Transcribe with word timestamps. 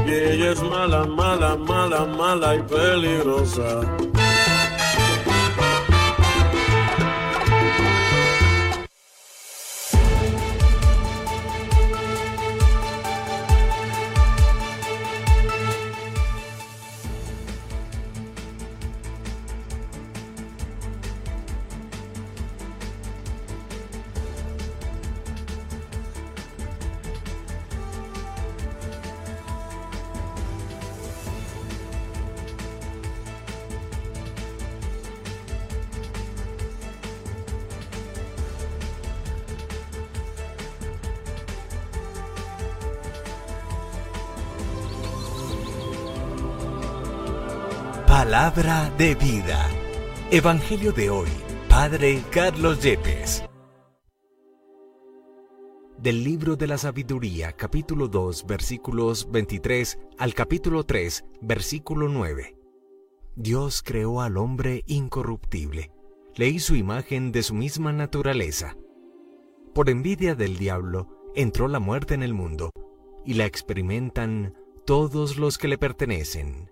Y 0.05 0.11
ella 0.11 0.51
es 0.51 0.61
mala, 0.61 1.05
mala, 1.05 1.55
mala, 1.55 2.05
mala 2.05 2.55
y 2.55 2.61
peligrosa. 2.61 3.81
Palabra 48.39 48.89
de 48.97 49.15
vida. 49.15 49.69
Evangelio 50.31 50.93
de 50.93 51.09
hoy. 51.09 51.27
Padre 51.67 52.23
Carlos 52.31 52.81
Yepes. 52.81 53.43
Del 55.97 56.23
libro 56.23 56.55
de 56.55 56.67
la 56.67 56.77
sabiduría, 56.77 57.51
capítulo 57.51 58.07
2, 58.07 58.47
versículos 58.47 59.29
23 59.29 59.99
al 60.17 60.33
capítulo 60.33 60.85
3, 60.85 61.25
versículo 61.41 62.07
9. 62.07 62.55
Dios 63.35 63.83
creó 63.83 64.21
al 64.21 64.37
hombre 64.37 64.85
incorruptible. 64.87 65.91
Le 66.35 66.47
hizo 66.47 66.75
imagen 66.75 67.33
de 67.33 67.43
su 67.43 67.53
misma 67.53 67.91
naturaleza. 67.91 68.77
Por 69.73 69.89
envidia 69.89 70.33
del 70.35 70.57
diablo, 70.57 71.09
entró 71.35 71.67
la 71.67 71.81
muerte 71.81 72.13
en 72.13 72.23
el 72.23 72.33
mundo, 72.33 72.71
y 73.25 73.33
la 73.33 73.45
experimentan 73.45 74.53
todos 74.85 75.35
los 75.35 75.57
que 75.57 75.67
le 75.67 75.77
pertenecen. 75.77 76.69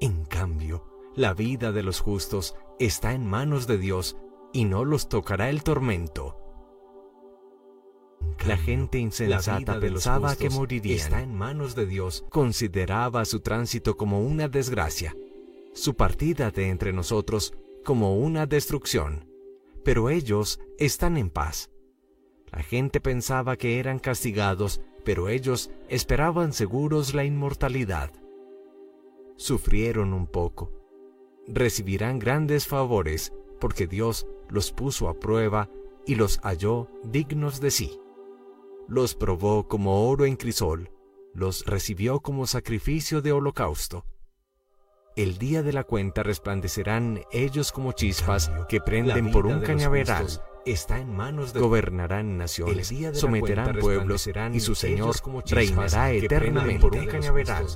En 0.00 0.24
cambio, 0.26 0.84
la 1.16 1.34
vida 1.34 1.72
de 1.72 1.82
los 1.82 2.00
justos 2.00 2.54
está 2.78 3.14
en 3.14 3.26
manos 3.26 3.66
de 3.66 3.78
Dios 3.78 4.16
y 4.52 4.64
no 4.64 4.84
los 4.84 5.08
tocará 5.08 5.50
el 5.50 5.64
tormento. 5.64 6.36
La 8.46 8.56
gente 8.56 8.98
insensata 8.98 9.80
pensaba 9.80 10.36
que 10.36 10.50
moriría. 10.50 10.94
Está 10.94 11.20
en 11.20 11.34
manos 11.34 11.74
de 11.74 11.86
Dios. 11.86 12.24
Consideraba 12.30 13.24
su 13.24 13.40
tránsito 13.40 13.96
como 13.96 14.20
una 14.20 14.48
desgracia, 14.48 15.16
su 15.72 15.96
partida 15.96 16.50
de 16.52 16.68
entre 16.68 16.92
nosotros 16.92 17.54
como 17.84 18.16
una 18.16 18.46
destrucción. 18.46 19.28
Pero 19.84 20.10
ellos 20.10 20.60
están 20.78 21.16
en 21.16 21.30
paz. 21.30 21.70
La 22.52 22.62
gente 22.62 23.00
pensaba 23.00 23.56
que 23.56 23.80
eran 23.80 23.98
castigados, 23.98 24.80
pero 25.04 25.28
ellos 25.28 25.70
esperaban 25.88 26.52
seguros 26.52 27.14
la 27.14 27.24
inmortalidad 27.24 28.12
sufrieron 29.38 30.12
un 30.12 30.26
poco. 30.26 30.70
Recibirán 31.46 32.18
grandes 32.18 32.66
favores 32.66 33.32
porque 33.58 33.86
Dios 33.86 34.26
los 34.50 34.72
puso 34.72 35.08
a 35.08 35.18
prueba 35.18 35.70
y 36.04 36.16
los 36.16 36.38
halló 36.40 36.88
dignos 37.04 37.60
de 37.60 37.70
sí. 37.70 37.98
Los 38.86 39.14
probó 39.14 39.66
como 39.68 40.08
oro 40.08 40.26
en 40.26 40.36
crisol, 40.36 40.90
los 41.34 41.64
recibió 41.64 42.20
como 42.20 42.46
sacrificio 42.46 43.22
de 43.22 43.32
holocausto. 43.32 44.04
El 45.16 45.38
día 45.38 45.62
de 45.62 45.72
la 45.72 45.84
cuenta 45.84 46.22
resplandecerán 46.22 47.22
ellos 47.32 47.72
como 47.72 47.92
chispas 47.92 48.50
que 48.68 48.80
prenden 48.80 49.30
por 49.30 49.46
un 49.46 49.60
cañaveral. 49.60 50.26
Está 50.64 50.98
en 50.98 51.14
manos 51.14 51.52
de 51.52 51.60
gobernarán 51.60 52.36
naciones, 52.36 52.92
someterán 53.14 53.78
pueblos 53.78 54.28
y 54.52 54.60
su 54.60 54.74
Señor 54.74 55.16
reinará 55.46 56.12
eternamente 56.12 56.80
por 56.80 56.96
un 56.96 57.06
cañaveral. 57.06 57.66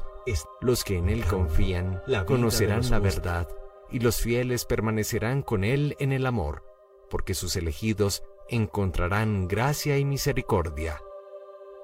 Los 0.61 0.85
que 0.85 0.99
en 0.99 1.09
Él 1.09 1.25
confían 1.25 2.03
conocerán 2.27 2.89
la 2.91 2.99
verdad, 2.99 3.49
y 3.91 3.99
los 3.99 4.21
fieles 4.21 4.65
permanecerán 4.65 5.43
con 5.43 5.65
Él 5.65 5.97
en 5.99 6.13
el 6.13 6.27
amor, 6.27 6.63
porque 7.11 7.35
sus 7.35 7.57
elegidos 7.57 8.23
encontrarán 8.49 9.49
gracia 9.49 9.99
y 9.99 10.05
misericordia. 10.05 11.01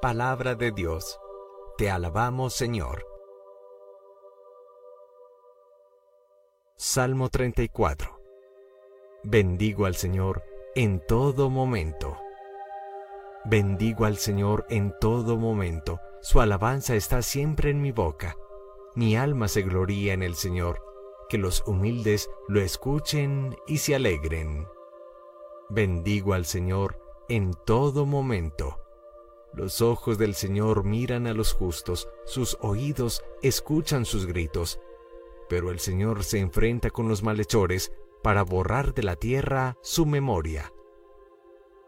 Palabra 0.00 0.54
de 0.54 0.70
Dios. 0.70 1.18
Te 1.76 1.90
alabamos, 1.90 2.54
Señor. 2.54 3.06
Salmo 6.76 7.28
34. 7.28 8.20
Bendigo 9.24 9.86
al 9.86 9.96
Señor 9.96 10.44
en 10.76 11.04
todo 11.06 11.50
momento. 11.50 12.16
Bendigo 13.44 14.04
al 14.04 14.16
Señor 14.16 14.64
en 14.68 14.94
todo 15.00 15.36
momento 15.36 16.00
su 16.20 16.40
alabanza 16.40 16.94
está 16.94 17.22
siempre 17.22 17.70
en 17.70 17.80
mi 17.80 17.92
boca. 17.92 18.36
Mi 18.94 19.16
alma 19.16 19.48
se 19.48 19.62
gloría 19.62 20.12
en 20.14 20.22
el 20.22 20.34
Señor. 20.34 20.82
Que 21.28 21.38
los 21.38 21.62
humildes 21.66 22.30
lo 22.48 22.60
escuchen 22.60 23.56
y 23.66 23.78
se 23.78 23.94
alegren. 23.94 24.66
Bendigo 25.68 26.32
al 26.32 26.46
Señor 26.46 26.98
en 27.28 27.52
todo 27.66 28.06
momento. 28.06 28.80
Los 29.52 29.82
ojos 29.82 30.18
del 30.18 30.34
Señor 30.34 30.84
miran 30.84 31.26
a 31.26 31.34
los 31.34 31.52
justos, 31.52 32.08
sus 32.24 32.56
oídos 32.60 33.22
escuchan 33.42 34.04
sus 34.04 34.26
gritos. 34.26 34.80
Pero 35.48 35.70
el 35.70 35.78
Señor 35.78 36.24
se 36.24 36.38
enfrenta 36.38 36.90
con 36.90 37.08
los 37.08 37.22
malhechores 37.22 37.92
para 38.22 38.42
borrar 38.42 38.94
de 38.94 39.02
la 39.02 39.16
tierra 39.16 39.76
su 39.82 40.06
memoria. 40.06 40.72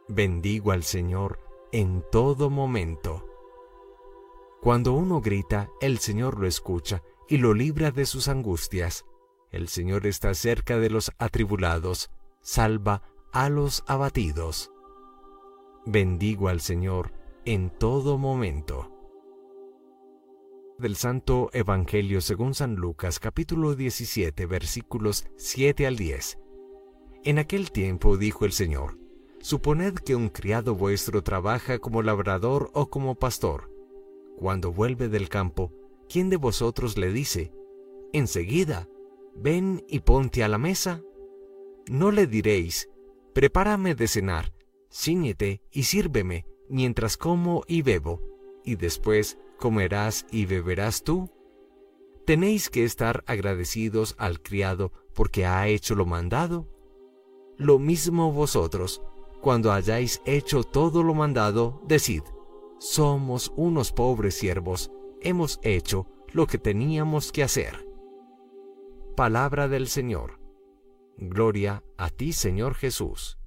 Bendigo 0.08 0.72
al 0.72 0.82
Señor 0.82 1.38
en 1.72 2.04
todo 2.10 2.50
momento. 2.50 3.29
Cuando 4.60 4.93
uno 4.93 5.22
grita, 5.22 5.71
el 5.81 5.98
Señor 6.00 6.38
lo 6.38 6.47
escucha 6.47 7.03
y 7.31 7.38
lo 7.38 7.54
libra 7.54 7.93
de 7.93 8.04
sus 8.04 8.28
angustias. 8.28 9.06
El 9.50 9.69
Señor 9.69 10.06
está 10.06 10.34
cerca 10.34 10.78
de 10.78 10.91
los 10.91 11.12
atribulados, 11.16 12.10
salva 12.43 13.03
a 13.32 13.49
los 13.49 13.84
abatidos. 13.87 14.70
Bendigo 15.87 16.49
al 16.49 16.60
Señor 16.60 17.15
en 17.47 17.70
todo 17.70 18.19
momento. 18.19 18.93
Del 20.78 20.94
Santo 20.97 21.49
Evangelio 21.54 22.20
según 22.20 22.53
San 22.53 22.75
Lucas 22.75 23.19
capítulo 23.19 23.75
17 23.75 24.44
versículos 24.44 25.25
7 25.38 25.87
al 25.87 25.97
10. 25.97 26.38
En 27.25 27.38
aquel 27.38 27.70
tiempo 27.70 28.19
dijo 28.19 28.44
el 28.44 28.53
Señor, 28.53 28.99
Suponed 29.41 29.94
que 29.94 30.15
un 30.15 30.28
criado 30.28 30.75
vuestro 30.75 31.22
trabaja 31.22 31.78
como 31.78 32.03
labrador 32.03 32.70
o 32.75 32.91
como 32.91 33.15
pastor 33.15 33.79
cuando 34.40 34.72
vuelve 34.72 35.10
del 35.10 35.28
campo, 35.28 35.70
¿quién 36.08 36.30
de 36.30 36.38
vosotros 36.38 36.96
le 36.96 37.12
dice, 37.12 37.52
enseguida, 38.14 38.88
ven 39.34 39.84
y 39.86 40.00
ponte 40.00 40.42
a 40.42 40.48
la 40.48 40.56
mesa? 40.56 41.02
No 41.90 42.10
le 42.10 42.26
diréis, 42.26 42.88
prepárame 43.34 43.94
de 43.94 44.08
cenar, 44.08 44.54
ciñete 44.90 45.60
y 45.70 45.82
sírveme, 45.82 46.46
mientras 46.70 47.18
como 47.18 47.64
y 47.68 47.82
bebo, 47.82 48.22
y 48.64 48.76
después 48.76 49.36
comerás 49.58 50.24
y 50.32 50.46
beberás 50.46 51.04
tú. 51.04 51.28
¿Tenéis 52.24 52.70
que 52.70 52.84
estar 52.84 53.22
agradecidos 53.26 54.14
al 54.16 54.40
criado 54.40 54.90
porque 55.12 55.44
ha 55.44 55.68
hecho 55.68 55.94
lo 55.94 56.06
mandado? 56.06 56.66
Lo 57.58 57.78
mismo 57.78 58.32
vosotros, 58.32 59.02
cuando 59.42 59.70
hayáis 59.70 60.22
hecho 60.24 60.62
todo 60.62 61.02
lo 61.02 61.12
mandado, 61.12 61.82
decid, 61.86 62.22
somos 62.81 63.53
unos 63.56 63.93
pobres 63.93 64.35
siervos, 64.35 64.91
hemos 65.21 65.61
hecho 65.62 66.06
lo 66.32 66.47
que 66.47 66.56
teníamos 66.56 67.31
que 67.31 67.43
hacer. 67.43 67.87
Palabra 69.15 69.69
del 69.69 69.87
Señor. 69.87 70.41
Gloria 71.19 71.85
a 71.99 72.09
ti, 72.09 72.32
Señor 72.32 72.75
Jesús. 72.75 73.38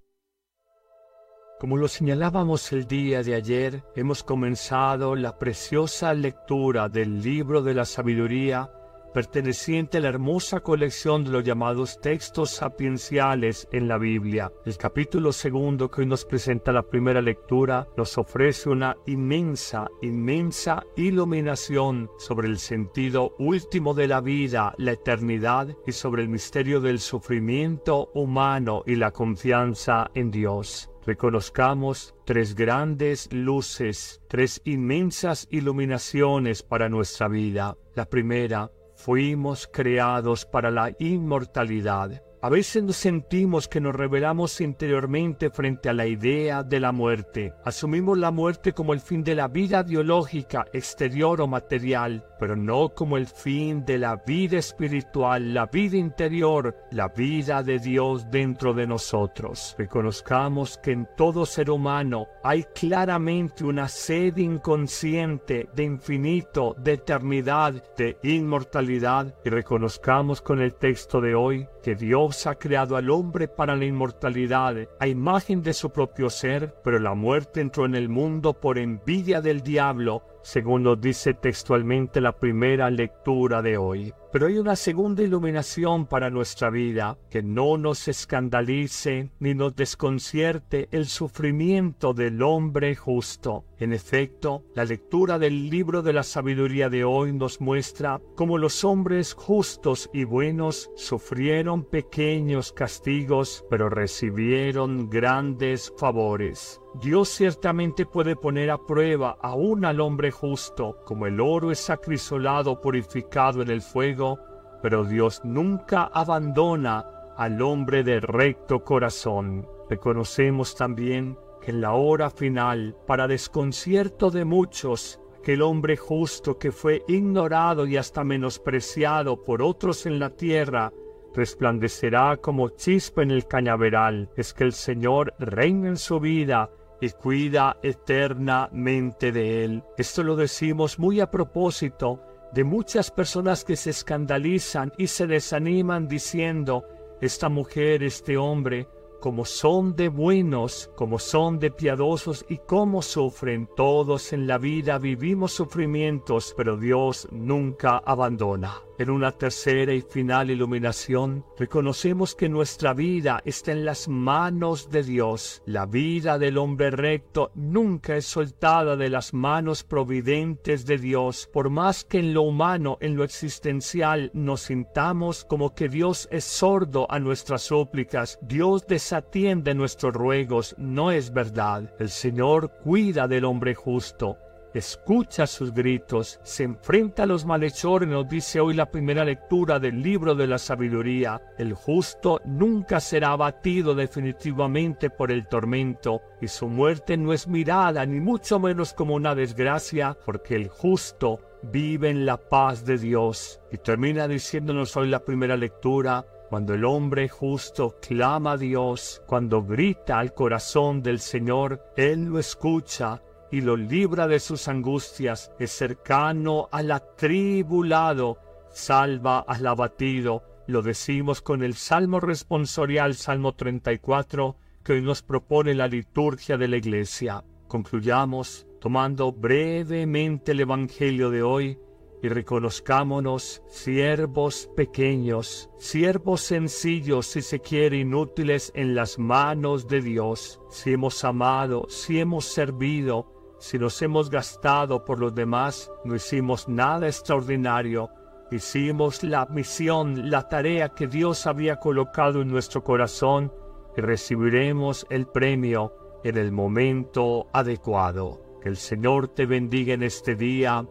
Como 1.60 1.78
lo 1.78 1.88
señalábamos 1.88 2.72
el 2.74 2.86
día 2.86 3.24
de 3.24 3.34
ayer, 3.34 3.84
hemos 3.96 4.24
comenzado 4.24 5.16
la 5.16 5.40
preciosa 5.40 6.14
lectura 6.14 6.88
del 6.88 7.24
libro 7.24 7.64
de 7.64 7.74
la 7.74 7.86
sabiduría 7.86 8.72
perteneciente 9.14 10.00
a 10.00 10.02
la 10.02 10.10
hermosa 10.10 10.60
colección 10.62 11.24
de 11.24 11.30
los 11.30 11.44
llamados 11.44 12.02
textos 12.02 12.50
sapienciales 12.50 13.68
en 13.72 13.88
la 13.88 13.98
Biblia. 13.98 14.52
El 14.66 14.76
capítulo 14.78 15.32
segundo 15.32 15.90
que 15.90 16.02
hoy 16.02 16.08
nos 16.08 16.26
presenta 16.26 16.72
la 16.72 16.84
primera 16.84 17.22
lectura 17.22 17.88
nos 17.96 18.18
ofrece 18.18 18.70
una 18.70 18.98
inmensa, 19.06 19.88
inmensa 20.02 20.84
iluminación 20.98 22.10
sobre 22.18 22.48
el 22.48 22.58
sentido 22.58 23.36
último 23.38 23.94
de 23.94 24.08
la 24.08 24.20
vida, 24.20 24.74
la 24.78 24.94
eternidad 24.94 25.68
y 25.86 25.92
sobre 25.92 26.24
el 26.24 26.30
misterio 26.30 26.82
del 26.82 27.00
sufrimiento 27.00 28.10
humano 28.14 28.84
y 28.86 28.96
la 28.96 29.12
confianza 29.12 30.10
en 30.16 30.32
Dios. 30.32 30.90
Reconozcamos 31.06 32.16
tres 32.24 32.56
grandes 32.56 33.32
luces, 33.34 34.22
tres 34.30 34.62
inmensas 34.64 35.48
iluminaciones 35.52 36.64
para 36.64 36.88
nuestra 36.88 37.28
vida. 37.28 37.76
La 37.94 38.06
primera, 38.06 38.72
fuimos 39.04 39.68
creados 39.68 40.46
para 40.46 40.72
la 40.72 40.96
inmortalidad. 40.98 42.24
A 42.44 42.50
veces 42.50 42.84
nos 42.84 42.98
sentimos 42.98 43.70
que 43.70 43.80
nos 43.80 43.96
revelamos 43.96 44.60
interiormente 44.60 45.50
frente 45.50 45.88
a 45.88 45.94
la 45.94 46.08
idea 46.08 46.62
de 46.62 46.82
la 46.82 46.92
muerte. 46.92 47.54
Asumimos 47.64 48.18
la 48.18 48.32
muerte 48.32 48.74
como 48.74 48.92
el 48.92 49.00
fin 49.00 49.24
de 49.24 49.34
la 49.34 49.48
vida 49.48 49.82
biológica, 49.82 50.66
exterior 50.74 51.40
o 51.40 51.48
material, 51.48 52.26
pero 52.38 52.58
no 52.58 52.90
como 52.90 53.16
el 53.16 53.28
fin 53.28 53.86
de 53.86 53.98
la 53.98 54.18
vida 54.18 54.58
espiritual, 54.58 55.54
la 55.54 55.68
vida 55.68 55.96
interior, 55.96 56.76
la 56.92 57.08
vida 57.08 57.64
de 57.64 57.80
Dios 57.80 58.30
dentro 58.30 58.74
de 58.74 58.88
nosotros. 58.88 59.74
Reconozcamos 59.78 60.78
que 60.80 60.92
en 60.92 61.08
todo 61.16 61.46
ser 61.46 61.70
humano 61.70 62.28
hay 62.44 62.66
claramente 62.76 63.64
una 63.64 63.88
sed 63.88 64.36
inconsciente 64.36 65.70
de 65.74 65.84
infinito, 65.84 66.76
de 66.78 66.92
eternidad, 66.92 67.82
de 67.96 68.18
inmortalidad 68.22 69.34
y 69.46 69.50
reconozcamos 69.50 70.42
con 70.42 70.60
el 70.60 70.74
texto 70.76 71.22
de 71.22 71.36
hoy 71.36 71.66
que 71.84 71.96
Dios 71.96 72.48
ha 72.48 72.56
creado 72.56 72.96
al 72.96 73.10
hombre 73.10 73.48
para 73.48 73.76
la 73.76 73.86
inmortalidad 73.86 74.76
a 75.00 75.08
imagen 75.08 75.62
de 75.62 75.74
su 75.74 75.92
propio 75.92 76.30
ser, 76.30 76.74
pero 76.84 76.98
la 76.98 77.14
muerte 77.14 77.60
entró 77.60 77.86
en 77.86 77.94
el 77.94 78.08
mundo 78.08 78.54
por 78.54 78.78
envidia 78.78 79.42
del 79.42 79.62
diablo 79.62 80.24
según 80.44 80.84
nos 80.84 81.02
dice 81.02 81.34
textualmente 81.34 82.22
la 82.22 82.38
primera 82.38 82.90
lectura 82.90 83.62
de 83.62 83.78
hoy. 83.78 84.14
Pero 84.32 84.48
hay 84.48 84.58
una 84.58 84.76
segunda 84.76 85.22
iluminación 85.22 86.08
para 86.08 86.30
nuestra 86.30 86.70
vida, 86.70 87.18
que 87.30 87.44
no 87.44 87.78
nos 87.78 88.08
escandalice 88.08 89.30
ni 89.40 89.54
nos 89.54 89.76
desconcierte 89.76 90.90
el 90.92 91.06
sufrimiento 91.06 92.14
del 92.14 92.42
hombre 92.42 92.96
justo. 92.96 93.66
En 93.78 93.94
efecto, 93.94 94.64
la 94.74 94.86
lectura 94.86 95.38
del 95.38 95.70
libro 95.70 96.02
de 96.02 96.14
la 96.14 96.24
sabiduría 96.24 96.90
de 96.90 97.04
hoy 97.04 97.32
nos 97.32 97.62
muestra 97.62 98.22
cómo 98.36 98.58
los 98.58 98.84
hombres 98.84 99.34
justos 99.34 100.10
y 100.14 100.24
buenos 100.24 100.90
sufrieron 100.96 101.84
pequeños 101.84 102.74
castigos, 102.74 103.64
pero 103.70 103.88
recibieron 103.88 105.10
grandes 105.10 105.94
favores. 105.98 106.83
Dios 107.02 107.30
ciertamente 107.30 108.06
puede 108.06 108.36
poner 108.36 108.70
a 108.70 108.78
prueba 108.78 109.36
aún 109.42 109.84
al 109.84 110.00
hombre 110.00 110.30
justo, 110.30 111.00
como 111.06 111.26
el 111.26 111.42
oro 111.42 111.72
es 111.72 111.90
acrisolado 111.90 112.80
purificado 112.80 113.64
en 113.64 113.72
el 113.72 113.82
fuego, 113.82 114.38
pero 114.82 115.04
Dios 115.04 115.42
nunca 115.44 116.04
abandona 116.04 117.04
al 117.36 117.60
hombre 117.64 118.04
de 118.04 118.20
recto 118.20 118.84
corazón. 118.84 119.68
Reconocemos 119.90 120.76
también 120.76 121.36
que 121.62 121.72
en 121.72 121.82
la 121.82 121.94
hora 121.94 122.30
final, 122.30 122.96
para 123.08 123.28
desconcierto 123.28 124.30
de 124.30 124.46
muchos, 124.46 125.20
que 125.42 125.54
el 125.54 125.64
hombre 125.64 125.98
justo 125.98 126.60
que 126.60 126.72
fue 126.72 127.04
ignorado 127.08 127.88
y 127.88 127.98
hasta 127.98 128.24
menospreciado 128.24 129.44
por 129.44 129.64
otros 129.64 130.06
en 130.06 130.20
la 130.20 130.30
tierra, 130.30 130.94
resplandecerá 131.34 132.38
como 132.38 132.70
chispa 132.70 133.24
en 133.24 133.32
el 133.32 133.48
cañaveral. 133.48 134.30
Es 134.38 134.54
que 134.54 134.64
el 134.64 134.74
Señor 134.74 135.34
reina 135.40 135.88
en 135.88 135.98
su 135.98 136.20
vida 136.20 136.70
y 137.04 137.10
cuida 137.12 137.78
eternamente 137.84 139.34
de 139.34 139.66
él. 139.66 139.84
Esto 139.98 140.24
lo 140.24 140.38
decimos 140.38 141.00
muy 141.00 141.20
a 141.20 141.30
propósito 141.30 142.22
de 142.54 142.64
muchas 142.64 143.12
personas 143.12 143.66
que 143.66 143.76
se 143.76 143.90
escandalizan 143.90 144.94
y 144.98 145.08
se 145.08 145.28
desaniman 145.28 146.08
diciendo, 146.08 146.86
esta 147.20 147.50
mujer, 147.50 148.04
este 148.04 148.38
hombre, 148.38 148.88
como 149.20 149.44
son 149.44 149.96
de 149.96 150.08
buenos, 150.08 150.92
como 150.96 151.20
son 151.20 151.60
de 151.60 151.72
piadosos 151.72 152.46
y 152.48 152.60
cómo 152.60 153.02
sufren. 153.02 153.68
Todos 153.76 154.32
en 154.32 154.48
la 154.48 154.58
vida 154.58 154.98
vivimos 154.98 155.52
sufrimientos, 155.52 156.54
pero 156.56 156.78
Dios 156.78 157.28
nunca 157.32 157.98
abandona. 157.98 158.82
En 159.00 159.10
una 159.10 159.32
tercera 159.32 159.92
y 159.92 160.02
final 160.02 160.52
iluminación, 160.52 161.44
reconocemos 161.58 162.36
que 162.36 162.48
nuestra 162.48 162.94
vida 162.94 163.42
está 163.44 163.72
en 163.72 163.86
las 163.86 164.08
manos 164.08 164.92
de 164.92 165.02
Dios. 165.02 165.64
La 165.66 165.88
vida 165.88 166.38
del 166.38 166.60
hombre 166.60 166.92
recto 166.92 167.52
nunca 167.56 168.16
es 168.16 168.26
soltada 168.26 168.96
de 168.96 169.10
las 169.10 169.34
manos 169.34 169.84
providentes 169.84 170.86
de 170.86 171.00
Dios, 171.00 171.50
por 171.52 171.72
más 171.72 172.04
que 172.04 172.20
en 172.20 172.36
lo 172.36 172.44
humano, 172.44 173.00
en 173.02 173.16
lo 173.16 173.24
existencial, 173.24 174.30
nos 174.36 174.62
sintamos 174.62 175.44
como 175.46 175.74
que 175.74 175.90
Dios 175.90 176.28
es 176.32 176.44
sordo 176.44 177.08
a 177.10 177.18
nuestras 177.18 177.64
súplicas, 177.64 178.38
Dios 178.44 178.86
desatiende 178.86 179.74
nuestros 179.74 180.14
ruegos, 180.14 180.76
no 180.78 181.10
es 181.10 181.34
verdad. 181.34 181.96
El 182.00 182.10
Señor 182.10 182.72
cuida 182.84 183.28
del 183.28 183.46
hombre 183.46 183.74
justo 183.74 184.38
escucha 184.74 185.46
sus 185.48 185.74
gritos, 185.74 186.40
se 186.44 186.64
enfrenta 186.64 187.24
a 187.24 187.26
los 187.26 187.46
malhechores, 187.46 188.10
nos 188.10 188.28
dice 188.28 188.60
hoy 188.60 188.74
la 188.74 188.90
primera 188.90 189.24
lectura 189.24 189.80
del 189.80 190.02
libro 190.02 190.36
de 190.36 190.48
la 190.48 190.58
sabiduría. 190.58 191.42
El 191.58 191.74
justo 191.74 192.42
nunca 192.46 193.00
será 193.00 193.32
abatido 193.32 193.94
definitivamente 193.94 195.10
por 195.10 195.32
el 195.32 195.48
tormento, 195.48 196.22
y 196.42 196.48
su 196.48 196.68
muerte 196.68 197.18
no 197.18 197.34
es 197.34 197.48
mirada 197.48 198.06
ni 198.06 198.20
mucho 198.20 198.60
menos 198.60 198.94
como 198.94 199.16
una 199.16 199.36
desgracia, 199.36 200.18
porque 200.26 200.56
el 200.56 200.70
justo 200.70 201.40
vive 201.64 202.10
en 202.10 202.26
la 202.26 202.38
paz 202.38 202.86
de 202.86 202.98
Dios. 202.98 203.62
Y 203.72 203.78
termina 203.78 204.28
diciéndonos 204.28 204.98
hoy 204.98 205.10
la 205.10 205.24
primera 205.24 205.56
lectura, 205.56 206.26
cuando 206.50 206.74
el 206.74 206.86
hombre 206.86 207.30
justo 207.30 207.98
clama 208.00 208.52
a 208.52 208.58
Dios, 208.58 209.24
cuando 209.26 209.64
grita 209.64 210.20
al 210.20 210.34
corazón 210.34 211.02
del 211.02 211.20
Señor, 211.20 211.84
Él 211.96 212.26
lo 212.26 212.38
escucha 212.38 213.22
y 213.54 213.62
lo 213.62 213.78
libra 213.78 214.28
de 214.28 214.40
sus 214.40 214.68
angustias, 214.68 215.52
es 215.60 215.70
cercano 215.70 216.70
al 216.72 216.90
atribulado, 216.90 218.40
salva 218.72 219.42
al 219.42 219.68
abatido. 219.68 220.42
Lo 220.66 220.82
decimos 220.82 221.40
con 221.44 221.62
el 221.62 221.76
Salmo 221.76 222.20
responsorial, 222.20 223.14
Salmo 223.14 223.54
34, 223.54 224.56
que 224.84 224.94
hoy 224.94 225.04
nos 225.04 225.22
propone 225.22 225.76
la 225.76 225.88
liturgia 225.88 226.58
de 226.58 226.68
la 226.68 226.78
Iglesia. 226.78 227.44
Concluyamos 227.68 228.66
tomando 228.82 229.32
brevemente 229.32 230.54
el 230.54 230.62
Evangelio 230.62 231.30
de 231.30 231.44
hoy 231.44 231.78
y 232.24 232.30
reconozcámonos 232.30 233.62
siervos 233.68 234.68
pequeños, 234.76 235.70
siervos 235.78 236.42
sencillos, 236.42 237.28
si 237.28 237.44
se 237.44 237.60
quiere, 237.60 238.00
inútiles 238.00 238.72
en 238.74 238.96
las 238.96 239.20
manos 239.20 239.88
de 239.88 240.02
Dios. 240.02 240.60
Si 240.72 240.94
hemos 240.94 241.24
amado, 241.24 241.86
si 241.88 242.20
hemos 242.20 242.46
servido, 242.46 243.30
si 243.64 243.80
nos 243.80 244.02
hemos 244.02 244.30
gastado 244.30 245.06
por 245.06 245.20
los 245.20 245.34
demás, 245.34 245.90
no 246.04 246.16
hicimos 246.16 246.68
nada 246.68 247.08
extraordinario. 247.08 248.10
Hicimos 248.52 249.24
la 249.24 249.46
misión, 249.46 250.30
la 250.30 250.50
tarea 250.50 250.90
que 250.90 251.08
Dios 251.08 251.48
había 251.48 251.78
colocado 251.78 252.42
en 252.42 252.50
nuestro 252.50 252.84
corazón 252.84 253.54
y 253.96 254.02
recibiremos 254.02 255.08
el 255.10 255.28
premio 255.28 255.94
en 256.26 256.38
el 256.38 256.52
momento 256.52 257.48
adecuado. 257.54 258.60
Que 258.62 258.68
el 258.68 258.76
Señor 258.76 259.30
te 259.30 259.46
bendiga 259.46 259.94
en 259.94 260.04
este 260.04 260.36
día, 260.36 260.86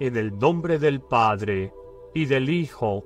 en 0.00 0.16
el 0.16 0.36
nombre 0.36 0.80
del 0.80 1.02
Padre, 1.02 1.72
y 2.12 2.24
del 2.24 2.50
Hijo, 2.50 3.04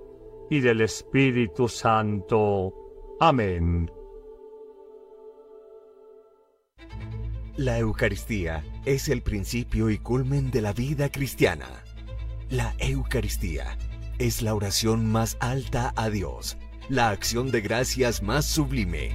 y 0.48 0.60
del 0.60 0.80
Espíritu 0.80 1.68
Santo. 1.68 2.72
Amén. 3.20 3.90
La 7.60 7.76
Eucaristía 7.76 8.64
es 8.86 9.10
el 9.10 9.20
principio 9.20 9.90
y 9.90 9.98
culmen 9.98 10.50
de 10.50 10.62
la 10.62 10.72
vida 10.72 11.10
cristiana. 11.10 11.68
La 12.48 12.74
Eucaristía 12.78 13.76
es 14.18 14.40
la 14.40 14.54
oración 14.54 15.04
más 15.04 15.36
alta 15.40 15.92
a 15.94 16.08
Dios, 16.08 16.56
la 16.88 17.10
acción 17.10 17.50
de 17.50 17.60
gracias 17.60 18.22
más 18.22 18.46
sublime. 18.46 19.14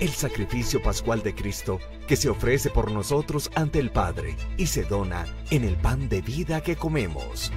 El 0.00 0.10
sacrificio 0.10 0.82
pascual 0.82 1.22
de 1.22 1.34
Cristo 1.34 1.80
que 2.06 2.16
se 2.16 2.28
ofrece 2.28 2.68
por 2.68 2.90
nosotros 2.90 3.50
ante 3.54 3.78
el 3.78 3.90
Padre 3.90 4.36
y 4.58 4.66
se 4.66 4.82
dona 4.82 5.24
en 5.50 5.64
el 5.64 5.76
pan 5.76 6.10
de 6.10 6.20
vida 6.20 6.60
que 6.60 6.76
comemos. 6.76 7.50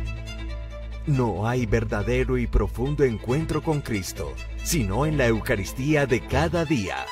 No 1.08 1.46
hay 1.46 1.66
verdadero 1.66 2.38
y 2.38 2.48
profundo 2.48 3.04
encuentro 3.04 3.62
con 3.62 3.82
Cristo, 3.82 4.32
sino 4.64 5.06
en 5.06 5.18
la 5.18 5.28
Eucaristía 5.28 6.06
de 6.06 6.22
cada 6.22 6.64
día. 6.64 7.06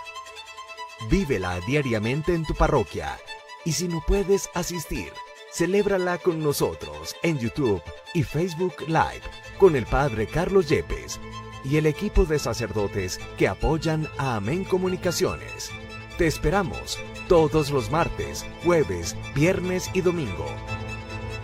Vívela 1.09 1.59
diariamente 1.61 2.33
en 2.33 2.45
tu 2.45 2.53
parroquia 2.53 3.17
y 3.65 3.71
si 3.73 3.87
no 3.87 4.03
puedes 4.05 4.49
asistir, 4.53 5.11
celébrala 5.51 6.17
con 6.17 6.43
nosotros 6.43 7.15
en 7.23 7.39
YouTube 7.39 7.81
y 8.13 8.23
Facebook 8.23 8.73
Live 8.87 9.21
con 9.57 9.75
el 9.75 9.85
Padre 9.85 10.27
Carlos 10.27 10.69
Yepes 10.69 11.19
y 11.63 11.77
el 11.77 11.85
equipo 11.85 12.25
de 12.25 12.39
sacerdotes 12.39 13.19
que 13.37 13.47
apoyan 13.47 14.07
a 14.17 14.35
Amén 14.35 14.63
Comunicaciones. 14.63 15.71
Te 16.17 16.27
esperamos 16.27 16.99
todos 17.27 17.71
los 17.71 17.89
martes, 17.91 18.45
jueves, 18.63 19.15
viernes 19.33 19.89
y 19.93 20.01
domingo. 20.01 20.47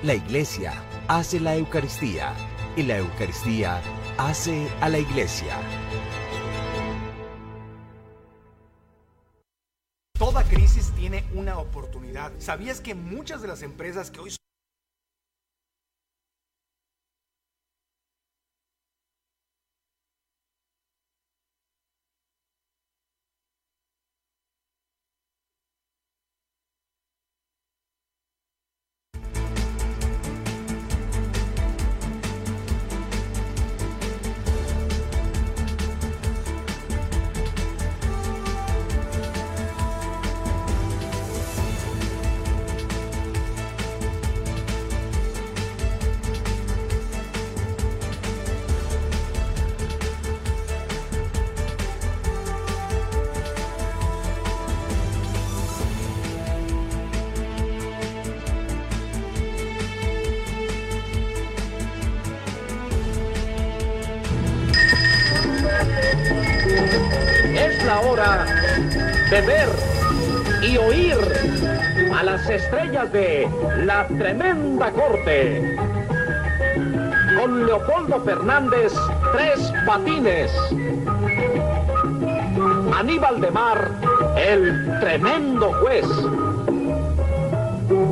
La 0.03 0.15
Iglesia 0.15 0.73
hace 1.07 1.39
la 1.39 1.55
Eucaristía 1.55 2.33
y 2.75 2.83
la 2.83 2.97
Eucaristía 2.97 3.81
hace 4.17 4.67
a 4.81 4.89
la 4.89 4.99
Iglesia. 4.99 5.57
¿Sabías 12.39 12.81
que 12.81 12.95
muchas 12.95 13.41
de 13.41 13.47
las 13.47 13.61
empresas 13.61 14.11
que 14.11 14.19
hoy 14.19 14.29
Es 14.29 14.37
la 73.87 74.05
tremenda 74.05 74.91
corte. 74.91 75.77
Con 77.39 77.65
Leopoldo 77.65 78.19
Fernández, 78.19 78.93
tres 79.31 79.73
patines. 79.85 80.51
Aníbal 82.93 83.39
de 83.39 83.49
Mar, 83.49 83.89
el 84.35 84.99
tremendo 84.99 85.71
juez. 85.81 86.05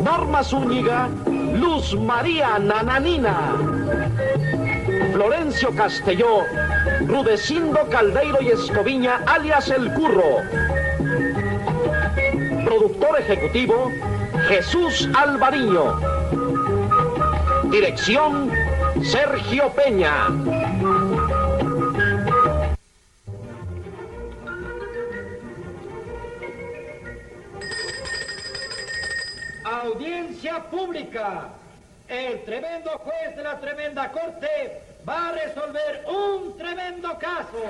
Norma 0.01 0.43
Zúñiga, 0.45 1.09
Luz 1.27 1.93
María 1.99 2.57
Nananina. 2.57 3.57
Florencio 5.11 5.75
Castelló, 5.75 6.43
Rudecindo 7.05 7.79
Caldeiro 7.89 8.41
y 8.41 8.47
Escoviña, 8.47 9.19
alias 9.25 9.69
El 9.69 9.91
Curro. 9.93 10.37
Productor 12.63 13.19
ejecutivo, 13.19 13.91
Jesús 14.47 15.09
Alvariño. 15.15 15.99
Dirección, 17.71 18.51
Sergio 19.03 19.71
Peña. 19.73 20.27
Audiencia 29.63 30.63
pública. 30.69 31.49
El 32.07 32.43
tremendo 32.45 32.91
juez 32.99 33.35
de 33.35 33.43
la 33.43 33.59
tremenda 33.59 34.11
corte 34.11 34.81
va 35.07 35.29
a 35.29 35.31
resolver 35.31 36.05
un 36.07 36.55
tremendo 36.55 37.17
caso. 37.17 37.63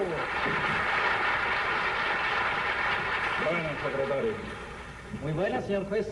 Bueno, 3.50 3.70
secretario, 3.82 4.34
Muy 5.26 5.34
buena, 5.34 5.60
señor 5.60 5.90
juez. 5.90 6.08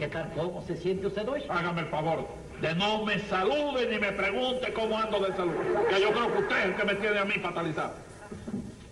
¿Qué 0.00 0.08
tal? 0.08 0.32
¿Cómo 0.34 0.60
se 0.66 0.76
siente 0.76 1.06
usted 1.06 1.28
hoy? 1.28 1.44
hágame 1.48 1.82
el 1.82 1.86
favor 1.86 2.26
de 2.60 2.74
no 2.74 3.04
me 3.04 3.20
salude 3.20 3.86
ni 3.88 4.00
me 4.00 4.10
pregunte 4.10 4.72
cómo 4.72 4.98
ando 4.98 5.20
de 5.20 5.32
salud. 5.36 5.52
Que 5.88 6.00
yo 6.00 6.10
creo 6.10 6.32
que 6.32 6.38
usted 6.38 6.58
es 6.58 6.64
el 6.64 6.74
que 6.74 6.84
me 6.84 6.94
tiene 6.96 7.18
a 7.20 7.24
mí 7.24 7.34
fatalizado. 7.34 7.92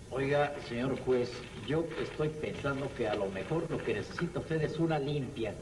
Oiga, 0.09 0.53
señor 0.69 0.97
juez, 1.01 1.33
yo 1.67 1.83
estoy 2.01 2.29
pensando 2.29 2.89
que 2.95 3.09
a 3.09 3.15
lo 3.15 3.25
mejor 3.25 3.69
lo 3.69 3.77
que 3.79 3.95
necesita 3.95 4.39
usted 4.39 4.61
es 4.61 4.79
una 4.79 4.99
limpia. 4.99 5.53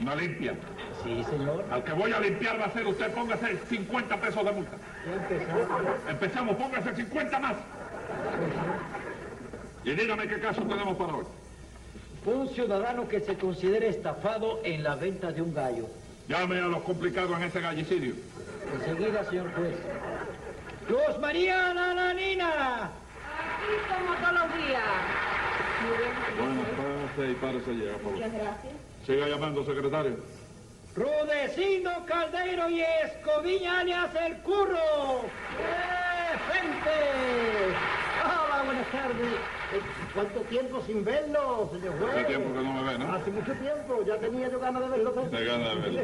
Una 0.00 0.14
limpia. 0.14 0.54
Sí, 1.04 1.22
señor. 1.24 1.66
Al 1.70 1.84
que 1.84 1.92
voy 1.92 2.10
a 2.12 2.20
limpiar 2.20 2.58
va 2.58 2.64
a 2.64 2.72
ser 2.72 2.86
usted, 2.86 3.12
póngase 3.12 3.58
50 3.68 4.20
pesos 4.22 4.42
de 4.42 4.52
multa. 4.52 4.76
Empezamos, 6.08 6.56
póngase 6.56 6.96
50 6.96 7.38
más. 7.40 7.56
Y 9.84 9.90
dígame 9.90 10.26
qué 10.26 10.40
caso 10.40 10.62
tenemos 10.62 10.96
para 10.96 11.14
hoy. 11.14 11.24
Un 12.26 12.48
ciudadano 12.50 13.08
que 13.08 13.20
se 13.20 13.36
considere 13.36 13.88
estafado 13.88 14.60
en 14.64 14.82
la 14.82 14.96
venta 14.96 15.32
de 15.32 15.40
un 15.40 15.54
gallo. 15.54 15.86
Llame 16.28 16.58
a 16.58 16.66
los 16.66 16.82
complicados 16.82 17.36
en 17.38 17.44
ese 17.44 17.60
gallicidio. 17.60 18.14
Enseguida, 18.74 19.24
señor 19.24 19.52
juez. 19.54 19.76
Luz 20.88 21.18
María 21.20 21.72
Nananina. 21.72 22.84
Aquí 22.84 23.72
como 23.88 24.14
todos 24.16 24.32
los 24.32 24.66
días. 24.66 24.82
Bueno, 26.38 26.62
párese 26.76 27.30
y 27.30 27.34
párese 27.34 27.76
ya, 27.76 27.92
por 27.92 28.02
favor. 28.02 28.12
Muchas 28.12 28.32
gracias. 28.32 28.72
Siga 29.06 29.28
llamando, 29.28 29.64
secretario. 29.64 30.16
Rudecindo 30.94 31.90
Caldeiro 32.06 32.68
y 32.68 32.82
Escoviña 32.82 33.80
alias 33.80 34.10
El 34.26 34.36
Curro. 34.38 35.22
¡Eh, 35.60 36.38
gente! 36.52 36.90
Hola, 38.24 38.62
buenas 38.64 38.90
tardes. 38.90 39.57
¿Cuánto 40.14 40.40
tiempo 40.42 40.82
sin 40.86 41.04
verlo, 41.04 41.68
señor 41.72 41.98
juez? 41.98 42.14
Hace 42.14 42.24
tiempo 42.24 42.48
que 42.54 42.64
no 42.64 42.72
me 42.72 42.82
ve, 42.92 42.98
¿no? 42.98 43.12
Hace 43.12 43.30
mucho 43.30 43.52
tiempo, 43.52 44.02
ya 44.06 44.16
tenía 44.18 44.48
yo 44.50 44.58
ganas 44.58 44.82
de 44.82 44.88
verlo. 44.88 45.12
¿no? 45.14 45.22
De 45.28 45.44
gana 45.44 45.68
de 45.68 45.74
verlo. 45.76 46.00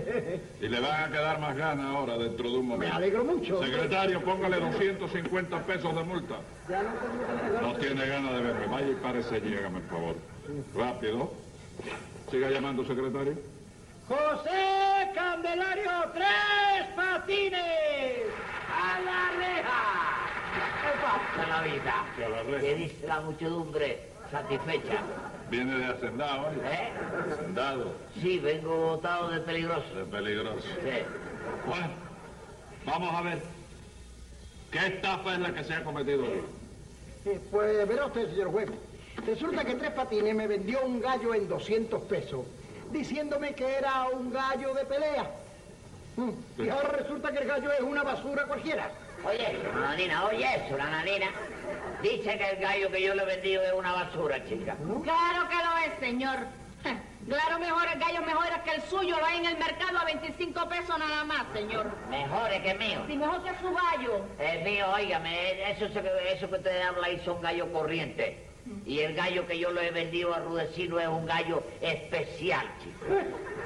Y 0.61 0.69
le 0.69 0.81
van 0.81 1.05
a 1.05 1.09
quedar 1.11 1.41
más 1.41 1.57
ganas 1.57 1.87
ahora 1.87 2.19
dentro 2.19 2.51
de 2.51 2.57
un 2.59 2.69
Me 2.69 2.75
momento. 2.75 2.97
alegro 2.97 3.25
mucho. 3.25 3.63
Secretario, 3.63 4.21
póngale 4.23 4.61
250 4.61 5.59
pesos 5.67 5.95
de 5.97 6.03
multa. 6.05 6.37
Ya 6.69 6.83
no 6.83 6.91
tengo 6.91 7.27
ganas 7.27 7.53
de 7.53 7.61
No 7.67 7.75
tiene 7.77 8.07
ganas 8.07 8.33
de 8.35 8.41
verme. 8.43 8.67
Vaya 8.67 8.89
y 8.89 8.95
párese 8.95 9.39
y 9.45 9.55
hágame 9.57 9.79
el 9.79 9.85
favor. 9.85 10.17
Rápido. 10.77 11.33
Siga 12.31 12.51
llamando, 12.51 12.85
secretario. 12.85 13.35
José 14.07 15.11
Candelario 15.15 15.91
Tres 16.13 16.87
Patines. 16.95 18.27
A 18.71 19.01
la 19.01 19.31
reja. 19.39 20.14
¿Qué 20.55 20.91
pasa 21.03 21.49
la 21.49 21.63
vida? 21.63 22.61
¿Qué 22.61 22.75
dice 22.75 23.07
la 23.07 23.21
muchedumbre 23.21 24.09
satisfecha? 24.31 25.01
Viene 25.51 25.79
de 25.79 25.85
hacendado, 25.87 26.49
¿eh? 26.49 26.55
¿Eh? 26.65 26.93
Hacendado. 27.33 27.93
Sí, 28.21 28.39
vengo 28.39 28.77
botado 28.77 29.31
de 29.31 29.41
peligroso. 29.41 29.95
De 29.95 30.05
peligroso. 30.05 30.61
Sí. 30.61 31.03
Bueno, 31.67 31.89
vamos 32.87 33.15
a 33.15 33.23
ver. 33.23 33.43
¿Qué 34.71 34.79
estafa 34.87 35.35
es 35.35 35.39
la 35.41 35.55
que 35.55 35.65
se 35.65 35.75
ha 35.75 35.85
cometido 35.85 36.25
Pues 37.51 37.89
verá 37.89 38.07
usted, 38.07 38.29
señor 38.31 38.51
juez. 38.51 38.69
Resulta 39.27 39.65
que 39.65 39.75
Tres 39.77 39.93
Patines 39.93 40.35
me 40.35 40.47
vendió 40.49 40.85
un 40.85 41.01
gallo 41.01 41.35
en 41.35 41.49
200 41.49 42.03
pesos, 42.03 42.45
diciéndome 42.91 43.55
que 43.55 43.77
era 43.77 44.09
un 44.13 44.33
gallo 44.33 44.75
de 44.75 44.85
pelea. 44.85 45.31
Mm, 46.17 46.31
Y 46.63 46.69
ahora 46.69 46.89
resulta 46.89 47.31
que 47.33 47.39
el 47.39 47.49
gallo 47.49 47.73
es 47.73 47.81
una 47.81 48.03
basura 48.03 48.45
cualquiera. 48.47 48.91
Oye 49.27 49.43
eso, 49.53 49.73
nananina, 49.73 50.25
oye 50.27 50.47
eso, 50.57 50.77
nananina. 50.77 51.27
Dice 52.03 52.37
que 52.37 52.51
el 52.51 52.57
gallo 52.59 52.91
que 52.91 53.03
yo 53.03 53.15
le 53.15 53.23
he 53.23 53.27
vendido 53.27 53.63
es 53.63 53.73
una 53.73 53.93
basura, 53.93 54.45
chica. 54.45 54.77
Claro 55.03 55.49
que 55.49 55.57
lo 55.57 55.77
es, 55.87 55.99
señor. 56.01 56.39
Claro, 57.27 57.59
mejores 57.59 57.99
gallos 57.99 58.27
mejores 58.27 58.59
que 58.67 58.71
el 58.73 58.83
suyo. 58.83 59.19
Lo 59.19 59.25
hay 59.25 59.39
en 59.39 59.47
el 59.47 59.57
mercado 59.57 59.99
a 59.99 60.05
25 60.05 60.69
pesos 60.69 60.99
nada 60.99 61.25
más, 61.25 61.47
señor. 61.55 61.91
Mejores 62.11 62.61
que 62.61 62.75
mío. 62.75 63.03
Si 63.07 63.17
mejor 63.17 63.43
que 63.43 63.51
su 63.63 63.73
gallo. 63.73 64.27
El 64.39 64.63
mío, 64.63 64.85
óigame, 64.95 65.71
eso, 65.71 65.87
que 65.91 66.55
usted 66.55 66.83
habla 66.83 67.07
ahí 67.07 67.23
son 67.25 67.41
gallos 67.41 67.69
corrientes. 67.73 68.37
Y 68.85 68.99
el 69.01 69.15
gallo 69.15 69.47
que 69.47 69.59
yo 69.59 69.71
le 69.73 69.89
he 69.89 69.91
vendido 69.91 70.35
a 70.35 70.41
Rudecino 70.41 71.01
es 71.01 71.09
un 71.09 71.25
gallo 71.25 71.63
especial, 71.81 72.67
chico. 72.83 73.07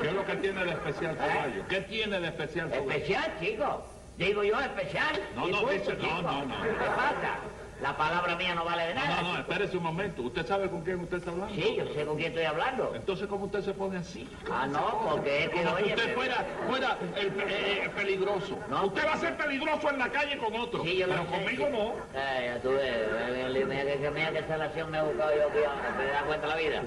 ¿Qué 0.00 0.06
es 0.06 0.12
lo 0.12 0.24
que 0.24 0.36
tiene 0.36 0.64
de 0.64 0.70
especial 0.70 1.16
su 1.16 1.24
¿Eh? 1.24 1.34
gallo? 1.34 1.64
¿Qué 1.68 1.80
tiene 1.80 2.20
de 2.20 2.28
especial 2.28 2.68
su 2.72 2.74
gallo? 2.84 2.90
¿Especial, 2.92 3.32
chico? 3.40 3.84
Digo 4.18 4.42
yo, 4.42 4.58
especial. 4.60 5.14
No, 5.36 5.48
¿Y 5.48 5.52
no, 5.52 5.58
punto, 5.60 5.72
dice- 5.74 5.94
no, 5.96 6.22
no, 6.22 6.44
no. 6.44 6.62
¿Qué 6.62 6.70
pasa? 6.96 7.38
La 7.80 7.96
palabra 7.96 8.34
mía 8.34 8.56
no 8.56 8.64
vale 8.64 8.88
de 8.88 8.94
No, 8.94 9.00
nada. 9.04 9.22
no, 9.22 9.32
no, 9.34 9.38
espérese 9.38 9.76
un 9.76 9.84
momento. 9.84 10.22
¿Usted 10.22 10.44
sabe 10.44 10.68
con 10.68 10.82
quién 10.82 10.98
usted 10.98 11.18
está 11.18 11.30
hablando? 11.30 11.54
Sí, 11.54 11.76
yo 11.76 11.86
sé 11.94 12.04
con 12.04 12.16
quién 12.16 12.30
estoy 12.30 12.42
hablando. 12.44 12.92
Entonces, 12.96 13.28
¿cómo 13.28 13.44
usted 13.44 13.62
se 13.62 13.72
pone 13.74 13.98
así? 13.98 14.28
Ah, 14.50 14.66
no, 14.66 15.06
porque 15.08 15.44
es 15.44 15.50
que, 15.50 15.62
Como 15.62 15.76
si 15.76 15.82
oye... 15.84 15.94
usted 15.94 16.14
fuera, 16.16 16.44
fuera 16.68 16.98
el, 17.16 17.26
eh, 17.28 17.84
eh, 17.84 17.90
peligroso. 17.94 18.58
No. 18.68 18.86
Usted 18.86 19.06
va 19.06 19.12
a 19.12 19.16
ser 19.18 19.36
peligroso 19.36 19.88
en 19.90 19.98
la 20.00 20.08
calle 20.10 20.36
con 20.38 20.52
otro, 20.56 20.82
Sí, 20.82 20.96
yo 20.96 21.06
lo 21.06 21.12
pero 21.14 21.24
sé, 21.26 21.30
conmigo 21.30 21.66
sí. 21.66 21.72
no. 21.72 22.20
Eh, 22.20 22.50
ya 22.52 22.60
tú 22.62 22.70
ves, 22.72 23.66
mira 23.68 23.84
que, 23.84 23.98
que- 24.00 24.10
mira 24.10 24.32
qué 24.32 24.42
salación 24.48 24.90
me 24.90 24.98
he 24.98 25.02
buscado 25.02 25.36
yo 25.36 25.46
aquí, 25.48 25.58
ahora, 25.58 25.96
¿te 25.96 26.06
das 26.08 26.22
cuenta 26.24 26.46
la 26.48 26.56
vida? 26.56 26.82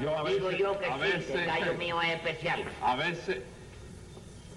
Yo 0.00 0.18
a 0.18 0.28
Digo 0.28 0.46
veces, 0.48 0.58
yo 0.58 0.78
que 0.80 0.86
a 0.86 0.94
sí, 0.94 1.00
veces, 1.00 1.26
que 1.26 1.32
el 1.34 1.46
gallo 1.46 1.74
mío 1.74 2.02
es 2.02 2.08
especial. 2.16 2.64
a 2.82 2.96
veces, 2.96 3.42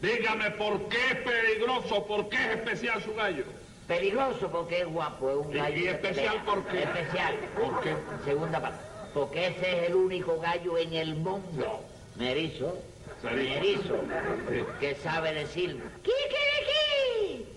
dígame 0.04 0.52
por 0.52 0.88
qué 0.90 0.98
es 1.12 1.16
peligroso, 1.22 2.06
por 2.06 2.28
qué 2.30 2.36
es 2.38 2.50
especial 2.58 3.02
su 3.02 3.14
gallo. 3.16 3.46
Peligroso 3.88 4.50
porque 4.52 4.82
es 4.82 4.88
guapo, 4.88 5.30
es 5.30 5.36
un 5.48 5.54
¿Y- 5.54 5.58
gallo 5.58 5.78
y 5.78 5.88
especial 5.88 6.44
por 6.46 6.66
qué? 6.68 6.84
Especial. 6.84 7.36
¿Por 7.60 7.82
qué? 7.82 7.96
Segunda 8.26 8.62
parte. 8.62 8.84
Porque 9.14 9.48
ese 9.48 9.78
es 9.84 9.90
el 9.90 9.96
único 9.96 10.40
gallo 10.40 10.78
en 10.78 10.94
el 10.94 11.16
mundo. 11.16 11.82
Merizo. 12.16 12.78
Merizo. 13.24 13.96
Que 14.80 14.96
sabe 14.96 15.34
decir. 15.34 15.82
¡Kikiriki! 16.04 17.53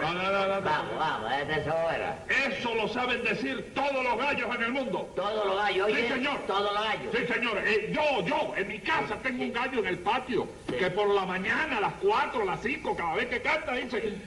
No, 0.00 0.12
no, 0.12 0.22
no, 0.22 0.30
no, 0.32 0.46
no. 0.46 0.60
Vamos, 0.62 0.98
vamos, 0.98 1.32
es 1.32 1.48
de 1.48 1.54
esa 1.60 1.74
hora. 1.74 2.18
Eso 2.48 2.74
lo 2.74 2.88
saben 2.88 3.22
decir 3.24 3.72
todos 3.74 4.04
los 4.04 4.16
gallos 4.18 4.54
en 4.54 4.62
el 4.62 4.72
mundo. 4.72 5.10
Todos 5.16 5.46
los 5.46 5.56
gallos, 5.56 5.88
Sí, 5.92 6.06
señor. 6.08 6.38
Todos 6.46 6.72
los 6.72 6.84
gallos. 6.84 7.14
Sí, 7.16 7.26
señor. 7.32 7.58
Eh, 7.66 7.92
yo, 7.92 8.24
yo, 8.24 8.52
en 8.56 8.68
mi 8.68 8.78
casa 8.80 9.16
tengo 9.22 9.42
un 9.42 9.52
gallo 9.52 9.80
en 9.80 9.86
el 9.86 9.98
patio 9.98 10.46
Sí. 10.68 10.76
que 10.76 10.90
por 10.90 11.08
la 11.08 11.24
mañana, 11.24 11.78
a 11.78 11.80
las 11.80 11.94
4, 11.94 12.42
a 12.42 12.44
las 12.44 12.60
5, 12.62 12.96
cada 12.96 13.14
vez 13.14 13.26
que 13.26 13.40
canta, 13.42 13.72
dice... 13.72 13.98
Eh, 13.98 14.18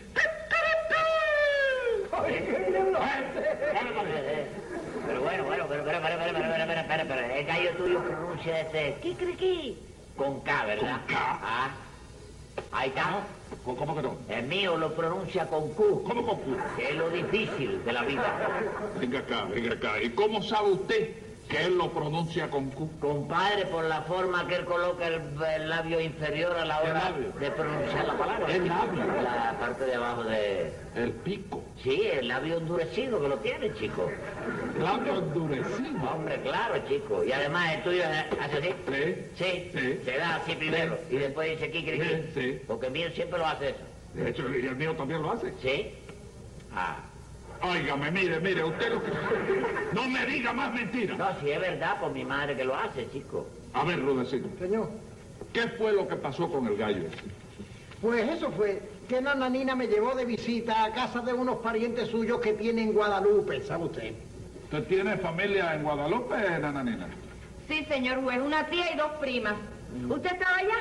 vale. 2.11 2.43
Pero 5.07 5.21
bueno, 5.21 5.43
bueno, 5.45 5.65
pero, 5.69 5.83
pero, 5.83 6.01
pero, 6.01 6.17
pero, 6.19 6.33
pero, 6.33 6.33
pero, 6.33 6.65
pero, 6.67 6.83
pero, 6.87 7.03
pero, 7.07 7.33
el 7.35 7.45
gallo 7.45 7.71
tuyo 7.71 8.03
pronuncia 8.03 8.59
ese 8.61 8.95
kikiriki 9.01 9.77
con 10.15 10.41
K, 10.41 10.65
¿verdad? 10.65 10.97
Con 11.07 11.15
K. 11.15 11.39
Ah. 11.41 11.69
Ahí 12.71 12.89
está. 12.89 13.23
¿Cómo 13.65 13.77
cómo 13.77 13.95
que 13.95 14.01
no? 14.01 14.15
El 14.29 14.45
mío 14.47 14.77
lo 14.77 14.93
pronuncia 14.93 15.47
con 15.47 15.69
Q, 15.73 16.03
¿Cómo 16.03 16.25
con 16.25 16.37
Q? 16.39 16.57
que 16.77 16.89
es 16.89 16.95
lo 16.95 17.09
difícil 17.09 17.83
de 17.83 17.93
la 17.93 18.03
vida. 18.03 18.37
Venga 18.99 19.19
acá, 19.19 19.45
venga 19.45 19.73
acá. 19.73 20.01
¿Y 20.01 20.09
cómo 20.11 20.41
sabe 20.43 20.71
usted 20.71 21.09
que 21.49 21.63
él 21.63 21.77
lo 21.77 21.91
pronuncia 21.91 22.49
con 22.49 22.69
Q? 22.69 22.99
Compadre, 22.99 23.65
por 23.65 23.83
la 23.83 24.03
forma 24.03 24.47
que 24.47 24.55
él 24.55 24.65
coloca 24.65 25.07
el, 25.07 25.21
el 25.55 25.67
labio 25.69 25.99
inferior 25.99 26.55
a 26.55 26.63
la 26.63 26.79
¿Qué 26.81 26.89
hora 26.91 27.11
de 27.39 27.51
pronunciar 27.51 28.05
la 28.07 28.17
palabra. 28.17 28.45
¿Qué 28.47 28.59
labio? 28.59 29.05
La 29.23 29.57
parte 29.59 29.85
de 29.85 29.95
abajo 29.95 30.23
de... 30.25 30.71
El 30.95 31.11
pico. 31.11 31.63
Sí, 31.83 32.03
el 32.13 32.27
labio 32.27 32.57
endurecido 32.57 33.19
que 33.19 33.27
lo 33.27 33.37
tiene, 33.37 33.73
chico. 33.73 34.11
Labio 34.79 35.17
endurecido. 35.17 36.03
Hombre, 36.13 36.39
claro, 36.41 36.75
chico. 36.87 37.23
Y 37.23 37.31
además 37.31 37.75
el 37.75 37.83
tuyo 37.83 38.03
hace 38.39 38.57
así. 38.57 38.73
Sí. 38.87 39.25
Sí, 39.35 39.71
Sí. 39.73 39.99
se 40.05 40.17
da 40.17 40.35
así 40.35 40.55
primero 40.55 40.97
y 41.09 41.15
después 41.17 41.49
dice 41.49 41.71
kikiriki. 41.71 42.05
Sí, 42.05 42.23
sí. 42.35 42.61
Porque 42.67 42.85
el 42.87 42.91
mío 42.93 43.09
siempre 43.15 43.39
lo 43.39 43.47
hace 43.47 43.69
eso. 43.69 43.79
De 44.13 44.29
hecho, 44.29 44.43
y 44.49 44.65
el 44.67 44.75
mío 44.75 44.95
también 44.95 45.21
lo 45.23 45.31
hace. 45.31 45.51
¿Sí? 45.61 45.93
Ah. 46.73 46.97
Óigame, 47.61 48.11
mire, 48.11 48.39
mire, 48.39 48.63
usted 48.63 48.93
lo 48.93 49.03
que... 49.03 49.11
No 49.93 50.07
me 50.07 50.25
diga 50.25 50.53
más 50.53 50.73
mentiras. 50.73 51.17
No, 51.17 51.27
si 51.41 51.51
es 51.51 51.59
verdad, 51.59 51.99
por 51.99 52.11
mi 52.11 52.23
madre 52.23 52.55
que 52.55 52.63
lo 52.63 52.75
hace, 52.75 53.09
chico. 53.11 53.47
A 53.73 53.83
ver, 53.83 54.01
Rudecito, 54.01 54.47
Señor, 54.57 54.89
¿qué 55.51 55.67
fue 55.77 55.91
lo 55.91 56.07
que 56.07 56.15
pasó 56.15 56.49
con 56.49 56.67
el 56.67 56.77
gallo? 56.77 57.03
pues 58.01 58.29
eso 58.29 58.49
fue 58.51 58.81
que 59.09 59.21
Nana 59.21 59.49
Nina 59.49 59.75
me 59.75 59.87
llevó 59.87 60.15
de 60.15 60.23
visita 60.23 60.85
a 60.85 60.93
casa 60.93 61.19
de 61.19 61.33
unos 61.33 61.57
parientes 61.57 62.07
suyos 62.07 62.39
que 62.39 62.53
tienen 62.53 62.89
en 62.89 62.93
Guadalupe, 62.93 63.61
¿sabe 63.61 63.85
usted? 63.85 64.13
¿Usted 64.63 64.83
tiene 64.85 65.17
familia 65.17 65.73
en 65.75 65.83
Guadalupe, 65.83 66.35
nananina? 66.61 67.07
Sí, 67.67 67.83
señor 67.85 68.23
juez, 68.23 68.39
una 68.39 68.67
tía 68.67 68.93
y 68.93 68.97
dos 68.97 69.11
primas. 69.19 69.55
¿Usted 70.07 70.31
estaba 70.31 70.57
allá? 70.57 70.77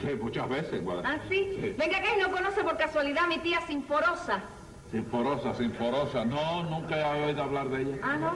Sí, 0.00 0.14
muchas 0.20 0.48
veces 0.48 0.72
en 0.72 0.84
Guadalupe. 0.84 1.08
¿Ah, 1.12 1.20
sí? 1.28 1.58
Sí. 1.60 1.74
Venga 1.76 1.98
y 2.16 2.20
no 2.20 2.30
conoce 2.30 2.62
por 2.62 2.76
casualidad 2.78 3.24
a 3.24 3.26
mi 3.26 3.38
tía 3.38 3.60
Sinforosa. 3.66 4.42
Sinforosa, 4.92 5.54
Sinforosa. 5.54 6.24
No, 6.24 6.62
nunca 6.64 6.96
he 7.18 7.24
oído 7.24 7.42
hablar 7.42 7.68
de 7.70 7.82
ella. 7.82 7.96
Ah, 8.02 8.16
¿no? 8.16 8.32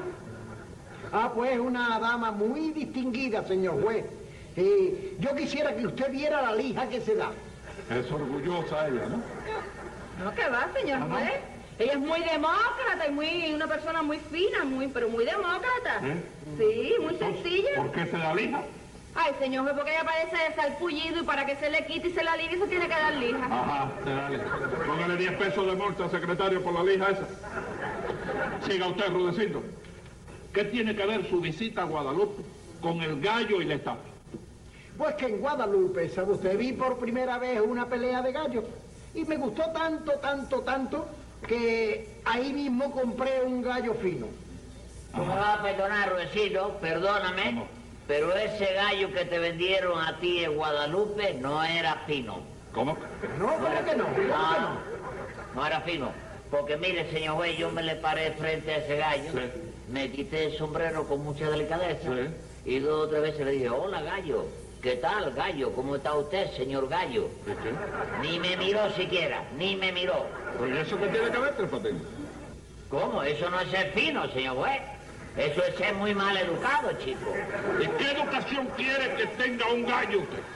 Ah, 1.12 1.30
pues 1.34 1.58
una 1.58 1.98
dama 2.00 2.30
muy 2.32 2.72
distinguida, 2.72 3.44
señor 3.44 3.82
juez. 3.82 4.04
Y 4.56 5.16
yo 5.20 5.34
quisiera 5.36 5.76
que 5.76 5.86
usted 5.86 6.10
viera 6.10 6.42
la 6.42 6.52
lija 6.54 6.88
que 6.88 7.00
se 7.00 7.14
da. 7.14 7.30
Es 7.90 8.10
orgullosa 8.10 8.88
ella, 8.88 9.06
¿no? 9.06 9.22
No, 10.24 10.34
que 10.34 10.48
va, 10.48 10.68
señor 10.74 11.00
Ah, 11.02 11.06
¿no? 11.06 11.14
juez. 11.16 11.32
Ella 11.78 11.92
es 11.92 11.98
muy 11.98 12.20
demócrata 12.20 13.06
y 13.06 13.12
muy, 13.12 13.52
una 13.54 13.66
persona 13.66 14.02
muy 14.02 14.18
fina, 14.18 14.64
muy, 14.64 14.88
pero 14.88 15.10
muy 15.10 15.26
demócrata. 15.26 16.00
¿Eh? 16.04 16.22
Sí, 16.56 16.94
muy 17.02 17.16
sencilla. 17.18 17.68
¿Por 17.76 17.92
qué 17.92 18.06
se 18.06 18.16
la 18.16 18.34
lija? 18.34 18.62
Ay, 19.16 19.32
señor 19.38 19.64
juez, 19.64 19.74
porque 19.74 19.92
ella 19.92 20.04
parece 20.04 20.36
de 20.36 20.54
salpullido 20.54 21.22
y 21.22 21.24
para 21.24 21.46
que 21.46 21.56
se 21.56 21.70
le 21.70 21.86
quite 21.86 22.08
y 22.08 22.12
se 22.12 22.22
la 22.22 22.32
alivie 22.32 22.58
se 22.58 22.66
tiene 22.66 22.86
que 22.86 22.94
dar 22.94 23.14
lija. 23.14 23.46
Ajá, 23.46 23.90
se 24.04 24.36
lija. 24.36 24.86
Póngale 24.86 25.16
10 25.16 25.32
pesos 25.32 25.66
de 25.66 25.74
multa 25.74 26.04
al 26.04 26.10
secretario 26.10 26.62
por 26.62 26.74
la 26.74 26.82
lija 26.84 27.10
esa. 27.10 27.26
Siga 28.66 28.88
usted, 28.88 29.08
Rudecito. 29.08 29.62
¿Qué 30.52 30.64
tiene 30.64 30.94
que 30.94 31.06
ver 31.06 31.28
su 31.28 31.40
visita 31.40 31.82
a 31.82 31.84
Guadalupe 31.84 32.42
con 32.80 33.00
el 33.00 33.20
gallo 33.20 33.62
y 33.62 33.64
la 33.64 33.74
estatua? 33.74 34.04
Pues 34.98 35.14
que 35.16 35.26
en 35.26 35.40
Guadalupe, 35.40 36.08
¿sabe 36.08 36.32
usted? 36.32 36.58
Vi 36.58 36.72
por 36.72 36.98
primera 36.98 37.38
vez 37.38 37.60
una 37.60 37.86
pelea 37.86 38.22
de 38.22 38.32
gallos. 38.32 38.64
Y 39.14 39.24
me 39.24 39.36
gustó 39.36 39.70
tanto, 39.72 40.12
tanto, 40.12 40.60
tanto, 40.60 41.06
que 41.46 42.20
ahí 42.24 42.52
mismo 42.52 42.90
compré 42.90 43.42
un 43.42 43.62
gallo 43.62 43.94
fino. 43.94 44.26
Tú 45.14 45.22
me 45.22 45.34
vas 45.34 45.58
a 45.58 45.62
perdonar, 45.62 46.12
Ruecito, 46.12 46.76
perdóname, 46.80 47.44
¿Cómo? 47.44 47.75
Pero 48.06 48.34
ese 48.36 48.72
gallo 48.74 49.12
que 49.12 49.24
te 49.24 49.38
vendieron 49.38 49.98
a 50.00 50.18
ti 50.18 50.44
en 50.44 50.54
Guadalupe 50.56 51.34
no 51.34 51.62
era 51.64 51.96
fino. 52.06 52.40
¿Cómo? 52.72 52.96
No, 53.38 53.46
¿cómo 53.46 53.84
que 53.84 53.96
no? 53.96 54.04
¿Cómo 54.04 54.16
que 54.16 54.22
No, 54.26 54.52
no? 54.52 54.60
no, 54.60 54.78
no 55.54 55.66
era 55.66 55.80
fino. 55.80 56.12
Porque 56.50 56.76
mire, 56.76 57.10
señor 57.10 57.36
juez, 57.36 57.56
yo 57.58 57.70
me 57.70 57.82
le 57.82 57.96
paré 57.96 58.30
frente 58.32 58.72
a 58.72 58.76
ese 58.78 58.96
gallo, 58.96 59.32
Sí. 59.32 59.40
me 59.88 60.10
quité 60.10 60.44
el 60.44 60.56
sombrero 60.58 61.04
con 61.08 61.24
mucha 61.24 61.50
delicadeza 61.50 62.08
Sí. 62.14 62.70
y 62.70 62.78
dos 62.78 63.06
o 63.06 63.08
tres 63.08 63.22
veces 63.22 63.44
le 63.46 63.52
dije, 63.52 63.68
hola 63.70 64.00
gallo, 64.02 64.44
¿qué 64.80 64.92
tal 64.96 65.32
gallo? 65.32 65.72
¿Cómo 65.72 65.96
está 65.96 66.14
usted, 66.14 66.50
señor 66.52 66.88
gallo? 66.88 67.28
¿Y 67.46 67.50
qué? 67.50 67.72
Ni 68.28 68.38
me 68.38 68.56
miró 68.56 68.88
siquiera, 68.92 69.42
ni 69.58 69.74
me 69.74 69.90
miró. 69.90 70.24
Pues, 70.58 70.72
¿y 70.72 70.78
eso 70.78 70.96
qué 70.98 71.06
tiene 71.08 71.30
que 71.30 71.38
ver, 71.38 71.54
Tres? 71.56 71.94
¿Cómo? 72.90 73.22
Eso 73.24 73.50
no 73.50 73.60
es 73.60 73.68
ser 73.70 73.90
fino, 73.92 74.28
señor 74.32 74.56
juez. 74.56 74.80
Eso 75.36 75.62
es 75.64 75.76
ser 75.76 75.94
muy 75.94 76.14
mal 76.14 76.36
educado, 76.36 76.92
chico. 77.04 77.34
¿Y 77.80 77.86
qué 77.86 78.10
educación 78.12 78.68
quiere 78.76 79.14
que 79.16 79.26
tenga 79.26 79.66
un 79.66 79.84
gallo 79.86 80.20
usted? 80.20 80.55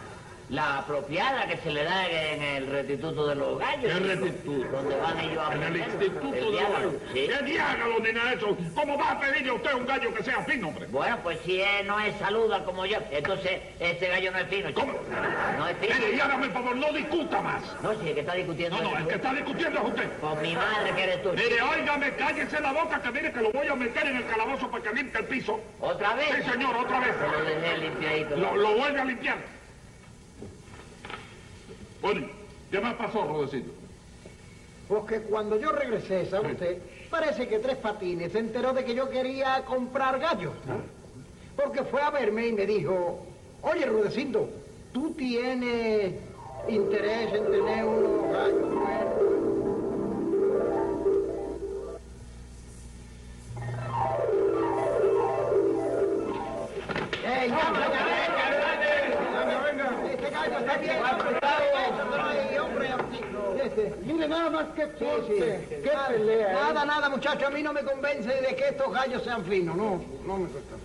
La 0.51 0.79
apropiada 0.79 1.47
que 1.47 1.59
se 1.59 1.71
le 1.71 1.85
da 1.85 2.09
en 2.09 2.43
el 2.43 2.67
restituto 2.67 3.25
de 3.29 3.37
los 3.37 3.57
gallos. 3.61 3.85
¿Qué 3.85 3.99
chico, 4.01 4.09
restituto? 4.09 4.69
Donde 4.77 4.97
van 4.97 5.21
ellos 5.21 5.39
a 5.49 5.55
En 5.55 5.63
el 5.63 5.77
instituto 5.77 6.27
El 6.27 6.33
de 6.33 6.51
diálogo, 6.51 6.73
gallo. 6.75 6.93
sí. 7.13 7.29
¿Qué 7.29 7.45
diágalo 7.45 8.01
ni 8.01 8.13
nada 8.13 8.31
de 8.31 8.37
eso? 8.37 8.57
¿Cómo 8.75 8.99
va 8.99 9.11
a 9.13 9.21
pedirle 9.21 9.51
a 9.51 9.55
usted 9.55 9.75
un 9.75 9.87
gallo 9.87 10.13
que 10.13 10.25
sea 10.25 10.43
fino, 10.43 10.67
hombre? 10.69 10.87
Bueno, 10.89 11.19
pues 11.23 11.39
si 11.45 11.61
él 11.61 11.87
no 11.87 12.01
es 12.01 12.17
saluda 12.17 12.65
como 12.65 12.85
yo, 12.85 12.99
entonces 13.13 13.61
ese 13.79 14.09
gallo 14.09 14.33
no 14.33 14.39
es 14.41 14.49
fino, 14.49 14.69
chico. 14.71 14.81
¿Cómo? 14.81 14.93
No 15.57 15.69
es 15.69 15.77
fino. 15.79 15.95
Mire, 15.95 16.17
y 16.17 16.21
hágame 16.21 16.47
el 16.47 16.53
favor, 16.53 16.75
no 16.77 16.93
discuta 16.95 17.41
más. 17.43 17.63
No, 17.81 17.95
si 18.01 18.09
el 18.09 18.15
que 18.15 18.21
está 18.21 18.35
discutiendo 18.35 18.77
No, 18.77 18.91
no, 18.91 18.99
el 18.99 19.07
que 19.07 19.15
está 19.15 19.33
discutiendo 19.33 19.79
es 19.83 19.87
usted. 19.87 20.21
Con 20.21 20.43
mi 20.43 20.55
madre 20.57 20.91
que 20.97 21.03
eres 21.05 21.23
tú. 21.23 21.29
Mire, 21.33 21.63
óigame, 21.63 22.13
cállese 22.17 22.61
la 22.61 22.73
boca 22.73 23.01
que 23.01 23.11
mire 23.13 23.33
que 23.33 23.41
lo 23.41 23.53
voy 23.53 23.69
a 23.69 23.77
meter 23.77 24.05
en 24.05 24.17
el 24.17 24.27
calabozo 24.27 24.69
para 24.69 24.83
que 24.83 24.95
limpie 24.95 25.21
el 25.21 25.27
piso. 25.29 25.61
¿Otra 25.79 26.15
vez? 26.17 26.27
Sí, 26.45 26.51
señor, 26.51 26.75
otra 26.77 26.99
vez. 26.99 27.15
Se 27.15 27.29
lo 27.39 27.45
dejé 27.45 27.79
limpiadito. 27.79 28.37
Lo, 28.37 28.57
lo 28.57 28.75
vuelve 28.75 29.01
a 29.01 29.05
limpiar. 29.05 29.60
Bueno, 32.03 32.27
¿qué 32.71 32.81
más 32.81 32.95
pasó, 32.95 33.27
Rodecito? 33.27 33.71
Porque 34.89 35.21
cuando 35.21 35.59
yo 35.59 35.71
regresé, 35.71 36.27
¿sabe 36.27 36.53
usted? 36.53 36.79
Parece 37.11 37.47
que 37.47 37.59
Tres 37.59 37.77
Patines 37.77 38.33
se 38.33 38.39
enteró 38.39 38.73
de 38.73 38.85
que 38.85 38.95
yo 38.95 39.09
quería 39.11 39.63
comprar 39.65 40.19
gallos. 40.19 40.55
Porque 41.57 41.85
fue 41.85 42.01
a 42.03 42.11
verme 42.11 42.49
y 42.49 42.53
me 42.53 42.67
dijo, 42.67 43.25
oye, 43.63 43.85
Rudecindo, 43.87 44.49
¿tú 44.93 45.13
tienes 45.13 46.15
interés 46.69 47.35
en 47.35 47.45
tener 47.51 47.85
unos 47.85 48.33
gallos 48.33 48.75
buenos? 48.75 49.21
¡Ey, 57.23 57.49
ya, 57.49 57.73
ya, 57.73 57.91
ya, 57.93 58.10
está 60.61 60.77
bien 60.79 61.01
Mire, 64.03 64.29
nada 64.29 64.51
más 64.51 64.67
que 64.75 64.83
corte. 64.93 65.67
sí. 65.69 65.75
Qué 65.83 65.91
Nada, 65.93 66.09
pelea. 66.09 66.51
¿eh? 66.51 66.55
Nada, 66.55 66.85
nada, 66.85 67.09
muchacho, 67.09 67.47
a 67.47 67.51
mí 67.51 67.63
no 67.63 67.73
me 67.73 67.83
convence 67.83 68.29
de 68.29 68.55
que 68.57 68.69
estos 68.69 68.93
gallos 68.93 69.23
sean 69.23 69.45
finos, 69.45 69.77
no, 69.77 70.03
no 70.27 70.37
me 70.39 70.45
gusta. 70.49 70.77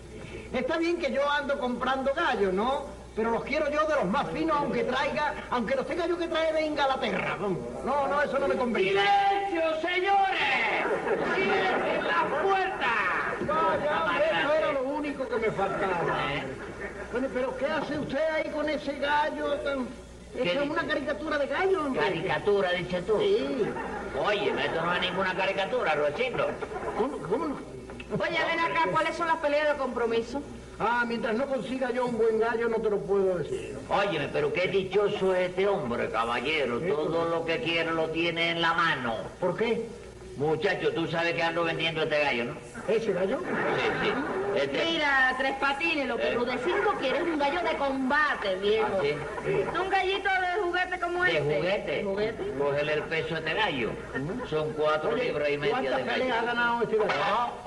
Está 0.54 0.78
bien 0.78 0.98
que 0.98 1.12
yo 1.12 1.28
ando 1.30 1.60
comprando 1.60 2.14
gallos, 2.14 2.54
¿no? 2.54 2.84
Pero 3.16 3.32
los 3.32 3.44
quiero 3.46 3.70
yo 3.72 3.86
de 3.88 3.96
los 3.96 4.06
más 4.06 4.30
finos, 4.32 4.58
aunque 4.58 4.84
traiga, 4.84 5.34
aunque 5.50 5.76
los 5.76 5.88
tenga 5.88 6.06
yo 6.06 6.18
que 6.18 6.28
traer 6.28 6.54
de 6.54 6.66
Inglaterra. 6.66 7.38
No, 7.40 8.08
no, 8.08 8.22
eso 8.22 8.38
no 8.40 8.48
me 8.48 8.56
convence. 8.56 8.90
¡Silencio, 8.90 9.82
señores! 9.82 10.86
¡Cierren 11.34 12.04
la 12.08 12.42
puerta! 12.42 12.92
Vaya, 13.48 14.42
eso 14.42 14.54
era 14.54 14.72
lo 14.74 14.84
único 14.84 15.28
que 15.28 15.36
me 15.38 15.52
faltaba. 15.52 16.18
Bueno, 17.15 17.30
pero 17.34 17.56
¿qué 17.56 17.65
hace 17.65 17.97
usted 17.97 18.19
ahí 18.34 18.51
con 18.51 18.67
ese 18.67 18.91
gallo? 18.99 19.54
tan- 19.63 19.88
¿Qué 20.34 20.51
Eso 20.51 20.63
es 20.63 20.69
una 20.69 20.86
caricatura 20.86 21.38
de 21.38 21.47
gallo, 21.47 21.86
hombre. 21.86 22.01
Caricatura, 22.01 22.71
dices 22.73 23.06
tú. 23.08 23.17
Sí. 23.21 23.63
Oye, 24.28 24.49
esto 24.65 24.82
no 24.86 24.93
es 24.95 24.99
ninguna 25.01 25.34
caricatura, 25.34 25.95
Ruecito. 25.95 26.45
¿Cómo, 26.97 27.17
cómo 27.19 27.45
no? 27.45 27.56
Oye, 28.21 28.38
ven 28.49 28.60
acá, 28.60 28.89
¿cuáles 28.91 29.15
son 29.15 29.28
las 29.28 29.38
peleas 29.38 29.69
de 29.69 29.78
compromiso? 29.78 30.41
Ah, 30.78 31.06
mientras 31.08 31.36
no 31.36 31.45
consiga 31.45 31.89
yo 31.93 32.06
un 32.06 32.17
buen 32.17 32.38
gallo, 32.38 32.67
no 32.67 32.80
te 32.80 32.89
lo 32.89 32.99
puedo 32.99 33.38
decir. 33.38 33.78
Óyeme, 33.88 34.28
pero 34.34 34.51
qué 34.51 34.67
dichoso 34.67 35.34
es 35.34 35.51
este 35.51 35.69
hombre, 35.69 36.10
caballero. 36.10 36.82
Todo 36.82 37.30
lo 37.30 37.45
que 37.45 37.62
quiere 37.62 37.93
lo 37.93 38.10
tiene 38.10 38.49
en 38.51 38.62
la 38.62 38.73
mano. 38.73 39.15
¿Por 39.39 39.56
qué? 39.56 39.88
Muchacho, 40.38 40.91
tú 40.93 41.08
sabes 41.08 41.34
que 41.34 41.41
ando 41.43 41.63
vendiendo 41.63 42.04
este 42.04 42.19
gallo, 42.19 42.43
¿no? 42.45 42.56
¿Ese 42.89 43.13
gallo? 43.13 43.39
Sí, 43.39 43.89
sí. 44.04 44.13
Este- 44.60 44.86
Mira, 44.86 45.34
Tres 45.38 45.54
Patines, 45.60 46.08
lo 46.08 46.17
que 46.17 46.30
Eh. 46.32 46.36
Rudecindo 46.36 46.89
quiere 47.00 47.17
es 47.19 47.24
un 47.24 47.39
gallo 47.39 47.60
de 47.62 47.76
combate, 47.78 48.56
viejo. 48.56 48.88
¿Ah, 48.98 49.02
sí? 49.02 49.15
Un 49.82 49.89
gallito 49.89 50.30
de 50.30 50.62
juguete 50.63 51.00
como 51.00 51.24
¿De 51.24 51.30
este. 51.38 51.41
juguete? 51.56 51.91
¿De 51.91 52.04
juguete? 52.04 52.54
Cógele 52.58 52.93
el 52.93 53.04
peso 53.04 53.36
a 53.36 53.38
este 53.39 53.54
gallo. 53.54 53.91
Son 54.50 54.74
cuatro 54.74 55.10
Oye, 55.12 55.24
libras 55.26 55.50
y 55.50 55.58
media 55.58 55.71
¿cuántas 55.74 55.98
de 55.98 56.04
peleas 56.12 56.38
ha 56.38 56.45
ganado 56.45 56.84
este 56.84 56.98
gallo? 56.98 57.12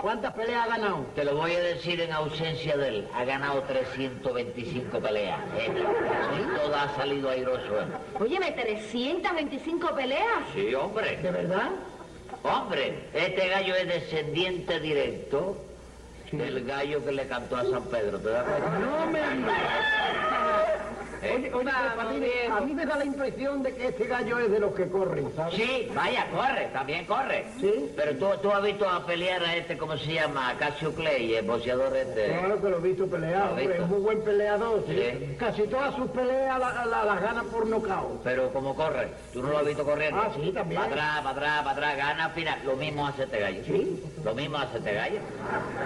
¿Cuántas 0.01 0.33
peleas 0.35 0.65
ha 0.65 0.69
ganado? 0.69 1.07
Te 1.15 1.25
lo 1.25 1.37
voy 1.37 1.55
a 1.55 1.61
decir 1.61 2.01
en 2.01 2.13
ausencia 2.13 2.77
de 2.77 2.89
él. 2.89 3.09
Ha 3.15 3.25
ganado 3.25 3.63
325 3.63 4.99
peleas. 5.01 5.41
¿eh? 5.59 5.71
Y 6.39 6.57
todas 6.59 6.91
ha 6.91 6.97
salido 6.97 7.31
airoso. 7.31 7.81
¿eh? 7.81 7.85
Óyeme, 8.21 8.53
325 8.53 9.95
peleas. 9.95 10.25
Sí, 10.55 10.75
hombre. 10.75 11.17
¿De 11.19 11.31
verdad? 11.31 11.69
Hombre, 12.43 13.09
este 13.13 13.49
gallo 13.49 13.75
es 13.75 13.89
descendiente 13.89 14.81
directo 14.81 15.57
del 16.33 16.65
gallo 16.65 17.05
que 17.05 17.13
le 17.13 17.27
cantó 17.27 17.57
a 17.57 17.65
San 17.65 17.85
Pedro. 17.85 18.21
¿Eh? 21.23 21.35
Oye, 21.37 21.53
oye, 21.53 21.71
Tres 21.71 21.93
Patines, 21.97 22.51
a 22.51 22.61
mí 22.61 22.75
me 22.75 22.87
da 22.87 22.97
la 22.97 23.05
impresión 23.05 23.63
de 23.63 23.75
que 23.75 23.89
este 23.89 24.05
gallo 24.07 24.39
es 24.39 24.51
de 24.51 24.61
los 24.61 24.75
que 24.75 24.89
corren, 24.89 25.31
¿sabes? 25.35 25.55
Sí, 25.55 25.89
vaya, 25.95 26.27
corre, 26.31 26.69
también 26.73 27.05
corre. 27.07 27.45
¿Sí? 27.61 27.93
Pero 27.97 28.17
tú, 28.17 28.27
tú 28.43 28.53
has 28.53 28.63
visto 28.63 28.89
a 28.89 29.05
pelear 29.05 29.43
a 29.43 29.57
este, 29.57 29.77
¿cómo 29.77 29.97
se 29.97 30.13
llama? 30.15 30.51
A 30.51 30.57
Casio 30.57 30.95
Clay, 30.95 31.35
el 31.35 31.47
boxeador 31.47 31.97
este. 31.97 32.27
Claro 32.39 32.61
que 32.63 32.69
lo 32.69 32.79
he 32.79 32.81
visto 32.81 33.07
pelear, 33.07 33.33
¿Lo 33.39 33.45
has 33.45 33.51
hombre, 33.51 33.67
visto? 33.67 33.83
es 33.83 33.89
muy 33.91 34.01
buen 34.01 34.23
peleador, 34.23 34.85
¿sí? 34.87 34.95
Sí. 34.97 35.37
Casi 35.39 35.63
todas 35.65 35.95
sus 35.97 36.11
peleas 36.11 36.59
la- 36.59 36.85
la- 36.87 37.05
las 37.05 37.21
gana 37.23 37.43
por 37.45 37.67
nocaut. 37.67 38.23
Pero 38.23 38.53
como 38.53 38.75
corre, 38.75 39.09
tú 39.33 39.43
no 39.43 39.51
lo 39.51 39.59
has 39.59 39.67
visto 39.67 39.85
corriendo. 39.85 40.21
Ah, 40.21 40.31
sí, 40.35 40.53
también. 40.53 40.81
Para 40.81 40.93
atrás, 40.93 41.21
para 41.23 41.31
atrás, 41.31 41.59
para 41.63 41.71
atrás, 41.73 41.97
gana 41.97 42.25
al 42.27 42.33
final. 42.33 42.59
Lo 42.65 42.77
mismo 42.77 43.07
hace 43.07 43.25
este 43.25 43.41
gallo. 43.41 43.63
Sí. 43.65 44.03
Lo 44.25 44.35
mismo 44.35 44.59
hace 44.59 44.79
este 44.79 44.95
gallo. 44.95 45.19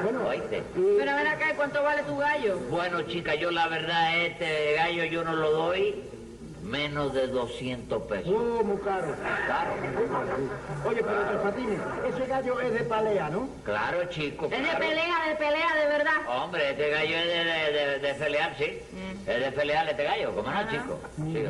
Bueno, 0.02 0.28
¿Oíste? 0.28 0.62
Pero 0.74 1.16
ven 1.16 1.26
acá, 1.26 1.52
¿y 1.52 1.54
¿cuánto 1.56 1.82
vale 1.82 2.02
tu 2.02 2.16
gallo? 2.16 2.58
Bueno, 2.70 3.02
chica, 3.02 3.34
yo 3.34 3.50
la 3.50 3.68
verdad, 3.68 4.16
este 4.24 4.74
gallo 4.74 5.04
yo 5.04 5.21
no 5.22 5.34
lo 5.36 5.50
doy 5.50 6.02
menos 6.62 7.12
de 7.12 7.26
200 7.26 8.02
pesos. 8.04 8.32
oh, 8.34 8.62
muy 8.62 8.76
caro. 8.78 9.06
Claro, 9.46 9.72
Oye, 10.86 11.02
pero 11.02 11.22
Tres 11.26 11.40
Patines, 11.42 11.80
ese 12.08 12.26
gallo 12.26 12.60
es 12.60 12.72
de 12.72 12.80
pelea, 12.80 13.30
¿no? 13.30 13.48
claro, 13.64 14.04
chico. 14.08 14.46
Es 14.46 14.50
de 14.50 14.76
pelea, 14.78 15.28
de 15.28 15.34
pelea, 15.36 15.74
de 15.74 15.86
verdad. 15.86 16.12
Hombre, 16.28 16.70
este 16.70 16.88
gallo 16.90 17.16
es 17.16 17.26
de, 17.26 17.44
de, 17.44 17.72
de- 17.72 17.98
de 17.98 18.14
pelear, 18.14 18.54
sí. 18.56 18.78
Mm. 18.92 19.28
Es 19.30 19.40
de 19.40 19.52
pelear 19.52 19.88
este 19.88 20.04
gallo, 20.04 20.34
¿cómo 20.34 20.50
no, 20.50 20.70
chico? 20.70 21.00
Sí. 21.16 21.44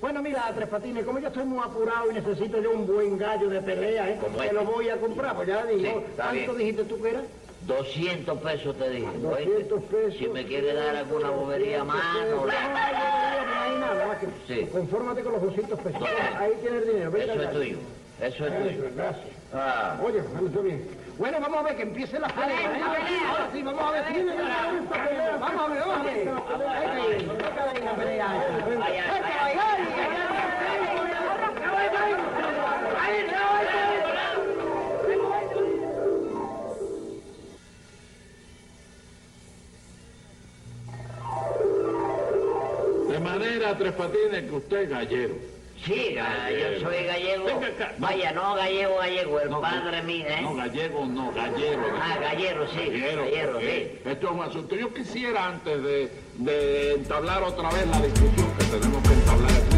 Bueno, 0.00 0.22
mira, 0.22 0.52
Tres 0.54 0.68
Patines, 0.68 1.04
como 1.04 1.18
yo 1.18 1.28
estoy 1.28 1.44
muy 1.44 1.58
apurado 1.64 2.10
y 2.10 2.14
necesito 2.14 2.60
yo 2.62 2.70
un 2.70 2.86
buen 2.86 3.18
gallo 3.18 3.48
de 3.48 3.60
pelea, 3.62 4.10
¿eh? 4.10 4.18
¿Cómo 4.20 4.38
Te 4.38 4.46
es? 4.46 4.52
lo 4.52 4.64
voy 4.64 4.88
a 4.90 4.96
comprar, 4.98 5.34
pues 5.34 5.48
ya 5.48 5.64
digo. 5.64 5.80
Sí, 6.00 6.06
¿Cuánto 6.16 6.34
bien. 6.54 6.58
dijiste 6.58 6.84
tú 6.84 7.02
que 7.02 7.08
era? 7.10 7.22
200 7.68 8.38
pesos 8.38 8.76
te 8.78 8.90
dije. 8.90 9.06
¿oíste? 9.06 9.24
200 9.44 9.82
pesos. 9.84 10.14
Si 10.18 10.28
me 10.28 10.44
quiere 10.46 10.72
dar 10.72 10.96
alguna 10.96 11.30
bobería 11.30 11.84
más, 11.84 12.02
no 12.30 12.46
le... 12.46 12.52
hay 12.56 13.78
nada, 13.78 14.06
más 14.06 14.18
que 14.18 14.26
Sí. 14.46 14.66
confórmate 14.72 15.22
con 15.22 15.32
los 15.34 15.42
200 15.42 15.78
pesos. 15.80 16.02
Ahí 16.38 16.52
tienes 16.62 16.82
el 16.82 16.88
dinero. 16.88 17.16
Eso 17.16 17.42
es 17.42 17.52
tuyo. 17.52 17.78
Eso 18.20 18.46
es 18.46 18.58
tuyo. 18.62 18.90
gracias. 18.96 19.26
Ah. 19.52 19.98
Oye, 20.02 20.18
está 20.18 20.60
bien. 20.60 20.88
Bueno, 21.18 21.38
vamos 21.40 21.58
a 21.58 21.62
ver 21.64 21.76
que 21.76 21.82
empiece 21.82 22.18
la 22.18 22.28
pelea. 22.28 22.78
¿eh? 22.78 22.82
Ahora 23.28 23.50
sí, 23.52 23.62
vamos 23.62 23.82
a 23.82 23.90
ver. 23.90 24.04
Vamos 25.40 25.60
a 25.60 25.68
ver, 25.68 25.80
vamos 25.80 25.98
a 25.98 26.02
ver. 26.04 26.28
Manera, 43.38 43.76
Tres 43.78 43.92
Patines, 43.92 44.42
que 44.44 44.56
usted 44.56 44.76
es 44.82 44.88
gallero. 44.90 45.34
Sí, 45.84 46.16
yo 46.16 46.80
soy 46.80 47.04
gallego. 47.04 47.44
Venga 47.44 47.66
acá. 47.68 47.94
Vaya, 47.98 48.32
no 48.32 48.54
gallego, 48.56 48.96
gallego, 48.96 49.40
el 49.40 49.50
No, 49.50 49.60
padre 49.60 50.02
mío, 50.02 50.26
¿eh? 50.28 50.42
No, 50.42 50.54
gallego, 50.56 51.06
no, 51.06 51.32
gallero. 51.32 51.82
Ah, 52.02 52.18
gallero, 52.20 52.66
sí. 52.68 52.78
Gallero, 52.90 53.22
Gallero, 53.22 53.60
sí. 53.60 53.98
Esto 54.04 54.26
es 54.26 54.32
un 54.32 54.40
asunto. 54.42 54.74
Yo 54.74 54.92
quisiera, 54.92 55.46
antes 55.46 55.80
de, 55.82 56.10
de 56.38 56.94
entablar 56.94 57.44
otra 57.44 57.70
vez 57.70 57.86
la 57.86 58.00
discusión 58.00 58.52
que 58.58 58.64
tenemos 58.64 59.02
que 59.08 59.14
entablar 59.14 59.50
aquí 59.52 59.77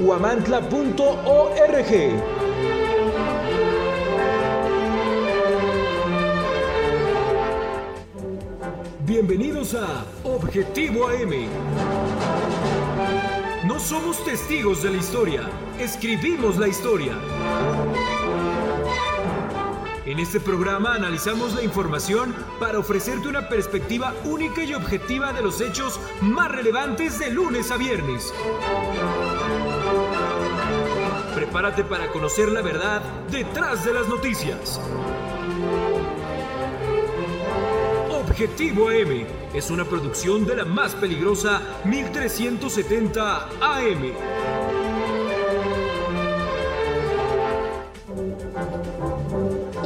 huamantla.org. 0.00 1.92
Bienvenidos 9.04 9.74
a 9.74 10.04
Objetivo 10.24 11.08
AM. 11.08 11.48
No 13.66 13.78
somos 13.78 14.24
testigos 14.24 14.82
de 14.82 14.90
la 14.90 14.96
historia, 14.96 15.42
escribimos 15.78 16.56
la 16.56 16.68
historia. 16.68 17.12
En 20.10 20.18
este 20.18 20.40
programa 20.40 20.94
analizamos 20.94 21.54
la 21.54 21.62
información 21.62 22.34
para 22.58 22.80
ofrecerte 22.80 23.28
una 23.28 23.48
perspectiva 23.48 24.12
única 24.24 24.64
y 24.64 24.74
objetiva 24.74 25.32
de 25.32 25.40
los 25.40 25.60
hechos 25.60 26.00
más 26.20 26.50
relevantes 26.50 27.20
de 27.20 27.30
lunes 27.30 27.70
a 27.70 27.76
viernes. 27.76 28.34
Prepárate 31.32 31.84
para 31.84 32.08
conocer 32.08 32.48
la 32.48 32.60
verdad 32.60 33.02
detrás 33.30 33.84
de 33.84 33.94
las 33.94 34.08
noticias. 34.08 34.80
Objetivo 38.10 38.88
AM 38.88 39.26
es 39.54 39.70
una 39.70 39.84
producción 39.84 40.44
de 40.44 40.56
la 40.56 40.64
más 40.64 40.96
peligrosa 40.96 41.62
1370 41.84 43.48
AM. 43.60 44.12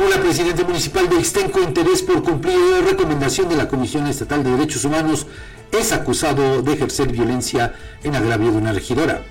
Simula, 0.00 0.22
presidente 0.22 0.64
municipal 0.64 1.10
de 1.10 1.18
Extenco, 1.18 1.60
interés 1.60 2.00
por 2.00 2.22
cumplir 2.22 2.56
la 2.56 2.80
recomendación 2.80 3.50
de 3.50 3.56
la 3.56 3.68
Comisión 3.68 4.06
Estatal 4.06 4.42
de 4.42 4.52
Derechos 4.52 4.86
Humanos, 4.86 5.26
es 5.70 5.92
acusado 5.92 6.62
de 6.62 6.72
ejercer 6.72 7.12
violencia 7.12 7.74
en 8.02 8.16
agravio 8.16 8.50
de 8.50 8.56
una 8.56 8.72
regidora. 8.72 9.22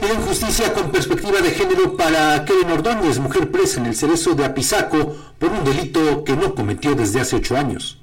Piden 0.00 0.22
justicia 0.22 0.72
con 0.72 0.90
perspectiva 0.90 1.42
de 1.42 1.50
género 1.50 1.94
para 1.94 2.42
Kevin 2.46 2.70
Ordóñez, 2.70 3.18
mujer 3.18 3.50
presa 3.50 3.80
en 3.80 3.86
el 3.86 3.94
cerezo 3.94 4.34
de 4.34 4.46
Apizaco 4.46 5.14
por 5.38 5.50
un 5.50 5.62
delito 5.62 6.24
que 6.24 6.34
no 6.34 6.54
cometió 6.54 6.94
desde 6.94 7.20
hace 7.20 7.36
ocho 7.36 7.58
años. 7.58 7.98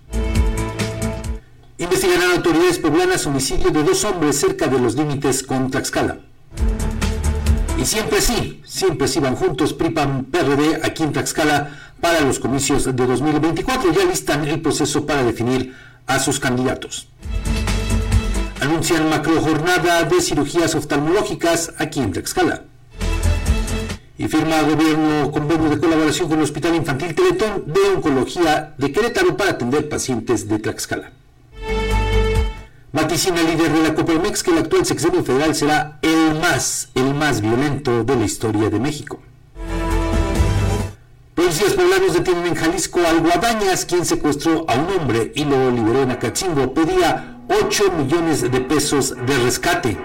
Investigarán 1.79 2.33
autoridades 2.33 2.77
poblanas 2.77 3.25
homicidio 3.25 3.71
de 3.71 3.81
dos 3.81 4.03
hombres 4.03 4.39
cerca 4.39 4.67
de 4.67 4.79
los 4.79 4.93
límites 4.93 5.41
con 5.41 5.71
Tlaxcala. 5.71 6.26
Siempre 7.87 8.19
sí, 8.19 8.61
siempre 8.65 9.07
sí 9.07 9.21
van 9.21 9.37
juntos 9.37 9.71
PRIPAM 9.71 10.25
PRD 10.25 10.81
aquí 10.83 11.03
en 11.03 11.13
Tlaxcala 11.13 11.93
para 12.01 12.19
los 12.19 12.37
comicios 12.37 12.83
de 12.83 12.91
2024. 12.91 13.93
Ya 13.93 14.03
listan 14.03 14.45
el 14.45 14.59
proceso 14.61 15.05
para 15.05 15.23
definir 15.23 15.73
a 16.05 16.19
sus 16.19 16.37
candidatos. 16.37 17.07
Anuncian 18.59 19.09
macro 19.09 19.39
jornada 19.39 20.03
de 20.03 20.19
cirugías 20.19 20.75
oftalmológicas 20.75 21.75
aquí 21.77 22.01
en 22.01 22.11
Tlaxcala. 22.11 22.63
Y 24.17 24.27
firma 24.27 24.63
gobierno 24.63 25.31
convenio 25.31 25.69
de 25.69 25.79
colaboración 25.79 26.27
con 26.27 26.39
el 26.39 26.43
Hospital 26.43 26.75
Infantil 26.75 27.15
Teletón 27.15 27.63
de 27.67 27.79
Oncología 27.95 28.75
de 28.77 28.91
Querétaro 28.91 29.37
para 29.37 29.51
atender 29.51 29.87
pacientes 29.87 30.49
de 30.49 30.59
Tlaxcala. 30.59 31.13
Vaticina 32.97 33.43
líder 33.43 33.71
de 33.71 33.83
la 33.83 33.93
Coparmex 33.93 34.41
que 34.41 34.49
el 34.49 34.57
actual 34.57 34.83
sexenio 34.83 35.23
federal 35.23 35.53
será 35.53 35.99
el 36.01 36.33
más, 36.41 36.89
el 36.95 37.13
más 37.13 37.41
violento 37.41 38.03
de 38.03 38.15
la 38.15 38.25
historia 38.25 38.71
de 38.71 38.79
México. 38.79 39.19
Policías 41.35 41.73
poblanos 41.73 42.15
detienen 42.15 42.47
en 42.47 42.55
Jalisco 42.55 42.99
al 43.07 43.19
Guadañas, 43.19 43.85
quien 43.85 44.03
secuestró 44.03 44.65
a 44.67 44.73
un 44.73 44.87
hombre 44.99 45.31
y 45.35 45.45
lo 45.45 45.69
liberó 45.69 46.01
en 46.01 46.09
Acatzingo. 46.09 46.73
Pedía 46.73 47.37
8 47.47 47.91
millones 47.99 48.51
de 48.51 48.61
pesos 48.61 49.15
de 49.27 49.37
rescate. 49.43 49.95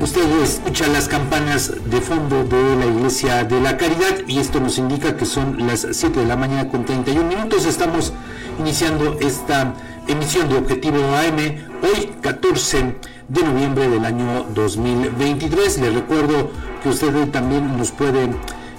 Usted 0.00 0.42
escucha 0.42 0.88
las 0.88 1.06
campanas 1.06 1.72
de 1.84 2.00
fondo 2.00 2.42
de 2.42 2.76
la 2.76 2.86
Iglesia 2.86 3.44
de 3.44 3.60
la 3.60 3.76
Caridad 3.76 4.26
y 4.26 4.40
esto 4.40 4.58
nos 4.58 4.78
indica 4.78 5.16
que 5.16 5.24
son 5.24 5.66
las 5.68 5.86
7 5.88 6.18
de 6.18 6.26
la 6.26 6.36
mañana 6.36 6.68
con 6.68 6.84
31 6.84 7.28
minutos. 7.28 7.64
Estamos 7.64 8.12
iniciando 8.60 9.16
esta 9.20 9.72
emisión 10.06 10.48
de 10.50 10.58
Objetivo 10.58 10.98
AM 10.98 11.38
hoy 11.82 12.12
14 12.20 12.94
de 13.26 13.42
noviembre 13.42 13.88
del 13.88 14.04
año 14.04 14.44
2023. 14.54 15.78
Le 15.78 15.90
recuerdo 15.90 16.50
que 16.82 16.90
usted 16.90 17.28
también 17.30 17.78
nos 17.78 17.90
puede 17.90 18.28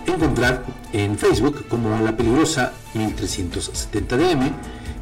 encontrar 0.06 0.64
en 0.94 1.18
Facebook 1.18 1.68
como 1.68 2.00
La 2.02 2.16
Peligrosa 2.16 2.74
1370DM, 2.94 4.52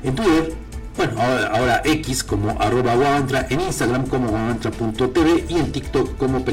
en 0.04 0.16
Twitter, 0.16 0.54
bueno, 0.96 1.22
ahora, 1.22 1.82
X 1.84 2.24
como 2.24 2.52
arroba 2.62 2.96
guavantra, 2.96 3.48
en 3.50 3.60
Instagram 3.60 4.08
como 4.08 4.30
guavantra.tv 4.30 5.46
y 5.50 5.56
en 5.56 5.72
TikTok 5.74 6.16
como 6.18 6.46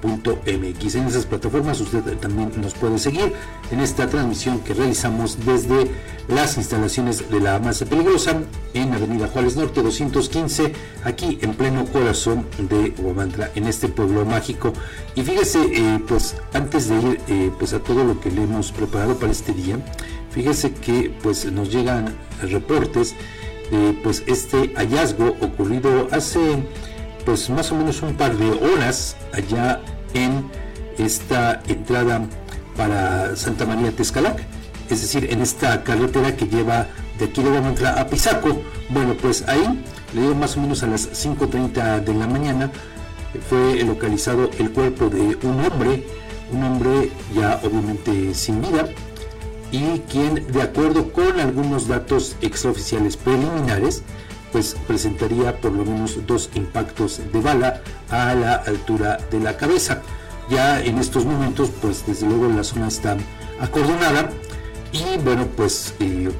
peligrosa.mx. 0.00 0.94
En 0.94 1.06
esas 1.06 1.26
plataformas 1.26 1.80
usted 1.80 2.02
también 2.18 2.50
nos 2.60 2.74
puede 2.74 2.98
seguir 2.98 3.32
en 3.70 3.80
esta 3.80 4.06
transmisión 4.06 4.60
que 4.60 4.74
realizamos 4.74 5.44
desde 5.44 5.90
las 6.28 6.56
instalaciones 6.56 7.30
de 7.30 7.40
la 7.40 7.58
Masa 7.58 7.86
Peligrosa 7.86 8.42
en 8.74 8.92
Avenida 8.92 9.28
Juárez 9.28 9.56
Norte 9.56 9.82
215, 9.82 10.72
aquí 11.04 11.38
en 11.40 11.54
pleno 11.54 11.84
corazón 11.86 12.46
de 12.58 12.90
Guamantra, 12.90 13.50
en 13.54 13.66
este 13.66 13.88
pueblo 13.88 14.24
mágico. 14.24 14.72
Y 15.14 15.22
fíjese, 15.22 15.60
eh, 15.72 16.00
pues 16.06 16.36
antes 16.52 16.88
de 16.88 16.96
ir 16.96 17.20
eh, 17.28 17.50
pues 17.58 17.72
a 17.72 17.80
todo 17.80 18.04
lo 18.04 18.20
que 18.20 18.30
le 18.30 18.42
hemos 18.42 18.72
preparado 18.72 19.16
para 19.16 19.32
este 19.32 19.52
día, 19.52 19.78
fíjese 20.30 20.72
que 20.72 21.12
pues 21.22 21.50
nos 21.50 21.72
llegan 21.72 22.14
reportes 22.42 23.14
de 23.70 23.98
pues 24.02 24.22
este 24.26 24.72
hallazgo 24.76 25.36
ocurrido 25.40 26.08
hace 26.10 26.62
pues 27.28 27.50
más 27.50 27.70
o 27.72 27.74
menos 27.74 28.00
un 28.00 28.14
par 28.14 28.34
de 28.38 28.50
horas 28.50 29.14
allá 29.34 29.82
en 30.14 30.50
esta 30.96 31.60
entrada 31.68 32.22
para 32.74 33.36
Santa 33.36 33.66
María 33.66 33.92
Tezcalac, 33.92 34.42
es 34.88 35.02
decir, 35.02 35.28
en 35.30 35.42
esta 35.42 35.84
carretera 35.84 36.34
que 36.34 36.46
lleva 36.46 36.86
de 37.18 37.26
aquí 37.26 37.42
de 37.42 37.50
Guamantra 37.50 38.00
a 38.00 38.06
Pisaco. 38.06 38.62
Bueno, 38.88 39.14
pues 39.20 39.46
ahí, 39.46 39.84
le 40.14 40.22
digo 40.22 40.34
más 40.36 40.56
o 40.56 40.62
menos 40.62 40.82
a 40.82 40.86
las 40.86 41.06
5.30 41.22 42.00
de 42.00 42.14
la 42.14 42.26
mañana, 42.26 42.70
fue 43.50 43.84
localizado 43.84 44.48
el 44.58 44.70
cuerpo 44.70 45.10
de 45.10 45.36
un 45.42 45.66
hombre, 45.66 46.06
un 46.50 46.64
hombre 46.64 47.10
ya 47.34 47.60
obviamente 47.62 48.32
sin 48.32 48.62
vida, 48.62 48.88
y 49.70 49.98
quien, 50.10 50.50
de 50.50 50.62
acuerdo 50.62 51.12
con 51.12 51.38
algunos 51.38 51.88
datos 51.88 52.36
extraoficiales 52.40 53.18
preliminares, 53.18 54.02
pues 54.52 54.76
presentaría 54.86 55.60
por 55.60 55.72
lo 55.72 55.84
menos 55.84 56.26
dos 56.26 56.50
impactos 56.54 57.20
de 57.32 57.40
bala 57.40 57.82
a 58.10 58.34
la 58.34 58.54
altura 58.54 59.18
de 59.30 59.40
la 59.40 59.56
cabeza. 59.56 60.02
Ya 60.48 60.80
en 60.80 60.98
estos 60.98 61.24
momentos, 61.24 61.70
pues 61.82 62.04
desde 62.06 62.26
luego 62.26 62.48
la 62.48 62.64
zona 62.64 62.88
está 62.88 63.16
acordonada 63.60 64.30
y 64.92 65.18
bueno, 65.18 65.46
pues 65.56 65.94
eh, 66.00 66.30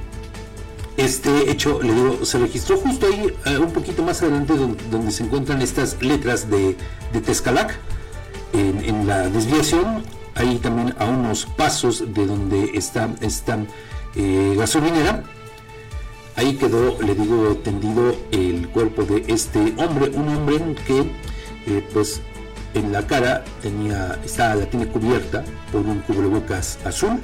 este 0.96 1.50
hecho, 1.50 1.80
se 2.22 2.38
registró 2.38 2.78
justo 2.78 3.06
ahí, 3.06 3.32
eh, 3.44 3.58
un 3.58 3.72
poquito 3.72 4.02
más 4.02 4.22
adelante, 4.22 4.54
donde, 4.90 5.10
se 5.10 5.24
encuentran 5.24 5.60
estas 5.60 6.02
letras 6.02 6.50
de, 6.50 6.76
Tezcalac, 7.24 7.78
en, 8.52 8.82
en 8.84 9.06
la 9.06 9.28
desviación 9.28 10.02
ahí 10.38 10.56
también 10.58 10.94
a 10.98 11.04
unos 11.04 11.46
pasos 11.46 12.14
de 12.14 12.26
donde 12.26 12.70
está 12.74 13.10
esta 13.20 13.58
eh, 14.14 14.54
gasolinera. 14.56 15.24
Ahí 16.38 16.54
quedó, 16.54 16.96
le 17.02 17.16
digo, 17.16 17.56
tendido 17.64 18.14
el 18.30 18.68
cuerpo 18.68 19.02
de 19.02 19.24
este 19.26 19.74
hombre, 19.76 20.08
un 20.14 20.28
hombre 20.28 20.60
que 20.86 21.00
eh, 21.66 21.84
pues 21.92 22.20
en 22.74 22.92
la 22.92 23.04
cara 23.04 23.42
tenía, 23.60 24.16
está, 24.24 24.54
la 24.54 24.64
tiene 24.66 24.86
cubierta 24.86 25.44
por 25.72 25.80
un 25.80 25.98
cubrebocas 26.02 26.78
azul, 26.84 27.18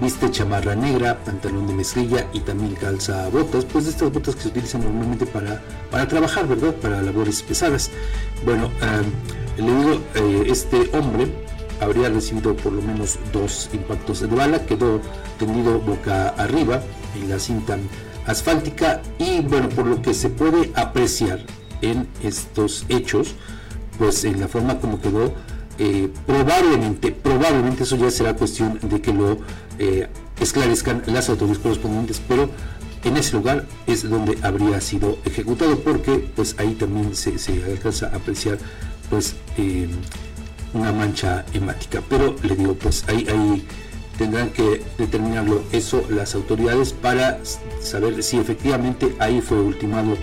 viste 0.00 0.30
chamarra 0.30 0.76
negra, 0.76 1.18
pantalón 1.24 1.66
de 1.66 1.74
mezclilla 1.74 2.28
y 2.32 2.38
también 2.38 2.76
calza 2.76 3.28
botas, 3.30 3.64
pues 3.64 3.88
estas 3.88 4.12
botas 4.12 4.36
que 4.36 4.42
se 4.42 4.48
utilizan 4.50 4.84
normalmente 4.84 5.26
para, 5.26 5.60
para 5.90 6.06
trabajar, 6.06 6.46
¿verdad? 6.46 6.72
Para 6.76 7.02
labores 7.02 7.42
pesadas. 7.42 7.90
Bueno, 8.44 8.70
le 9.56 9.64
digo, 9.64 10.00
eh, 10.14 10.44
este 10.46 10.88
hombre 10.96 11.26
habría 11.80 12.10
recibido 12.10 12.54
por 12.54 12.72
lo 12.72 12.82
menos 12.82 13.18
dos 13.32 13.70
impactos 13.72 14.20
de 14.20 14.28
bala, 14.28 14.64
quedó 14.66 15.00
tendido 15.36 15.80
boca 15.80 16.28
arriba 16.38 16.80
en 17.16 17.28
la 17.28 17.40
cinta 17.40 17.76
asfáltica 18.26 19.02
y 19.18 19.40
bueno, 19.40 19.68
por 19.68 19.86
lo 19.86 20.02
que 20.02 20.14
se 20.14 20.28
puede 20.28 20.70
apreciar 20.74 21.40
en 21.80 22.08
estos 22.22 22.84
hechos, 22.88 23.34
pues 23.98 24.24
en 24.24 24.40
la 24.40 24.48
forma 24.48 24.78
como 24.78 25.00
quedó, 25.00 25.32
eh, 25.78 26.08
probablemente, 26.26 27.12
probablemente 27.12 27.82
eso 27.84 27.96
ya 27.96 28.10
será 28.10 28.34
cuestión 28.34 28.78
de 28.82 29.00
que 29.00 29.12
lo 29.12 29.38
eh, 29.78 30.08
esclarezcan 30.40 31.02
las 31.06 31.28
autoridades 31.28 31.62
correspondientes, 31.62 32.20
pero 32.26 32.48
en 33.04 33.16
ese 33.16 33.32
lugar 33.34 33.66
es 33.86 34.08
donde 34.08 34.38
habría 34.42 34.80
sido 34.80 35.18
ejecutado 35.24 35.78
porque 35.80 36.30
pues 36.34 36.54
ahí 36.58 36.74
también 36.74 37.14
se, 37.16 37.34
alcanza 37.64 38.06
a 38.06 38.16
apreciar 38.16 38.58
pues 39.10 39.34
eh, 39.56 39.88
una 40.72 40.92
mancha 40.92 41.44
hemática. 41.52 42.02
Pero 42.08 42.36
le 42.42 42.54
digo, 42.54 42.74
pues 42.74 43.04
ahí, 43.08 43.26
ahí 43.28 43.66
tendrán 44.22 44.50
que 44.50 44.80
determinarlo 44.98 45.64
eso 45.72 46.04
las 46.08 46.36
autoridades 46.36 46.92
para 46.92 47.40
saber 47.80 48.22
si 48.22 48.38
efectivamente 48.38 49.16
ahí 49.18 49.40
fue 49.40 49.58
ultimado 49.58 50.16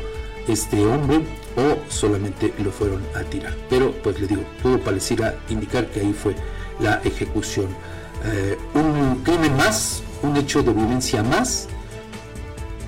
este 0.48 0.86
hombre 0.86 1.18
o 1.58 1.92
solamente 1.92 2.54
lo 2.64 2.72
fueron 2.72 3.02
a 3.14 3.24
tirar. 3.24 3.54
Pero 3.70 3.92
pues 4.02 4.18
le 4.22 4.28
digo, 4.28 4.44
todo 4.64 4.80
pareciera 4.80 5.36
indicar 5.50 5.88
que 5.88 6.00
ahí 6.00 6.14
fue 6.14 6.34
la 6.80 7.02
ejecución. 7.04 7.68
Eh, 8.24 8.58
un 8.74 9.22
crimen 9.26 9.58
más, 9.58 10.02
un 10.24 10.38
hecho 10.38 10.64
de 10.64 10.72
violencia 10.72 11.22
más 11.22 11.68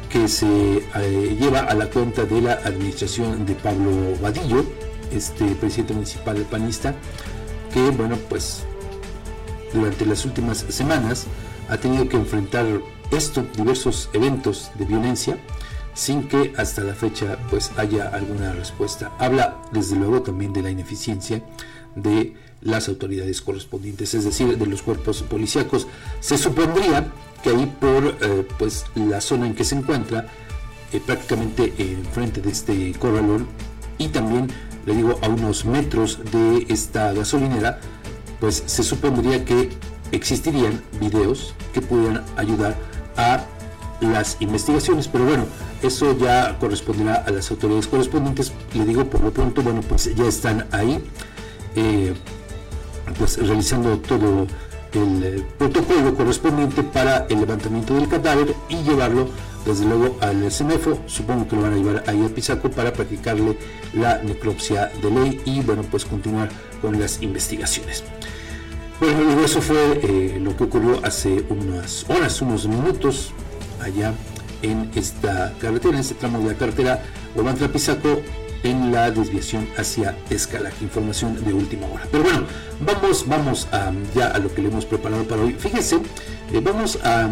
que 0.10 0.30
se 0.30 0.78
eh, 0.78 1.38
lleva 1.38 1.60
a 1.60 1.74
la 1.74 1.88
cuenta 1.88 2.24
de 2.24 2.40
la 2.40 2.54
administración 2.54 3.46
de 3.46 3.54
Pablo 3.56 3.92
Vadillo, 4.22 4.64
este 5.12 5.44
presidente 5.56 5.94
municipal 5.94 6.38
panista, 6.50 6.96
que, 7.74 7.90
bueno, 7.90 8.16
pues 8.30 8.64
durante 9.74 10.06
las 10.06 10.26
últimas 10.26 10.66
semanas 10.70 11.26
ha 11.70 11.78
tenido 11.78 12.08
que 12.10 12.18
enfrentar 12.18 12.66
esto, 13.12 13.46
diversos 13.56 14.10
eventos 14.14 14.72
de 14.78 14.86
violencia, 14.86 15.38
sin 15.94 16.28
que 16.28 16.54
hasta 16.58 16.84
la 16.84 16.94
fecha 16.94 17.38
pues 17.50 17.72
haya 17.78 18.10
alguna 18.10 18.54
respuesta. 18.54 19.12
Habla 19.20 19.62
desde 19.72 19.96
luego 19.96 20.22
también 20.22 20.54
de 20.54 20.62
la 20.62 20.72
ineficiencia 20.72 21.42
de 21.96 22.36
las 22.62 22.88
autoridades 22.88 23.42
correspondientes, 23.42 24.14
es 24.14 24.24
decir, 24.24 24.58
de 24.58 24.66
los 24.66 24.82
cuerpos 24.82 25.24
policíacos. 25.24 25.88
Se 26.20 26.38
supondría 26.38 27.12
que 27.44 27.50
ahí 27.50 27.66
por 27.80 28.18
eh, 28.22 28.48
pues 28.58 28.86
la 28.96 29.20
zona 29.20 29.48
en 29.48 29.56
que 29.56 29.64
se 29.64 29.76
encuentra, 29.76 30.28
eh, 30.94 31.02
prácticamente 31.06 31.74
enfrente 31.78 32.42
de 32.42 32.52
este 32.52 32.94
corralón 32.94 33.48
y 33.98 34.10
también, 34.10 34.48
le 34.86 34.96
digo, 34.96 35.20
a 35.22 35.28
unos 35.28 35.66
metros 35.66 36.20
de 36.32 36.66
esta 36.70 37.14
gasolinera, 37.14 37.80
pues 38.42 38.64
se 38.66 38.84
supondría 38.84 39.46
que 39.46 39.70
existirían 40.12 40.82
videos 41.00 41.54
que 41.74 41.82
pudieran 41.82 42.26
ayudar 42.36 42.76
a 43.16 43.46
las 44.02 44.38
investigaciones, 44.42 45.08
pero 45.08 45.26
bueno, 45.26 45.46
eso 45.84 46.18
ya 46.18 46.58
corresponderá 46.60 47.24
a 47.26 47.30
las 47.30 47.52
autoridades 47.52 47.88
correspondientes. 47.88 48.52
Le 48.74 48.84
digo 48.84 49.06
por 49.06 49.22
lo 49.22 49.32
pronto, 49.32 49.62
bueno, 49.62 49.82
pues 49.82 50.14
ya 50.16 50.26
están 50.26 50.68
ahí, 50.72 51.04
eh, 51.76 52.14
pues 53.18 53.38
realizando 53.38 53.98
todo 54.00 54.48
el 54.94 55.24
eh, 55.24 55.46
protocolo 55.60 56.16
correspondiente 56.16 56.82
para 56.82 57.28
el 57.30 57.42
levantamiento 57.42 57.94
del 57.94 58.10
cadáver 58.10 58.56
y 58.70 58.82
llevarlo 58.82 59.30
desde 59.66 59.86
luego 59.86 60.18
al 60.22 60.52
CENEFO, 60.52 61.00
supongo 61.06 61.48
que 61.48 61.56
lo 61.56 61.64
van 61.64 61.74
a 61.74 61.78
llevar 61.78 62.04
ahí 62.08 62.26
a 62.26 62.30
Pisaco 62.30 62.70
para 62.72 62.94
practicarle 62.94 63.58
la 63.94 64.22
necropsia 64.24 64.92
de 65.02 65.12
ley 65.12 65.42
y 65.46 65.62
bueno 65.62 65.84
pues 65.84 66.06
continuar 66.06 66.50
con 66.82 67.00
las 67.00 67.22
investigaciones. 67.22 68.04
Bueno, 69.00 69.44
eso 69.44 69.62
fue 69.62 70.00
eh, 70.04 70.40
lo 70.40 70.56
que 70.56 70.66
ocurrió 70.66 71.00
hace 71.04 71.44
unas 71.50 72.06
horas, 72.08 72.42
unos 72.42 72.68
minutos 72.68 73.32
allá 73.82 74.14
en 74.62 74.92
esta 74.96 75.54
carretera, 75.60 75.96
en 75.96 76.02
este 76.02 76.14
tramo 76.16 76.40
de 76.40 76.54
la 76.54 76.54
carretera 76.54 77.04
Huamantra-Pisaco, 77.36 78.22
en 78.64 78.92
la 78.92 79.10
desviación 79.10 79.68
hacia 79.76 80.16
Escalac. 80.30 80.80
Información 80.82 81.44
de 81.44 81.52
última 81.52 81.88
hora. 81.88 82.08
Pero 82.12 82.24
bueno, 82.24 82.44
vamos, 82.80 83.28
vamos 83.28 83.68
ya 84.14 84.28
a 84.28 84.38
lo 84.38 84.54
que 84.54 84.62
le 84.62 84.70
hemos 84.70 84.86
preparado 84.86 85.24
para 85.24 85.42
hoy. 85.42 85.54
Fíjense, 85.54 85.96
eh, 86.54 86.62
vamos 86.64 87.00
a 87.04 87.28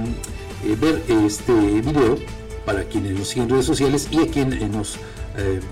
eh, 0.65 0.75
ver 0.79 1.03
este 1.07 1.53
video 1.53 2.17
para 2.65 2.83
quienes 2.83 3.17
nos 3.17 3.27
siguen 3.27 3.45
en 3.45 3.49
redes 3.51 3.65
sociales 3.65 4.07
y 4.11 4.21
a 4.21 4.27
quien 4.27 4.53
eh, 4.53 4.69
nos 4.69 4.97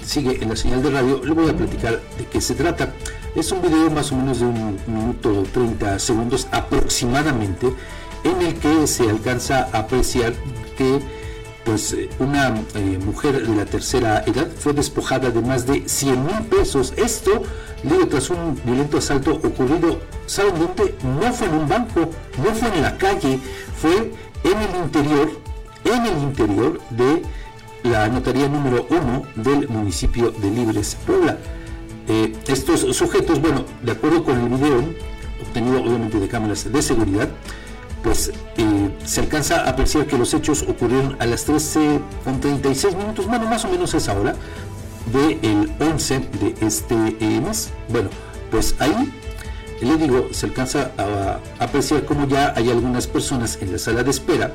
sigue 0.02 0.42
en 0.42 0.50
la 0.50 0.56
señal 0.56 0.82
de 0.82 0.92
radio. 0.92 1.22
Le 1.24 1.34
voy 1.34 1.50
a 1.50 1.58
platicar 1.58 2.00
de 2.18 2.26
qué 2.26 2.40
se 2.40 2.56
trata. 2.56 2.94
Es 3.36 3.52
un 3.52 3.62
video 3.62 3.90
más 3.90 4.12
o 4.12 4.16
menos 4.16 4.40
de 4.40 4.46
un 4.46 4.80
minuto 4.88 5.44
30 5.54 6.00
segundos 6.00 6.48
aproximadamente 6.52 7.68
en 8.24 8.42
el 8.42 8.56
que 8.56 8.88
se 8.88 9.10
alcanza 9.10 9.70
a 9.74 9.80
apreciar 9.80 10.34
que 10.78 11.02
pues 11.68 11.92
eh, 11.92 12.10
una 12.20 12.56
eh, 12.76 12.98
mujer 13.06 13.46
de 13.46 13.54
la 13.54 13.66
tercera 13.66 14.24
edad 14.26 14.48
fue 14.58 14.72
despojada 14.72 15.32
de 15.32 15.42
más 15.42 15.68
de 15.68 15.88
100 15.88 16.26
mil 16.26 16.42
pesos. 16.50 16.94
Esto 16.96 17.44
luego 17.84 18.08
tras 18.08 18.30
un 18.30 18.60
violento 18.64 18.98
asalto 19.00 19.34
ocurrido, 19.34 20.00
¿saben 20.26 20.54
dónde? 20.58 20.96
No 21.04 21.34
fue 21.34 21.48
en 21.48 21.56
un 21.56 21.68
banco, 21.68 22.10
no 22.38 22.56
fue 22.56 22.70
en 22.74 22.82
la 22.82 22.98
calle, 22.98 23.40
fue 23.82 24.14
en 24.44 24.58
el 24.62 24.76
interior, 24.84 25.30
en 25.86 26.06
el 26.06 26.18
interior 26.24 26.80
de 26.90 27.24
la 27.84 28.08
notaría 28.08 28.48
número 28.48 28.86
1 28.90 29.24
del 29.36 29.68
municipio 29.70 30.32
de 30.32 30.52
Libres, 30.52 30.98
Puebla. 31.06 31.38
Eh, 32.08 32.34
estos 32.48 32.82
sujetos, 32.96 33.42
bueno, 33.42 33.66
de 33.82 33.92
acuerdo 33.92 34.24
con 34.24 34.40
el 34.40 34.50
video 34.50 34.84
obtenido 35.42 35.82
obviamente 35.82 36.20
de 36.20 36.28
cámaras 36.28 36.72
de 36.72 36.82
seguridad, 36.82 37.30
pues 38.04 38.32
eh, 38.58 38.90
se 39.06 39.22
alcanza 39.22 39.62
a 39.62 39.70
apreciar 39.70 40.06
que 40.08 40.18
los 40.18 40.34
hechos 40.34 40.64
ocurrieron 40.64 41.18
a 41.20 41.26
las 41.26 41.46
13 41.46 42.00
con 42.24 42.40
36 42.40 42.96
minutos, 42.96 43.28
bueno, 43.28 43.46
más 43.48 43.66
o 43.66 43.70
menos 43.70 43.94
esa 43.94 44.14
hora 44.14 44.36
del 45.12 45.72
11 45.80 46.20
de 46.20 46.56
este 46.62 46.96
eh, 47.20 47.42
mes. 47.42 47.72
Bueno, 47.90 48.10
pues 48.52 48.76
ahí 48.80 49.12
le 49.86 49.98
digo, 49.98 50.30
se 50.32 50.46
alcanza 50.48 50.92
a, 50.98 51.40
apreciar 51.64 52.06
como 52.06 52.28
ya 52.28 52.54
hay 52.56 52.70
algunas 52.70 53.08
personas 53.08 53.60
en 53.62 53.72
la 53.72 53.78
sala 53.78 54.04
de 54.04 54.12
espera, 54.12 54.52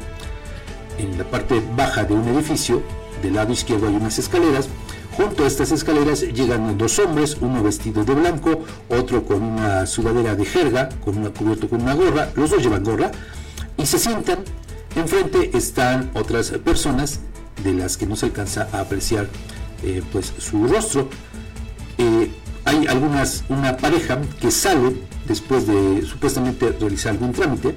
en 0.98 1.16
la 1.18 1.24
parte 1.24 1.62
baja 1.76 2.04
de 2.04 2.14
un 2.14 2.28
edificio, 2.28 2.82
del 3.22 3.34
lado 3.34 3.52
izquierdo 3.52 3.88
hay 3.88 3.94
unas 3.94 4.18
escaleras, 4.18 4.68
Junto 5.16 5.44
a 5.44 5.46
estas 5.46 5.70
escaleras 5.72 6.22
llegan 6.22 6.78
dos 6.78 6.98
hombres, 6.98 7.36
uno 7.40 7.62
vestido 7.62 8.02
de 8.02 8.14
blanco, 8.14 8.64
otro 8.88 9.24
con 9.24 9.42
una 9.42 9.84
sudadera 9.84 10.34
de 10.34 10.46
jerga, 10.46 10.88
con 11.04 11.18
una 11.18 11.28
cubierto 11.28 11.68
con 11.68 11.82
una 11.82 11.94
gorra, 11.94 12.30
los 12.34 12.50
dos 12.50 12.62
llevan 12.62 12.82
gorra, 12.82 13.10
y 13.76 13.84
se 13.84 13.98
sientan. 13.98 14.38
Enfrente 14.96 15.50
están 15.54 16.10
otras 16.14 16.50
personas 16.64 17.20
de 17.62 17.74
las 17.74 17.98
que 17.98 18.06
no 18.06 18.16
se 18.16 18.26
alcanza 18.26 18.68
a 18.72 18.80
apreciar 18.80 19.28
eh, 19.82 20.02
pues 20.12 20.32
su 20.38 20.66
rostro. 20.66 21.08
Hay 22.72 22.86
algunas, 22.86 23.44
una 23.50 23.76
pareja 23.76 24.18
que 24.40 24.50
sale 24.50 24.96
después 25.26 25.66
de 25.66 26.02
supuestamente 26.06 26.72
realizar 26.80 27.12
algún 27.12 27.32
trámite. 27.32 27.74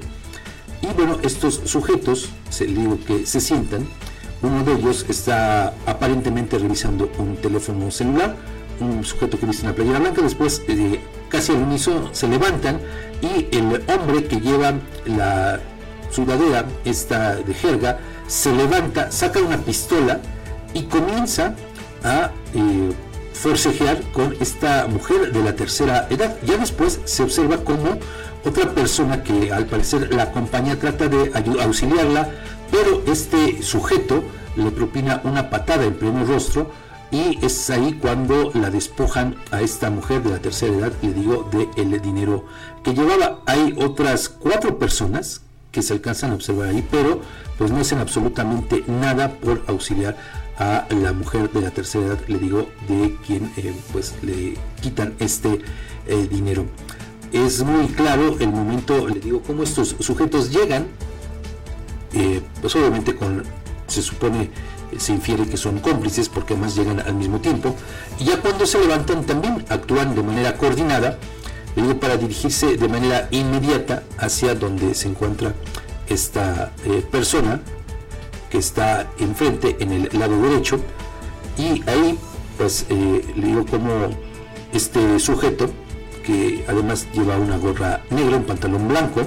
Y 0.81 0.88
bueno, 0.95 1.17
estos 1.21 1.62
sujetos, 1.65 2.29
se 2.49 2.65
digo 2.65 2.97
que 3.05 3.25
se 3.25 3.41
sientan, 3.41 3.86
uno 4.41 4.63
de 4.63 4.73
ellos 4.73 5.05
está 5.10 5.73
aparentemente 5.86 6.58
revisando 6.58 7.12
un 7.17 7.36
teléfono 7.36 7.91
celular, 7.91 8.38
un 8.79 9.03
sujeto 9.03 9.38
que 9.38 9.45
viste 9.45 9.65
una 9.65 9.75
playera 9.75 9.99
blanca, 9.99 10.21
después 10.21 10.62
eh, 10.69 11.01
casi 11.27 11.51
al 11.51 11.63
unísono 11.63 12.13
se 12.13 12.29
levantan 12.29 12.79
y 13.21 13.53
el 13.53 13.84
hombre 13.89 14.23
que 14.23 14.39
lleva 14.39 14.75
la 15.05 15.60
sudadera, 16.10 16.65
esta 16.86 17.36
de 17.36 17.53
jerga, 17.53 17.99
se 18.27 18.53
levanta, 18.53 19.12
saca 19.12 19.39
una 19.39 19.58
pistola 19.58 20.21
y 20.73 20.84
comienza 20.84 21.53
a 22.01 22.31
eh, 22.53 22.91
forcejear 23.36 24.02
con 24.13 24.36
esta 24.39 24.88
mujer 24.88 25.32
de 25.32 25.43
la 25.43 25.56
tercera 25.56 26.08
edad. 26.10 26.38
Ya 26.45 26.58
después 26.58 27.00
se 27.06 27.24
observa 27.24 27.58
como 27.58 28.00
otra 28.43 28.71
persona 28.74 29.24
que 29.24 29.52
al 29.52 29.65
parecer 29.65 30.13
la 30.13 30.24
acompaña 30.24 30.76
trata 30.76 31.08
de 31.08 31.32
auxiliarla 31.62 32.30
pero 32.71 33.04
este 33.08 33.62
sujeto 33.62 34.24
le 34.56 34.71
propina 34.71 35.21
una 35.24 35.50
patada 35.50 35.86
en 35.86 35.95
pleno 35.95 36.26
rostro 36.26 36.71
y 37.12 37.43
es 37.45 37.69
ahí 37.69 37.93
cuando 38.02 38.52
la 38.54 38.69
despojan 38.69 39.36
a 39.52 39.62
esta 39.62 39.89
mujer 39.89 40.24
de 40.24 40.32
la 40.32 40.39
tercera 40.39 40.74
edad, 40.74 40.93
le 41.02 41.13
digo, 41.13 41.50
de 41.52 41.69
el 41.82 42.02
dinero 42.02 42.45
que 42.84 42.93
llevaba. 42.93 43.39
Hay 43.45 43.76
otras 43.78 44.28
cuatro 44.28 44.80
personas 44.80 45.41
que 45.71 45.82
se 45.82 45.93
alcanzan 45.93 46.32
a 46.32 46.36
observar 46.36 46.69
ahí, 46.69 46.86
pero 46.89 47.21
pues 47.58 47.71
no 47.71 47.80
hacen 47.80 48.00
absolutamente 48.00 48.84
nada 48.88 49.30
por 49.30 49.63
auxiliar 49.67 50.17
a 50.58 50.88
la 50.89 51.13
mujer 51.13 51.52
de 51.52 51.62
la 51.62 51.72
tercera 51.72 52.06
edad, 52.06 52.20
le 52.28 52.39
digo, 52.39 52.70
de 52.88 53.15
quien 53.26 53.52
eh, 53.58 53.74
pues 53.91 54.15
le 54.22 54.56
quitan 54.82 55.13
este 55.20 55.60
eh, 56.08 56.28
dinero. 56.30 56.65
Es 57.34 57.63
muy 57.63 57.88
claro 57.88 58.38
el 58.39 58.50
momento, 58.50 59.08
le 59.08 59.20
digo, 59.20 59.41
cómo 59.41 59.63
estos 59.63 59.96
sujetos 60.00 60.52
llegan 60.52 60.88
eh, 62.15 62.41
pues 62.62 62.74
obviamente 62.78 63.13
con, 63.13 63.44
se 63.88 64.02
supone, 64.02 64.50
se 64.98 65.12
infiere 65.12 65.46
que 65.46 65.58
son 65.58 65.80
cómplices 65.80 66.30
porque 66.30 66.54
además 66.54 66.76
llegan 66.76 67.02
al 67.02 67.13
mismo 67.13 67.41
tiempo, 67.41 67.76
y 68.18 68.24
ya 68.26 68.39
cuando 68.39 68.65
se 68.65 68.80
levantan 68.80 69.26
también 69.26 69.65
actúan 69.68 70.15
de 70.15 70.24
manera 70.24 70.56
coordinada, 70.56 71.18
digo, 71.76 72.00
para 72.00 72.15
dirigirse 72.15 72.78
de 72.78 72.88
manera 72.88 73.28
inmediata 73.32 74.04
hacia 74.18 74.56
donde 74.56 74.96
se 74.96 75.10
encuentra 75.10 75.54
esta 76.08 76.72
eh, 76.86 77.04
persona 77.12 77.60
está 78.58 79.12
enfrente 79.20 79.78
en 79.80 79.91
el 79.91 80.10
lado 80.20 80.41
derecho, 80.41 80.80
y 81.58 81.88
ahí 81.89 82.18
pues 82.58 82.86
le 82.89 83.22
digo 83.36 83.65
como 83.65 84.10
este 84.74 85.20
sujeto, 85.20 85.70
que 86.24 86.65
además 86.68 87.08
lleva 87.13 87.38
una 87.38 87.58
gorra 87.58 88.02
negra, 88.10 88.38
un 88.38 88.44
pantalón 88.44 88.88
blanco, 88.88 89.22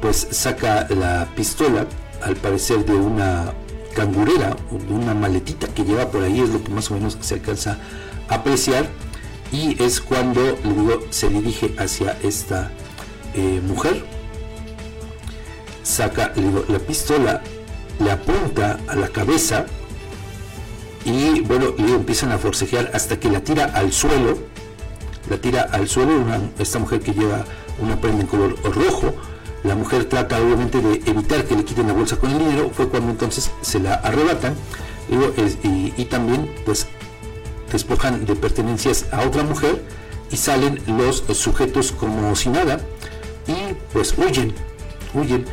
pues 0.00 0.26
saca 0.30 0.86
la 0.90 1.28
pistola, 1.34 1.86
al 2.22 2.36
parecer 2.36 2.84
de 2.84 2.94
una 2.94 3.52
cangurera 3.94 4.56
o 4.70 4.78
de 4.78 4.92
una 4.92 5.14
maletita 5.14 5.66
que 5.68 5.84
lleva 5.84 6.10
por 6.10 6.22
ahí, 6.22 6.40
es 6.40 6.50
lo 6.50 6.62
que 6.62 6.70
más 6.70 6.90
o 6.90 6.94
menos 6.94 7.16
se 7.20 7.34
alcanza 7.34 7.78
a 8.28 8.34
apreciar, 8.36 8.86
y 9.52 9.80
es 9.82 10.00
cuando 10.00 10.40
le 10.42 10.72
digo, 10.74 11.00
se 11.10 11.28
dirige 11.28 11.74
hacia 11.78 12.18
esta 12.22 12.70
eh, 13.34 13.60
mujer, 13.66 14.04
saca 15.82 16.32
la 16.68 16.78
pistola, 16.80 17.42
le 17.98 18.10
apunta 18.10 18.78
a 18.88 18.94
la 18.96 19.08
cabeza 19.08 19.66
y 21.04 21.40
bueno, 21.40 21.74
le 21.76 21.94
empiezan 21.94 22.32
a 22.32 22.38
forcejear 22.38 22.90
hasta 22.94 23.20
que 23.20 23.30
la 23.30 23.40
tira 23.40 23.66
al 23.66 23.92
suelo, 23.92 24.38
la 25.28 25.36
tira 25.38 25.62
al 25.70 25.88
suelo, 25.88 26.24
esta 26.58 26.78
mujer 26.78 27.00
que 27.00 27.12
lleva 27.12 27.44
una 27.78 28.00
prenda 28.00 28.22
en 28.22 28.26
color 28.26 28.56
rojo, 28.62 29.14
la 29.64 29.74
mujer 29.74 30.04
trata 30.04 30.40
obviamente 30.40 30.80
de 30.80 31.02
evitar 31.06 31.44
que 31.44 31.56
le 31.56 31.64
quiten 31.64 31.86
la 31.86 31.94
bolsa 31.94 32.16
con 32.16 32.30
el 32.30 32.38
dinero, 32.38 32.70
fue 32.72 32.88
cuando 32.88 33.10
entonces 33.10 33.50
se 33.62 33.80
la 33.80 33.94
arrebatan. 33.94 34.54
Y, 35.08 36.04
también 36.06 36.50
pues 36.64 36.86
despojan 37.70 38.24
de 38.24 38.36
pertenencias 38.36 39.06
a 39.12 39.20
otra 39.22 39.42
mujer 39.42 39.82
y 40.30 40.36
salen 40.36 40.80
los 40.86 41.24
sujetos 41.32 41.92
como 41.92 42.36
si 42.36 42.50
nada. 42.50 42.78
Y 43.46 43.74
pues 43.92 44.14
huyen, 44.18 44.54
huyen. 45.14 45.46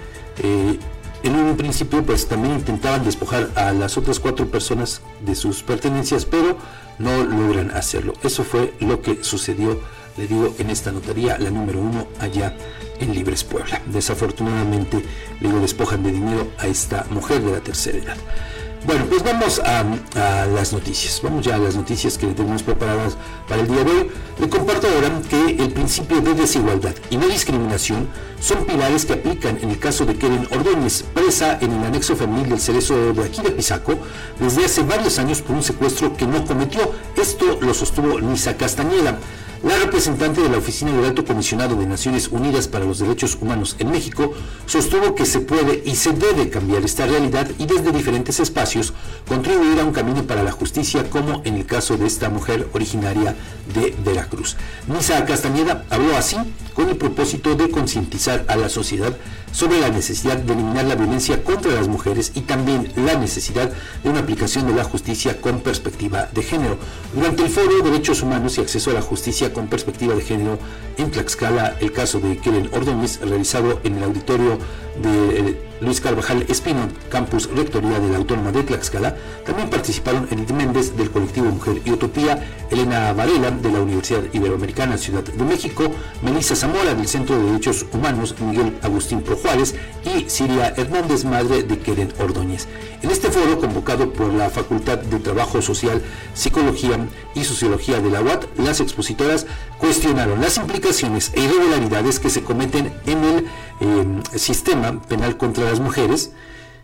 Eh, 0.44 0.78
en 1.24 1.36
un 1.36 1.58
principio 1.58 2.04
pues 2.04 2.28
también 2.28 2.56
intentaban 2.56 3.04
despojar 3.06 3.50
a 3.56 3.72
las 3.72 3.98
otras 3.98 4.20
cuatro 4.20 4.48
personas 4.48 5.02
de 5.26 5.36
sus 5.36 5.64
pertenencias, 5.64 6.26
pero 6.26 6.58
no 7.00 7.24
logran 7.24 7.72
hacerlo. 7.72 8.14
Eso 8.24 8.44
fue 8.44 8.74
lo 8.80 9.02
que 9.02 9.24
sucedió 9.24 9.80
le 10.18 10.28
digo, 10.28 10.54
en 10.60 10.70
esta 10.70 10.92
notaría, 10.92 11.38
la 11.38 11.50
número 11.50 11.80
uno 11.80 12.08
allá 12.20 12.56
en 13.00 13.14
Libres 13.14 13.44
Puebla. 13.44 13.82
Desafortunadamente, 13.86 15.04
le 15.40 15.48
digo, 15.48 15.60
despojan 15.62 16.04
de 16.04 16.12
dinero 16.12 16.52
a 16.58 16.68
esta 16.68 17.06
mujer 17.10 17.42
de 17.42 17.52
la 17.52 17.60
tercera 17.62 17.98
edad. 17.98 18.18
Bueno, 18.84 19.06
pues 19.06 19.22
vamos 19.22 19.60
a, 19.60 19.84
las 20.48 20.74
noticias. 20.74 21.22
Vamos 21.22 21.46
ya 21.46 21.56
a 21.56 21.60
las 21.60 21.76
noticias 21.76 22.18
que 22.18 22.26
tenemos 22.28 22.64
preparadas 22.64 23.16
para 23.48 23.62
el 23.62 23.68
día 23.68 23.84
de 23.84 23.92
hoy. 23.92 24.12
Le 24.40 24.50
comparto 24.50 24.88
ahora 24.88 25.22
que 25.30 25.64
el 25.64 25.72
principio 25.72 26.20
de 26.20 26.34
desigualdad 26.34 26.96
y 27.12 27.18
no 27.18 27.28
discriminación 27.28 28.08
son 28.40 28.66
pilares 28.66 29.06
que 29.06 29.14
aplican 29.14 29.60
en 29.62 29.70
el 29.70 29.78
caso 29.78 30.04
de 30.06 30.16
Keren 30.16 30.48
Ordóñez, 30.50 31.04
presa 31.14 31.60
en 31.62 31.74
el 31.74 31.84
anexo 31.86 32.16
femenil 32.16 32.50
del 32.50 32.60
Cerezo 32.60 33.14
de 33.14 33.24
aquí 33.24 33.44
de 33.44 33.52
Pisaco, 33.52 34.00
desde 34.40 34.66
hace 34.66 34.82
varios 34.82 35.20
años 35.20 35.44
por 35.44 35.56
un 35.56 35.64
secuestro 35.64 36.18
que 36.18 36.26
no 36.26 36.44
cometió. 36.44 36.92
Esto 37.16 37.60
lo 37.62 37.76
sostuvo 37.76 38.20
Nisa 38.20 38.58
Castañeda. 38.58 39.20
La 39.64 39.78
representante 39.78 40.42
de 40.42 40.50
la 40.50 40.58
Oficina 40.58 40.92
del 40.92 41.06
Alto 41.06 41.24
Comisionado 41.24 41.76
de 41.76 41.86
Naciones 41.86 42.30
Unidas 42.30 42.68
para 42.68 42.84
los 42.84 42.98
Derechos 42.98 43.38
Humanos 43.40 43.76
en 43.78 43.92
México 43.92 44.34
sostuvo 44.66 45.14
que 45.14 45.28
se 45.28 45.42
puede 45.42 45.84
y 45.86 45.96
se 45.96 46.14
debe 46.14 46.50
cambiar 46.50 46.84
esta 46.84 47.06
realidad 47.06 47.48
y 47.60 47.68
desde 47.68 47.92
diferentes 47.92 48.40
espacios 48.40 48.71
contribuir 49.28 49.80
a 49.80 49.86
un 49.86 49.92
camino 49.92 50.24
para 50.24 50.44
la 50.44 50.52
justicia 50.52 51.10
como 51.10 51.42
en 51.46 51.56
el 51.56 51.66
caso 51.66 51.98
de 51.98 52.08
esta 52.08 52.30
mujer 52.30 52.68
originaria 52.74 53.36
de 53.74 53.96
Veracruz. 54.04 54.58
Nisa 54.88 55.26
Castañeda 55.26 55.86
habló 55.90 56.16
así 56.16 56.38
con 56.74 56.90
el 56.90 56.96
propósito 56.96 57.56
de 57.56 57.70
concientizar 57.70 58.46
a 58.48 58.56
la 58.56 58.70
sociedad 58.70 59.16
sobre 59.52 59.80
la 59.82 59.90
necesidad 59.90 60.38
de 60.38 60.54
eliminar 60.54 60.86
la 60.86 60.96
violencia 60.96 61.44
contra 61.44 61.74
las 61.74 61.88
mujeres 61.88 62.32
y 62.36 62.42
también 62.42 62.92
la 62.96 63.16
necesidad 63.16 63.72
de 64.04 64.10
una 64.10 64.20
aplicación 64.20 64.68
de 64.68 64.74
la 64.74 64.84
justicia 64.84 65.42
con 65.42 65.60
perspectiva 65.60 66.30
de 66.34 66.42
género. 66.42 66.78
Durante 67.14 67.44
el 67.44 67.50
foro 67.50 67.84
Derechos 67.84 68.22
Humanos 68.22 68.58
y 68.58 68.62
Acceso 68.62 68.92
a 68.92 68.94
la 68.94 69.02
Justicia 69.02 69.52
con 69.52 69.68
Perspectiva 69.68 70.16
de 70.16 70.22
Género 70.22 70.58
en 70.98 71.12
Tlaxcala, 71.12 71.76
el 71.82 71.92
caso 71.92 72.20
de 72.20 72.38
Keren 72.38 72.70
Ordóñez, 72.74 73.20
realizado 73.22 73.82
en 73.84 73.98
el 73.98 74.04
auditorio 74.04 74.58
de 75.02 75.40
eh, 75.40 75.62
Luis 75.82 76.00
Carvajal 76.00 76.46
Espino, 76.48 76.88
Campus 77.10 77.50
Rectoría 77.56 78.00
de 78.00 78.10
la 78.10 78.18
Autónoma 78.18 78.52
de 78.52 78.64
Tlaxcala. 78.64 79.16
También 79.46 79.70
participaron 79.70 80.28
Edith 80.30 80.52
Méndez 80.52 80.96
del 80.96 81.10
colectivo 81.10 81.48
Mujer 81.48 81.82
y 81.84 81.92
Utopía, 81.92 82.44
Elena 82.70 83.14
Varela 83.14 83.52
de 83.52 83.72
la 83.72 83.82
Universidad 83.82 84.22
Iberoamericana 84.32 84.98
Ciudad 84.98 85.24
de 85.24 85.44
México, 85.44 85.84
Melissa 86.22 86.56
Zamora 86.56 86.94
del 86.94 87.08
Centro 87.08 87.38
de 87.38 87.46
Derechos 87.46 87.86
Humanos, 87.92 88.36
Miguel 88.40 88.78
Agustín 88.84 89.22
Pro 89.22 89.36
Juárez 89.36 89.76
y 90.06 90.30
Siria 90.30 90.74
Hernández, 90.78 91.26
madre 91.26 91.64
de 91.64 91.80
Keren 91.80 92.14
Ordóñez. 92.20 92.68
En 93.04 93.10
este 93.10 93.32
foro, 93.32 93.60
convocado 93.60 94.14
por 94.14 94.32
la 94.32 94.52
Facultad 94.52 95.00
de 95.00 95.18
Trabajo 95.18 95.62
Social, 95.62 96.04
Psicología 96.36 97.08
y 97.34 97.44
Sociología 97.44 98.00
de 98.00 98.12
la 98.12 98.22
UAT, 98.22 98.46
las 98.60 98.80
expositoras 98.80 99.48
cuestionaron 99.80 100.40
las 100.40 100.58
implicaciones 100.58 101.32
e 101.34 101.42
irregularidades 101.42 102.20
que 102.20 102.30
se 102.30 102.44
cometen 102.44 102.94
en 103.08 103.24
el 103.24 103.48
eh, 103.80 104.38
sistema 104.38 105.02
penal 105.02 105.36
contra 105.38 105.66
las 105.66 105.80
mujeres, 105.80 106.32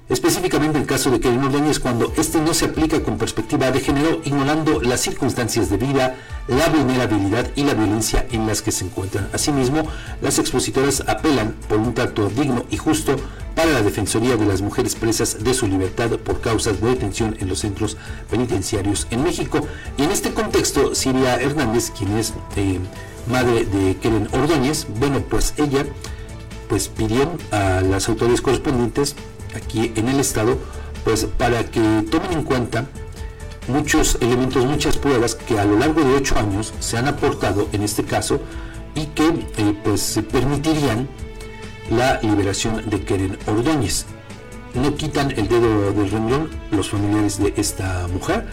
específicamente 0.10 0.78
el 0.78 0.86
caso 0.86 1.12
de 1.12 1.20
Kevin 1.20 1.44
Ordóñez 1.44 1.80
cuando 1.80 2.14
este 2.18 2.40
no 2.40 2.54
se 2.54 2.66
aplica 2.66 3.02
con 3.04 3.18
perspectiva 3.18 3.72
de 3.72 3.80
género, 3.80 4.22
ignorando 4.24 4.82
las 4.82 5.02
circunstancias 5.02 5.70
de 5.70 5.78
vida, 5.78 6.16
la 6.48 6.70
vulnerabilidad 6.70 7.52
y 7.56 7.64
la 7.64 7.74
violencia 7.74 8.26
en 8.32 8.48
las 8.48 8.62
que 8.62 8.72
se 8.72 8.86
encuentran. 8.86 9.30
Asimismo, 9.34 9.88
las 10.22 10.40
expositoras 10.40 11.04
apelan 11.08 11.56
por 11.68 11.80
un 11.80 11.94
trato 11.94 12.30
digno 12.30 12.66
y 12.70 12.78
justo 12.78 13.16
para 13.56 13.72
la 13.72 13.82
Defensoría 13.82 14.38
de 14.38 14.46
las 14.46 14.62
Mujeres 14.62 14.96
presas 14.96 15.44
de 15.44 15.54
su 15.54 15.68
libertad 15.68 16.12
por 16.20 16.42
causas 16.42 16.80
de 16.80 16.90
detención 16.90 17.36
en 17.40 17.50
los 17.50 17.60
centros 17.60 17.98
penitenciarios 18.30 19.08
en 19.10 19.24
México. 19.24 19.60
Y 19.98 20.04
en 20.04 20.12
este 20.12 20.32
contexto, 20.32 20.94
Siria 20.94 21.42
Hernández, 21.42 21.92
quien 21.98 22.16
es 22.18 22.34
eh, 22.56 22.80
madre 23.30 23.66
de 23.66 23.98
Keren 23.98 24.30
Ordóñez, 24.32 24.86
bueno, 25.00 25.22
pues 25.22 25.54
ella 25.58 25.86
pues 26.70 26.88
pidió 26.88 27.32
a 27.52 27.82
las 27.82 28.08
autoridades 28.10 28.42
correspondientes 28.42 29.16
aquí 29.58 29.92
en 29.96 30.08
el 30.08 30.20
estado 30.20 30.58
pues 31.04 31.26
para 31.26 31.64
que 31.66 32.06
tomen 32.10 32.34
en 32.34 32.44
cuenta 32.44 32.86
muchos 33.68 34.18
elementos, 34.22 34.66
muchas 34.66 34.98
pruebas 34.98 35.36
que 35.36 35.60
a 35.60 35.66
lo 35.66 35.78
largo 35.78 36.02
de 36.02 36.16
ocho 36.16 36.38
años 36.38 36.74
se 36.80 36.98
han 36.98 37.08
aportado 37.08 37.68
en 37.72 37.84
este 37.84 38.04
caso 38.04 38.40
y 38.96 39.06
que 39.08 39.28
eh, 39.28 39.74
pues 39.84 40.20
permitirían 40.32 41.08
la 41.90 42.20
liberación 42.22 42.90
de 42.90 43.02
Keren 43.02 43.38
Ordóñez. 43.48 44.06
No 44.74 44.96
quitan 44.96 45.32
el 45.32 45.48
dedo 45.48 45.94
del 45.94 46.12
renglón 46.12 46.50
los 46.72 46.90
familiares 46.90 47.40
de 47.40 47.54
esta 47.58 48.08
mujer 48.08 48.46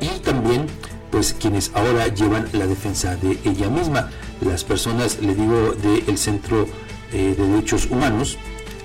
y 0.00 0.08
también 0.20 0.66
pues 1.10 1.34
quienes 1.34 1.70
ahora 1.74 2.08
llevan 2.08 2.48
la 2.52 2.66
defensa 2.66 3.16
de 3.16 3.38
ella 3.44 3.68
misma. 3.68 4.10
Las 4.40 4.64
personas, 4.64 5.18
le 5.20 5.34
digo, 5.34 5.72
del 5.72 6.18
Centro 6.18 6.66
eh, 7.12 7.34
de 7.36 7.46
Derechos 7.46 7.86
Humanos, 7.90 8.38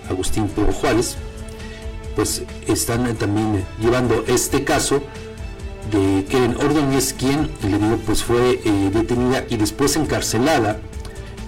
Agustín 0.09 0.47
Pedro 0.49 0.73
Juárez, 0.73 1.17
pues 2.17 2.41
están 2.65 3.15
también 3.15 3.63
llevando 3.79 4.23
este 4.27 4.63
caso 4.63 5.03
de 5.91 6.25
Keren 6.25 6.55
Ordóñez, 6.57 7.13
quien, 7.13 7.51
le 7.61 7.77
digo, 7.77 7.99
pues 8.07 8.23
fue 8.23 8.59
eh, 8.65 8.89
detenida 8.91 9.45
y 9.47 9.57
después 9.57 9.95
encarcelada 9.95 10.79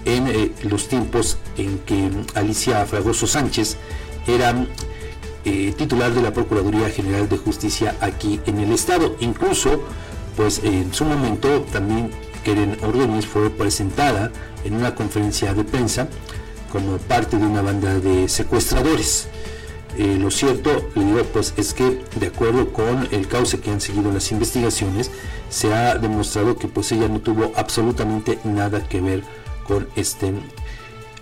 en 0.05 0.27
eh, 0.27 0.51
los 0.61 0.87
tiempos 0.87 1.39
en 1.57 1.79
que 1.79 2.11
Alicia 2.35 2.85
Fragoso 2.85 3.25
Sánchez 3.25 3.77
era 4.27 4.55
titular 5.43 6.13
de 6.13 6.21
la 6.21 6.33
Procuraduría 6.33 6.91
General 6.91 7.27
de 7.27 7.37
Justicia 7.37 7.95
aquí 7.99 8.39
en 8.45 8.59
el 8.59 8.71
Estado. 8.71 9.15
Incluso, 9.21 9.81
pues 10.37 10.61
en 10.63 10.93
su 10.93 11.03
momento 11.03 11.65
también 11.71 12.11
Keren 12.43 12.77
Ordóñez 12.83 13.25
fue 13.25 13.49
presentada 13.49 14.31
en 14.63 14.75
una 14.75 14.93
conferencia 14.93 15.55
de 15.55 15.63
prensa 15.63 16.07
como 16.71 16.97
parte 16.99 17.37
de 17.37 17.47
una 17.47 17.63
banda 17.63 17.99
de 17.99 18.29
secuestradores. 18.29 19.29
Eh, 19.97 20.17
lo 20.19 20.29
cierto, 20.31 20.89
digo, 20.95 21.23
pues 21.33 21.53
es 21.57 21.73
que 21.73 22.01
de 22.19 22.27
acuerdo 22.27 22.71
con 22.71 23.07
el 23.11 23.27
cauce 23.27 23.59
que 23.59 23.71
han 23.71 23.81
seguido 23.81 24.11
las 24.11 24.31
investigaciones, 24.31 25.11
se 25.49 25.73
ha 25.73 25.95
demostrado 25.95 26.57
que 26.57 26.67
pues 26.67 26.91
ella 26.91 27.07
no 27.07 27.19
tuvo 27.19 27.51
absolutamente 27.55 28.39
nada 28.43 28.87
que 28.87 29.01
ver 29.01 29.23
con 29.67 29.87
este 29.95 30.33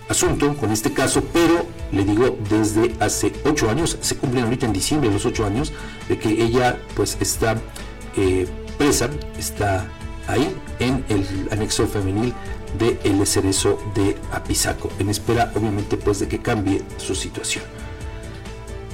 asunto, 0.10 0.56
con 0.56 0.72
este 0.72 0.94
caso, 0.94 1.24
pero 1.34 1.66
le 1.92 2.04
digo, 2.04 2.38
desde 2.50 2.94
hace 3.00 3.34
ocho 3.46 3.70
años, 3.70 3.98
se 4.02 4.18
cumplen 4.18 4.46
ahorita 4.46 4.66
en 4.66 4.74
diciembre 4.74 5.12
los 5.12 5.26
ocho 5.26 5.46
años, 5.46 5.72
de 6.08 6.20
que 6.20 6.30
ella 6.30 6.80
pues 6.96 7.18
está 7.20 7.56
eh, 8.16 8.48
presa, 8.78 9.10
está 9.38 9.88
ahí 10.28 10.54
en 10.80 11.04
el 11.10 11.48
anexo 11.52 11.88
femenil 11.88 12.34
de 12.78 13.00
El 13.04 13.26
Cerezo 13.26 13.80
de 13.96 14.18
Apizaco, 14.32 14.90
en 15.00 15.10
espera 15.10 15.52
obviamente 15.56 15.98
pues 15.98 16.20
de 16.20 16.28
que 16.28 16.40
cambie 16.40 16.82
su 16.98 17.16
situación. 17.16 17.64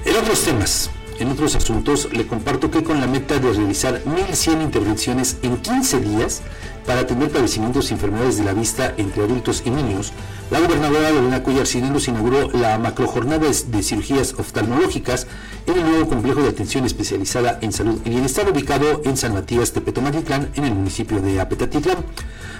En 0.05 0.17
otros 0.17 0.41
temas, 0.43 0.89
en 1.19 1.29
otros 1.31 1.55
asuntos, 1.55 2.09
le 2.11 2.27
comparto 2.27 2.69
que 2.69 2.83
con 2.83 2.99
la 2.99 3.07
meta 3.07 3.39
de 3.39 3.53
realizar 3.53 4.03
1.100 4.03 4.61
intervenciones 4.61 5.37
en 5.43 5.57
15 5.57 6.01
días 6.01 6.41
para 6.85 7.01
atender 7.01 7.31
padecimientos 7.31 7.89
y 7.89 7.93
enfermedades 7.93 8.37
de 8.37 8.43
la 8.43 8.53
vista 8.53 8.93
entre 8.97 9.23
adultos 9.23 9.63
y 9.65 9.69
niños, 9.69 10.11
la 10.51 10.59
gobernadora 10.59 11.09
Lorena 11.09 11.41
Cuellar 11.41 11.67
Cineros 11.67 12.09
inauguró 12.09 12.51
la 12.51 12.77
macrojornada 12.77 13.47
de 13.47 13.83
cirugías 13.83 14.33
oftalmológicas 14.37 15.25
en 15.67 15.77
el 15.77 15.83
nuevo 15.83 16.09
complejo 16.09 16.41
de 16.41 16.49
atención 16.49 16.83
especializada 16.83 17.59
en 17.61 17.71
salud 17.71 18.01
y 18.03 18.09
bienestar 18.09 18.49
ubicado 18.49 19.01
en 19.05 19.15
San 19.15 19.33
Matías 19.33 19.71
Tepetomatitlán, 19.71 20.51
en 20.55 20.65
el 20.65 20.75
municipio 20.75 21.21
de 21.21 21.39
Apetatitlán. 21.39 21.99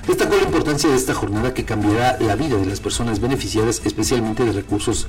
Destacó 0.08 0.36
la 0.36 0.44
importancia 0.44 0.90
de 0.90 0.96
esta 0.96 1.14
jornada 1.14 1.54
que 1.54 1.66
cambiará 1.66 2.18
la 2.20 2.36
vida 2.36 2.58
de 2.58 2.66
las 2.66 2.80
personas 2.80 3.20
beneficiadas, 3.20 3.82
especialmente 3.86 4.46
de 4.46 4.54
recursos 4.54 5.08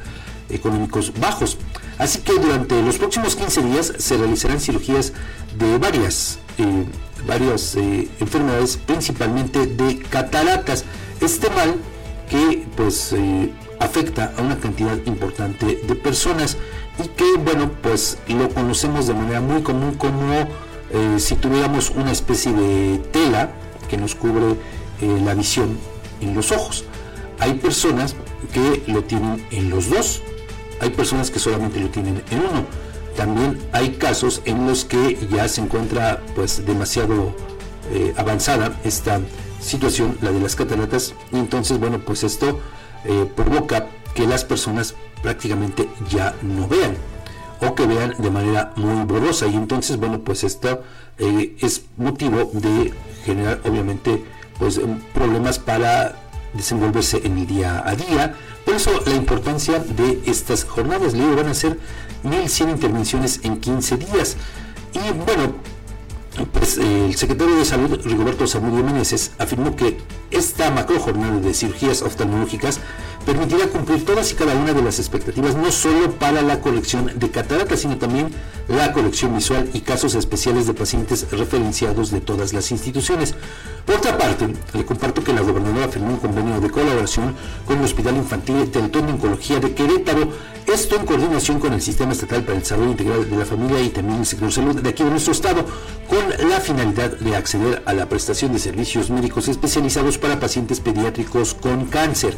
económicos 0.48 1.12
bajos. 1.18 1.58
Así 1.98 2.20
que 2.20 2.32
durante 2.34 2.80
los 2.82 2.98
próximos 2.98 3.36
15 3.36 3.62
días 3.62 3.92
se 3.98 4.16
realizarán 4.16 4.60
cirugías 4.60 5.12
de 5.58 5.78
varias, 5.78 6.38
eh, 6.58 6.84
varias 7.26 7.76
eh, 7.76 8.08
enfermedades, 8.20 8.76
principalmente 8.76 9.66
de 9.66 9.98
cataratas. 9.98 10.84
Este 11.20 11.48
mal 11.50 11.76
que 12.28 12.66
pues 12.76 13.12
eh, 13.12 13.52
afecta 13.80 14.32
a 14.36 14.42
una 14.42 14.58
cantidad 14.58 14.96
importante 15.06 15.80
de 15.86 15.94
personas 15.94 16.56
y 17.02 17.08
que 17.08 17.36
bueno 17.38 17.70
pues 17.82 18.18
lo 18.28 18.48
conocemos 18.48 19.06
de 19.06 19.14
manera 19.14 19.40
muy 19.40 19.62
común 19.62 19.94
como 19.94 20.48
si 21.18 21.34
tuviéramos 21.34 21.90
una 21.90 22.12
especie 22.12 22.52
de 22.52 22.98
tela 23.10 23.50
que 23.88 23.96
nos 23.96 24.14
cubre 24.14 24.54
la 25.00 25.34
visión 25.34 25.76
en 26.20 26.34
los 26.34 26.52
ojos. 26.52 26.84
Hay 27.40 27.54
personas 27.54 28.14
que 28.52 28.82
lo 28.86 29.02
tienen 29.02 29.44
en 29.50 29.70
los 29.70 29.90
dos, 29.90 30.22
hay 30.80 30.90
personas 30.90 31.30
que 31.30 31.38
solamente 31.38 31.80
lo 31.80 31.88
tienen 31.88 32.22
en 32.30 32.38
uno. 32.38 32.64
También 33.16 33.58
hay 33.72 33.90
casos 33.92 34.42
en 34.44 34.66
los 34.66 34.84
que 34.84 35.16
ya 35.30 35.48
se 35.48 35.60
encuentra 35.60 36.20
pues 36.34 36.66
demasiado 36.66 37.34
eh, 37.92 38.12
avanzada 38.16 38.78
esta 38.84 39.20
situación, 39.60 40.18
la 40.20 40.32
de 40.32 40.40
las 40.40 40.56
cataratas, 40.56 41.14
y 41.32 41.38
entonces 41.38 41.78
bueno 41.78 42.00
pues 42.00 42.24
esto 42.24 42.60
eh, 43.04 43.30
provoca 43.34 43.86
que 44.14 44.26
las 44.26 44.44
personas 44.44 44.94
prácticamente 45.22 45.88
ya 46.10 46.34
no 46.42 46.68
vean 46.68 46.96
o 47.60 47.74
que 47.74 47.86
vean 47.86 48.14
de 48.18 48.30
manera 48.30 48.72
muy 48.76 49.04
borrosa 49.04 49.46
y 49.46 49.54
entonces 49.54 49.96
bueno 49.96 50.20
pues 50.20 50.44
esto 50.44 50.82
es 51.18 51.82
motivo 51.96 52.50
de 52.52 52.92
generar 53.24 53.60
obviamente 53.64 54.24
pues 54.58 54.80
problemas 55.12 55.58
para 55.58 56.16
desenvolverse 56.54 57.20
en 57.24 57.38
el 57.38 57.46
día 57.46 57.82
a 57.84 57.94
día. 57.94 58.34
Por 58.64 58.74
eso 58.74 58.90
la 59.06 59.14
importancia 59.14 59.78
de 59.78 60.22
estas 60.26 60.64
jornadas. 60.64 61.14
Le 61.14 61.34
van 61.34 61.48
a 61.48 61.54
ser 61.54 61.78
1.100 62.24 62.70
intervenciones 62.70 63.40
en 63.42 63.60
15 63.60 63.96
días. 63.98 64.36
Y 64.92 65.12
bueno, 65.12 65.54
pues 66.52 66.78
el 66.78 67.14
secretario 67.14 67.56
de 67.56 67.64
Salud, 67.64 68.00
Rigoberto 68.04 68.46
Zamudio 68.46 68.84
Meneses, 68.84 69.32
afirmó 69.38 69.76
que 69.76 69.98
esta 70.30 70.70
macro 70.70 70.98
jornada 70.98 71.38
de 71.38 71.54
cirugías 71.54 72.02
oftalmológicas 72.02 72.80
permitirá 73.24 73.66
cumplir 73.68 74.04
todas 74.04 74.30
y 74.32 74.34
cada 74.34 74.54
una 74.54 74.72
de 74.72 74.82
las 74.82 74.98
expectativas, 74.98 75.56
no 75.56 75.70
solo 75.72 76.12
para 76.12 76.42
la 76.42 76.60
colección 76.60 77.10
de 77.14 77.30
cataratas, 77.30 77.80
sino 77.80 77.96
también 77.96 78.28
la 78.68 78.92
colección 78.92 79.34
visual 79.34 79.68
y 79.72 79.80
casos 79.80 80.14
especiales 80.14 80.66
de 80.66 80.74
pacientes 80.74 81.30
referenciados 81.30 82.10
de 82.10 82.20
todas 82.20 82.52
las 82.52 82.70
instituciones. 82.70 83.34
Por 83.84 83.96
otra 83.96 84.16
parte, 84.16 84.48
le 84.72 84.84
comparto 84.84 85.22
que 85.22 85.32
la 85.32 85.42
gobernadora 85.42 85.88
firmó 85.88 86.10
un 86.10 86.16
convenio 86.16 86.60
de 86.60 86.70
colaboración 86.70 87.34
con 87.66 87.78
el 87.78 87.84
Hospital 87.84 88.16
Infantil 88.16 88.70
Teletón 88.70 89.06
de 89.06 89.12
Oncología 89.12 89.60
de 89.60 89.74
Querétaro, 89.74 90.28
esto 90.66 90.96
en 90.96 91.04
coordinación 91.04 91.60
con 91.60 91.74
el 91.74 91.82
Sistema 91.82 92.12
Estatal 92.12 92.42
para 92.42 92.54
el 92.54 92.60
Desarrollo 92.60 92.90
Integral 92.92 93.28
de 93.28 93.36
la 93.36 93.44
Familia 93.44 93.80
y 93.82 93.90
también 93.90 94.20
el 94.20 94.26
sector 94.26 94.50
salud 94.50 94.80
de 94.80 94.88
aquí 94.88 95.04
de 95.04 95.10
nuestro 95.10 95.32
estado, 95.32 95.66
con 96.08 96.48
la 96.48 96.60
finalidad 96.60 97.10
de 97.18 97.36
acceder 97.36 97.82
a 97.84 97.92
la 97.92 98.08
prestación 98.08 98.52
de 98.54 98.58
servicios 98.58 99.10
médicos 99.10 99.48
especializados 99.48 100.16
para 100.16 100.40
pacientes 100.40 100.80
pediátricos 100.80 101.52
con 101.52 101.84
cáncer 101.86 102.34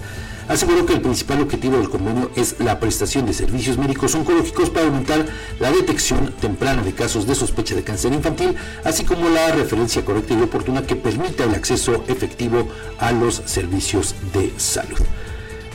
aseguró 0.48 0.75
que 0.84 0.94
el 0.94 1.00
principal 1.00 1.40
objetivo 1.40 1.78
del 1.78 1.88
convenio 1.88 2.30
es 2.36 2.56
la 2.58 2.78
prestación 2.78 3.24
de 3.24 3.32
servicios 3.32 3.78
médicos 3.78 4.14
oncológicos 4.14 4.68
para 4.68 4.86
aumentar 4.86 5.24
la 5.60 5.70
detección 5.70 6.34
temprana 6.40 6.82
de 6.82 6.92
casos 6.92 7.26
de 7.26 7.34
sospecha 7.34 7.74
de 7.74 7.84
cáncer 7.84 8.12
infantil, 8.12 8.54
así 8.84 9.04
como 9.04 9.28
la 9.28 9.52
referencia 9.52 10.04
correcta 10.04 10.34
y 10.34 10.42
oportuna 10.42 10.82
que 10.82 10.96
permita 10.96 11.44
el 11.44 11.54
acceso 11.54 12.04
efectivo 12.08 12.68
a 12.98 13.12
los 13.12 13.42
servicios 13.46 14.14
de 14.34 14.52
salud. 14.58 14.98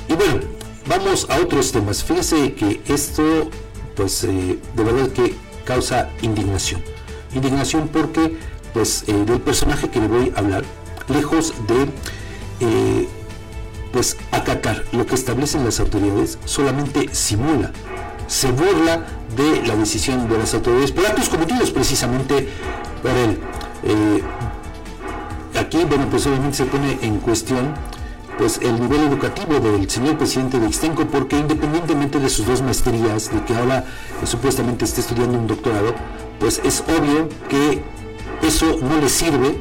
Y 0.08 0.14
bueno, 0.14 0.41
vamos 0.88 1.26
a 1.30 1.38
otros 1.38 1.72
temas. 1.72 2.04
Fíjese 2.04 2.54
que 2.54 2.82
esto, 2.88 3.49
pues 3.95 4.24
eh, 4.26 4.60
de 4.76 4.84
verdad 4.84 5.10
que 5.10 5.36
causa 5.64 6.10
indignación. 6.22 6.82
Indignación 7.34 7.88
porque, 7.88 8.36
pues, 8.74 9.06
eh, 9.08 9.14
del 9.26 9.39
personaje 9.39 9.89
que 9.89 10.02
le 10.02 10.08
voy 10.08 10.34
a 10.36 10.39
hablar, 10.39 10.64
lejos 11.08 11.54
de 11.68 11.88
eh, 12.60 13.08
pues 13.92 14.18
acatar 14.32 14.84
lo 14.92 15.06
que 15.06 15.16
establecen 15.16 15.66
las 15.66 15.80
autoridades 15.80 16.38
solamente 16.46 17.14
simula, 17.14 17.72
se 18.28 18.52
burla 18.52 19.06
de 19.36 19.66
la 19.68 19.76
decisión 19.76 20.30
de 20.30 20.38
las 20.38 20.54
autoridades 20.54 20.92
por 20.92 21.06
actos 21.06 21.30
cometidos 21.30 21.72
precisamente 21.72 22.48
por 23.02 23.12
él. 23.12 23.39
Eh, 23.84 24.22
aquí, 25.60 25.84
bueno, 25.86 26.08
pues 26.10 26.26
obviamente 26.28 26.58
se 26.58 26.66
pone 26.66 26.98
en 27.02 27.18
cuestión 27.20 27.74
pues 28.38 28.60
el 28.62 28.80
nivel 28.80 29.02
educativo 29.02 29.60
del 29.60 29.89
señor 29.89 30.18
presidente 30.18 30.60
de 30.60 30.66
Extenco, 30.66 31.06
porque 31.06 31.38
independientemente 31.38 32.20
de 32.20 32.30
sus 32.30 32.46
dos 32.46 32.62
maestrías, 32.62 33.32
de 33.32 33.44
que 33.44 33.56
ahora 33.56 33.86
eh, 34.22 34.26
supuestamente 34.26 34.86
esté 34.86 35.02
estudiando 35.02 35.38
un 35.38 35.48
doctorado, 35.48 35.94
pues 36.39 36.60
es 36.64 36.84
obvio 36.88 37.30
que 37.50 37.84
eso 38.42 38.78
no 38.82 39.00
le 39.00 39.10
sirve 39.10 39.60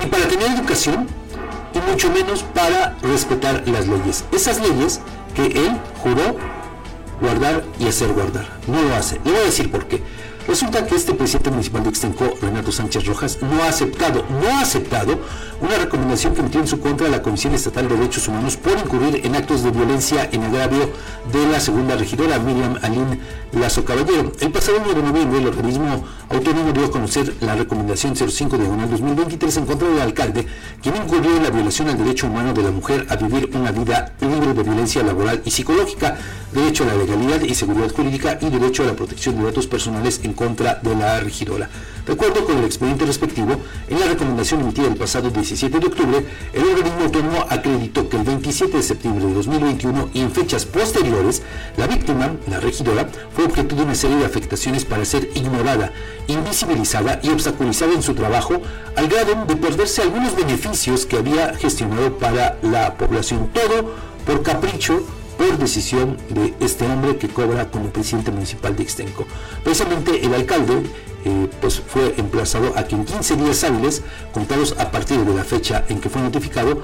ni 0.00 0.06
para 0.06 0.26
tener 0.26 0.50
educación, 0.50 1.06
mucho 1.82 2.10
menos 2.10 2.42
para 2.42 2.96
respetar 3.02 3.62
las 3.66 3.86
leyes. 3.86 4.24
Esas 4.32 4.60
leyes 4.60 5.00
que 5.34 5.46
él 5.46 5.76
juró 6.02 6.36
guardar 7.20 7.64
y 7.78 7.86
hacer 7.86 8.12
guardar. 8.12 8.46
No 8.66 8.82
lo 8.82 8.94
hace. 8.94 9.20
Le 9.24 9.32
voy 9.32 9.40
a 9.40 9.44
decir 9.44 9.70
por 9.70 9.86
qué. 9.86 10.02
Resulta 10.48 10.86
que 10.86 10.94
este 10.96 11.12
presidente 11.12 11.50
municipal 11.50 11.82
de 11.82 11.90
Extenco, 11.90 12.38
Renato 12.40 12.72
Sánchez 12.72 13.04
Rojas, 13.04 13.38
no 13.42 13.62
ha 13.62 13.68
aceptado, 13.68 14.24
no 14.40 14.48
ha 14.48 14.62
aceptado 14.62 15.18
una 15.60 15.76
recomendación 15.76 16.32
que 16.32 16.40
emitió 16.40 16.60
en 16.60 16.66
su 16.66 16.80
contra 16.80 17.06
la 17.08 17.20
Comisión 17.20 17.52
Estatal 17.52 17.86
de 17.86 17.96
Derechos 17.96 18.28
Humanos 18.28 18.56
por 18.56 18.72
incurrir 18.78 19.26
en 19.26 19.36
actos 19.36 19.62
de 19.62 19.70
violencia 19.70 20.26
en 20.32 20.44
agravio 20.44 20.90
de 21.30 21.46
la 21.48 21.60
segunda 21.60 21.96
regidora 21.96 22.38
Miriam 22.38 22.78
Aline 22.80 23.20
Lazo 23.52 23.84
Caballero. 23.84 24.32
El 24.40 24.50
pasado 24.50 24.78
9 24.84 25.02
de 25.02 25.06
noviembre, 25.06 25.38
el 25.40 25.46
organismo 25.48 26.04
autónomo 26.30 26.72
dio 26.72 26.86
a 26.86 26.90
conocer 26.90 27.34
la 27.40 27.54
recomendación 27.54 28.16
05 28.16 28.56
de 28.56 28.68
2023 28.68 29.56
en 29.56 29.66
contra 29.66 29.88
del 29.88 30.00
alcalde, 30.00 30.46
quien 30.82 30.96
incurrió 30.96 31.36
en 31.36 31.42
la 31.42 31.50
violación 31.50 31.88
al 31.88 31.98
derecho 31.98 32.26
humano 32.26 32.54
de 32.54 32.62
la 32.62 32.70
mujer 32.70 33.06
a 33.10 33.16
vivir 33.16 33.50
una 33.54 33.72
vida 33.72 34.14
libre 34.20 34.54
de 34.54 34.62
violencia 34.62 35.02
laboral 35.02 35.42
y 35.44 35.50
psicológica, 35.50 36.16
derecho 36.52 36.84
a 36.84 36.86
la 36.86 36.94
legalidad 36.94 37.42
y 37.42 37.54
seguridad 37.54 37.90
jurídica 37.92 38.38
y 38.40 38.48
derecho 38.48 38.84
a 38.84 38.86
la 38.86 38.94
protección 38.94 39.36
de 39.38 39.44
datos 39.44 39.66
personales 39.66 40.20
en 40.22 40.32
contra 40.38 40.76
de 40.76 40.94
la 40.94 41.18
regidora. 41.18 41.68
De 42.06 42.14
acuerdo 42.14 42.46
con 42.46 42.56
el 42.56 42.64
expediente 42.64 43.04
respectivo, 43.04 43.56
en 43.86 44.00
la 44.00 44.06
recomendación 44.06 44.60
emitida 44.60 44.86
el 44.86 44.96
pasado 44.96 45.28
17 45.28 45.78
de 45.78 45.86
octubre, 45.88 46.24
el 46.54 46.62
organismo 46.62 47.02
autónomo 47.02 47.44
acreditó 47.50 48.08
que 48.08 48.16
el 48.16 48.22
27 48.22 48.78
de 48.78 48.82
septiembre 48.82 49.26
de 49.26 49.34
2021 49.34 50.10
y 50.14 50.20
en 50.20 50.30
fechas 50.30 50.64
posteriores, 50.64 51.42
la 51.76 51.86
víctima, 51.86 52.34
la 52.46 52.60
regidora, 52.60 53.06
fue 53.34 53.44
objeto 53.44 53.74
de 53.76 53.82
una 53.82 53.94
serie 53.94 54.16
de 54.16 54.24
afectaciones 54.24 54.86
para 54.86 55.04
ser 55.04 55.28
ignorada, 55.34 55.92
invisibilizada 56.28 57.20
y 57.22 57.28
obstaculizada 57.28 57.92
en 57.92 58.02
su 58.02 58.14
trabajo, 58.14 58.62
al 58.96 59.08
grado 59.08 59.44
de 59.44 59.56
perderse 59.56 60.00
algunos 60.00 60.34
beneficios 60.34 61.04
que 61.04 61.18
había 61.18 61.54
gestionado 61.56 62.16
para 62.16 62.56
la 62.62 62.96
población. 62.96 63.50
Todo 63.52 63.92
por 64.24 64.42
capricho 64.42 65.02
por 65.38 65.56
decisión 65.56 66.18
de 66.30 66.52
este 66.60 66.84
hombre 66.84 67.16
que 67.16 67.28
cobra 67.28 67.70
como 67.70 67.90
presidente 67.90 68.30
municipal 68.30 68.76
de 68.76 68.82
Extenco. 68.82 69.26
Precisamente 69.62 70.26
el 70.26 70.34
alcalde 70.34 70.82
eh, 71.24 71.48
pues 71.60 71.80
fue 71.80 72.14
emplazado 72.18 72.72
a 72.76 72.84
que 72.84 72.96
en 72.96 73.04
15 73.04 73.36
días 73.36 73.64
hábiles, 73.64 74.02
contados 74.34 74.74
a 74.78 74.90
partir 74.90 75.20
de 75.20 75.34
la 75.34 75.44
fecha 75.44 75.84
en 75.88 76.00
que 76.00 76.08
fue 76.08 76.20
notificado, 76.20 76.82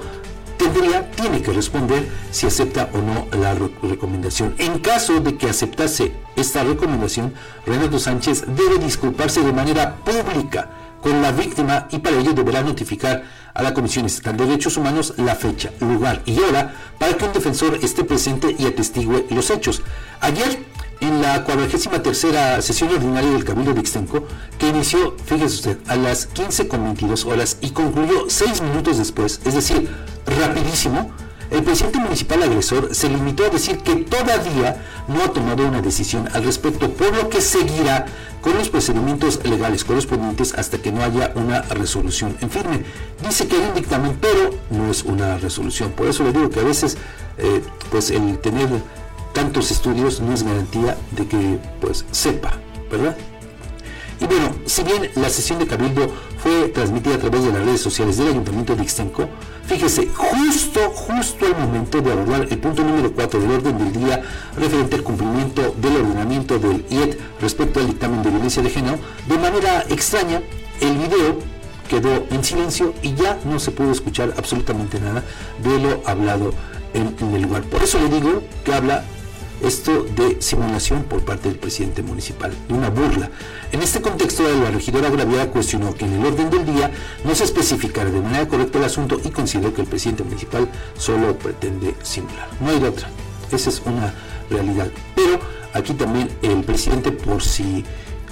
tendría, 0.57 1.11
tiene 1.11 1.41
que 1.41 1.51
responder 1.51 2.07
si 2.31 2.47
acepta 2.47 2.89
o 2.93 2.97
no 2.97 3.27
la 3.37 3.53
recomendación. 3.83 4.55
En 4.57 4.79
caso 4.79 5.19
de 5.19 5.35
que 5.37 5.49
aceptase 5.49 6.13
esta 6.35 6.63
recomendación, 6.63 7.33
Renato 7.65 7.99
Sánchez 7.99 8.45
debe 8.47 8.79
disculparse 8.79 9.41
de 9.41 9.51
manera 9.51 9.97
pública 9.97 10.69
con 11.05 11.21
la 11.21 11.31
víctima 11.31 11.87
y 11.91 11.99
para 11.99 12.17
ello 12.17 12.33
deberá 12.33 12.63
notificar 12.63 13.25
a 13.53 13.61
la 13.61 13.75
Comisión 13.75 14.07
Estatal 14.07 14.37
de 14.37 14.47
Derechos 14.47 14.75
Humanos 14.75 15.13
la 15.17 15.35
fecha, 15.35 15.69
lugar 15.79 16.23
y 16.25 16.39
hora 16.39 16.73
para 16.97 17.13
que 17.13 17.25
un 17.25 17.31
defensor 17.31 17.77
esté 17.83 18.03
presente 18.03 18.55
y 18.57 18.65
atestigue 18.65 19.27
los 19.29 19.51
hechos. 19.51 19.83
Ayer, 20.19 20.65
en 21.01 21.21
la 21.21 21.43
43 21.43 22.65
sesión 22.65 22.89
ordinaria 22.89 23.29
del 23.29 23.45
Cabildo 23.45 23.75
de 23.75 23.81
Extenco, 23.81 24.25
que 24.57 24.69
inició, 24.69 25.15
fíjese 25.23 25.55
usted, 25.57 25.77
a 25.85 25.95
las 25.95 26.33
15.22 26.33 27.27
horas 27.27 27.59
y 27.61 27.69
concluyó 27.69 28.27
seis 28.27 28.63
minutos 28.63 28.97
después, 28.97 29.41
es 29.45 29.53
decir, 29.53 29.87
rapidísimo, 30.25 31.11
el 31.51 31.63
presidente 31.63 31.99
municipal 31.99 32.43
agresor 32.43 32.93
se 32.93 33.09
limitó 33.09 33.45
a 33.45 33.49
decir 33.49 33.77
que 33.79 33.95
todavía 33.95 34.83
no 35.07 35.23
ha 35.23 35.31
tomado 35.31 35.67
una 35.67 35.81
decisión 35.81 36.27
al 36.33 36.43
respecto, 36.43 36.89
por 36.91 37.15
lo 37.15 37.29
que 37.29 37.41
seguirá 37.41 38.05
con 38.41 38.57
los 38.57 38.69
procedimientos 38.69 39.43
legales 39.43 39.83
correspondientes 39.83 40.53
hasta 40.53 40.77
que 40.77 40.91
no 40.91 41.03
haya 41.03 41.31
una 41.35 41.61
resolución 41.63 42.37
en 42.41 42.49
firme. 42.49 42.83
Dice 43.25 43.47
que 43.47 43.55
hay 43.55 43.63
un 43.63 43.73
dictamen, 43.73 44.17
pero 44.21 44.51
no 44.69 44.91
es 44.91 45.03
una 45.03 45.37
resolución. 45.37 45.91
Por 45.91 46.07
eso 46.07 46.23
le 46.23 46.31
digo 46.31 46.49
que 46.49 46.59
a 46.59 46.63
veces 46.63 46.97
eh, 47.37 47.61
pues 47.89 48.11
el 48.11 48.37
tener 48.39 48.69
tantos 49.33 49.71
estudios 49.71 50.21
no 50.21 50.33
es 50.33 50.43
garantía 50.43 50.97
de 51.11 51.27
que 51.27 51.59
pues 51.81 52.05
sepa, 52.11 52.53
¿verdad? 52.89 53.17
Y 54.19 54.25
bueno, 54.25 54.55
si 54.65 54.83
bien 54.83 55.09
la 55.15 55.29
sesión 55.29 55.59
de 55.59 55.67
Cabildo 55.67 56.07
fue 56.37 56.69
transmitida 56.69 57.15
a 57.15 57.17
través 57.17 57.43
de 57.43 57.51
las 57.51 57.65
redes 57.65 57.81
sociales 57.81 58.17
del 58.17 58.29
Ayuntamiento 58.29 58.75
de 58.75 58.83
Ixtenco, 58.83 59.27
fíjese, 59.65 60.07
justo, 60.07 60.79
justo 60.91 61.45
al 61.45 61.57
momento 61.57 62.01
de 62.01 62.11
abordar 62.11 62.47
el 62.49 62.57
punto 62.57 62.83
número 62.83 63.11
4 63.11 63.39
del 63.39 63.51
orden 63.51 63.77
del 63.77 63.91
día 63.91 64.21
referente 64.57 64.95
al 64.95 65.03
cumplimiento 65.03 65.75
del 65.81 65.97
ordenamiento 65.97 66.59
del 66.59 66.85
IED 66.89 67.17
respecto 67.41 67.79
al 67.79 67.87
dictamen 67.87 68.23
de 68.23 68.29
violencia 68.29 68.63
de 68.63 68.69
género, 68.69 68.97
de 69.27 69.37
manera 69.37 69.83
extraña, 69.89 70.41
el 70.79 70.97
video 70.97 71.39
quedó 71.89 72.25
en 72.31 72.43
silencio 72.43 72.93
y 73.01 73.13
ya 73.15 73.37
no 73.45 73.59
se 73.59 73.71
pudo 73.71 73.91
escuchar 73.91 74.33
absolutamente 74.37 74.99
nada 74.99 75.23
de 75.61 75.79
lo 75.79 76.01
hablado 76.05 76.53
en, 76.93 77.15
en 77.19 77.35
el 77.35 77.41
lugar. 77.43 77.63
Por 77.63 77.83
eso 77.83 77.99
le 77.99 78.09
digo 78.09 78.41
que 78.63 78.73
habla 78.73 79.03
esto 79.61 80.03
de 80.15 80.41
simulación 80.41 81.03
por 81.03 81.21
parte 81.21 81.49
del 81.49 81.57
presidente 81.57 82.01
municipal, 82.01 82.53
de 82.67 82.73
una 82.73 82.89
burla. 82.89 83.29
En 83.71 83.81
este 83.81 84.01
contexto, 84.01 84.43
la 84.43 84.71
regidora 84.71 85.07
agraviada 85.07 85.51
cuestionó 85.51 85.93
que 85.93 86.05
en 86.05 86.13
el 86.13 86.25
orden 86.25 86.49
del 86.49 86.65
día 86.65 86.91
no 87.23 87.35
se 87.35 87.43
especificara 87.43 88.09
de 88.09 88.21
manera 88.21 88.47
correcta 88.47 88.77
el 88.77 88.85
asunto 88.85 89.19
y 89.23 89.29
consideró 89.29 89.73
que 89.73 89.81
el 89.81 89.87
presidente 89.87 90.23
municipal 90.23 90.69
solo 90.97 91.37
pretende 91.37 91.95
simular. 92.03 92.47
No 92.59 92.69
hay 92.69 92.83
otra. 92.83 93.09
Esa 93.51 93.69
es 93.69 93.81
una 93.85 94.13
realidad. 94.49 94.87
Pero 95.15 95.39
aquí 95.73 95.93
también 95.93 96.29
el 96.41 96.63
presidente, 96.63 97.11
por 97.11 97.41
si 97.41 97.83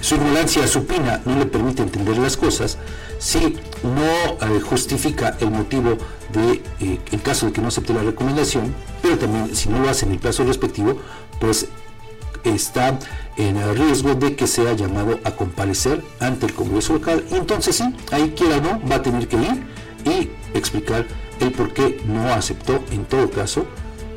su 0.04 0.16
ignorancia 0.16 0.66
supina 0.66 1.22
no 1.24 1.38
le 1.38 1.46
permite 1.46 1.82
entender 1.82 2.18
las 2.18 2.36
cosas, 2.36 2.76
si 3.18 3.56
no 3.82 4.54
eh, 4.54 4.60
justifica 4.60 5.34
el 5.40 5.50
motivo 5.50 5.96
de, 6.30 6.62
eh, 6.80 6.98
caso 7.22 7.46
de 7.46 7.52
que 7.52 7.62
no 7.62 7.68
acepte 7.68 7.94
la 7.94 8.02
recomendación, 8.02 8.74
pero 9.00 9.16
también 9.16 9.56
si 9.56 9.70
no 9.70 9.78
lo 9.78 9.88
hace 9.88 10.04
en 10.04 10.12
el 10.12 10.18
plazo 10.18 10.44
respectivo, 10.44 10.98
pues 11.40 11.68
está 12.44 12.98
en 13.38 13.56
el 13.56 13.78
riesgo 13.78 14.14
de 14.14 14.36
que 14.36 14.46
sea 14.46 14.74
llamado 14.74 15.20
a 15.24 15.30
comparecer 15.30 16.04
ante 16.20 16.44
el 16.44 16.52
Congreso 16.52 16.92
local. 16.92 17.24
Y 17.30 17.36
entonces 17.36 17.74
sí, 17.74 17.84
ahí 18.12 18.34
quiera 18.36 18.58
o 18.58 18.60
no, 18.60 18.82
va 18.86 18.96
a 18.96 19.02
tener 19.02 19.26
que 19.26 19.36
ir 19.36 19.66
y 20.04 20.30
explicar 20.54 21.06
el 21.40 21.50
por 21.50 21.72
qué 21.72 22.02
no 22.06 22.28
aceptó 22.28 22.84
en 22.90 23.06
todo 23.06 23.30
caso 23.30 23.66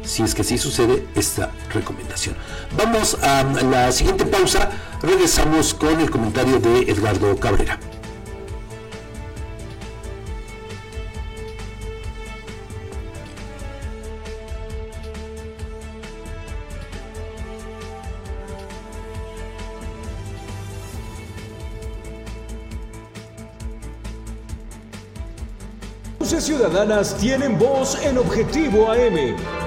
si 0.08 0.24
es 0.24 0.34
que 0.34 0.44
sí 0.44 0.58
sucede 0.58 1.06
esta 1.16 1.52
recomendación. 1.74 2.36
Vamos 2.78 3.16
a 3.22 3.44
la 3.44 3.92
siguiente 3.92 4.26
pausa, 4.26 4.72
regresamos 5.02 5.74
con 5.74 6.00
el 6.00 6.10
comentario 6.10 6.60
de 6.60 6.90
Edgardo 6.92 7.38
Cabrera. 7.38 7.80
Ciudadanas 26.48 27.18
tienen 27.18 27.60
voz 27.60 28.02
en 28.06 28.18
Objetivo 28.18 28.90
AM. 28.90 29.67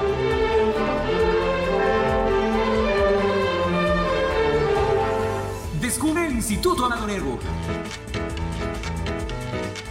Descubre 6.51 6.57
el 6.57 6.57
Instituto 6.57 6.85
Amado 6.85 7.07
Nervo 7.07 7.39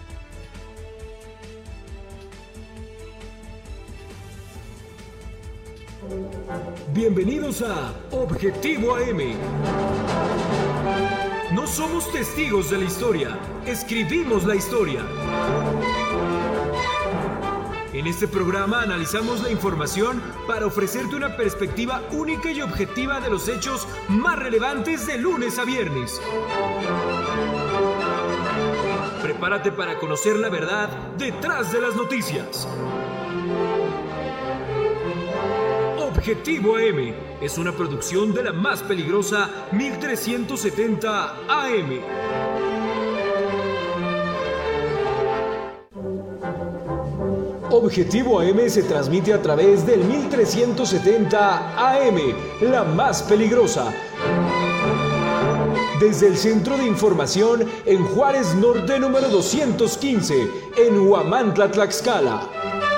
Bienvenidos 6.93 7.61
a 7.61 7.93
Objetivo 8.11 8.95
AM. 8.95 9.35
No 11.53 11.65
somos 11.67 12.11
testigos 12.11 12.69
de 12.69 12.79
la 12.79 12.83
historia, 12.85 13.39
escribimos 13.65 14.43
la 14.45 14.55
historia. 14.55 15.05
En 17.93 18.07
este 18.07 18.27
programa 18.27 18.81
analizamos 18.81 19.41
la 19.41 19.51
información 19.51 20.21
para 20.47 20.65
ofrecerte 20.65 21.15
una 21.15 21.37
perspectiva 21.37 22.01
única 22.11 22.51
y 22.51 22.61
objetiva 22.61 23.21
de 23.21 23.29
los 23.29 23.47
hechos 23.47 23.87
más 24.09 24.37
relevantes 24.37 25.07
de 25.07 25.17
lunes 25.17 25.59
a 25.59 25.65
viernes. 25.65 26.21
Prepárate 29.21 29.71
para 29.71 29.97
conocer 29.97 30.37
la 30.37 30.49
verdad 30.49 30.89
detrás 31.17 31.71
de 31.71 31.81
las 31.81 31.95
noticias. 31.95 32.67
Objetivo 36.21 36.75
AM 36.75 37.15
es 37.41 37.57
una 37.57 37.71
producción 37.71 38.31
de 38.31 38.43
la 38.43 38.53
más 38.53 38.83
peligrosa 38.83 39.49
1370 39.71 41.35
AM. 41.47 41.99
Objetivo 47.71 48.39
AM 48.39 48.69
se 48.69 48.83
transmite 48.83 49.33
a 49.33 49.41
través 49.41 49.83
del 49.87 50.03
1370 50.03 51.89
AM, 51.89 52.19
la 52.69 52.83
más 52.83 53.23
peligrosa. 53.23 53.91
Desde 55.99 56.27
el 56.27 56.37
Centro 56.37 56.77
de 56.77 56.85
Información 56.85 57.67
en 57.87 58.05
Juárez 58.05 58.53
Norte 58.53 58.99
número 58.99 59.27
215, 59.27 60.47
en 60.77 60.99
Huamantla, 60.99 61.71
Tlaxcala. 61.71 62.90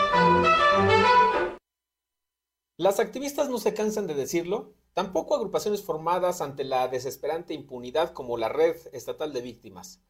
Las 2.84 3.00
activistas 3.00 3.48
no 3.48 3.60
se 3.60 3.74
cansan 3.74 4.08
de 4.08 4.14
decirlo, 4.14 4.74
tampoco 4.92 5.36
agrupaciones 5.36 5.82
formadas 5.84 6.42
ante 6.42 6.66
la 6.66 6.90
desesperante 6.90 7.54
impunidad 7.54 8.12
como 8.12 8.38
la 8.38 8.50
Red 8.50 8.76
Estatal 8.92 9.32
de 9.32 9.40
Víctimas. 9.40 10.02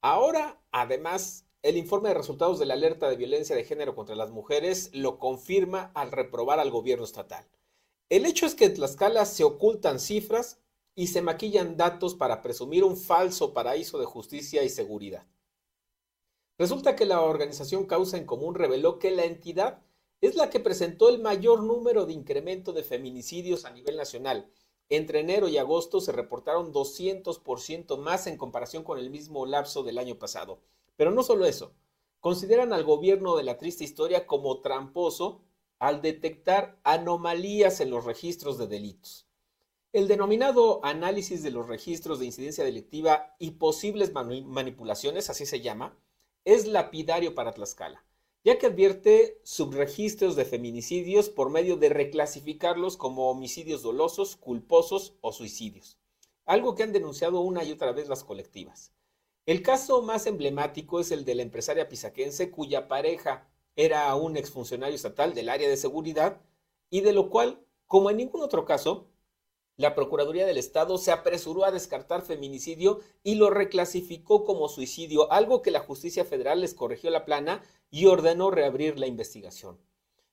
Ahora, 0.00 0.58
además, 0.70 1.44
el 1.60 1.76
informe 1.76 2.08
de 2.08 2.14
resultados 2.14 2.58
de 2.58 2.64
la 2.64 2.72
alerta 2.72 3.10
de 3.10 3.16
violencia 3.16 3.54
de 3.54 3.64
género 3.64 3.94
contra 3.94 4.16
las 4.16 4.30
mujeres 4.30 4.88
lo 4.94 5.18
confirma 5.18 5.92
al 5.94 6.10
reprobar 6.10 6.58
al 6.58 6.70
gobierno 6.70 7.04
estatal. 7.04 7.46
El 8.08 8.24
hecho 8.24 8.46
es 8.46 8.54
que 8.54 8.64
en 8.64 8.74
Tlaxcala 8.76 9.26
se 9.26 9.44
ocultan 9.44 10.00
cifras 10.00 10.58
y 10.94 11.08
se 11.08 11.20
maquillan 11.20 11.76
datos 11.76 12.14
para 12.14 12.40
presumir 12.40 12.82
un 12.82 12.96
falso 12.96 13.52
paraíso 13.52 13.98
de 13.98 14.06
justicia 14.06 14.62
y 14.62 14.70
seguridad. 14.70 15.26
Resulta 16.56 16.96
que 16.96 17.04
la 17.04 17.20
organización 17.20 17.84
Causa 17.84 18.16
en 18.16 18.24
Común 18.24 18.54
reveló 18.54 18.98
que 18.98 19.10
la 19.10 19.24
entidad 19.24 19.82
es 20.22 20.36
la 20.36 20.48
que 20.50 20.60
presentó 20.60 21.08
el 21.08 21.20
mayor 21.20 21.64
número 21.64 22.06
de 22.06 22.12
incremento 22.12 22.72
de 22.72 22.84
feminicidios 22.84 23.64
a 23.64 23.70
nivel 23.70 23.96
nacional. 23.96 24.48
Entre 24.88 25.18
enero 25.18 25.48
y 25.48 25.58
agosto 25.58 26.00
se 26.00 26.12
reportaron 26.12 26.72
200% 26.72 27.98
más 27.98 28.28
en 28.28 28.36
comparación 28.36 28.84
con 28.84 28.98
el 28.98 29.10
mismo 29.10 29.46
lapso 29.46 29.82
del 29.82 29.98
año 29.98 30.18
pasado. 30.18 30.60
Pero 30.96 31.10
no 31.10 31.24
solo 31.24 31.44
eso, 31.44 31.74
consideran 32.20 32.72
al 32.72 32.84
gobierno 32.84 33.36
de 33.36 33.42
la 33.42 33.58
triste 33.58 33.82
historia 33.82 34.26
como 34.26 34.60
tramposo 34.60 35.42
al 35.80 36.00
detectar 36.00 36.78
anomalías 36.84 37.80
en 37.80 37.90
los 37.90 38.04
registros 38.04 38.58
de 38.58 38.68
delitos. 38.68 39.26
El 39.92 40.06
denominado 40.06 40.84
análisis 40.84 41.42
de 41.42 41.50
los 41.50 41.66
registros 41.66 42.20
de 42.20 42.26
incidencia 42.26 42.62
delictiva 42.62 43.34
y 43.40 43.52
posibles 43.52 44.12
manipulaciones, 44.12 45.28
así 45.28 45.46
se 45.46 45.60
llama, 45.60 45.98
es 46.44 46.68
lapidario 46.68 47.34
para 47.34 47.52
Tlaxcala, 47.52 48.04
ya 48.44 48.58
que 48.58 48.66
advierte 48.66 49.40
subregistros 49.44 50.34
de 50.34 50.44
feminicidios 50.44 51.28
por 51.28 51.50
medio 51.50 51.76
de 51.76 51.88
reclasificarlos 51.88 52.96
como 52.96 53.30
homicidios 53.30 53.82
dolosos, 53.82 54.36
culposos 54.36 55.14
o 55.20 55.32
suicidios, 55.32 55.98
algo 56.44 56.74
que 56.74 56.82
han 56.82 56.92
denunciado 56.92 57.40
una 57.40 57.62
y 57.62 57.72
otra 57.72 57.92
vez 57.92 58.08
las 58.08 58.24
colectivas. 58.24 58.92
El 59.46 59.62
caso 59.62 60.02
más 60.02 60.26
emblemático 60.26 61.00
es 61.00 61.10
el 61.10 61.24
de 61.24 61.36
la 61.36 61.42
empresaria 61.42 61.88
pisaquense 61.88 62.50
cuya 62.50 62.88
pareja 62.88 63.48
era 63.76 64.14
un 64.14 64.36
exfuncionario 64.36 64.94
estatal 64.94 65.34
del 65.34 65.48
área 65.48 65.68
de 65.68 65.76
seguridad 65.76 66.40
y 66.90 67.00
de 67.00 67.12
lo 67.12 67.30
cual, 67.30 67.64
como 67.86 68.10
en 68.10 68.18
ningún 68.18 68.42
otro 68.42 68.64
caso, 68.64 69.08
la 69.82 69.96
Procuraduría 69.96 70.46
del 70.46 70.58
Estado 70.58 70.96
se 70.96 71.10
apresuró 71.10 71.64
a 71.64 71.72
descartar 71.72 72.22
feminicidio 72.22 73.00
y 73.24 73.34
lo 73.34 73.50
reclasificó 73.50 74.44
como 74.44 74.68
suicidio, 74.68 75.30
algo 75.32 75.60
que 75.60 75.72
la 75.72 75.80
justicia 75.80 76.24
federal 76.24 76.60
les 76.60 76.72
corrigió 76.72 77.10
la 77.10 77.24
plana 77.24 77.64
y 77.90 78.06
ordenó 78.06 78.52
reabrir 78.52 78.96
la 79.00 79.08
investigación. 79.08 79.80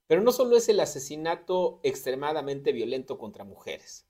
Pero 0.05 0.21
no 0.21 0.31
solo 0.31 0.55
es 0.55 0.69
el 0.69 0.79
asesinato 0.79 1.79
extremadamente 1.81 2.71
violento 2.71 3.17
contra 3.17 3.43
mujeres, 3.43 4.05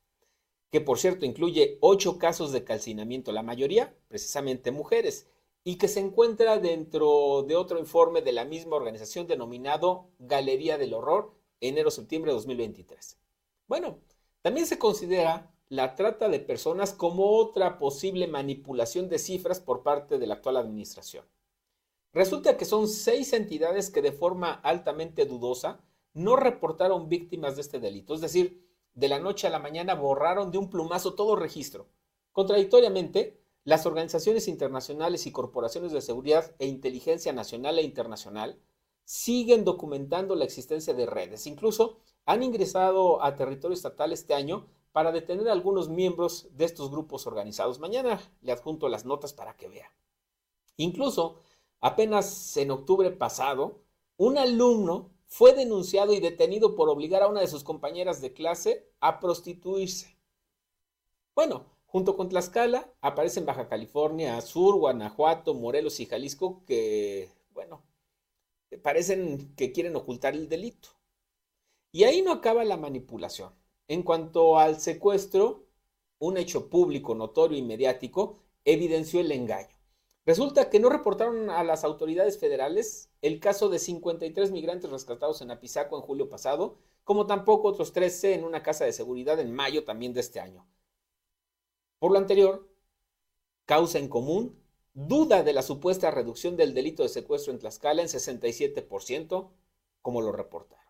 que 0.71 0.81
por 0.81 0.99
cierto 0.99 1.25
incluye 1.25 1.77
ocho 1.79 2.17
casos 2.17 2.51
de 2.51 2.65
calcinamiento, 2.65 3.31
la 3.31 3.41
mayoría 3.41 3.95
precisamente 4.09 4.71
mujeres, 4.71 5.27
y 5.63 5.77
que 5.77 5.87
se 5.87 6.01
encuentra 6.01 6.57
dentro 6.57 7.45
de 7.47 7.55
otro 7.55 7.79
informe 7.79 8.21
de 8.21 8.33
la 8.33 8.43
misma 8.43 8.75
organización 8.75 9.25
denominado 9.25 10.09
Galería 10.19 10.77
del 10.77 10.93
Horror, 10.93 11.33
enero-septiembre 11.61 12.31
de 12.31 12.35
2023. 12.35 13.17
Bueno, 13.67 13.99
también 14.41 14.67
se 14.67 14.79
considera 14.79 15.51
la 15.69 15.95
trata 15.95 16.29
de 16.29 16.39
personas 16.39 16.93
como 16.93 17.37
otra 17.37 17.77
posible 17.77 18.27
manipulación 18.27 19.07
de 19.07 19.19
cifras 19.19 19.59
por 19.59 19.83
parte 19.83 20.17
de 20.17 20.27
la 20.27 20.35
actual 20.35 20.57
administración. 20.57 21.25
Resulta 22.11 22.57
que 22.57 22.65
son 22.65 22.87
seis 22.87 23.33
entidades 23.33 23.91
que 23.91 24.01
de 24.01 24.11
forma 24.11 24.51
altamente 24.51 25.25
dudosa 25.25 25.81
no 26.13 26.35
reportaron 26.35 27.07
víctimas 27.07 27.55
de 27.55 27.61
este 27.61 27.79
delito, 27.79 28.15
es 28.15 28.21
decir, 28.21 28.67
de 28.95 29.07
la 29.07 29.19
noche 29.19 29.45
a 29.45 29.51
la 29.51 29.59
mañana 29.59 29.93
borraron 29.93 30.49
de 30.51 30.57
un 30.57 30.69
plumazo 30.69 31.13
todo 31.13 31.35
registro. 31.35 31.87
Contradictoriamente, 32.31 33.39
las 33.63 33.85
organizaciones 33.85 34.47
internacionales 34.47 35.27
y 35.27 35.31
corporaciones 35.31 35.91
de 35.91 36.01
seguridad 36.01 36.55
e 36.57 36.65
inteligencia 36.65 37.31
nacional 37.31 37.77
e 37.77 37.83
internacional 37.83 38.59
siguen 39.03 39.63
documentando 39.63 40.35
la 40.35 40.45
existencia 40.45 40.93
de 40.93 41.05
redes. 41.05 41.45
Incluso 41.45 41.99
han 42.29 42.43
ingresado 42.43 43.23
a 43.23 43.35
territorio 43.35 43.73
estatal 43.73 44.13
este 44.13 44.35
año 44.35 44.67
para 44.91 45.11
detener 45.11 45.49
a 45.49 45.51
algunos 45.51 45.89
miembros 45.89 46.47
de 46.51 46.65
estos 46.65 46.91
grupos 46.91 47.25
organizados. 47.25 47.79
Mañana 47.79 48.21
le 48.43 48.51
adjunto 48.51 48.87
las 48.87 49.03
notas 49.03 49.33
para 49.33 49.57
que 49.57 49.67
vea. 49.67 49.91
Incluso, 50.77 51.37
apenas 51.81 52.55
en 52.55 52.69
octubre 52.69 53.09
pasado, 53.09 53.79
un 54.15 54.37
alumno 54.37 55.09
fue 55.25 55.55
denunciado 55.55 56.13
y 56.13 56.19
detenido 56.19 56.75
por 56.75 56.89
obligar 56.89 57.23
a 57.23 57.27
una 57.27 57.41
de 57.41 57.47
sus 57.47 57.63
compañeras 57.63 58.21
de 58.21 58.31
clase 58.31 58.87
a 58.99 59.19
prostituirse. 59.19 60.15
Bueno, 61.33 61.65
junto 61.87 62.15
con 62.15 62.29
Tlaxcala 62.29 62.93
aparecen 63.01 63.47
Baja 63.47 63.67
California, 63.67 64.39
Sur, 64.41 64.75
Guanajuato, 64.75 65.55
Morelos 65.55 65.99
y 65.99 66.05
Jalisco 66.05 66.63
que, 66.67 67.31
bueno, 67.55 67.81
parecen 68.83 69.55
que 69.55 69.71
quieren 69.71 69.95
ocultar 69.95 70.35
el 70.35 70.47
delito. 70.47 70.98
Y 71.91 72.03
ahí 72.03 72.21
no 72.21 72.31
acaba 72.31 72.63
la 72.63 72.77
manipulación. 72.77 73.53
En 73.87 74.03
cuanto 74.03 74.59
al 74.59 74.79
secuestro, 74.79 75.65
un 76.19 76.37
hecho 76.37 76.69
público, 76.69 77.15
notorio 77.15 77.57
y 77.57 77.63
mediático 77.63 78.39
evidenció 78.63 79.19
el 79.21 79.31
engaño. 79.31 79.75
Resulta 80.25 80.69
que 80.69 80.79
no 80.79 80.89
reportaron 80.89 81.49
a 81.49 81.63
las 81.63 81.83
autoridades 81.83 82.37
federales 82.37 83.09
el 83.23 83.39
caso 83.39 83.69
de 83.69 83.79
53 83.79 84.51
migrantes 84.51 84.91
rescatados 84.91 85.41
en 85.41 85.49
Apizaco 85.49 85.95
en 85.95 86.03
julio 86.03 86.29
pasado, 86.29 86.77
como 87.03 87.25
tampoco 87.25 87.69
otros 87.69 87.93
13 87.93 88.35
en 88.35 88.43
una 88.43 88.61
casa 88.61 88.85
de 88.85 88.93
seguridad 88.93 89.39
en 89.39 89.51
mayo 89.51 89.83
también 89.85 90.13
de 90.13 90.19
este 90.19 90.39
año. 90.39 90.67
Por 91.97 92.11
lo 92.11 92.19
anterior, 92.19 92.69
causa 93.65 93.97
en 93.97 94.07
común, 94.07 94.61
duda 94.93 95.41
de 95.41 95.53
la 95.53 95.63
supuesta 95.63 96.11
reducción 96.11 96.55
del 96.55 96.75
delito 96.75 97.01
de 97.01 97.09
secuestro 97.09 97.51
en 97.51 97.59
Tlaxcala 97.59 98.03
en 98.03 98.07
67%, 98.07 99.49
como 100.03 100.21
lo 100.21 100.31
reportaron. 100.31 100.88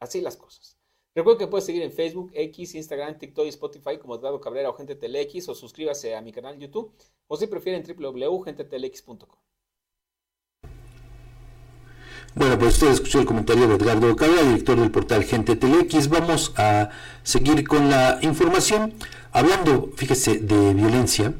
Así 0.00 0.20
las 0.20 0.36
cosas. 0.36 0.78
Recuerda 1.14 1.40
que 1.40 1.46
puedes 1.48 1.64
seguir 1.64 1.82
en 1.82 1.90
Facebook, 1.90 2.30
X, 2.32 2.74
Instagram, 2.74 3.18
TikTok 3.18 3.46
y 3.46 3.48
Spotify 3.48 3.98
como 3.98 4.14
Eduardo 4.14 4.40
Cabrera 4.40 4.70
o 4.70 4.74
Gente 4.74 4.94
Telex 4.94 5.48
o 5.48 5.54
suscríbase 5.54 6.14
a 6.14 6.20
mi 6.20 6.32
canal 6.32 6.58
YouTube 6.58 6.92
o 7.26 7.36
si 7.36 7.46
prefieren 7.48 7.82
www.gentetelex.com. 7.82 9.38
Bueno, 12.34 12.58
pues 12.58 12.74
usted 12.74 12.88
escuchó 12.88 13.18
el 13.18 13.26
comentario 13.26 13.66
de 13.66 13.74
Edgardo 13.74 14.14
Cabrera, 14.14 14.42
director 14.42 14.78
del 14.78 14.92
portal 14.92 15.24
Gente 15.24 15.56
Telex. 15.56 16.08
Vamos 16.08 16.52
a 16.56 16.90
seguir 17.24 17.66
con 17.66 17.90
la 17.90 18.20
información. 18.22 18.94
Hablando, 19.32 19.90
fíjese, 19.96 20.38
de 20.38 20.74
violencia, 20.74 21.34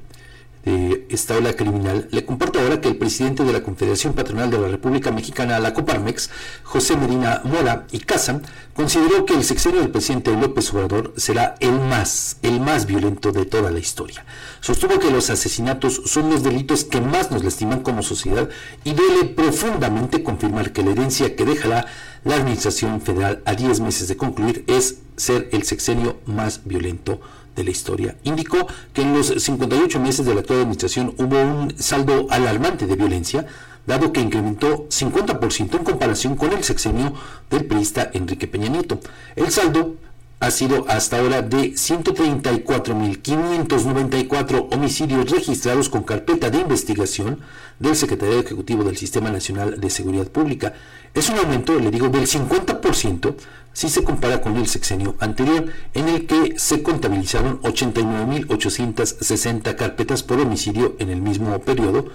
de 0.69 1.07
esta 1.09 1.37
ola 1.37 1.55
criminal, 1.55 2.09
le 2.11 2.25
comparto 2.25 2.61
ahora 2.61 2.81
que 2.81 2.89
el 2.89 2.97
presidente 2.97 3.43
de 3.45 3.53
la 3.53 3.63
Confederación 3.63 4.13
Patronal 4.13 4.51
de 4.51 4.59
la 4.59 4.69
República 4.69 5.11
Mexicana, 5.11 5.59
la 5.59 5.73
Coparmex, 5.73 6.31
José 6.63 6.97
Medina 6.97 7.41
Mora 7.45 7.87
y 7.91 8.01
Casa, 8.01 8.41
consideró 8.75 9.25
que 9.25 9.35
el 9.35 9.45
sexenio 9.45 9.81
del 9.81 9.91
presidente 9.91 10.37
López 10.37 10.73
Obrador 10.73 11.15
será 11.17 11.55
el 11.61 11.73
más, 11.73 12.37
el 12.43 12.61
más 12.61 12.87
violento 12.87 13.33
de 13.33 13.47
toda 13.47 13.71
la 13.71 13.79
historia. 13.79 14.25
Sostuvo 14.61 14.99
que 14.99 15.11
los 15.11 15.31
asesinatos 15.31 16.03
son 16.05 16.29
los 16.29 16.43
delitos 16.43 16.85
que 16.85 17.01
más 17.01 17.31
nos 17.31 17.45
lastiman 17.45 17.81
como 17.81 18.03
sociedad 18.03 18.49
y 18.85 18.93
duele 18.93 19.25
profundamente 19.25 20.23
confirmar 20.23 20.73
que 20.73 20.83
la 20.83 20.91
herencia 20.91 21.35
que 21.35 21.45
dejará 21.45 21.87
la 22.25 22.37
Administración 22.37 23.01
Federal 23.01 23.43
a 23.47 23.55
10 23.55 23.81
meses 23.81 24.09
de 24.09 24.17
concluir 24.17 24.65
es 24.67 24.99
ser 25.17 25.49
el 25.53 25.63
sexenio 25.65 26.19
más 26.27 26.61
violento 26.65 27.21
de 27.59 27.65
la 27.65 27.71
historia. 27.71 28.17
Indicó 28.23 28.67
que 28.93 29.03
en 29.03 29.13
los 29.13 29.27
58 29.27 30.01
meses 30.01 30.25
de 30.25 30.35
la 30.35 30.41
actual 30.41 30.61
administración 30.61 31.15
hubo 31.19 31.39
un 31.41 31.75
saldo 31.77 32.29
alarmante 32.31 32.87
de 32.87 32.97
violencia, 32.97 33.47
dado 33.87 34.13
que 34.13 34.21
incrementó 34.21 34.89
50% 34.89 35.77
en 35.77 35.85
comparación 35.85 36.37
con 36.37 36.53
el 36.53 36.65
sexenio 36.65 37.13
del 37.51 37.67
periodista 37.67 38.11
Enrique 38.15 38.47
Peña 38.47 38.69
Nieto. 38.69 39.01
El 39.35 39.51
saldo 39.51 39.97
ha 40.41 40.53
sido 40.53 40.85
hasta 40.89 41.19
ahora 41.19 41.43
de 41.43 41.73
134.594 41.73 44.69
homicidios 44.71 45.29
registrados 45.31 45.89
con 45.89 46.05
carpeta 46.05 46.49
de 46.49 46.61
investigación 46.61 47.41
del 47.81 47.97
Secretario 47.97 48.39
Ejecutivo 48.39 48.85
del 48.85 48.97
Sistema 48.97 49.31
Nacional 49.31 49.81
de 49.81 49.91
Seguridad 49.91 50.29
Pública. 50.29 50.75
Es 51.13 51.29
un 51.29 51.39
aumento, 51.39 51.77
le 51.81 51.91
digo, 51.91 52.09
del 52.09 52.29
50% 52.29 53.35
si 53.79 53.89
se 53.89 54.03
compara 54.03 54.41
con 54.41 54.57
el 54.57 54.67
sexenio 54.67 55.15
anterior, 55.21 55.73
en 55.95 56.09
el 56.09 56.27
que 56.27 56.59
se 56.59 56.83
contabilizaron 56.83 57.63
89.860 57.63 59.77
carpetas 59.77 60.25
por 60.25 60.41
homicidio 60.41 60.97
en 60.99 61.11
el 61.11 61.23
mismo 61.23 61.57
periodo. 61.61 62.07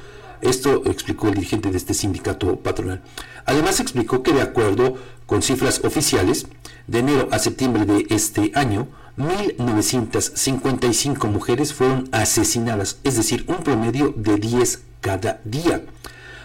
Esto 0.42 0.82
explicó 0.86 1.30
el 1.30 1.36
dirigente 1.36 1.72
de 1.72 1.78
este 1.78 1.94
sindicato 1.94 2.58
patronal. 2.58 3.02
Además 3.46 3.80
explicó 3.80 4.24
que 4.24 4.34
de 4.34 4.42
acuerdo 4.42 4.96
con 5.26 5.42
cifras 5.42 5.80
oficiales, 5.86 6.48
de 6.88 7.00
enero 7.00 7.30
a 7.32 7.40
septiembre 7.40 7.86
de 7.86 8.08
este 8.10 8.52
año, 8.56 8.90
1.955 9.18 11.30
mujeres 11.30 11.74
fueron 11.74 12.10
asesinadas, 12.12 12.98
es 13.06 13.16
decir, 13.16 13.46
un 13.48 13.64
promedio 13.64 14.14
de 14.18 14.36
10 14.36 14.82
cada 15.00 15.40
día 15.46 15.82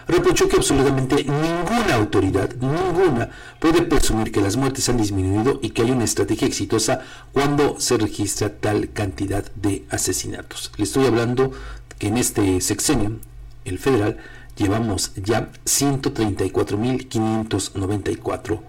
reprochó 0.09 0.49
que 0.49 0.57
absolutamente 0.57 1.23
ninguna 1.23 1.95
autoridad, 1.95 2.53
ninguna, 2.55 3.29
puede 3.59 3.83
presumir 3.83 4.31
que 4.31 4.41
las 4.41 4.57
muertes 4.57 4.89
han 4.89 4.97
disminuido 4.97 5.59
y 5.61 5.69
que 5.69 5.83
hay 5.83 5.91
una 5.91 6.03
estrategia 6.03 6.47
exitosa 6.47 7.01
cuando 7.31 7.79
se 7.79 7.95
registra 7.97 8.49
tal 8.49 8.89
cantidad 8.91 9.45
de 9.55 9.85
asesinatos. 9.89 10.71
Le 10.77 10.83
estoy 10.83 11.05
hablando 11.05 11.53
que 11.99 12.07
en 12.07 12.17
este 12.17 12.59
sexenio, 12.59 13.19
el 13.65 13.77
federal, 13.77 14.17
llevamos 14.57 15.11
ya 15.15 15.51
134.594 15.65 18.61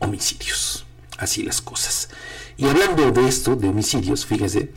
homicidios. 0.00 0.86
Así 1.18 1.42
las 1.42 1.60
cosas. 1.60 2.08
Y 2.56 2.66
hablando 2.66 3.12
de 3.12 3.28
esto, 3.28 3.54
de 3.54 3.68
homicidios, 3.68 4.26
fíjese, 4.26 4.72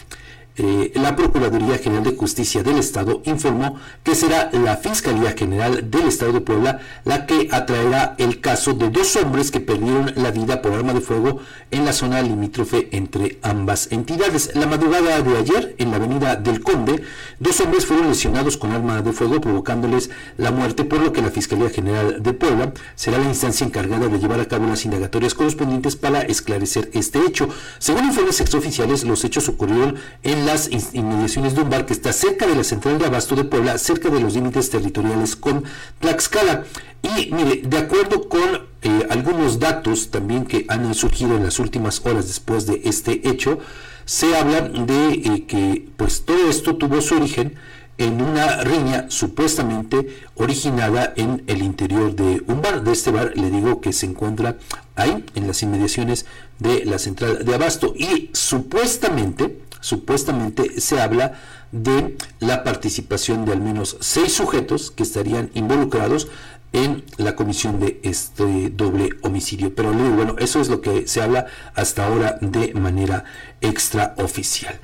eh, 0.55 0.91
la 0.95 1.15
Procuraduría 1.15 1.79
General 1.79 2.03
de 2.03 2.15
Justicia 2.15 2.61
del 2.61 2.77
Estado 2.77 3.21
informó 3.25 3.79
que 4.03 4.13
será 4.13 4.51
la 4.51 4.77
Fiscalía 4.77 5.31
General 5.31 5.89
del 5.89 6.07
Estado 6.07 6.33
de 6.33 6.41
Puebla 6.41 6.79
la 7.05 7.25
que 7.25 7.49
atraerá 7.51 8.15
el 8.19 8.39
caso 8.39 8.73
de 8.73 8.89
dos 8.89 9.15
hombres 9.15 9.49
que 9.49 9.59
perdieron 9.59 10.13
la 10.15 10.29
vida 10.29 10.61
por 10.61 10.73
arma 10.73 10.93
de 10.93 11.01
fuego 11.01 11.39
en 11.71 11.85
la 11.85 11.93
zona 11.93 12.21
limítrofe 12.21 12.89
entre 12.91 13.39
ambas 13.41 13.91
entidades. 13.91 14.51
La 14.55 14.67
madrugada 14.67 15.21
de 15.21 15.37
ayer, 15.37 15.75
en 15.79 15.89
la 15.89 15.97
avenida 15.97 16.35
del 16.35 16.61
Conde, 16.61 17.01
dos 17.39 17.59
hombres 17.59 17.87
fueron 17.87 18.09
lesionados 18.09 18.57
con 18.57 18.71
arma 18.71 19.01
de 19.01 19.11
fuego 19.11 19.41
provocándoles 19.41 20.11
la 20.37 20.51
muerte, 20.51 20.83
por 20.83 20.99
lo 20.99 21.11
que 21.11 21.23
la 21.23 21.31
Fiscalía 21.31 21.71
General 21.71 22.21
de 22.21 22.33
Puebla 22.33 22.73
será 22.95 23.17
la 23.17 23.25
instancia 23.25 23.65
encargada 23.65 24.07
de 24.07 24.19
llevar 24.19 24.39
a 24.39 24.47
cabo 24.47 24.67
las 24.67 24.85
indagatorias 24.85 25.33
correspondientes 25.33 25.95
para 25.95 26.21
esclarecer 26.21 26.91
este 26.93 27.25
hecho. 27.25 27.49
Según 27.79 28.05
informes 28.05 28.39
extraoficiales, 28.39 29.03
los 29.03 29.23
hechos 29.23 29.49
ocurrieron 29.49 29.95
en 30.21 30.42
las 30.45 30.69
inmediaciones 30.93 31.55
de 31.55 31.61
un 31.61 31.69
bar 31.69 31.85
que 31.85 31.93
está 31.93 32.13
cerca 32.13 32.47
de 32.47 32.55
la 32.55 32.63
central 32.63 32.99
de 32.99 33.05
abasto 33.05 33.35
de 33.35 33.43
Puebla, 33.43 33.77
cerca 33.77 34.09
de 34.09 34.19
los 34.19 34.33
límites 34.33 34.69
territoriales 34.69 35.35
con 35.35 35.63
Tlaxcala. 35.99 36.65
Y 37.01 37.31
mire, 37.33 37.61
de 37.63 37.77
acuerdo 37.77 38.29
con 38.29 38.67
eh, 38.81 39.07
algunos 39.09 39.59
datos 39.59 40.09
también 40.09 40.45
que 40.45 40.65
han 40.69 40.93
surgido 40.93 41.35
en 41.35 41.43
las 41.43 41.59
últimas 41.59 42.01
horas 42.05 42.27
después 42.27 42.65
de 42.65 42.81
este 42.85 43.27
hecho, 43.27 43.59
se 44.05 44.35
habla 44.35 44.61
de 44.61 45.13
eh, 45.13 45.45
que 45.47 45.87
pues 45.97 46.25
todo 46.25 46.49
esto 46.49 46.75
tuvo 46.75 47.01
su 47.01 47.15
origen 47.15 47.55
en 47.97 48.21
una 48.21 48.63
riña 48.63 49.05
supuestamente 49.09 50.23
originada 50.35 51.13
en 51.15 51.43
el 51.47 51.61
interior 51.61 52.15
de 52.15 52.43
un 52.47 52.61
bar. 52.61 52.83
De 52.83 52.91
este 52.91 53.11
bar 53.11 53.33
le 53.35 53.51
digo 53.51 53.81
que 53.81 53.93
se 53.93 54.05
encuentra 54.05 54.57
ahí, 54.95 55.23
en 55.35 55.47
las 55.47 55.61
inmediaciones 55.63 56.25
de 56.59 56.85
la 56.85 56.99
central 56.99 57.45
de 57.45 57.55
Abasto. 57.55 57.93
Y 57.95 58.29
supuestamente, 58.33 59.59
supuestamente 59.83 60.79
se 60.79 61.01
habla 61.01 61.33
de 61.71 62.17
la 62.39 62.63
participación 62.63 63.45
de 63.45 63.51
al 63.51 63.61
menos 63.61 63.97
seis 63.99 64.33
sujetos 64.33 64.91
que 64.91 65.03
estarían 65.03 65.51
involucrados 65.53 66.29
en 66.71 67.03
la 67.17 67.35
comisión 67.35 67.79
de 67.79 67.99
este 68.01 68.69
doble 68.71 69.09
homicidio. 69.21 69.75
Pero 69.75 69.93
bueno, 69.93 70.35
eso 70.39 70.61
es 70.61 70.69
lo 70.69 70.81
que 70.81 71.07
se 71.07 71.21
habla 71.21 71.45
hasta 71.75 72.07
ahora 72.07 72.37
de 72.41 72.73
manera 72.73 73.25
extraoficial. 73.61 74.79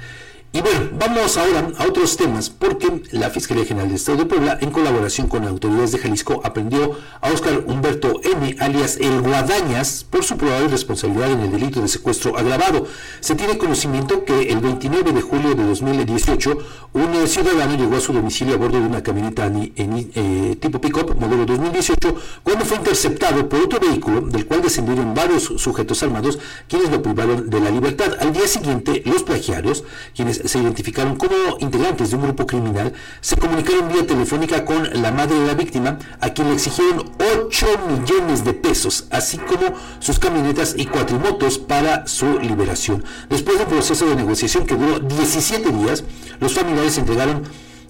Y 0.52 0.62
bueno, 0.62 0.89
vamos 0.93 1.38
ahora 1.38 1.72
a 1.78 1.86
otros 1.86 2.18
temas, 2.18 2.50
porque 2.50 3.04
la 3.12 3.30
Fiscalía 3.30 3.66
General 3.66 3.88
del 3.88 3.97
Estado 3.97 4.18
de 4.18 4.26
Puebla, 4.26 4.58
en 4.60 4.72
colaboración 4.72 5.28
con 5.28 5.45
autoridades 5.45 5.91
de 5.91 6.00
Jalisco, 6.00 6.41
aprendió 6.43 6.97
a 7.22 7.32
Óscar 7.32 7.66
Humberto 7.68 8.20
M., 8.24 8.56
alias 8.60 8.97
El 9.00 9.22
Guadañas, 9.22 10.04
por 10.10 10.24
su 10.24 10.38
probable 10.38 10.70
responsabilidad 10.70 11.32
en 11.34 11.41
el 11.41 11.52
delito 11.52 11.84
de 11.84 11.88
secuestro 11.88 12.36
agravado. 12.36 12.88
Se 13.20 13.36
tiene 13.36 13.60
conocimiento 13.60 14.26
que 14.26 14.50
el 14.50 14.58
29 14.58 15.12
de 15.12 15.22
julio 15.22 15.54
de 15.54 15.66
2018, 15.66 16.58
un 16.93 17.28
ciudadano 17.28 17.78
llegó 17.78 17.97
a 17.97 18.02
su 18.02 18.12
domicilio 18.12 18.56
a 18.56 18.58
bordo 18.58 18.80
de 18.80 18.88
una 18.88 19.04
camioneta 19.04 19.52
eh, 19.54 20.58
tipo 20.60 20.82
pick-up, 20.82 21.16
modelo 21.16 21.45
2018, 21.45 22.16
cuando 22.41 22.66
fue 22.66 22.78
interceptado 22.78 23.47
por 23.47 23.62
otro 23.62 23.80
vehículo, 23.80 24.22
del 24.22 24.47
cual 24.47 24.64
descendieron 24.64 25.14
varios 25.14 25.43
sujetos 25.43 26.02
armados, 26.02 26.39
quienes 26.68 26.89
lo 26.89 27.04
privaron 27.04 27.52
de 27.52 27.60
la 27.60 27.70
libertad. 27.70 28.18
Al 28.20 28.34
día 28.34 28.47
siguiente, 28.47 29.04
los 29.06 29.22
plagiarios, 29.22 29.84
quienes 30.16 30.39
se 30.46 30.60
identificaron 30.60 31.16
como 31.16 31.34
integrantes 31.60 32.10
de 32.10 32.16
un 32.16 32.24
grupo 32.24 32.46
criminal, 32.46 32.94
se 33.22 33.38
comunicaron 33.38 33.90
vía 33.90 34.06
telefónica 34.06 34.66
con 34.66 35.02
la 35.02 35.12
madre 35.12 35.40
de 35.40 35.48
la 35.48 35.54
víctima, 35.54 35.98
a 36.20 36.30
quien 36.30 36.48
le 36.50 36.54
exigieron 36.56 37.12
8 37.46 37.68
millones 37.90 38.44
de 38.44 38.54
pesos, 38.54 39.06
así 39.10 39.38
como 39.38 39.74
sus 40.00 40.20
camionetas 40.20 40.76
y 40.78 40.86
cuatrimotos 40.86 41.58
para 41.58 42.08
su 42.08 42.40
liberación. 42.40 43.04
Después 43.30 43.58
de 43.58 43.64
un 43.64 43.70
proceso 43.70 44.06
de 44.06 44.16
negociación 44.16 44.66
que 44.66 44.76
duró 44.76 45.00
17 45.00 45.72
días, 45.72 46.04
los 46.40 46.54
familiares 46.54 46.98
entregaron 46.98 47.44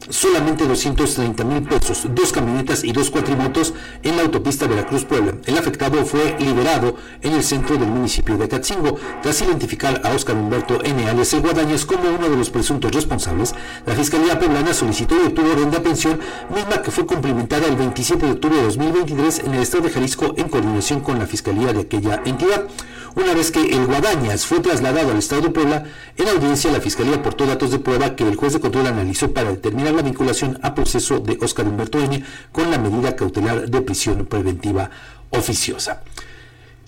solamente 0.09 0.65
230 0.65 1.43
mil 1.43 1.63
pesos, 1.63 2.07
dos 2.13 2.31
camionetas 2.31 2.83
y 2.83 2.91
dos 2.91 3.09
cuatrimotos 3.09 3.73
en 4.03 4.17
la 4.17 4.23
autopista 4.23 4.67
Veracruz-Puebla. 4.67 5.35
El 5.45 5.57
afectado 5.57 6.05
fue 6.05 6.35
liberado 6.39 6.95
en 7.21 7.33
el 7.33 7.43
centro 7.43 7.77
del 7.77 7.89
municipio 7.89 8.37
de 8.37 8.47
Catzingo. 8.47 8.97
Tras 9.21 9.41
identificar 9.41 10.01
a 10.03 10.11
Óscar 10.13 10.35
Humberto 10.35 10.83
N. 10.83 11.07
Alias 11.07 11.33
Guadañas 11.35 11.85
como 11.85 12.09
uno 12.09 12.29
de 12.29 12.37
los 12.37 12.49
presuntos 12.49 12.91
responsables, 12.91 13.53
la 13.85 13.95
Fiscalía 13.95 14.39
Poblana 14.39 14.73
solicitó 14.73 15.15
y 15.15 15.27
obtuvo 15.27 15.51
orden 15.51 15.71
de 15.71 15.77
aprehensión, 15.77 16.19
misma 16.53 16.81
que 16.81 16.91
fue 16.91 17.05
cumplimentada 17.05 17.67
el 17.67 17.75
27 17.75 18.25
de 18.25 18.31
octubre 18.31 18.57
de 18.57 18.63
2023 18.63 19.39
en 19.39 19.53
el 19.55 19.61
estado 19.61 19.83
de 19.83 19.89
Jalisco 19.91 20.33
en 20.37 20.49
coordinación 20.49 21.01
con 21.01 21.19
la 21.19 21.25
Fiscalía 21.25 21.73
de 21.73 21.81
aquella 21.81 22.21
entidad. 22.25 22.67
Una 23.15 23.33
vez 23.33 23.51
que 23.51 23.61
el 23.61 23.85
Guadañas 23.85 24.45
fue 24.45 24.59
trasladado 24.59 25.11
al 25.11 25.17
estado 25.17 25.41
de 25.41 25.49
Puebla, 25.49 25.83
en 26.17 26.27
audiencia 26.27 26.71
la 26.71 26.81
Fiscalía 26.81 27.15
aportó 27.15 27.45
datos 27.45 27.71
de 27.71 27.79
prueba 27.79 28.15
que 28.15 28.27
el 28.27 28.35
juez 28.35 28.53
de 28.53 28.59
control 28.59 28.87
analizó 28.87 29.33
para 29.33 29.51
determinar 29.51 29.93
la 29.93 30.01
vinculación 30.01 30.59
a 30.61 30.75
proceso 30.75 31.19
de 31.19 31.37
Óscar 31.41 31.67
Humberto 31.67 31.99
N. 31.99 32.23
con 32.51 32.69
la 32.69 32.77
medida 32.77 33.15
cautelar 33.15 33.69
de 33.69 33.81
prisión 33.81 34.25
preventiva 34.25 34.89
oficiosa. 35.31 36.01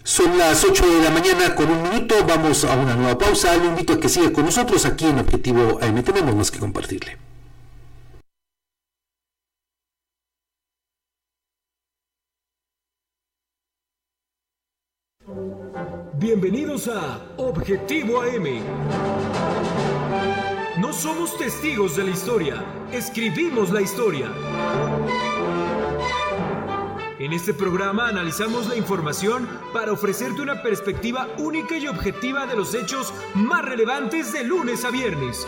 Son 0.04 0.38
las 0.38 0.64
8 0.64 0.88
de 0.88 1.04
la 1.04 1.12
mañana 1.12 1.54
con 1.54 1.70
un 1.70 1.84
minuto, 1.84 2.16
vamos 2.28 2.64
a 2.66 2.76
una 2.76 2.96
nueva 2.96 3.18
pausa. 3.18 3.56
Le 3.56 3.68
invito 3.68 3.94
a 3.94 4.00
que 4.00 4.10
siga 4.10 4.34
con 4.34 4.46
nosotros 4.46 4.86
aquí 4.86 5.06
en 5.06 5.20
Objetivo 5.20 5.80
AM. 5.82 6.02
Tenemos 6.04 6.36
más 6.36 6.50
que 6.50 6.58
compartirle. 6.58 7.18
Bienvenidos 16.16 16.88
a 16.88 17.22
Objetivo 17.38 18.22
AM. 18.22 18.62
No 20.80 20.92
somos 20.92 21.38
testigos 21.38 21.96
de 21.96 22.04
la 22.04 22.10
historia, 22.10 22.66
escribimos 22.92 23.72
la 23.72 23.82
historia. 23.82 24.30
En 27.20 27.34
este 27.34 27.54
programa 27.54 28.08
analizamos 28.08 28.68
la 28.68 28.76
información 28.76 29.48
para 29.74 29.94
ofrecerte 29.94 30.42
una 30.42 30.62
perspectiva 30.62 31.30
única 31.38 31.78
y 31.78 31.88
objetiva 31.88 32.46
de 32.46 32.56
los 32.56 32.74
hechos 32.74 33.14
más 33.34 33.64
relevantes 33.64 34.34
de 34.34 34.44
lunes 34.44 34.84
a 34.84 34.92
viernes. 34.92 35.48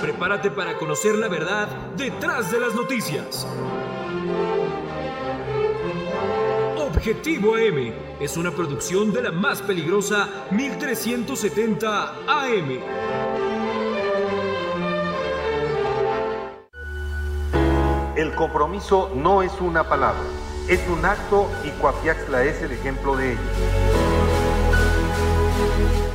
Prepárate 0.00 0.50
para 0.50 0.76
conocer 0.76 1.14
la 1.14 1.28
verdad 1.28 1.68
detrás 1.96 2.50
de 2.50 2.60
las 2.60 2.74
noticias. 2.74 3.46
Objetivo 6.96 7.56
AM 7.56 7.92
es 8.20 8.36
una 8.36 8.52
producción 8.52 9.12
de 9.12 9.22
la 9.22 9.32
más 9.32 9.60
peligrosa 9.60 10.28
1370 10.52 12.14
AM. 12.28 12.78
El 18.16 18.34
compromiso 18.36 19.10
no 19.14 19.42
es 19.42 19.52
una 19.60 19.88
palabra, 19.88 20.22
es 20.68 20.80
un 20.88 21.04
acto 21.04 21.50
y 21.64 21.70
Coapiaxla 21.80 22.44
es 22.44 22.62
el 22.62 22.70
ejemplo 22.72 23.16
de 23.16 23.32
ello. 23.32 23.40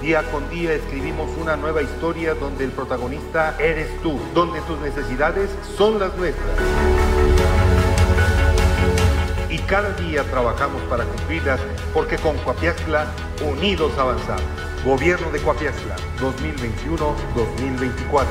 Día 0.02 0.24
con 0.32 0.50
día 0.50 0.74
escribimos 0.74 1.30
una 1.40 1.58
nueva 1.58 1.82
historia 1.82 2.34
donde 2.36 2.64
el 2.64 2.72
protagonista 2.72 3.56
eres 3.60 4.02
tú, 4.02 4.18
donde 4.34 4.62
tus 4.62 4.80
necesidades 4.80 5.50
son 5.78 6.00
las 6.00 6.16
nuestras 6.16 6.58
cada 9.70 9.92
día 9.92 10.24
trabajamos 10.32 10.82
para 10.90 11.06
cumplirlas 11.06 11.62
porque 11.94 12.18
con 12.18 12.36
Coapiazcla 12.40 13.06
unidos 13.48 13.96
avanzamos. 14.00 14.42
Gobierno 14.84 15.30
de 15.30 15.40
Coapiazcla 15.44 15.96
2021-2024. 16.20 18.26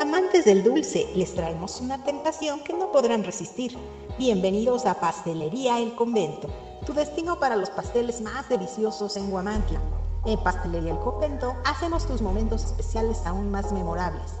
Amantes 0.00 0.46
del 0.46 0.64
dulce, 0.64 1.06
les 1.14 1.32
traemos 1.32 1.80
una 1.80 2.02
tentación 2.02 2.58
que 2.64 2.72
no 2.72 2.90
podrán 2.90 3.22
resistir. 3.22 3.78
Bienvenidos 4.18 4.84
a 4.84 4.98
Pastelería 4.98 5.78
El 5.78 5.94
Convento, 5.94 6.48
tu 6.84 6.92
destino 6.92 7.38
para 7.38 7.54
los 7.54 7.70
pasteles 7.70 8.20
más 8.20 8.48
deliciosos 8.48 9.16
en 9.16 9.30
Guamantla. 9.30 9.80
En 10.26 10.42
Pastelería 10.42 10.90
El 10.90 10.98
Convento 10.98 11.54
hacemos 11.64 12.04
tus 12.08 12.20
momentos 12.20 12.64
especiales 12.64 13.24
aún 13.26 13.52
más 13.52 13.70
memorables. 13.70 14.40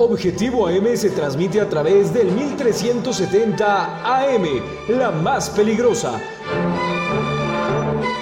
Objetivo 0.00 0.68
AM 0.68 0.96
se 0.96 1.10
transmite 1.10 1.60
a 1.60 1.68
través 1.68 2.14
del 2.14 2.30
1370 2.30 4.04
AM, 4.04 4.44
la 4.88 5.10
más 5.10 5.50
peligrosa. 5.50 6.20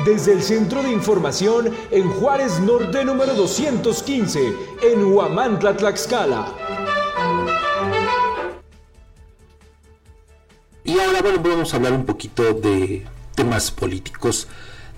Desde 0.06 0.32
el 0.32 0.42
Centro 0.42 0.82
de 0.82 0.90
Información 0.90 1.70
en 1.90 2.08
Juárez 2.08 2.60
Norte 2.60 3.04
número 3.04 3.34
215, 3.34 4.54
en 4.82 5.04
Huamantla, 5.04 5.76
Tlaxcala. 5.76 6.46
Y 10.82 10.98
ahora 10.98 11.20
bueno, 11.20 11.42
vamos 11.42 11.74
a 11.74 11.76
hablar 11.76 11.92
un 11.92 12.06
poquito 12.06 12.54
de 12.54 13.06
temas 13.34 13.70
políticos. 13.70 14.48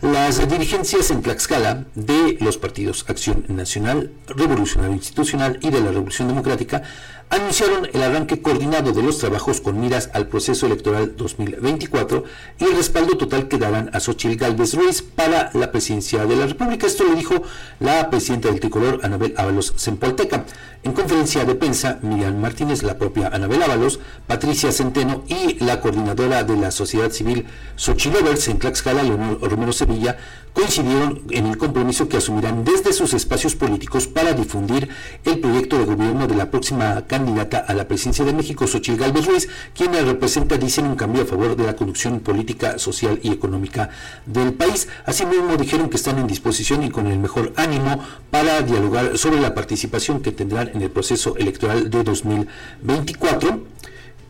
Las 0.01 0.49
dirigencias 0.49 1.11
en 1.11 1.23
Tlaxcala 1.23 1.85
de 1.97 2.39
los 2.41 2.57
partidos 2.57 3.05
Acción 3.09 3.45
Nacional, 3.49 4.13
Revolucionario 4.29 4.95
Institucional 4.95 5.59
y 5.61 5.71
de 5.71 5.81
la 5.81 5.91
Revolución 5.91 6.29
Democrática 6.29 6.85
anunciaron 7.31 7.89
el 7.93 8.03
arranque 8.03 8.41
coordinado 8.41 8.93
de 8.93 9.03
los 9.03 9.19
trabajos 9.19 9.61
con 9.61 9.81
miras 9.81 10.11
al 10.15 10.29
proceso 10.29 10.67
electoral 10.67 11.15
2024 11.17 12.25
y 12.59 12.65
el 12.65 12.77
respaldo 12.77 13.17
total 13.17 13.49
que 13.49 13.59
darán 13.59 13.91
a 13.93 14.01
Xochitl 14.01 14.37
Galvez 14.37 14.75
Ruiz 14.75 15.03
para 15.03 15.51
la 15.55 15.71
presidencia 15.71 16.25
de 16.27 16.37
la 16.37 16.47
República. 16.47 16.87
Esto 16.87 17.05
lo 17.05 17.15
dijo 17.15 17.43
la 17.81 18.09
presidenta 18.11 18.49
del 18.49 18.61
tricolor, 18.61 19.01
Anabel 19.03 19.35
Ábalos 19.37 19.75
Zempolteca. 19.77 20.45
En 20.85 20.93
conferencia 20.93 21.45
de 21.45 21.55
prensa, 21.55 21.99
Miriam 22.03 22.41
Martínez, 22.41 22.83
la 22.83 22.97
propia 22.97 23.29
Anabel 23.29 23.63
Ábalos, 23.63 23.99
Patricia 24.27 24.71
Centeno 24.71 25.25
y 25.27 25.63
la 25.63 25.81
coordinadora 25.81 26.45
de 26.45 26.57
la 26.57 26.71
sociedad 26.71 27.11
civil 27.11 27.47
Xochilovers 27.77 28.49
en 28.49 28.59
Tlaxcala, 28.59 29.03
Leonor 29.03 29.41
Romero 29.41 29.73
Sevilla, 29.73 30.17
coincidieron 30.59 31.23
en 31.31 31.47
el 31.47 31.57
compromiso 31.57 32.09
que 32.09 32.17
asumirán 32.17 32.65
desde 32.65 32.93
sus 32.93 33.15
espacios 33.15 33.55
políticos 33.55 34.09
para 34.09 34.33
difundir 34.33 34.89
el 35.25 35.39
proyecto 35.39 35.79
de 35.79 35.85
gobierno 35.85 36.27
de 36.27 36.35
la 36.35 36.51
próxima 36.51 37.07
candidata 37.07 37.59
a 37.59 37.75
la 37.75 37.87
presidencia 37.87 38.25
de 38.25 38.33
México, 38.33 38.67
Xochitl 38.67 38.99
Gálvez 38.99 39.27
Ruiz, 39.27 39.49
quien 39.73 39.93
representa, 39.93 40.57
dicen, 40.59 40.87
un 40.87 40.97
cambio 40.97 41.23
a 41.23 41.27
favor 41.27 41.55
de 41.55 41.63
la 41.65 41.77
conducción 41.77 42.19
política, 42.19 42.77
social 42.81 43.21
y 43.23 43.31
económica 43.31 43.91
del 44.27 44.53
país. 44.53 44.89
Asimismo, 45.07 45.57
dijeron 45.57 45.89
que 45.89 45.97
están 45.97 46.19
en 46.19 46.27
disposición 46.27 46.83
y 46.83 46.91
con 46.91 47.07
el 47.07 47.21
mejor 47.21 47.53
ánimo 47.55 48.03
para 48.33 48.61
dialogar 48.63 49.17
sobre 49.17 49.41
la 49.41 49.55
participación 49.55 50.21
que 50.21 50.33
tendrán 50.33 50.73
en 50.75 50.83
el 50.83 50.91
proceso 50.91 51.37
electoral 51.37 51.89
de 51.89 52.03
2024 52.03 53.79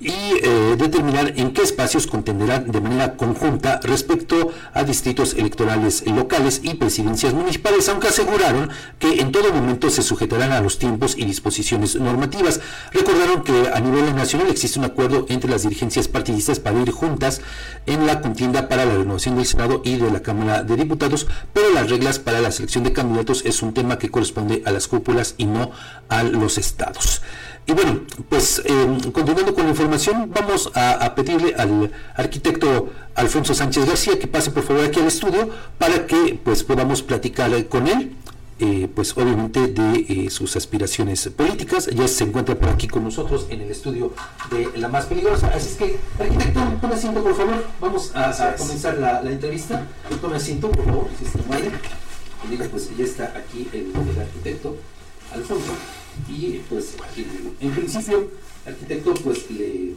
y 0.00 0.10
eh, 0.10 0.76
determinar 0.78 1.32
en 1.36 1.52
qué 1.52 1.62
espacios 1.62 2.06
contenderán 2.06 2.70
de 2.70 2.80
manera 2.80 3.16
conjunta 3.16 3.80
respecto 3.82 4.52
a 4.72 4.84
distritos 4.84 5.34
electorales 5.34 6.06
locales 6.06 6.60
y 6.62 6.74
presidencias 6.74 7.34
municipales, 7.34 7.88
aunque 7.88 8.08
aseguraron 8.08 8.70
que 8.98 9.20
en 9.20 9.32
todo 9.32 9.52
momento 9.52 9.90
se 9.90 10.02
sujetarán 10.02 10.52
a 10.52 10.60
los 10.60 10.78
tiempos 10.78 11.16
y 11.16 11.24
disposiciones 11.24 11.96
normativas. 11.96 12.60
Recordaron 12.92 13.42
que 13.42 13.70
a 13.72 13.80
nivel 13.80 14.14
nacional 14.14 14.48
existe 14.48 14.78
un 14.78 14.84
acuerdo 14.84 15.26
entre 15.28 15.50
las 15.50 15.62
dirigencias 15.62 16.06
partidistas 16.06 16.60
para 16.60 16.80
ir 16.80 16.90
juntas 16.92 17.40
en 17.86 18.06
la 18.06 18.20
contienda 18.20 18.68
para 18.68 18.84
la 18.84 18.94
renovación 18.94 19.36
del 19.36 19.46
Senado 19.46 19.82
y 19.84 19.96
de 19.96 20.10
la 20.10 20.20
Cámara 20.20 20.62
de 20.62 20.76
Diputados, 20.76 21.26
pero 21.52 21.72
las 21.72 21.90
reglas 21.90 22.18
para 22.18 22.40
la 22.40 22.52
selección 22.52 22.84
de 22.84 22.92
candidatos 22.92 23.44
es 23.44 23.62
un 23.62 23.74
tema 23.74 23.98
que 23.98 24.10
corresponde 24.10 24.62
a 24.64 24.70
las 24.70 24.86
cúpulas 24.86 25.34
y 25.38 25.46
no 25.46 25.72
a 26.08 26.22
los 26.22 26.58
estados. 26.58 27.22
Y 27.68 27.74
bueno, 27.74 28.00
pues 28.30 28.62
eh, 28.64 28.98
continuando 29.12 29.54
con 29.54 29.64
la 29.64 29.70
información, 29.70 30.32
vamos 30.34 30.70
a, 30.74 31.14
pedirle 31.14 31.54
al 31.54 31.92
arquitecto 32.14 32.88
Alfonso 33.14 33.52
Sánchez 33.52 33.84
García 33.84 34.18
que 34.18 34.26
pase 34.26 34.50
por 34.50 34.62
favor 34.62 34.86
aquí 34.86 35.00
al 35.00 35.06
estudio 35.06 35.50
para 35.76 36.06
que 36.06 36.40
pues 36.42 36.64
podamos 36.64 37.02
platicar 37.02 37.52
con 37.66 37.86
él, 37.86 38.16
eh, 38.58 38.88
pues 38.94 39.14
obviamente 39.18 39.66
de 39.66 40.06
eh, 40.08 40.30
sus 40.30 40.56
aspiraciones 40.56 41.28
políticas. 41.28 41.90
Ya 41.94 42.08
se 42.08 42.24
encuentra 42.24 42.54
por 42.54 42.70
aquí 42.70 42.88
con 42.88 43.04
nosotros 43.04 43.46
en 43.50 43.60
el 43.60 43.70
estudio 43.70 44.14
de 44.50 44.70
La 44.78 44.88
Más 44.88 45.04
Peligrosa. 45.04 45.48
Así 45.48 45.68
es 45.68 45.76
que, 45.76 45.98
arquitecto, 46.18 46.60
tome 46.80 46.94
asiento 46.94 47.22
por 47.22 47.36
favor. 47.36 47.66
Vamos 47.82 48.12
a, 48.14 48.54
comenzar 48.56 48.96
la, 48.96 49.20
entrevista. 49.30 49.86
Tome 50.22 50.36
asiento 50.36 50.70
por 50.70 50.86
favor, 50.86 51.08
si 51.18 51.26
está 51.26 51.40
mal. 51.46 51.60
Pues 52.70 52.96
ya 52.96 53.04
está 53.04 53.24
aquí 53.36 53.68
el, 53.74 53.92
el 53.94 54.20
arquitecto 54.22 54.74
Alfonso. 55.34 55.74
Y 56.28 56.60
pues 56.68 56.94
en 57.60 57.70
principio, 57.72 58.30
arquitecto, 58.66 59.14
pues 59.14 59.50
le, 59.50 59.94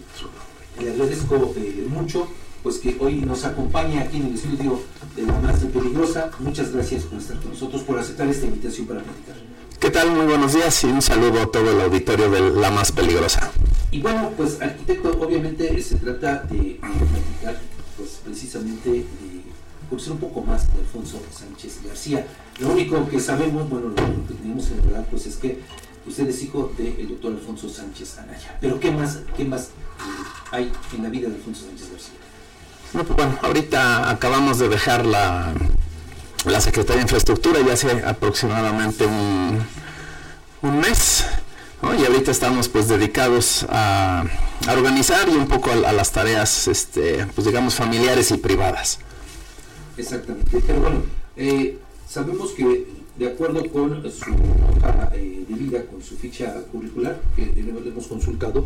agradezco 0.79 1.53
eh, 1.57 1.85
mucho 1.89 2.27
pues 2.63 2.77
que 2.77 2.95
hoy 2.99 3.15
nos 3.15 3.43
acompaña 3.43 4.01
aquí 4.01 4.17
en 4.17 4.27
el 4.27 4.35
estudio 4.35 4.79
de 5.15 5.23
la 5.23 5.39
más 5.39 5.59
peligrosa. 5.59 6.29
Muchas 6.39 6.71
gracias 6.71 7.03
por 7.03 7.19
estar 7.19 7.37
con 7.39 7.51
nosotros, 7.51 7.81
por 7.83 7.97
aceptar 7.97 8.27
esta 8.27 8.45
invitación 8.45 8.87
para 8.87 9.01
platicar. 9.01 9.35
¿Qué 9.79 9.89
tal? 9.89 10.11
Muy 10.11 10.25
buenos 10.25 10.53
días 10.53 10.83
y 10.83 10.87
un 10.87 11.01
saludo 11.01 11.41
a 11.41 11.47
todo 11.47 11.71
el 11.71 11.81
auditorio 11.81 12.29
de 12.29 12.51
La 12.51 12.69
Más 12.69 12.91
Peligrosa. 12.91 13.51
Y 13.89 13.99
bueno, 13.99 14.31
pues 14.37 14.61
arquitecto, 14.61 15.09
obviamente 15.19 15.81
se 15.81 15.95
trata 15.95 16.43
de, 16.43 16.79
platicar 16.79 17.59
pues 17.97 18.21
precisamente 18.23 18.89
de 18.91 19.05
conocer 19.89 20.13
un 20.13 20.19
poco 20.19 20.41
más 20.41 20.71
de 20.71 20.81
Alfonso 20.81 21.19
Sánchez 21.31 21.79
García. 21.83 22.27
Lo 22.59 22.69
único 22.69 23.09
que 23.09 23.19
sabemos, 23.19 23.67
bueno, 23.69 23.87
lo 23.87 23.95
que 23.95 24.33
tenemos 24.35 24.69
en 24.69 24.81
verdad, 24.85 25.07
pues 25.09 25.25
es 25.25 25.37
que 25.37 25.59
Usted 26.05 26.27
es 26.29 26.41
hijo 26.43 26.71
del 26.77 27.07
doctor 27.09 27.33
Alfonso 27.33 27.69
Sánchez 27.69 28.17
Anaya. 28.17 28.57
Pero 28.59 28.79
¿qué 28.79 28.91
más, 28.91 29.19
qué 29.37 29.45
más 29.45 29.63
eh, 29.65 29.69
hay 30.51 30.71
en 30.95 31.03
la 31.03 31.09
vida 31.09 31.29
de 31.29 31.35
Alfonso 31.35 31.65
Sánchez 31.65 31.91
García? 31.91 32.13
No, 32.93 33.03
pues 33.03 33.15
bueno, 33.15 33.37
ahorita 33.41 34.09
acabamos 34.09 34.59
de 34.59 34.67
dejar 34.67 35.05
la, 35.05 35.53
la 36.45 36.59
Secretaría 36.59 36.97
de 36.97 37.03
Infraestructura 37.03 37.61
ya 37.61 37.73
hace 37.73 37.89
aproximadamente 38.05 39.05
un, 39.05 39.59
un 40.61 40.79
mes. 40.79 41.25
Y 41.83 42.05
ahorita 42.05 42.29
estamos 42.29 42.69
pues 42.69 42.87
dedicados 42.87 43.65
a, 43.67 44.23
a 44.67 44.73
organizar 44.73 45.27
y 45.29 45.31
un 45.31 45.47
poco 45.47 45.71
a, 45.71 45.91
las 45.91 46.11
tareas, 46.11 46.67
este, 46.67 47.25
pues 47.33 47.47
digamos, 47.47 47.73
familiares 47.73 48.29
y 48.29 48.37
privadas. 48.37 48.99
Exactamente. 49.97 50.61
Pero 50.65 50.79
bueno, 50.79 51.01
eh, 51.35 51.79
sabemos 52.07 52.51
que 52.51 52.85
de 53.17 53.27
acuerdo 53.27 53.67
con 53.71 54.03
su 54.11 54.31
eh, 55.13 55.40
de 55.40 55.40
vida, 55.63 55.85
con 55.85 56.01
su 56.01 56.15
ficha 56.15 56.53
curricular 56.71 57.21
que 57.35 57.45
le 57.45 57.69
hemos 57.69 58.07
consultado, 58.07 58.65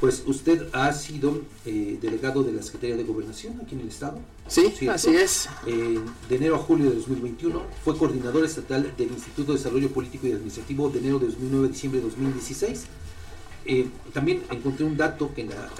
pues 0.00 0.22
usted 0.26 0.68
ha 0.72 0.92
sido 0.92 1.40
eh, 1.64 1.98
delegado 2.00 2.42
de 2.42 2.52
la 2.52 2.62
Secretaría 2.62 2.96
de 2.96 3.04
Gobernación 3.04 3.60
aquí 3.62 3.74
en 3.74 3.82
el 3.82 3.88
Estado. 3.88 4.18
Sí, 4.48 4.72
así 4.88 5.14
es. 5.14 5.48
de 5.64 6.36
enero 6.36 6.56
a 6.56 6.58
julio 6.58 6.90
de 6.90 6.96
2021 6.96 7.62
fue 7.84 7.96
coordinador 7.96 8.44
estatal 8.44 8.92
del 8.98 9.08
Instituto 9.08 9.52
de 9.52 9.58
Desarrollo 9.58 9.90
Político 9.90 10.26
y 10.26 10.32
Administrativo 10.32 10.90
de 10.90 10.98
enero 10.98 11.18
de 11.18 11.26
2009 11.26 11.66
a 11.66 11.70
diciembre 11.70 12.00
de 12.00 12.06
2016. 12.08 12.86
Eh, 13.66 13.88
también 14.12 14.42
encontré 14.50 14.84
un 14.84 14.96
dato 14.96 15.32
que 15.34 15.40
en 15.40 15.50
la 15.50 15.70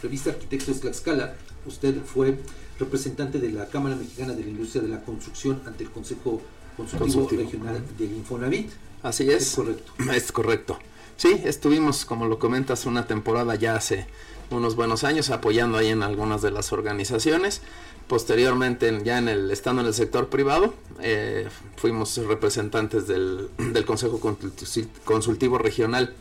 revista 0.00 0.30
Arquitectos 0.30 0.80
Tlaxcala 0.80 1.34
usted 1.66 1.96
fue 2.04 2.38
representante 2.78 3.38
de 3.38 3.50
la 3.50 3.66
Cámara 3.66 3.96
Mexicana 3.96 4.32
de 4.32 4.44
la 4.44 4.50
Industria 4.50 4.82
de 4.82 4.88
la 4.88 5.02
Construcción 5.02 5.60
ante 5.66 5.84
el 5.84 5.90
Consejo 5.90 6.40
consultivo, 6.76 7.28
regional 7.28 7.82
del 7.98 8.12
Infonavit. 8.12 8.70
Así 9.02 9.30
es. 9.30 9.42
Es 9.42 9.54
correcto. 9.54 9.92
Es 10.12 10.32
correcto. 10.32 10.78
Sí, 11.16 11.40
estuvimos, 11.44 12.04
como 12.04 12.26
lo 12.26 12.38
comentas, 12.38 12.86
una 12.86 13.06
temporada 13.06 13.54
ya 13.54 13.76
hace 13.76 14.06
unos 14.50 14.76
buenos 14.76 15.04
años 15.04 15.30
apoyando 15.30 15.78
ahí 15.78 15.88
en 15.88 16.02
algunas 16.02 16.42
de 16.42 16.50
las 16.50 16.72
organizaciones. 16.72 17.62
Posteriormente, 18.08 19.00
ya 19.04 19.18
en 19.18 19.28
el 19.28 19.50
estando 19.50 19.82
en 19.82 19.88
el 19.88 19.94
sector 19.94 20.28
privado, 20.28 20.74
eh, 21.00 21.48
fuimos 21.76 22.16
representantes 22.18 23.06
del, 23.06 23.50
del, 23.72 23.84
Consejo 23.84 24.20
Consultivo 25.04 25.58
Regional 25.58 26.14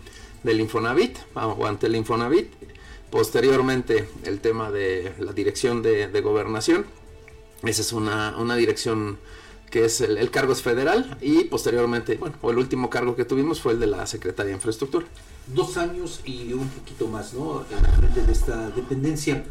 del 0.44 0.60
Infonavit 0.60 1.18
o 1.36 1.66
ante 1.66 1.88
el 1.88 1.96
Infonavit. 1.96 2.52
Posteriormente, 3.10 4.08
el 4.24 4.40
tema 4.40 4.72
de 4.72 5.14
la 5.20 5.34
dirección 5.34 5.82
de, 5.82 6.08
de 6.08 6.22
gobernación. 6.22 6.86
Esa 7.64 7.82
es 7.82 7.92
una, 7.92 8.36
una 8.38 8.56
dirección 8.56 9.18
que 9.72 9.86
es 9.86 10.02
el, 10.02 10.30
cargo 10.30 10.52
es 10.52 10.62
federal, 10.62 11.18
y 11.22 11.46
posteriormente, 11.46 12.18
bueno, 12.18 12.36
o 12.42 12.52
el 12.52 12.58
último 12.58 12.90
cargo 12.90 13.16
que 13.16 13.26
tuvimos 13.26 13.62
fue 13.62 13.74
el 13.74 13.80
de 13.80 13.88
la 13.88 14.06
Secretaría 14.06 14.50
de 14.50 14.58
Infraestructura. 14.58 15.08
Dos 15.48 15.78
años 15.78 16.20
y 16.26 16.52
un 16.54 16.68
poquito 16.68 17.08
más, 17.08 17.34
¿no? 17.34 17.66
En 17.72 18.00
frente 18.00 18.22
de 18.22 18.32
esta 18.32 18.70
dependencia. 18.70 19.44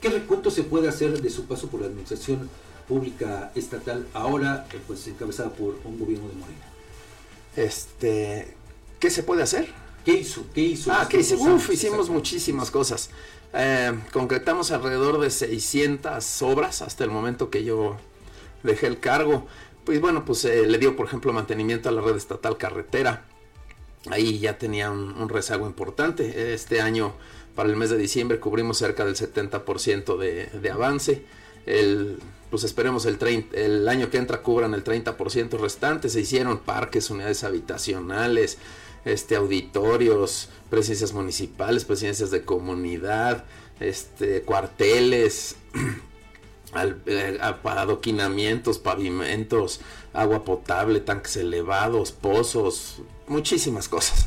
¿Qué 0.00 0.08
recuento 0.10 0.50
se 0.50 0.62
puede 0.62 0.88
hacer 0.88 1.20
de 1.20 1.28
su 1.28 1.44
paso 1.46 1.68
por 1.68 1.80
la 1.80 1.86
administración 1.88 2.48
pública 2.86 3.50
estatal, 3.54 4.06
ahora 4.14 4.66
eh, 4.72 4.78
pues 4.86 5.06
encabezada 5.08 5.50
por 5.50 5.78
un 5.84 5.98
gobierno 5.98 6.28
de 6.28 6.34
Morena? 6.34 6.66
Este, 7.56 8.54
¿qué 9.00 9.10
se 9.10 9.22
puede 9.22 9.42
hacer? 9.42 9.68
¿Qué 10.04 10.12
hizo? 10.12 10.44
¿Qué 10.54 10.60
hizo? 10.60 10.92
Ah, 10.92 11.06
¿qué 11.08 11.18
hizo? 11.18 11.36
Uf, 11.36 11.70
hicimos 11.70 12.10
muchísimas 12.10 12.70
cosas. 12.70 13.10
Eh, 13.54 13.92
concretamos 14.12 14.70
alrededor 14.70 15.20
de 15.20 15.30
600 15.30 16.42
obras 16.42 16.82
hasta 16.82 17.02
el 17.04 17.10
momento 17.10 17.50
que 17.50 17.64
yo 17.64 17.96
dejé 18.64 18.86
el 18.86 18.98
cargo 18.98 19.46
pues 19.84 20.00
bueno, 20.00 20.24
pues 20.24 20.44
eh, 20.44 20.66
le 20.66 20.78
dio, 20.78 20.96
por 20.96 21.06
ejemplo, 21.06 21.32
mantenimiento 21.32 21.88
a 21.88 21.92
la 21.92 22.00
red 22.00 22.16
estatal 22.16 22.56
carretera. 22.56 23.24
Ahí 24.10 24.38
ya 24.38 24.58
tenía 24.58 24.90
un, 24.90 25.28
rezago 25.28 25.66
importante. 25.66 26.52
Este 26.54 26.80
año, 26.80 27.14
para 27.54 27.68
el 27.68 27.76
mes 27.76 27.90
de 27.90 27.96
diciembre, 27.96 28.38
cubrimos 28.38 28.78
cerca 28.78 29.04
del 29.04 29.16
70% 29.16 30.18
de, 30.18 30.46
de 30.46 30.70
avance. 30.70 31.24
Pues 32.50 32.64
esperemos 32.64 33.06
el, 33.06 33.18
el 33.52 33.88
año 33.88 34.10
que 34.10 34.18
entra 34.18 34.42
cubran 34.42 34.74
el 34.74 34.84
30% 34.84 35.58
restante. 35.58 36.08
Se 36.08 36.20
hicieron 36.20 36.58
parques, 36.58 37.10
unidades 37.10 37.42
habitacionales, 37.42 38.58
este 39.04 39.36
adoritorios, 39.36 40.50
presidencias 40.70 41.12
municipales, 41.12 41.84
presidencias 41.84 42.30
de 42.30 42.44
comunidad, 42.44 43.44
este 43.80 44.42
cuarteles, 44.42 45.56
al- 46.74 47.00
eh, 47.06 47.38
adoquinamientos, 47.40 48.78
pavimentos, 48.78 49.80
agua 50.12 50.44
potable, 50.44 51.00
tanques 51.00 51.36
elevados, 51.36 52.12
pozos, 52.12 52.96
muchísimas 53.28 53.88
cosas. 53.88 54.26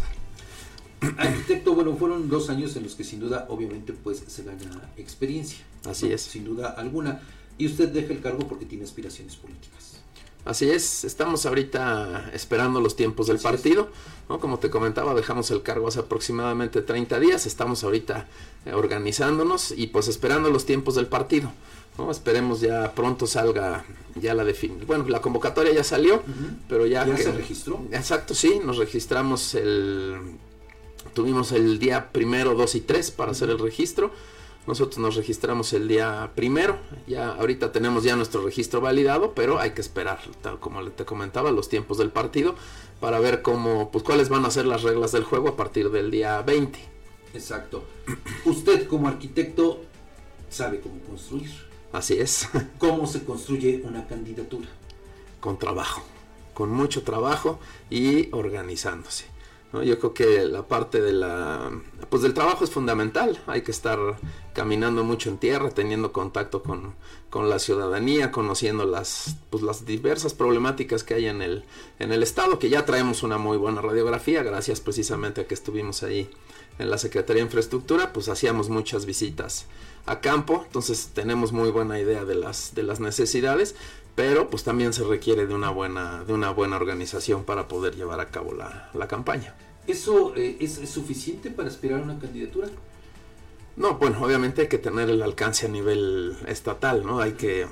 Arquitecto, 1.18 1.76
bueno, 1.76 1.96
fueron 1.96 2.28
dos 2.28 2.50
años 2.50 2.76
en 2.76 2.84
los 2.84 2.96
que 2.96 3.04
sin 3.04 3.20
duda, 3.20 3.46
obviamente, 3.50 3.94
pues 3.94 4.24
se 4.28 4.44
gana 4.44 4.92
experiencia. 4.98 5.60
Así 5.86 6.10
¿no? 6.10 6.16
es. 6.16 6.22
Sin 6.22 6.44
duda 6.46 6.70
alguna. 6.70 7.22
Y 7.60 7.68
usted 7.68 7.90
deja 7.90 8.14
el 8.14 8.22
cargo 8.22 8.48
porque 8.48 8.66
tiene 8.66 8.84
aspiraciones 8.84 9.36
políticas. 9.36 9.98
Así 10.46 10.70
es, 10.70 11.04
estamos 11.04 11.46
ahorita 11.46 12.32
esperando 12.34 12.80
los 12.80 12.96
tiempos 12.96 13.28
del 13.28 13.38
partido, 13.38 13.90
¿no? 14.30 14.40
Como 14.40 14.60
te 14.60 14.70
comentaba, 14.70 15.14
dejamos 15.14 15.52
el 15.52 15.62
cargo 15.62 15.90
hace 15.90 16.00
aproximadamente 16.00 16.82
30 16.82 17.20
días, 17.20 17.46
estamos 17.46 17.84
ahorita 17.84 18.28
eh, 18.66 18.72
organizándonos 18.72 19.72
y 19.76 19.88
pues 19.88 20.08
esperando 20.08 20.50
los 20.50 20.66
tiempos 20.66 20.96
del 20.96 21.08
partido, 21.08 21.52
¿no? 21.98 22.12
Esperemos 22.12 22.62
ya 22.62 22.94
pronto 22.94 23.28
salga 23.28 23.86
ya 24.16 24.34
la 24.34 24.44
definición. 24.44 24.88
Bueno, 24.88 25.06
la 25.08 25.22
convocatoria 25.22 25.74
ya 25.74 25.84
salió, 25.84 26.22
pero 26.70 26.86
ya... 26.86 27.06
¿Ya 27.06 27.16
que- 27.16 27.24
se 27.24 27.32
registró? 27.32 27.82
Exacto, 27.92 28.34
sí, 28.36 28.60
nos 28.64 28.78
registramos 28.78 29.54
el... 29.56 30.38
Tuvimos 31.14 31.52
el 31.52 31.80
día 31.80 32.12
primero, 32.12 32.54
2 32.56 32.76
y 32.76 32.82
3 32.82 33.12
para 33.12 33.32
hacer 33.32 33.50
el 33.50 33.60
registro. 33.60 34.12
Nosotros 34.68 34.98
nos 34.98 35.16
registramos 35.16 35.72
el 35.72 35.88
día 35.88 36.32
primero, 36.36 36.78
ya 37.08 37.30
ahorita 37.30 37.72
tenemos 37.72 38.04
ya 38.04 38.18
nuestro 38.18 38.44
registro 38.44 38.82
validado, 38.82 39.32
pero 39.34 39.60
hay 39.60 39.72
que 39.72 39.80
esperar, 39.80 40.20
tal 40.42 40.60
como 40.60 40.82
le- 40.82 40.90
te 40.92 41.06
comentaba, 41.06 41.52
los 41.52 41.70
tiempos 41.70 41.98
del 41.98 42.10
partido 42.10 42.54
para 43.00 43.20
ver 43.22 43.42
cómo, 43.42 43.92
pues 43.92 44.04
cuáles 44.04 44.28
van 44.28 44.44
a 44.44 44.52
ser 44.52 44.66
las 44.66 44.84
reglas 44.84 45.14
del 45.14 45.24
juego 45.24 45.48
a 45.48 45.56
partir 45.56 45.90
del 45.90 46.12
día 46.12 46.42
20. 46.42 46.80
Exacto. 47.34 47.86
Usted 48.44 48.88
como 48.88 49.08
arquitecto 49.08 49.80
sabe 50.50 50.82
cómo 50.82 51.00
construir. 51.00 51.50
Así 51.92 52.20
es. 52.20 52.50
¿Cómo 52.78 53.08
se 53.08 53.24
construye 53.24 53.82
una 53.84 54.08
candidatura? 54.08 54.68
Con 55.40 55.58
trabajo, 55.58 56.04
con 56.54 56.72
mucho 56.72 57.04
trabajo 57.04 57.60
y 57.90 58.30
organizándose. 58.34 59.26
¿no? 59.72 59.84
Yo 59.84 60.00
creo 60.00 60.14
que 60.14 60.46
la 60.46 60.68
parte 60.68 61.02
de 61.02 61.14
la, 61.14 61.72
pues 62.10 62.22
del 62.24 62.34
trabajo 62.34 62.64
es 62.64 62.72
fundamental. 62.72 63.40
Hay 63.48 63.62
que 63.62 63.72
estar 63.72 64.00
caminando 64.54 65.04
mucho 65.04 65.30
en 65.30 65.38
tierra, 65.38 65.70
teniendo 65.70 66.12
contacto 66.12 66.64
con, 66.64 66.96
con 67.30 67.50
la 67.50 67.60
ciudadanía, 67.60 68.32
conociendo 68.32 68.86
las, 68.86 69.36
pues 69.50 69.64
las 69.64 69.86
diversas 69.86 70.34
problemáticas 70.34 71.04
que 71.04 71.14
hay 71.14 71.28
en 71.28 71.42
el, 71.42 71.64
en 72.00 72.12
el 72.12 72.24
estado, 72.24 72.60
que 72.60 72.70
ya 72.70 72.86
traemos 72.86 73.24
una 73.24 73.38
muy 73.38 73.58
buena 73.58 73.82
radiografía, 73.82 74.44
gracias 74.44 74.82
precisamente 74.82 75.42
a 75.42 75.48
que 75.48 75.54
estuvimos 75.54 76.04
ahí 76.04 76.30
en 76.80 76.90
la 76.90 76.98
Secretaría 76.98 77.42
de 77.42 77.48
Infraestructura, 77.48 78.14
pues 78.14 78.30
hacíamos 78.30 78.70
muchas 78.70 79.06
visitas 79.06 79.66
a 80.08 80.22
campo, 80.22 80.64
entonces 80.66 81.12
tenemos 81.14 81.52
muy 81.52 81.70
buena 81.70 82.00
idea 82.00 82.26
de 82.26 82.36
las, 82.36 82.74
de 82.74 82.84
las 82.84 83.00
necesidades, 83.00 83.76
pero 84.16 84.50
pues 84.50 84.64
también 84.64 84.94
se 84.94 85.04
requiere 85.04 85.46
de 85.46 85.54
una 85.54 85.70
buena, 85.70 86.24
de 86.24 86.34
una 86.34 86.50
buena 86.50 86.78
organización 86.78 87.44
para 87.44 87.68
poder 87.68 87.96
llevar 87.96 88.20
a 88.20 88.30
cabo 88.30 88.54
la, 88.54 88.90
la 88.94 89.08
campaña. 89.08 89.54
¿Eso 89.86 90.34
eh, 90.36 90.58
es, 90.60 90.80
es 90.80 90.90
suficiente 90.90 91.52
para 91.52 91.68
aspirar 91.70 92.00
a 92.00 92.04
una 92.04 92.18
candidatura? 92.18 92.68
No, 93.76 93.96
bueno, 93.96 94.24
obviamente 94.24 94.64
hay 94.64 94.68
que 94.68 94.80
tener 94.80 95.10
el 95.10 95.22
alcance 95.22 95.68
a 95.68 95.70
nivel 95.70 96.36
estatal, 96.48 97.06
¿no? 97.06 97.20
Hay 97.20 97.34
que 97.34 97.68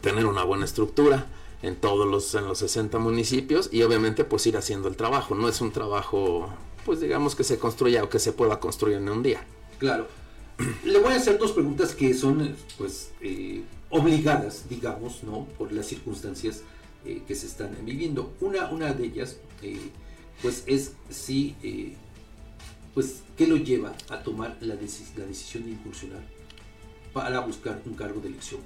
tener 0.00 0.26
una 0.26 0.42
buena 0.42 0.64
estructura 0.64 1.26
en 1.62 1.76
todos 1.76 2.08
los, 2.08 2.34
en 2.34 2.48
los 2.48 2.58
60 2.58 2.98
municipios 2.98 3.68
y 3.72 3.82
obviamente 3.82 4.24
pues 4.24 4.46
ir 4.46 4.56
haciendo 4.56 4.88
el 4.88 4.96
trabajo. 4.96 5.34
No 5.34 5.48
es 5.48 5.60
un 5.60 5.70
trabajo, 5.70 6.48
pues 6.84 7.00
digamos 7.00 7.36
que 7.36 7.44
se 7.44 7.58
construya 7.58 8.02
o 8.02 8.08
que 8.08 8.18
se 8.18 8.32
pueda 8.32 8.58
construir 8.58 8.96
en 8.96 9.08
un 9.08 9.22
día. 9.22 9.44
Claro. 9.78 10.08
Le 10.84 10.98
voy 10.98 11.12
a 11.12 11.16
hacer 11.16 11.38
dos 11.38 11.52
preguntas 11.52 11.94
que 11.94 12.12
son, 12.14 12.54
pues, 12.78 13.10
eh, 13.20 13.62
obligadas, 13.90 14.68
digamos, 14.68 15.22
¿no? 15.24 15.46
Por 15.58 15.72
las 15.72 15.86
circunstancias 15.86 16.62
eh, 17.04 17.22
que 17.26 17.34
se 17.34 17.46
están 17.46 17.76
viviendo. 17.84 18.32
Una, 18.40 18.68
una 18.70 18.92
de 18.92 19.04
ellas, 19.06 19.36
eh, 19.62 19.78
pues, 20.40 20.62
es 20.66 20.92
si, 21.10 21.54
pues, 22.94 23.22
¿qué 23.36 23.46
lo 23.46 23.56
lleva 23.56 23.94
a 24.08 24.22
tomar 24.22 24.56
la, 24.60 24.74
deci- 24.74 25.14
la 25.16 25.24
decisión 25.26 25.64
de 25.64 25.70
incursionar 25.70 26.22
para 27.12 27.40
buscar 27.40 27.80
un 27.86 27.94
cargo 27.94 28.20
de 28.20 28.28
elección? 28.28 28.60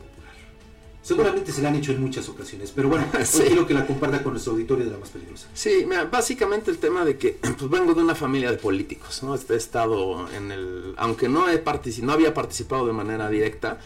Seguramente 1.06 1.52
se 1.52 1.62
la 1.62 1.68
han 1.68 1.76
hecho 1.76 1.92
en 1.92 2.00
muchas 2.00 2.28
ocasiones, 2.28 2.72
pero 2.74 2.88
bueno, 2.88 3.06
hoy 3.16 3.20
Sí. 3.24 3.42
quiero 3.46 3.64
que 3.64 3.74
la 3.74 3.86
comparta 3.86 4.24
con 4.24 4.32
nuestro 4.32 4.54
auditorio 4.54 4.86
de 4.86 4.90
la 4.90 4.98
más 4.98 5.10
peligrosa. 5.10 5.46
Sí, 5.54 5.84
mira, 5.88 6.06
básicamente 6.06 6.68
el 6.68 6.78
tema 6.78 7.04
de 7.04 7.16
que 7.16 7.38
pues 7.40 7.70
vengo 7.70 7.94
de 7.94 8.02
una 8.02 8.16
familia 8.16 8.50
de 8.50 8.56
políticos, 8.56 9.22
¿no? 9.22 9.32
Este, 9.36 9.54
He 9.54 9.56
estado 9.56 10.28
en 10.32 10.50
el, 10.50 10.94
aunque 10.96 11.28
no 11.28 11.48
he 11.48 11.62
no 12.02 12.12
había 12.12 12.34
participado 12.34 12.88
de 12.88 12.92
manera 12.92 13.30
directa, 13.30 13.78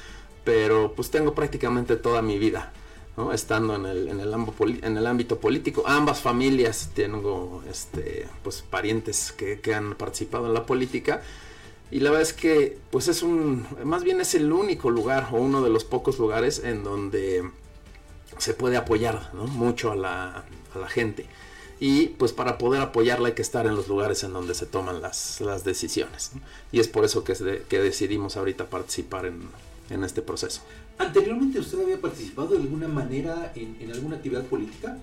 pero 0.44 0.94
pues 0.96 1.10
tengo 1.10 1.34
prácticamente 1.34 1.96
toda 1.96 2.22
mi 2.22 2.38
vida, 2.38 2.72
¿no? 3.18 3.34
Estando 3.34 3.76
en 3.76 3.84
el, 3.84 4.08
en 4.08 4.20
el, 4.20 4.34
en 4.82 4.96
el 4.96 5.06
ámbito 5.06 5.38
político, 5.40 5.82
ambas 5.86 6.20
familias 6.22 6.90
tengo, 6.94 7.62
este, 7.70 8.28
pues 8.42 8.62
parientes 8.62 9.32
que, 9.32 9.60
que 9.60 9.74
han 9.74 9.94
participado 9.94 10.46
en 10.46 10.54
la 10.54 10.64
política 10.64 11.20
y 11.90 12.00
la 12.00 12.10
verdad 12.10 12.22
es 12.22 12.32
que, 12.32 12.78
pues 12.90 13.08
es 13.08 13.22
un, 13.22 13.66
más 13.84 14.04
bien 14.04 14.20
es 14.20 14.34
el 14.34 14.52
único 14.52 14.90
lugar 14.90 15.28
o 15.32 15.36
uno 15.36 15.62
de 15.62 15.70
los 15.70 15.84
pocos 15.84 16.18
lugares 16.18 16.62
en 16.64 16.84
donde 16.84 17.50
se 18.38 18.54
puede 18.54 18.76
apoyar 18.76 19.30
mucho 19.34 19.92
a 19.92 19.96
la, 19.96 20.44
a 20.74 20.78
la 20.78 20.88
gente. 20.88 21.26
Y 21.82 22.08
pues 22.08 22.32
para 22.32 22.58
poder 22.58 22.82
apoyarla 22.82 23.28
hay 23.28 23.34
que 23.34 23.42
estar 23.42 23.66
en 23.66 23.74
los 23.74 23.88
lugares 23.88 24.22
en 24.22 24.34
donde 24.34 24.54
se 24.54 24.66
toman 24.66 25.00
las, 25.00 25.40
las 25.40 25.64
decisiones. 25.64 26.32
Y 26.72 26.80
es 26.80 26.88
por 26.88 27.04
eso 27.04 27.24
que, 27.24 27.64
que 27.68 27.80
decidimos 27.80 28.36
ahorita 28.36 28.68
participar 28.68 29.24
en, 29.24 29.48
en 29.88 30.04
este 30.04 30.20
proceso. 30.20 30.60
¿Anteriormente 30.98 31.58
usted 31.58 31.80
había 31.80 31.98
participado 31.98 32.48
de 32.48 32.58
alguna 32.58 32.86
manera 32.86 33.52
en, 33.54 33.76
en 33.80 33.92
alguna 33.92 34.16
actividad 34.16 34.44
política? 34.44 34.98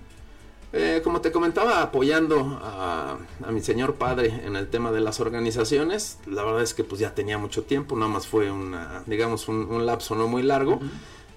Eh, 0.72 1.00
como 1.02 1.20
te 1.20 1.32
comentaba, 1.32 1.82
apoyando 1.82 2.60
a, 2.62 3.16
a 3.42 3.52
mi 3.52 3.60
señor 3.62 3.94
padre 3.94 4.42
en 4.44 4.54
el 4.54 4.68
tema 4.68 4.92
de 4.92 5.00
las 5.00 5.18
organizaciones, 5.18 6.18
la 6.26 6.44
verdad 6.44 6.62
es 6.62 6.74
que 6.74 6.84
pues 6.84 7.00
ya 7.00 7.14
tenía 7.14 7.38
mucho 7.38 7.62
tiempo, 7.62 7.96
nada 7.96 8.10
más 8.10 8.26
fue 8.26 8.50
una, 8.50 9.02
digamos, 9.06 9.48
un, 9.48 9.64
un 9.70 9.86
lapso 9.86 10.14
no 10.14 10.28
muy 10.28 10.42
largo. 10.42 10.80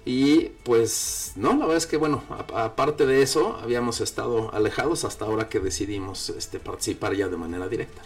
Y 0.04 0.50
pues 0.64 1.32
no, 1.36 1.50
la 1.50 1.60
verdad 1.60 1.76
es 1.76 1.86
que 1.86 1.96
bueno, 1.96 2.24
aparte 2.54 3.06
de 3.06 3.22
eso, 3.22 3.56
habíamos 3.62 4.00
estado 4.00 4.52
alejados 4.52 5.04
hasta 5.04 5.26
ahora 5.26 5.48
que 5.48 5.60
decidimos 5.60 6.28
este, 6.30 6.58
participar 6.58 7.14
ya 7.14 7.28
de 7.28 7.36
manera 7.36 7.68
directa. 7.68 8.02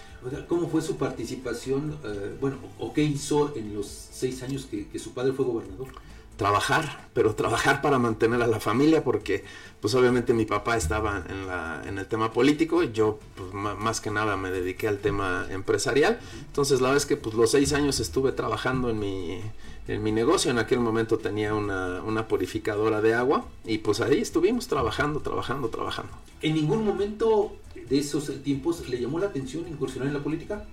¿Cómo 0.47 0.69
fue 0.69 0.82
su 0.82 0.97
participación, 0.97 1.98
eh, 2.05 2.36
bueno, 2.39 2.59
o 2.78 2.93
qué 2.93 3.03
hizo 3.03 3.55
en 3.57 3.74
los 3.74 3.86
seis 3.86 4.43
años 4.43 4.66
que, 4.66 4.89
que 4.89 4.98
su 4.98 5.15
padre 5.15 5.32
fue 5.32 5.47
gobernador? 5.47 5.89
Trabajar, 6.37 7.09
pero 7.15 7.35
trabajar 7.35 7.81
para 7.81 7.99
mantener 7.99 8.43
a 8.43 8.47
la 8.47 8.61
familia, 8.61 9.03
porque 9.03 9.45
pues 9.81 9.95
obviamente 9.95 10.35
mi 10.35 10.45
papá 10.45 10.77
estaba 10.77 11.25
en, 11.29 11.47
la, 11.47 11.83
en 11.87 11.99
el 11.99 12.07
tema 12.07 12.33
político, 12.33 12.83
y 12.83 12.93
yo 12.93 13.19
pues, 13.35 13.53
más 13.55 14.01
que 14.01 14.11
nada 14.11 14.37
me 14.37 14.51
dediqué 14.51 14.89
al 14.89 14.99
tema 14.99 15.47
empresarial, 15.51 16.21
entonces 16.47 16.81
la 16.81 16.89
verdad 16.89 17.03
es 17.03 17.07
que 17.07 17.17
pues 17.17 17.35
los 17.35 17.51
seis 17.51 17.73
años 17.73 18.01
estuve 18.01 18.33
trabajando 18.33 18.91
en 18.91 18.99
mi, 18.99 19.41
en 19.89 20.03
mi 20.03 20.13
negocio, 20.13 20.51
en 20.51 20.59
aquel 20.59 20.81
momento 20.81 21.19
tenía 21.19 21.55
una, 21.55 22.03
una 22.03 22.29
purificadora 22.29 23.01
de 23.01 23.15
agua 23.15 23.47
y 23.65 23.79
pues 23.79 24.01
ahí 24.01 24.21
estuvimos 24.21 24.69
trabajando, 24.69 25.21
trabajando, 25.21 25.69
trabajando. 25.69 26.13
¿En 26.43 26.55
ningún 26.55 26.85
momento 26.85 27.57
de 27.89 27.99
esos 27.99 28.31
tiempos 28.43 28.87
le 28.89 29.01
llamó 29.01 29.19
la 29.19 29.27
atención 29.27 29.67
incursionar 29.69 30.09
en 30.09 30.15
la 30.15 30.23
política? 30.23 30.65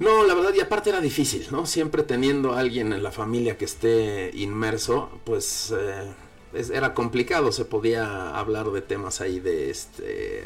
No, 0.00 0.24
la 0.24 0.34
verdad, 0.34 0.52
y 0.54 0.60
aparte 0.60 0.90
era 0.90 1.00
difícil, 1.00 1.46
¿no? 1.50 1.66
Siempre 1.66 2.02
teniendo 2.02 2.52
a 2.52 2.60
alguien 2.60 2.92
en 2.92 3.02
la 3.02 3.12
familia 3.12 3.56
que 3.56 3.64
esté 3.64 4.30
inmerso, 4.34 5.08
pues 5.24 5.72
eh, 5.76 6.12
es- 6.52 6.70
era 6.70 6.94
complicado, 6.94 7.52
se 7.52 7.64
podía 7.64 8.36
hablar 8.38 8.70
de 8.72 8.82
temas 8.82 9.20
ahí 9.20 9.38
de 9.40 9.70
este... 9.70 10.44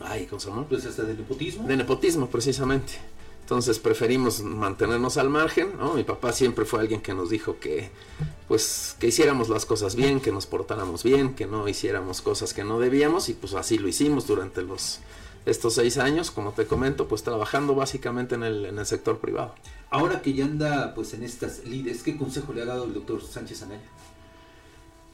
Ay, 0.00 0.26
¿cómo 0.26 0.40
se 0.40 0.48
llama? 0.48 0.64
Pues 0.68 0.86
hasta 0.86 1.02
de 1.02 1.14
nepotismo. 1.14 1.66
De 1.66 1.76
nepotismo, 1.76 2.28
precisamente. 2.28 2.94
Entonces 3.42 3.78
preferimos 3.78 4.40
mantenernos 4.42 5.16
al 5.16 5.28
margen, 5.30 5.76
¿no? 5.78 5.94
Mi 5.94 6.04
papá 6.04 6.32
siempre 6.32 6.64
fue 6.64 6.80
alguien 6.80 7.00
que 7.00 7.14
nos 7.14 7.30
dijo 7.30 7.58
que, 7.58 7.90
pues, 8.46 8.94
que 9.00 9.08
hiciéramos 9.08 9.48
las 9.48 9.64
cosas 9.66 9.96
bien, 9.96 10.20
que 10.20 10.30
nos 10.32 10.46
portáramos 10.46 11.02
bien, 11.02 11.34
que 11.34 11.46
no 11.46 11.66
hiciéramos 11.66 12.20
cosas 12.20 12.52
que 12.54 12.62
no 12.62 12.78
debíamos 12.78 13.28
y 13.30 13.34
pues 13.34 13.54
así 13.54 13.78
lo 13.78 13.88
hicimos 13.88 14.26
durante 14.26 14.62
los 14.62 15.00
estos 15.48 15.74
seis 15.74 15.98
años, 15.98 16.30
como 16.30 16.52
te 16.52 16.66
comento, 16.66 17.08
pues 17.08 17.22
trabajando 17.22 17.74
básicamente 17.74 18.34
en 18.34 18.42
el, 18.42 18.66
en 18.66 18.78
el 18.78 18.86
sector 18.86 19.18
privado. 19.18 19.54
Ahora 19.90 20.20
que 20.20 20.34
ya 20.34 20.44
anda 20.44 20.94
pues 20.94 21.14
en 21.14 21.22
estas 21.22 21.64
lides, 21.64 22.02
¿qué 22.02 22.16
consejo 22.16 22.52
le 22.52 22.62
ha 22.62 22.66
dado 22.66 22.84
el 22.84 22.94
doctor 22.94 23.22
Sánchez 23.22 23.62
Anaya? 23.62 23.88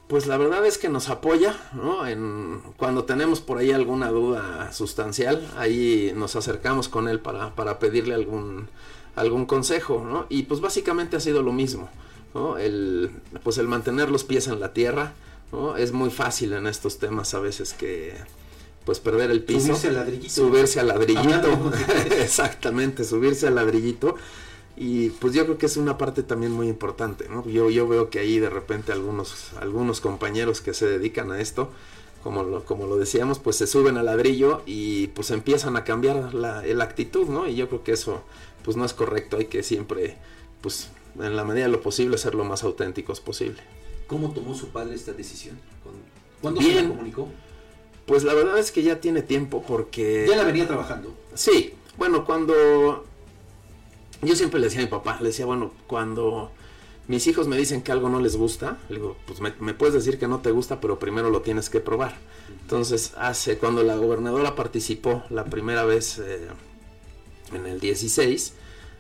Pues 0.09 0.27
la 0.27 0.36
verdad 0.36 0.66
es 0.66 0.77
que 0.77 0.89
nos 0.89 1.09
apoya, 1.09 1.56
¿no? 1.73 2.06
En, 2.06 2.61
cuando 2.77 3.05
tenemos 3.05 3.40
por 3.40 3.59
ahí 3.59 3.73
alguna 3.73 4.11
duda 4.11 4.70
sustancial, 4.73 5.48
ahí 5.56 6.12
nos 6.15 6.36
acercamos 6.36 6.89
con 6.89 7.09
él 7.09 7.20
para, 7.20 7.55
para 7.55 7.78
pedirle 7.78 8.15
algún, 8.15 8.69
algún 9.16 9.47
consejo, 9.47 10.05
¿no? 10.05 10.27
Y 10.28 10.43
pues 10.43 10.61
básicamente 10.61 11.16
ha 11.16 11.20
sido 11.20 11.43
lo 11.43 11.52
mismo, 11.52 11.89
¿no? 12.35 12.59
El, 12.59 13.12
pues 13.43 13.56
el 13.56 13.66
mantener 13.66 14.11
los 14.11 14.24
pies 14.24 14.47
en 14.48 14.61
la 14.61 14.74
tierra, 14.74 15.15
¿no? 15.52 15.77
Es 15.77 15.93
muy 15.93 16.11
fácil 16.11 16.52
en 16.52 16.66
estos 16.66 16.98
temas 16.98 17.32
a 17.32 17.40
veces 17.40 17.73
que, 17.73 18.15
pues 18.85 19.01
perder 19.01 19.31
el 19.31 19.43
piso. 19.43 19.69
Subirse 19.69 19.89
al 19.89 19.94
ladrillito. 19.94 20.35
Subirse 20.35 20.81
al 20.81 20.89
ladrillito. 20.89 21.73
Exactamente, 22.20 23.05
subirse 23.05 23.47
al 23.47 23.55
ladrillito. 23.56 24.16
Y 24.77 25.11
pues 25.11 25.35
yo 25.35 25.44
creo 25.44 25.56
que 25.56 25.66
es 25.66 25.77
una 25.77 25.97
parte 25.97 26.23
también 26.23 26.52
muy 26.52 26.69
importante, 26.69 27.28
¿no? 27.28 27.47
Yo, 27.48 27.70
yo 27.70 27.86
veo 27.86 28.11
que 28.11 28.19
ahí 28.19 28.40
de 28.40 28.51
repente 28.51 28.93
algunos, 28.93 29.52
algunos 29.61 30.01
compañeros 30.01 30.61
que 30.61 30.74
se 30.74 30.86
dedican 30.86 31.31
a 31.31 31.40
esto, 31.40 31.70
como 32.24 32.43
lo, 32.43 32.65
como 32.65 32.86
lo 32.86 32.97
decíamos, 32.97 33.39
pues 33.39 33.56
se 33.56 33.69
suben 33.69 33.97
al 33.97 34.06
ladrillo 34.06 34.62
y 34.66 35.09
pues 35.09 35.31
empiezan 35.31 35.77
a 35.77 35.85
cambiar 35.85 36.35
la, 36.35 36.62
la 36.62 36.85
actitud, 36.85 37.28
¿no? 37.28 37.47
Y 37.47 37.55
yo 37.55 37.69
creo 37.69 37.85
que 37.85 37.93
eso 37.93 38.23
pues 38.65 38.77
no 38.77 38.85
es 38.85 38.94
correcto, 38.94 39.36
hay 39.36 39.44
que 39.44 39.62
siempre, 39.62 40.16
pues 40.61 40.89
en 41.20 41.36
la 41.36 41.44
medida 41.44 41.66
de 41.66 41.70
lo 41.70 41.82
posible, 41.82 42.19
ser 42.19 42.35
lo 42.35 42.44
más 42.44 42.65
auténticos 42.65 43.20
posible. 43.20 43.62
¿Cómo 44.09 44.32
tomó 44.32 44.55
su 44.55 44.69
padre 44.69 44.94
esta 44.94 45.12
decisión? 45.12 45.59
¿Cuándo 46.40 46.61
se 46.61 46.82
la 46.82 46.89
comunicó? 46.89 47.28
Pues 48.06 48.24
la 48.24 48.35
verdad 48.35 48.59
es 48.59 48.70
que 48.70 48.82
ya 48.82 49.01
tiene 49.01 49.22
tiempo 49.22 49.64
porque... 49.66 50.26
Ya 50.28 50.36
la 50.36 50.44
venía 50.44 50.66
trabajando. 50.66 51.14
Sí, 51.35 51.74
bueno, 51.97 52.24
cuando... 52.24 53.05
Yo 54.22 54.36
siempre 54.36 54.60
le 54.60 54.66
decía 54.66 54.81
a 54.81 54.85
mi 54.85 54.90
papá, 54.90 55.18
le 55.20 55.28
decía, 55.28 55.47
bueno, 55.47 55.72
cuando 55.86 56.51
mis 57.09 57.26
hijos 57.26 57.47
me 57.47 57.56
dicen 57.56 57.82
que 57.82 57.93
algo 57.93 58.09
no 58.09 58.20
les 58.20 58.36
gusta, 58.36 58.78
le 58.89 58.97
digo, 58.97 59.16
pues 59.26 59.40
me, 59.40 59.52
me 59.60 59.74
puedes 59.74 59.94
decir 59.94 60.18
que 60.18 60.26
no 60.26 60.40
te 60.40 60.51
gusta, 60.51 60.81
pero 60.81 60.98
primero 60.98 61.28
lo 61.31 61.43
tienes 61.43 61.68
que 61.68 61.81
probar. 61.81 62.14
Entonces, 62.62 63.12
hace, 63.16 63.59
cuando 63.59 63.82
la 63.82 63.97
gobernadora 63.97 64.55
participó 64.55 65.22
la 65.28 65.44
primera 65.44 65.85
vez 65.85 66.18
eh, 66.18 66.48
en 67.52 67.66
el 67.66 67.81
16, 67.81 68.55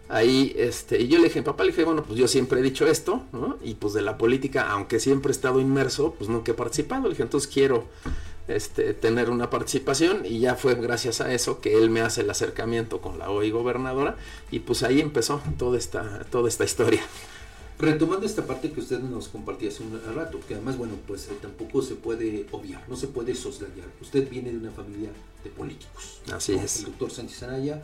ahí, 0.08 0.54
este, 0.56 1.00
y 1.00 1.08
yo 1.08 1.18
le 1.18 1.24
dije, 1.24 1.42
papá, 1.42 1.64
le 1.64 1.70
dije, 1.70 1.84
bueno, 1.84 2.04
pues 2.04 2.18
yo 2.18 2.28
siempre 2.28 2.60
he 2.60 2.62
dicho 2.62 2.86
esto, 2.86 3.22
¿no? 3.32 3.58
Y 3.62 3.74
pues 3.74 3.94
de 3.94 4.02
la 4.02 4.18
política, 4.18 4.70
aunque 4.70 5.00
siempre 5.00 5.30
he 5.30 5.32
estado 5.32 5.60
inmerso, 5.60 6.14
pues 6.18 6.28
nunca 6.28 6.52
he 6.52 6.54
participado. 6.54 7.04
Le 7.04 7.10
dije, 7.10 7.22
entonces 7.22 7.50
quiero 7.50 7.84
este, 8.48 8.94
tener 8.94 9.30
una 9.30 9.50
participación 9.50 10.24
y 10.26 10.40
ya 10.40 10.54
fue 10.54 10.74
gracias 10.74 11.20
a 11.20 11.32
eso 11.32 11.60
que 11.60 11.78
él 11.78 11.90
me 11.90 12.00
hace 12.00 12.20
el 12.20 12.30
acercamiento 12.30 13.00
con 13.00 13.18
la 13.18 13.30
hoy 13.30 13.50
gobernadora 13.50 14.16
y 14.50 14.60
pues 14.60 14.82
ahí 14.82 15.00
empezó 15.00 15.40
toda 15.58 15.78
esta, 15.78 16.24
toda 16.30 16.48
esta 16.48 16.64
historia. 16.64 17.02
Retomando 17.78 18.24
esta 18.24 18.46
parte 18.46 18.70
que 18.70 18.80
usted 18.80 19.00
nos 19.00 19.28
compartía 19.28 19.68
hace 19.68 19.82
un 19.82 20.00
rato, 20.14 20.38
que 20.46 20.54
además, 20.54 20.78
bueno, 20.78 20.94
pues 21.08 21.26
eh, 21.26 21.32
tampoco 21.42 21.82
se 21.82 21.96
puede 21.96 22.46
obviar, 22.52 22.88
no 22.88 22.96
se 22.96 23.08
puede 23.08 23.34
soslayar. 23.34 23.88
Usted 24.00 24.30
viene 24.30 24.52
de 24.52 24.58
una 24.58 24.70
familia 24.70 25.10
de 25.42 25.50
políticos. 25.50 26.20
Así 26.32 26.54
¿no? 26.54 26.62
es. 26.62 26.78
El 26.78 26.84
doctor 26.84 27.10
Sánchez 27.10 27.42
Anaya, 27.42 27.82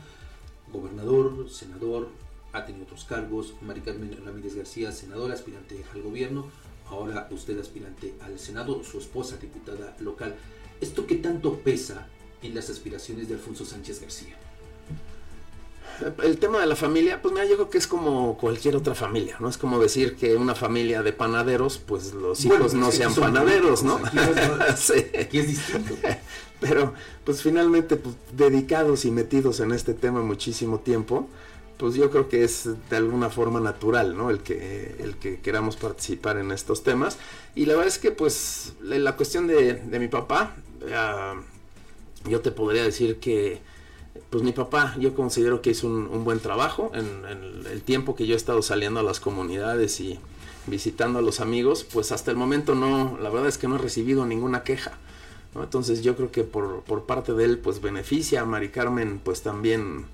gobernador, 0.72 1.50
senador, 1.50 2.08
ha 2.52 2.64
tenido 2.66 2.84
otros 2.84 3.04
cargos. 3.04 3.54
Mari 3.62 3.80
Carmen 3.80 4.16
Ramírez 4.24 4.54
García, 4.54 4.92
senadora, 4.92 5.34
aspirante 5.34 5.84
al 5.92 6.02
gobierno. 6.02 6.46
Ahora 6.90 7.28
usted 7.30 7.58
aspirante 7.58 8.14
al 8.20 8.38
Senado, 8.38 8.82
su 8.82 8.98
esposa 8.98 9.36
diputada 9.36 9.96
local. 10.00 10.34
¿Esto 10.80 11.06
qué 11.06 11.16
tanto 11.16 11.54
pesa 11.58 12.08
en 12.42 12.54
las 12.54 12.68
aspiraciones 12.68 13.28
de 13.28 13.34
Alfonso 13.34 13.64
Sánchez 13.64 14.00
García? 14.00 14.36
El 16.22 16.38
tema 16.38 16.60
de 16.60 16.66
la 16.66 16.76
familia, 16.76 17.20
pues 17.20 17.34
mira, 17.34 17.46
yo 17.46 17.56
creo 17.56 17.70
que 17.70 17.78
es 17.78 17.86
como 17.86 18.38
cualquier 18.38 18.74
otra 18.74 18.94
familia, 18.94 19.36
¿no? 19.38 19.48
Es 19.48 19.58
como 19.58 19.78
decir 19.78 20.16
que 20.16 20.34
una 20.34 20.54
familia 20.54 21.02
de 21.02 21.12
panaderos, 21.12 21.78
pues 21.78 22.14
los 22.14 22.42
hijos 22.44 22.58
pues 22.58 22.74
no 22.74 22.90
sean 22.90 23.14
panaderos, 23.14 23.82
¿no? 23.82 24.00
Sí. 24.76 25.06
aquí 25.18 25.40
es 25.40 25.48
distinto. 25.48 25.94
Pero, 26.60 26.94
pues 27.24 27.42
finalmente, 27.42 27.96
pues, 27.96 28.14
dedicados 28.32 29.04
y 29.04 29.10
metidos 29.10 29.60
en 29.60 29.72
este 29.72 29.94
tema 29.94 30.22
muchísimo 30.22 30.80
tiempo, 30.80 31.28
pues 31.80 31.94
yo 31.94 32.10
creo 32.10 32.28
que 32.28 32.44
es 32.44 32.68
de 32.90 32.96
alguna 32.96 33.30
forma 33.30 33.58
natural, 33.58 34.14
¿no? 34.14 34.28
El 34.28 34.40
que, 34.40 34.96
el 34.98 35.16
que 35.16 35.40
queramos 35.40 35.76
participar 35.76 36.36
en 36.36 36.52
estos 36.52 36.82
temas. 36.82 37.16
Y 37.54 37.64
la 37.64 37.72
verdad 37.72 37.88
es 37.88 37.98
que, 37.98 38.10
pues, 38.10 38.74
la, 38.82 39.16
cuestión 39.16 39.46
de, 39.46 39.72
de 39.72 39.98
mi 39.98 40.08
papá, 40.08 40.56
ah, 40.92 41.40
yo 42.28 42.40
te 42.42 42.50
podría 42.50 42.84
decir 42.84 43.18
que, 43.18 43.62
pues 44.28 44.42
mi 44.42 44.52
papá, 44.52 44.94
yo 44.98 45.14
considero 45.14 45.62
que 45.62 45.70
hizo 45.70 45.86
un, 45.86 46.22
buen 46.22 46.40
trabajo 46.40 46.92
en, 46.94 47.24
el 47.66 47.80
tiempo 47.80 48.14
que 48.14 48.26
yo 48.26 48.34
he 48.34 48.36
estado 48.36 48.60
saliendo 48.60 49.00
a 49.00 49.02
las 49.02 49.18
comunidades 49.18 50.00
y 50.00 50.18
visitando 50.66 51.18
a 51.18 51.22
los 51.22 51.40
amigos, 51.40 51.84
pues 51.90 52.12
hasta 52.12 52.30
el 52.30 52.36
momento 52.36 52.74
no, 52.74 53.16
la 53.22 53.30
verdad 53.30 53.48
es 53.48 53.56
que 53.56 53.68
no 53.68 53.76
he 53.76 53.78
recibido 53.78 54.26
ninguna 54.26 54.64
queja. 54.64 54.98
Entonces 55.54 56.02
yo 56.02 56.14
creo 56.14 56.30
que 56.30 56.44
por, 56.44 56.82
por 56.82 57.04
parte 57.04 57.32
de 57.32 57.44
él 57.44 57.58
pues 57.58 57.80
beneficia 57.80 58.42
a 58.42 58.44
Mari 58.44 58.68
Carmen 58.68 59.18
pues 59.24 59.40
también 59.40 60.04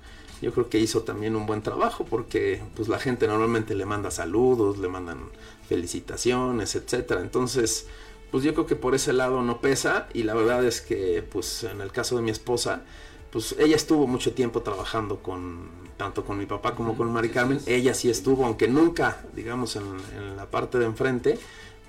yo 0.41 0.53
creo 0.53 0.69
que 0.69 0.79
hizo 0.79 1.01
también 1.01 1.35
un 1.35 1.45
buen 1.45 1.61
trabajo 1.61 2.05
porque 2.05 2.61
pues 2.75 2.87
la 2.87 2.99
gente 2.99 3.27
normalmente 3.27 3.75
le 3.75 3.85
manda 3.85 4.11
saludos, 4.11 4.77
le 4.77 4.87
mandan 4.87 5.19
felicitaciones, 5.67 6.75
etcétera. 6.75 7.21
Entonces 7.21 7.87
pues 8.31 8.43
yo 8.43 8.53
creo 8.53 8.65
que 8.65 8.75
por 8.75 8.93
ese 8.93 9.13
lado 9.13 9.41
no 9.41 9.61
pesa 9.61 10.07
y 10.13 10.23
la 10.23 10.33
verdad 10.33 10.65
es 10.65 10.81
que 10.81 11.23
pues 11.23 11.63
en 11.63 11.81
el 11.81 11.91
caso 11.91 12.15
de 12.17 12.21
mi 12.21 12.31
esposa 12.31 12.83
pues 13.31 13.55
ella 13.59 13.75
estuvo 13.75 14.07
mucho 14.07 14.33
tiempo 14.33 14.61
trabajando 14.61 15.21
con 15.21 15.69
tanto 15.97 16.23
con 16.23 16.37
mi 16.37 16.45
papá 16.45 16.75
como 16.75 16.95
con 16.95 17.11
Mari 17.11 17.29
Carmen. 17.29 17.59
Ella 17.65 17.93
sí 17.93 18.09
estuvo, 18.09 18.45
aunque 18.45 18.67
nunca, 18.67 19.23
digamos, 19.35 19.75
en, 19.75 19.83
en 20.15 20.37
la 20.37 20.45
parte 20.45 20.77
de 20.77 20.85
enfrente, 20.85 21.39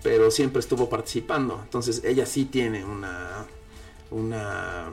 pero 0.03 0.31
siempre 0.31 0.61
estuvo 0.61 0.89
participando. 0.89 1.61
Entonces 1.63 2.03
ella 2.05 2.27
sí 2.27 2.47
tiene 2.47 2.85
una, 2.85 3.45
una, 4.11 4.91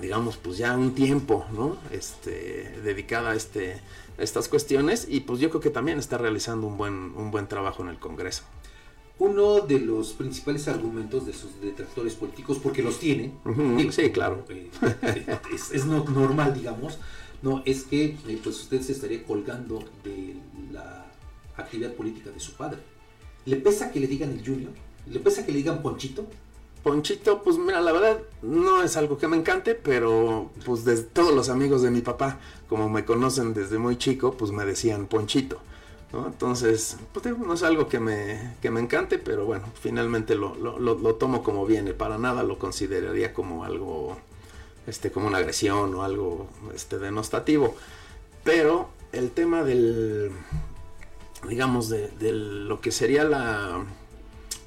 digamos, 0.00 0.36
pues 0.36 0.58
ya 0.58 0.76
un 0.76 0.94
tiempo, 0.94 1.44
¿no? 1.52 1.76
Este, 1.90 2.78
dedicada 2.84 3.30
a 3.30 3.34
este, 3.34 3.74
a 4.18 4.22
estas 4.22 4.48
cuestiones 4.48 5.06
y 5.08 5.20
pues 5.20 5.40
yo 5.40 5.48
creo 5.50 5.60
que 5.60 5.70
también 5.70 5.98
está 5.98 6.18
realizando 6.18 6.66
un 6.66 6.76
buen, 6.76 6.94
un 7.16 7.30
buen 7.30 7.46
trabajo 7.46 7.82
en 7.82 7.88
el 7.90 7.98
Congreso. 7.98 8.42
Uno 9.18 9.60
de 9.60 9.78
los 9.80 10.12
principales 10.14 10.66
argumentos 10.66 11.26
de 11.26 11.34
sus 11.34 11.60
detractores 11.60 12.14
políticos, 12.14 12.58
porque 12.62 12.82
los 12.82 12.98
tiene, 12.98 13.32
digo, 13.76 13.92
sí, 13.92 14.10
claro. 14.10 14.44
eh, 14.48 14.70
es, 15.54 15.70
es 15.72 15.84
no- 15.84 16.04
normal, 16.04 16.54
digamos, 16.54 16.98
no 17.42 17.62
es 17.66 17.82
que 17.84 18.16
eh, 18.26 18.40
pues 18.42 18.60
usted 18.60 18.80
se 18.80 18.92
estaría 18.92 19.22
colgando 19.24 19.84
de 20.04 20.36
la 20.72 21.06
actividad 21.56 21.92
política 21.92 22.30
de 22.30 22.40
su 22.40 22.52
padre. 22.54 22.78
¿Le 23.44 23.56
pesa 23.56 23.92
que 23.92 24.00
le 24.00 24.06
digan 24.06 24.30
el 24.30 24.44
Junior? 24.44 24.72
¿Le 25.06 25.20
pesa 25.20 25.44
que 25.44 25.52
le 25.52 25.58
digan 25.58 25.82
Ponchito? 25.82 26.26
Ponchito, 26.82 27.42
pues 27.42 27.58
mira, 27.58 27.80
la 27.82 27.92
verdad 27.92 28.18
no 28.42 28.82
es 28.82 28.96
algo 28.96 29.18
que 29.18 29.28
me 29.28 29.36
encante, 29.36 29.74
pero 29.74 30.50
pues 30.64 30.84
desde 30.84 31.02
todos 31.04 31.34
los 31.34 31.50
amigos 31.50 31.82
de 31.82 31.90
mi 31.90 32.00
papá, 32.00 32.38
como 32.68 32.88
me 32.88 33.04
conocen 33.04 33.52
desde 33.52 33.78
muy 33.78 33.98
chico, 33.98 34.32
pues 34.32 34.50
me 34.50 34.64
decían 34.64 35.06
Ponchito. 35.06 35.58
¿no? 36.12 36.26
Entonces, 36.26 36.96
pues 37.12 37.24
no 37.38 37.52
es 37.54 37.62
algo 37.62 37.86
que 37.86 38.00
me, 38.00 38.54
que 38.62 38.70
me 38.70 38.80
encante, 38.80 39.18
pero 39.18 39.44
bueno, 39.44 39.64
finalmente 39.80 40.34
lo, 40.34 40.54
lo, 40.56 40.78
lo- 40.78 41.14
tomo 41.16 41.42
como 41.42 41.66
viene. 41.66 41.92
Para 41.92 42.16
nada 42.18 42.42
lo 42.42 42.58
consideraría 42.58 43.34
como 43.34 43.62
algo, 43.64 44.16
este, 44.86 45.12
como 45.12 45.28
una 45.28 45.38
agresión 45.38 45.94
o 45.94 46.02
algo 46.02 46.48
este, 46.74 46.98
denostativo. 46.98 47.76
Pero 48.42 48.88
el 49.12 49.30
tema 49.30 49.62
del, 49.62 50.32
digamos, 51.48 51.90
de 51.90 52.32
lo 52.32 52.80
que 52.80 52.90
sería 52.90 53.24
la... 53.24 53.84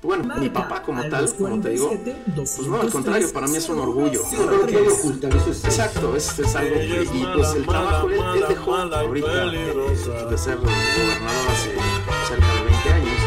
Bueno, 0.03 0.35
mi 0.37 0.49
papá 0.49 0.83
como 0.83 1.01
tal, 1.09 1.33
como 1.37 1.61
te 1.61 1.69
digo, 1.69 1.89
pues 2.35 2.67
no, 2.67 2.81
al 2.81 2.89
contrario, 2.91 3.31
para 3.33 3.47
mí 3.47 3.55
es 3.55 3.69
un 3.69 3.79
orgullo. 3.79 4.21
Sí, 4.29 4.35
no 4.37 4.45
lo 4.51 4.67
eso 4.67 5.51
es- 5.51 5.63
Exacto, 5.65 6.15
es, 6.15 6.37
es 6.39 6.55
algo 6.55 6.75
que, 6.75 7.03
y 7.13 7.25
pues 7.35 7.53
el 7.55 7.65
trabajo, 7.65 8.09
él, 8.09 8.19
él 8.35 8.43
dejó 8.49 8.75
ahorita 8.75 9.53
eh, 9.53 10.25
de 10.29 10.37
ser 10.37 10.57
gobernador 10.57 11.49
hace 11.49 11.71
cerca 12.27 12.53
de 12.53 12.63
20 12.69 12.89
años, 12.89 13.19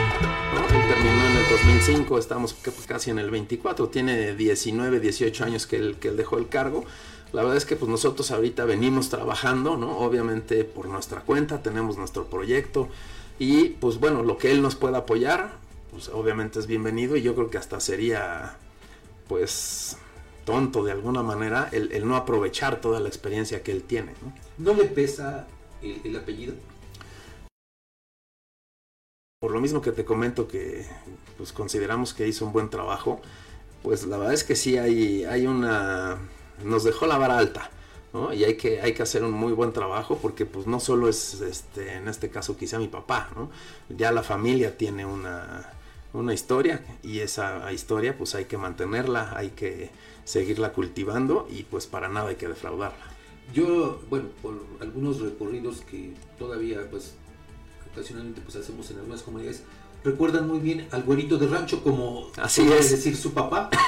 ¿no? 0.54 0.78
Él 0.78 0.88
terminó 0.88 1.26
en 1.30 1.36
el 1.38 1.48
2005, 1.50 2.18
estamos 2.18 2.54
ca- 2.54 2.70
casi 2.86 3.10
en 3.10 3.18
el 3.20 3.30
24, 3.30 3.88
tiene 3.88 4.34
19, 4.34 5.00
18 5.00 5.44
años 5.44 5.66
que 5.66 5.76
él, 5.76 5.96
que 5.98 6.08
él 6.08 6.16
dejó 6.18 6.36
el 6.38 6.48
cargo. 6.48 6.84
La 7.32 7.42
verdad 7.42 7.56
es 7.56 7.64
que 7.64 7.76
pues 7.76 7.90
nosotros 7.90 8.30
ahorita 8.30 8.64
venimos 8.66 9.08
trabajando, 9.08 9.76
¿no? 9.78 9.98
Obviamente 9.98 10.64
por 10.64 10.86
nuestra 10.88 11.22
cuenta, 11.22 11.62
tenemos 11.62 11.96
nuestro 11.96 12.26
proyecto 12.26 12.88
y 13.38 13.70
pues 13.70 13.98
bueno, 13.98 14.22
lo 14.22 14.36
que 14.38 14.52
él 14.52 14.60
nos 14.62 14.74
pueda 14.76 14.98
apoyar, 14.98 15.52
pues 15.96 16.10
obviamente 16.10 16.58
es 16.58 16.66
bienvenido 16.66 17.16
y 17.16 17.22
yo 17.22 17.34
creo 17.34 17.48
que 17.48 17.56
hasta 17.56 17.80
sería 17.80 18.58
pues 19.28 19.96
tonto 20.44 20.84
de 20.84 20.92
alguna 20.92 21.22
manera 21.22 21.70
el, 21.72 21.90
el 21.90 22.06
no 22.06 22.16
aprovechar 22.16 22.82
toda 22.82 23.00
la 23.00 23.08
experiencia 23.08 23.62
que 23.62 23.72
él 23.72 23.82
tiene. 23.82 24.12
¿no? 24.20 24.34
¿No 24.58 24.78
le 24.78 24.84
pesa 24.84 25.46
el, 25.80 26.02
el 26.04 26.14
apellido? 26.16 26.52
Por 29.40 29.52
lo 29.52 29.60
mismo 29.62 29.80
que 29.80 29.90
te 29.90 30.04
comento 30.04 30.46
que 30.46 30.84
pues 31.38 31.54
consideramos 31.54 32.12
que 32.12 32.28
hizo 32.28 32.44
un 32.44 32.52
buen 32.52 32.68
trabajo, 32.68 33.22
pues 33.82 34.04
la 34.04 34.18
verdad 34.18 34.34
es 34.34 34.44
que 34.44 34.54
sí 34.54 34.76
hay, 34.76 35.24
hay 35.24 35.46
una... 35.46 36.18
nos 36.62 36.84
dejó 36.84 37.06
la 37.06 37.16
vara 37.16 37.38
alta. 37.38 37.70
¿no? 38.12 38.34
Y 38.34 38.44
hay 38.44 38.58
que, 38.58 38.82
hay 38.82 38.92
que 38.92 39.02
hacer 39.02 39.24
un 39.24 39.32
muy 39.32 39.54
buen 39.54 39.72
trabajo 39.72 40.18
porque 40.20 40.44
pues 40.44 40.66
no 40.66 40.78
solo 40.78 41.08
es 41.08 41.40
este, 41.40 41.94
en 41.94 42.06
este 42.06 42.28
caso 42.28 42.58
quizá 42.58 42.78
mi 42.78 42.88
papá, 42.88 43.30
¿no? 43.34 43.50
ya 43.88 44.12
la 44.12 44.22
familia 44.22 44.76
tiene 44.76 45.04
una, 45.04 45.72
una 46.16 46.34
historia 46.34 46.84
y 47.02 47.20
esa 47.20 47.72
historia 47.72 48.16
pues 48.16 48.34
hay 48.34 48.46
que 48.46 48.56
mantenerla, 48.58 49.32
hay 49.36 49.50
que 49.50 49.90
seguirla 50.24 50.72
cultivando 50.72 51.46
y 51.50 51.62
pues 51.64 51.86
para 51.86 52.08
nada 52.08 52.30
hay 52.30 52.36
que 52.36 52.48
defraudarla. 52.48 53.04
Yo, 53.54 54.00
bueno, 54.10 54.28
por 54.42 54.54
algunos 54.80 55.20
recorridos 55.20 55.82
que 55.82 56.14
todavía, 56.38 56.90
pues, 56.90 57.14
ocasionalmente 57.92 58.40
pues 58.40 58.56
hacemos 58.56 58.90
en 58.90 58.98
algunas 58.98 59.22
comunidades, 59.22 59.62
recuerdan 60.02 60.48
muy 60.48 60.58
bien 60.58 60.88
al 60.90 61.04
güerito 61.04 61.38
de 61.38 61.46
rancho 61.46 61.82
como 61.82 62.30
Así 62.36 62.62
es. 62.72 62.90
decir 62.90 63.16
su 63.16 63.32
papá. 63.32 63.70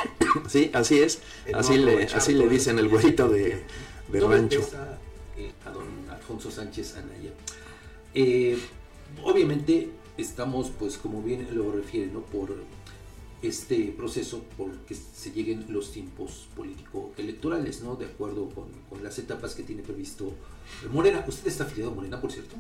Sí, 0.47 0.71
así 0.75 1.01
es. 1.01 1.21
El 1.47 1.53
no 1.53 1.59
Así 1.59 1.79
le, 1.79 2.05
así 2.05 2.35
le 2.35 2.49
dicen 2.49 2.79
el 2.79 2.89
güerito 2.89 3.29
de, 3.31 3.65
de 4.13 4.21
No 4.21 4.29
rancho. 4.29 4.61
besa, 4.61 4.99
eh, 5.39 5.51
a 5.65 5.71
don 5.71 5.87
Alfonso 6.11 6.51
Sánchez 6.51 6.97
Anaya. 6.97 7.31
Eh, 8.15 8.59
obviamente 9.25 9.91
estamos, 10.19 10.71
pues 10.79 10.99
como 10.99 11.23
bien 11.23 11.49
lo 11.53 11.73
refiere, 11.73 12.11
¿no? 12.13 12.21
por 12.21 12.55
este 13.41 13.95
proceso, 13.97 14.43
por 14.57 14.71
que 14.79 14.95
se 14.95 15.31
lleguen 15.31 15.67
los 15.69 15.93
tiempos 15.93 16.49
político-electorales, 16.57 17.83
¿no? 17.83 17.95
de 17.95 18.07
acuerdo 18.07 18.49
con, 18.51 18.67
con 18.91 19.03
las 19.05 19.19
etapas 19.19 19.55
que 19.55 19.63
tiene 19.63 19.83
previsto 19.83 20.33
Morena. 20.93 21.25
¿Usted 21.27 21.47
está 21.49 21.65
afiliado 21.65 21.93
a 21.93 21.95
Morena, 21.95 22.21
por 22.21 22.33
cierto? 22.33 22.57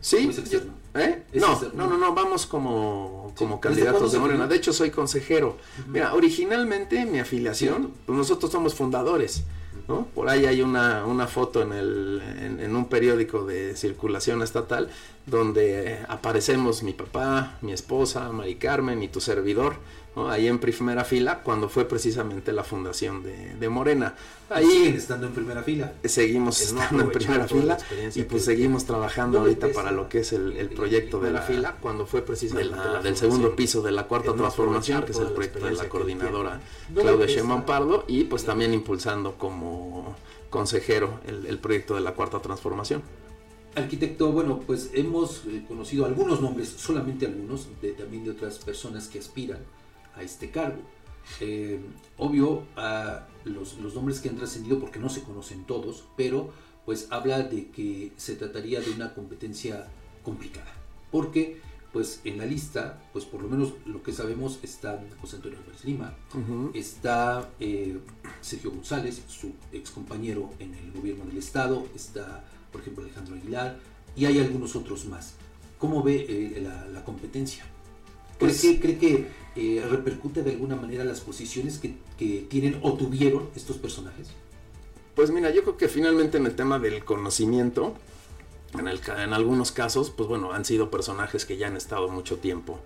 Sí, 0.00 0.26
¿O 0.26 0.30
es 0.30 0.38
externo? 0.38 0.72
¿Eh? 0.94 1.22
¿Es 1.32 1.40
No, 1.40 1.52
externo? 1.52 1.84
no, 1.84 1.90
no, 1.90 1.98
no, 1.98 2.14
vamos 2.14 2.46
como, 2.46 3.32
como 3.36 3.56
¿Desde 3.56 3.60
candidatos 3.60 4.12
de 4.12 4.18
Morena. 4.18 4.46
De 4.46 4.56
hecho, 4.56 4.72
soy 4.72 4.90
consejero. 4.90 5.56
Mira, 5.88 6.14
originalmente 6.14 7.04
mi 7.06 7.18
afiliación, 7.18 7.92
pues 8.06 8.16
nosotros 8.16 8.52
somos 8.52 8.74
fundadores, 8.74 9.42
Por 9.86 10.28
ahí 10.28 10.46
hay 10.46 10.62
una, 10.62 11.06
una 11.06 11.28
foto 11.28 11.62
en, 11.62 11.72
el, 11.72 12.22
en, 12.40 12.60
en 12.60 12.74
un 12.74 12.88
periódico 12.88 13.44
de 13.44 13.76
circulación 13.76 14.42
estatal 14.42 14.90
donde 15.26 16.00
aparecemos 16.08 16.82
mi 16.82 16.92
papá, 16.92 17.58
mi 17.60 17.72
esposa, 17.72 18.30
Mari 18.32 18.56
Carmen 18.56 19.02
y 19.02 19.08
tu 19.08 19.20
servidor, 19.20 19.76
¿no? 20.16 20.28
Ahí 20.30 20.48
en 20.48 20.58
primera 20.58 21.04
fila, 21.04 21.42
cuando 21.44 21.68
fue 21.68 21.84
precisamente 21.84 22.50
la 22.52 22.64
fundación 22.64 23.22
de, 23.22 23.54
de 23.54 23.68
Morena. 23.68 24.14
Ahí 24.48 24.66
siguen 24.66 24.94
estando 24.96 25.26
en 25.26 25.34
primera 25.34 25.62
fila. 25.62 25.92
Seguimos 26.04 26.60
estando 26.60 27.02
en 27.02 27.10
primera 27.10 27.46
fila 27.46 27.78
y 28.14 28.22
pues 28.22 28.44
seguimos 28.44 28.84
trabajando 28.86 29.38
No 29.38 29.44
ahorita 29.44 29.68
para 29.72 29.92
lo 29.92 30.08
que 30.08 30.20
es 30.20 30.32
el, 30.32 30.56
el 30.56 30.70
proyecto 30.70 31.20
de 31.20 31.30
la 31.30 31.42
fila, 31.42 31.76
cuando 31.80 32.06
fue 32.06 32.22
precisamente 32.22 32.74
de 32.76 32.92
la 32.92 33.02
del 33.02 33.16
segundo 33.16 33.54
piso 33.54 33.82
de 33.82 33.92
la 33.92 34.08
cuarta 34.08 34.34
transformación, 34.34 35.04
que 35.04 35.12
es 35.12 35.18
el 35.18 35.28
proyecto 35.28 35.66
de 35.66 35.72
la 35.72 35.88
coordinadora. 35.88 36.60
No 36.94 37.02
Claudia. 37.02 37.26
Sheinbaum 37.26 37.64
Pardo 37.64 38.04
y 38.08 38.24
pues 38.24 38.44
también 38.44 38.72
impulsando 38.72 39.34
como 39.36 40.16
consejero 40.48 41.20
el, 41.26 41.46
el 41.46 41.58
proyecto 41.58 41.94
de 41.94 42.00
la 42.00 42.14
cuarta 42.14 42.40
transformación. 42.40 43.02
Arquitecto, 43.74 44.32
bueno, 44.32 44.60
pues 44.66 44.90
hemos 44.94 45.42
eh, 45.48 45.62
conocido 45.68 46.06
algunos 46.06 46.40
nombres, 46.40 46.68
solamente 46.78 47.26
algunos, 47.26 47.66
de, 47.82 47.90
también 47.90 48.24
de 48.24 48.30
otras 48.30 48.58
personas 48.58 49.06
que 49.08 49.18
aspiran 49.18 49.58
a 50.16 50.22
este 50.22 50.50
cargo. 50.50 50.82
Eh, 51.40 51.80
obvio, 52.18 52.64
a 52.76 53.26
los, 53.44 53.78
los 53.78 53.94
nombres 53.94 54.20
que 54.20 54.28
han 54.28 54.36
trascendido, 54.36 54.78
porque 54.80 54.98
no 54.98 55.08
se 55.08 55.22
conocen 55.22 55.64
todos, 55.64 56.04
pero 56.16 56.50
pues 56.84 57.08
habla 57.10 57.42
de 57.42 57.68
que 57.70 58.12
se 58.16 58.36
trataría 58.36 58.80
de 58.80 58.90
una 58.92 59.12
competencia 59.12 59.88
complicada. 60.22 60.72
Porque, 61.10 61.60
pues 61.92 62.20
en 62.24 62.38
la 62.38 62.46
lista, 62.46 63.02
pues 63.12 63.24
por 63.24 63.42
lo 63.42 63.48
menos 63.48 63.72
lo 63.86 64.02
que 64.04 64.12
sabemos 64.12 64.60
está 64.62 65.02
José 65.20 65.36
Antonio 65.36 65.58
Álvarez 65.58 65.84
Lima, 65.84 66.14
está 66.74 67.50
eh, 67.58 67.98
Sergio 68.40 68.70
González, 68.70 69.20
su 69.28 69.52
ex 69.72 69.90
compañero 69.90 70.50
en 70.60 70.74
el 70.74 70.92
gobierno 70.92 71.24
del 71.24 71.38
estado, 71.38 71.86
está 71.94 72.44
por 72.70 72.80
ejemplo 72.82 73.02
Alejandro 73.04 73.34
Aguilar 73.34 73.78
y 74.14 74.26
hay 74.26 74.38
algunos 74.38 74.76
otros 74.76 75.06
más. 75.06 75.34
¿Cómo 75.78 76.02
ve 76.02 76.24
eh, 76.28 76.60
la, 76.60 76.86
la 76.86 77.04
competencia? 77.04 77.64
¿Cree 78.38 78.50
Pues- 78.50 78.60
que, 78.60 78.80
cree 78.80 78.98
que 78.98 79.26
eh, 79.56 79.84
repercute 79.88 80.42
de 80.42 80.52
alguna 80.52 80.76
manera 80.76 81.04
las 81.04 81.20
posiciones 81.20 81.78
que, 81.78 81.94
que 82.18 82.46
tienen 82.48 82.78
o 82.82 82.94
tuvieron 82.94 83.48
estos 83.54 83.76
personajes? 83.76 84.28
Pues 85.14 85.30
mira, 85.30 85.50
yo 85.50 85.62
creo 85.62 85.76
que 85.76 85.88
finalmente 85.88 86.36
en 86.36 86.46
el 86.46 86.54
tema 86.54 86.78
del 86.78 87.04
conocimiento, 87.04 87.94
en, 88.78 89.32
algunos 89.32 89.72
casos, 89.72 90.10
pues 90.10 90.28
bueno, 90.28 90.52
han 90.52 90.64
sido 90.64 90.90
personajes 90.90 91.46
que 91.46 91.56
ya 91.56 91.68
han 91.68 91.76
estado 91.76 92.08
mucho 92.08 92.36
tiempo 92.36 92.78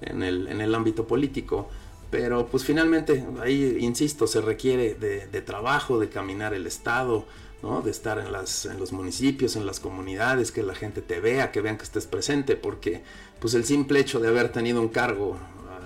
en 0.00 0.22
el, 0.22 0.48
en 0.48 0.60
el 0.60 0.74
ámbito 0.74 1.06
político, 1.06 1.68
pero 2.10 2.46
pues 2.46 2.64
finalmente 2.64 3.24
ahí, 3.40 3.76
insisto, 3.80 4.26
se 4.26 4.40
requiere 4.40 4.94
de, 4.94 5.26
de 5.26 5.42
trabajo, 5.42 6.00
de 6.00 6.08
caminar 6.08 6.54
el 6.54 6.66
Estado, 6.66 7.26
¿no? 7.62 7.82
de 7.82 7.90
estar 7.90 8.18
en, 8.18 8.32
las, 8.32 8.66
en 8.66 8.78
los 8.78 8.92
municipios, 8.92 9.56
en 9.56 9.66
las 9.66 9.80
comunidades, 9.80 10.52
que 10.52 10.62
la 10.62 10.74
gente 10.74 11.02
te 11.02 11.20
vea, 11.20 11.50
que 11.50 11.60
vean 11.60 11.76
que 11.76 11.84
estés 11.84 12.06
presente, 12.06 12.56
porque 12.56 13.02
pues 13.40 13.54
el 13.54 13.64
simple 13.64 14.00
hecho 14.00 14.20
de 14.20 14.28
haber 14.28 14.50
tenido 14.52 14.80
un 14.80 14.88
cargo 14.88 15.36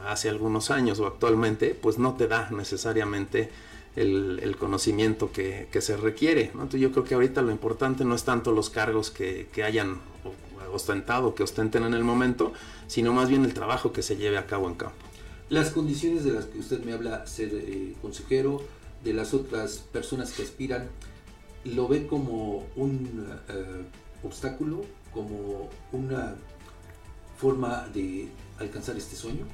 hace 0.07 0.29
algunos 0.29 0.71
años 0.71 0.99
o 1.01 1.07
actualmente, 1.07 1.77
pues 1.81 1.99
no 1.99 2.15
te 2.15 2.29
da 2.29 2.49
necesariamente 2.51 3.51
el, 3.97 4.57
conocimiento 4.59 5.33
que, 5.33 5.69
se 5.81 5.97
requiere. 5.97 6.51
Entonces 6.53 6.81
yo 6.81 6.93
creo 6.93 7.05
que 7.05 7.15
ahorita 7.15 7.43
lo 7.43 7.51
importante 7.51 8.05
no 8.05 8.15
es 8.15 8.25
tanto 8.25 8.53
los 8.53 8.71
cargos 8.71 9.11
que, 9.11 9.49
que 9.53 9.65
hayan 9.65 10.01
ostentado, 10.73 11.35
que 11.35 11.43
ostenten 11.43 11.85
en 11.85 11.95
el 11.95 12.05
momento, 12.05 12.53
sino 12.87 13.13
más 13.13 13.29
bien 13.29 13.45
el 13.45 13.55
trabajo 13.55 13.93
que 13.93 14.03
se 14.03 14.17
lleve 14.17 14.39
a 14.39 14.47
cabo 14.47 14.69
en 14.69 14.75
campo. 14.75 14.97
Las 15.49 15.71
condiciones 15.71 16.25
de 16.25 16.33
las 16.33 16.47
que 16.47 16.59
usted 16.59 16.83
me 16.83 16.93
habla, 16.93 17.27
ser 17.27 17.51
eh, 17.53 17.95
consejero, 18.01 18.63
de 19.05 19.13
las 19.13 19.35
otras 19.35 19.79
personas 19.93 20.33
que 20.33 20.43
aspiran, 20.43 20.89
¿lo 21.65 21.89
ve 21.89 22.07
como 22.07 22.67
un 22.77 23.27
eh, 23.49 23.85
obstáculo, 24.23 24.85
como 25.13 25.69
una 25.93 26.37
forma 27.37 27.89
de 27.93 28.29
alcanzar 28.59 28.97
este 28.97 29.17
sueño? 29.17 29.45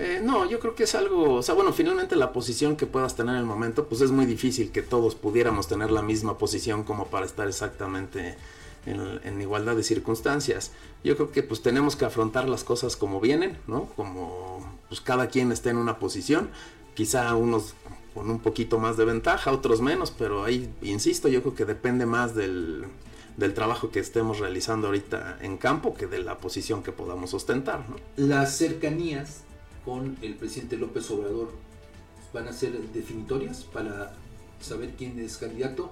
Eh, 0.00 0.18
no, 0.24 0.48
yo 0.48 0.60
creo 0.60 0.74
que 0.74 0.84
es 0.84 0.94
algo, 0.94 1.34
o 1.34 1.42
sea, 1.42 1.54
bueno, 1.54 1.74
finalmente 1.74 2.16
la 2.16 2.32
posición 2.32 2.74
que 2.76 2.86
puedas 2.86 3.16
tener 3.16 3.34
en 3.34 3.40
el 3.40 3.46
momento, 3.46 3.86
pues 3.86 4.00
es 4.00 4.10
muy 4.10 4.24
difícil 4.24 4.72
que 4.72 4.80
todos 4.80 5.14
pudiéramos 5.14 5.68
tener 5.68 5.90
la 5.90 6.00
misma 6.00 6.38
posición 6.38 6.84
como 6.84 7.08
para 7.08 7.26
estar 7.26 7.46
exactamente 7.46 8.34
en, 8.86 9.20
en 9.22 9.40
igualdad 9.42 9.76
de 9.76 9.82
circunstancias. 9.82 10.72
Yo 11.04 11.16
creo 11.16 11.30
que 11.32 11.42
pues 11.42 11.60
tenemos 11.60 11.96
que 11.96 12.06
afrontar 12.06 12.48
las 12.48 12.64
cosas 12.64 12.96
como 12.96 13.20
vienen, 13.20 13.58
¿no? 13.66 13.90
Como 13.94 14.66
pues 14.88 15.02
cada 15.02 15.28
quien 15.28 15.52
está 15.52 15.68
en 15.68 15.76
una 15.76 15.98
posición, 15.98 16.48
quizá 16.94 17.34
unos 17.34 17.74
con 18.14 18.30
un 18.30 18.40
poquito 18.40 18.78
más 18.78 18.96
de 18.96 19.04
ventaja, 19.04 19.52
otros 19.52 19.82
menos, 19.82 20.10
pero 20.10 20.44
ahí, 20.44 20.72
insisto, 20.80 21.28
yo 21.28 21.42
creo 21.42 21.54
que 21.54 21.66
depende 21.66 22.06
más 22.06 22.34
del, 22.34 22.86
del 23.36 23.52
trabajo 23.52 23.90
que 23.90 24.00
estemos 24.00 24.38
realizando 24.38 24.86
ahorita 24.86 25.38
en 25.42 25.58
campo 25.58 25.92
que 25.92 26.06
de 26.06 26.20
la 26.20 26.38
posición 26.38 26.82
que 26.82 26.90
podamos 26.90 27.34
ostentar, 27.34 27.84
¿no? 27.88 27.96
Las 28.16 28.56
cercanías 28.56 29.42
con 29.84 30.16
el 30.22 30.34
presidente 30.34 30.76
López 30.76 31.10
Obrador 31.10 31.50
van 32.32 32.48
a 32.48 32.52
ser 32.52 32.72
definitorias 32.92 33.64
para 33.64 34.14
saber 34.60 34.94
quién 34.96 35.18
es 35.18 35.36
candidato. 35.36 35.90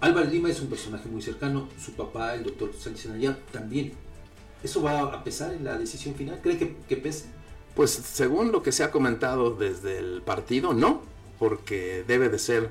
Álvaro 0.00 0.28
Lima 0.28 0.50
es 0.50 0.60
un 0.60 0.68
personaje 0.68 1.08
muy 1.08 1.22
cercano, 1.22 1.68
su 1.82 1.92
papá, 1.92 2.34
el 2.34 2.44
doctor 2.44 2.72
Sánchez 2.78 3.06
Anaya, 3.06 3.38
también. 3.52 3.92
¿Eso 4.62 4.82
va 4.82 5.00
a 5.00 5.24
pesar 5.24 5.52
en 5.52 5.64
la 5.64 5.76
decisión 5.76 6.14
final? 6.14 6.40
¿Cree 6.42 6.58
que, 6.58 6.96
pese? 6.96 7.26
Pues 7.74 7.90
según 7.90 8.52
lo 8.52 8.62
que 8.62 8.72
se 8.72 8.82
ha 8.84 8.90
comentado 8.90 9.54
desde 9.54 9.98
el 9.98 10.22
partido, 10.22 10.72
no, 10.72 11.02
porque 11.38 12.04
debe 12.06 12.28
de 12.28 12.38
ser, 12.38 12.70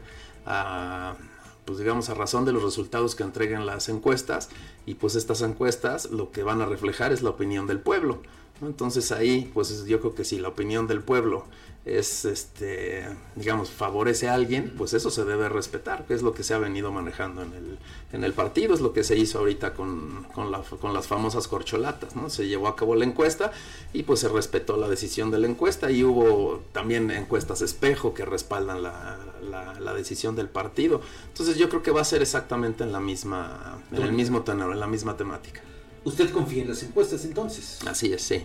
pues 1.66 1.78
digamos, 1.78 2.10
a 2.10 2.14
razón 2.14 2.46
de 2.46 2.52
los 2.52 2.64
resultados 2.64 3.16
que 3.16 3.24
entreguen 3.24 3.66
las 3.66 3.90
encuestas, 3.90 4.50
y 4.86 4.96
pues 4.96 5.16
estas 5.16 5.42
encuestas 5.42 6.10
lo 6.10 6.32
que 6.32 6.44
van 6.44 6.62
a 6.62 6.66
reflejar 6.66 7.14
es 7.14 7.22
la 7.22 7.30
opinión 7.32 7.68
del 7.68 7.80
pueblo. 7.80 8.22
Entonces 8.66 9.12
ahí, 9.12 9.50
pues 9.54 9.86
yo 9.86 10.00
creo 10.00 10.16
que 10.16 10.24
si 10.26 10.40
la 10.40 10.50
opinión 10.50 10.88
del 10.88 11.02
pueblo 11.02 11.46
es, 11.86 12.24
este, 12.24 13.06
digamos, 13.36 13.70
favorece 13.70 14.30
a 14.30 14.36
alguien, 14.36 14.74
pues 14.78 14.94
eso 14.94 15.12
se 15.12 15.26
debe 15.26 15.50
respetar, 15.50 16.06
que 16.06 16.14
es 16.14 16.22
lo 16.22 16.34
que 16.34 16.42
se 16.44 16.54
ha 16.54 16.58
venido 16.58 16.94
manejando 16.94 17.42
en 17.42 17.52
el, 17.54 17.78
en 18.14 18.24
el 18.24 18.32
partido, 18.32 18.74
es 18.74 18.80
lo 18.80 18.94
que 18.94 19.04
se 19.04 19.18
hizo 19.18 19.40
ahorita 19.40 19.74
con, 19.74 20.24
con, 20.34 20.50
la- 20.50 20.62
con 20.62 20.94
las 20.94 21.08
famosas 21.08 21.50
corcholatas, 21.50 22.16
¿no? 22.16 22.30
Se 22.30 22.48
llevó 22.48 22.70
a 22.70 22.78
cabo 22.78 22.96
la 22.96 23.04
encuesta 23.04 23.52
y 23.92 24.04
pues 24.04 24.22
se 24.22 24.30
respetó 24.30 24.78
la 24.78 24.88
decisión 24.88 25.30
de 25.30 25.40
la 25.40 25.48
encuesta 25.48 25.92
y 25.92 26.06
hubo 26.06 26.62
también 26.72 27.12
encuestas 27.12 27.62
espejo 27.62 28.14
que 28.14 28.24
respaldan 28.24 28.82
la, 28.82 29.20
la- 29.50 29.78
la 29.78 29.94
decisión 29.94 30.38
del 30.38 30.48
partido. 30.48 31.02
Entonces 31.28 31.58
yo 31.58 31.68
creo 31.68 31.84
que 31.84 31.92
va 31.92 32.00
a 32.00 32.06
ser 32.06 32.22
exactamente 32.22 32.86
en 32.86 32.94
la 32.94 33.02
misma, 33.02 33.78
en 33.92 34.02
el 34.04 34.14
mismo 34.14 34.44
tenor, 34.44 34.72
en 34.72 34.80
la 34.80 34.88
misma 34.88 35.18
temática. 35.18 35.60
¿Usted 36.06 36.30
confía 36.32 36.64
en 36.64 36.70
las 36.70 36.84
encuestas 36.84 37.24
entonces? 37.26 37.80
Así 37.86 38.12
es, 38.12 38.22
sí. 38.22 38.44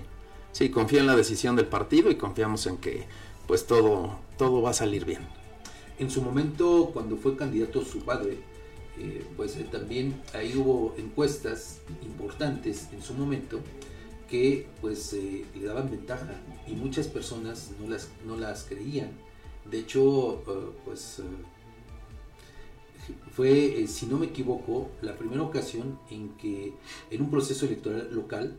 Sí, 0.52 0.70
confío 0.70 1.00
en 1.00 1.06
la 1.06 1.16
decisión 1.16 1.56
del 1.56 1.66
partido 1.66 2.10
y 2.10 2.16
confiamos 2.16 2.66
en 2.66 2.78
que 2.78 3.06
pues 3.46 3.66
todo, 3.66 4.18
todo 4.36 4.62
va 4.62 4.70
a 4.70 4.74
salir 4.74 5.04
bien. 5.04 5.26
En 5.98 6.10
su 6.10 6.22
momento, 6.22 6.90
cuando 6.92 7.16
fue 7.16 7.36
candidato 7.36 7.84
su 7.84 8.00
padre, 8.00 8.38
eh, 8.98 9.24
pues 9.36 9.56
eh, 9.56 9.66
también 9.70 10.20
ahí 10.34 10.56
hubo 10.56 10.94
encuestas 10.98 11.80
importantes 12.02 12.88
en 12.92 13.02
su 13.02 13.14
momento 13.14 13.60
que 14.28 14.68
pues 14.80 15.12
eh, 15.12 15.44
le 15.54 15.66
daban 15.66 15.90
ventaja 15.90 16.34
y 16.66 16.72
muchas 16.72 17.06
personas 17.06 17.70
no 17.80 17.88
las, 17.88 18.08
no 18.26 18.36
las 18.36 18.64
creían. 18.64 19.10
De 19.70 19.80
hecho, 19.80 20.42
pues 20.84 21.20
fue, 23.32 23.80
eh, 23.80 23.88
si 23.88 24.06
no 24.06 24.18
me 24.18 24.26
equivoco, 24.26 24.90
la 25.02 25.16
primera 25.16 25.42
ocasión 25.42 25.98
en 26.10 26.30
que 26.36 26.72
en 27.10 27.22
un 27.22 27.30
proceso 27.30 27.66
electoral 27.66 28.08
local 28.12 28.56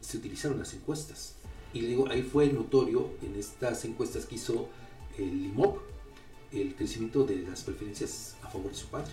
se 0.00 0.18
utilizaron 0.18 0.58
las 0.58 0.74
encuestas. 0.74 1.34
Y 1.72 1.82
le 1.82 1.88
digo, 1.88 2.08
ahí 2.08 2.22
fue 2.22 2.52
notorio 2.52 3.10
en 3.22 3.36
estas 3.36 3.84
encuestas 3.84 4.26
que 4.26 4.36
hizo 4.36 4.68
el 5.18 5.46
IMOP 5.46 5.78
el 6.52 6.74
crecimiento 6.74 7.24
de 7.24 7.36
las 7.42 7.62
preferencias 7.62 8.36
a 8.42 8.48
favor 8.48 8.70
de 8.70 8.76
su 8.76 8.86
padre. 8.86 9.10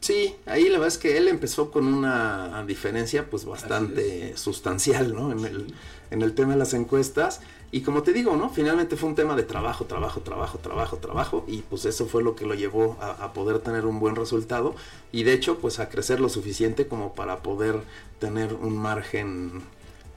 Sí, 0.00 0.34
ahí 0.44 0.64
la 0.64 0.72
verdad 0.72 0.88
es 0.88 0.98
que 0.98 1.16
él 1.16 1.28
empezó 1.28 1.70
con 1.70 1.86
una 1.86 2.62
diferencia 2.66 3.30
pues 3.30 3.46
bastante 3.46 4.36
sustancial, 4.36 5.14
¿no? 5.14 5.32
En 5.32 5.44
el, 5.44 5.74
en 6.10 6.22
el 6.22 6.34
tema 6.34 6.52
de 6.52 6.58
las 6.58 6.74
encuestas. 6.74 7.40
Y 7.74 7.80
como 7.80 8.04
te 8.04 8.12
digo, 8.12 8.36
¿no? 8.36 8.50
Finalmente 8.50 8.94
fue 8.94 9.08
un 9.08 9.16
tema 9.16 9.34
de 9.34 9.42
trabajo, 9.42 9.86
trabajo, 9.86 10.20
trabajo, 10.20 10.58
trabajo, 10.58 10.98
trabajo. 10.98 11.44
Y 11.48 11.62
pues 11.62 11.84
eso 11.86 12.06
fue 12.06 12.22
lo 12.22 12.36
que 12.36 12.46
lo 12.46 12.54
llevó 12.54 12.96
a, 13.00 13.32
poder 13.32 13.58
tener 13.58 13.84
un 13.84 13.98
buen 13.98 14.14
resultado. 14.14 14.76
Y 15.10 15.24
de 15.24 15.32
hecho, 15.32 15.58
pues 15.58 15.80
a 15.80 15.88
crecer 15.88 16.20
lo 16.20 16.28
suficiente 16.28 16.86
como 16.86 17.16
para 17.16 17.42
poder 17.42 17.80
tener 18.20 18.54
un 18.54 18.78
margen, 18.78 19.60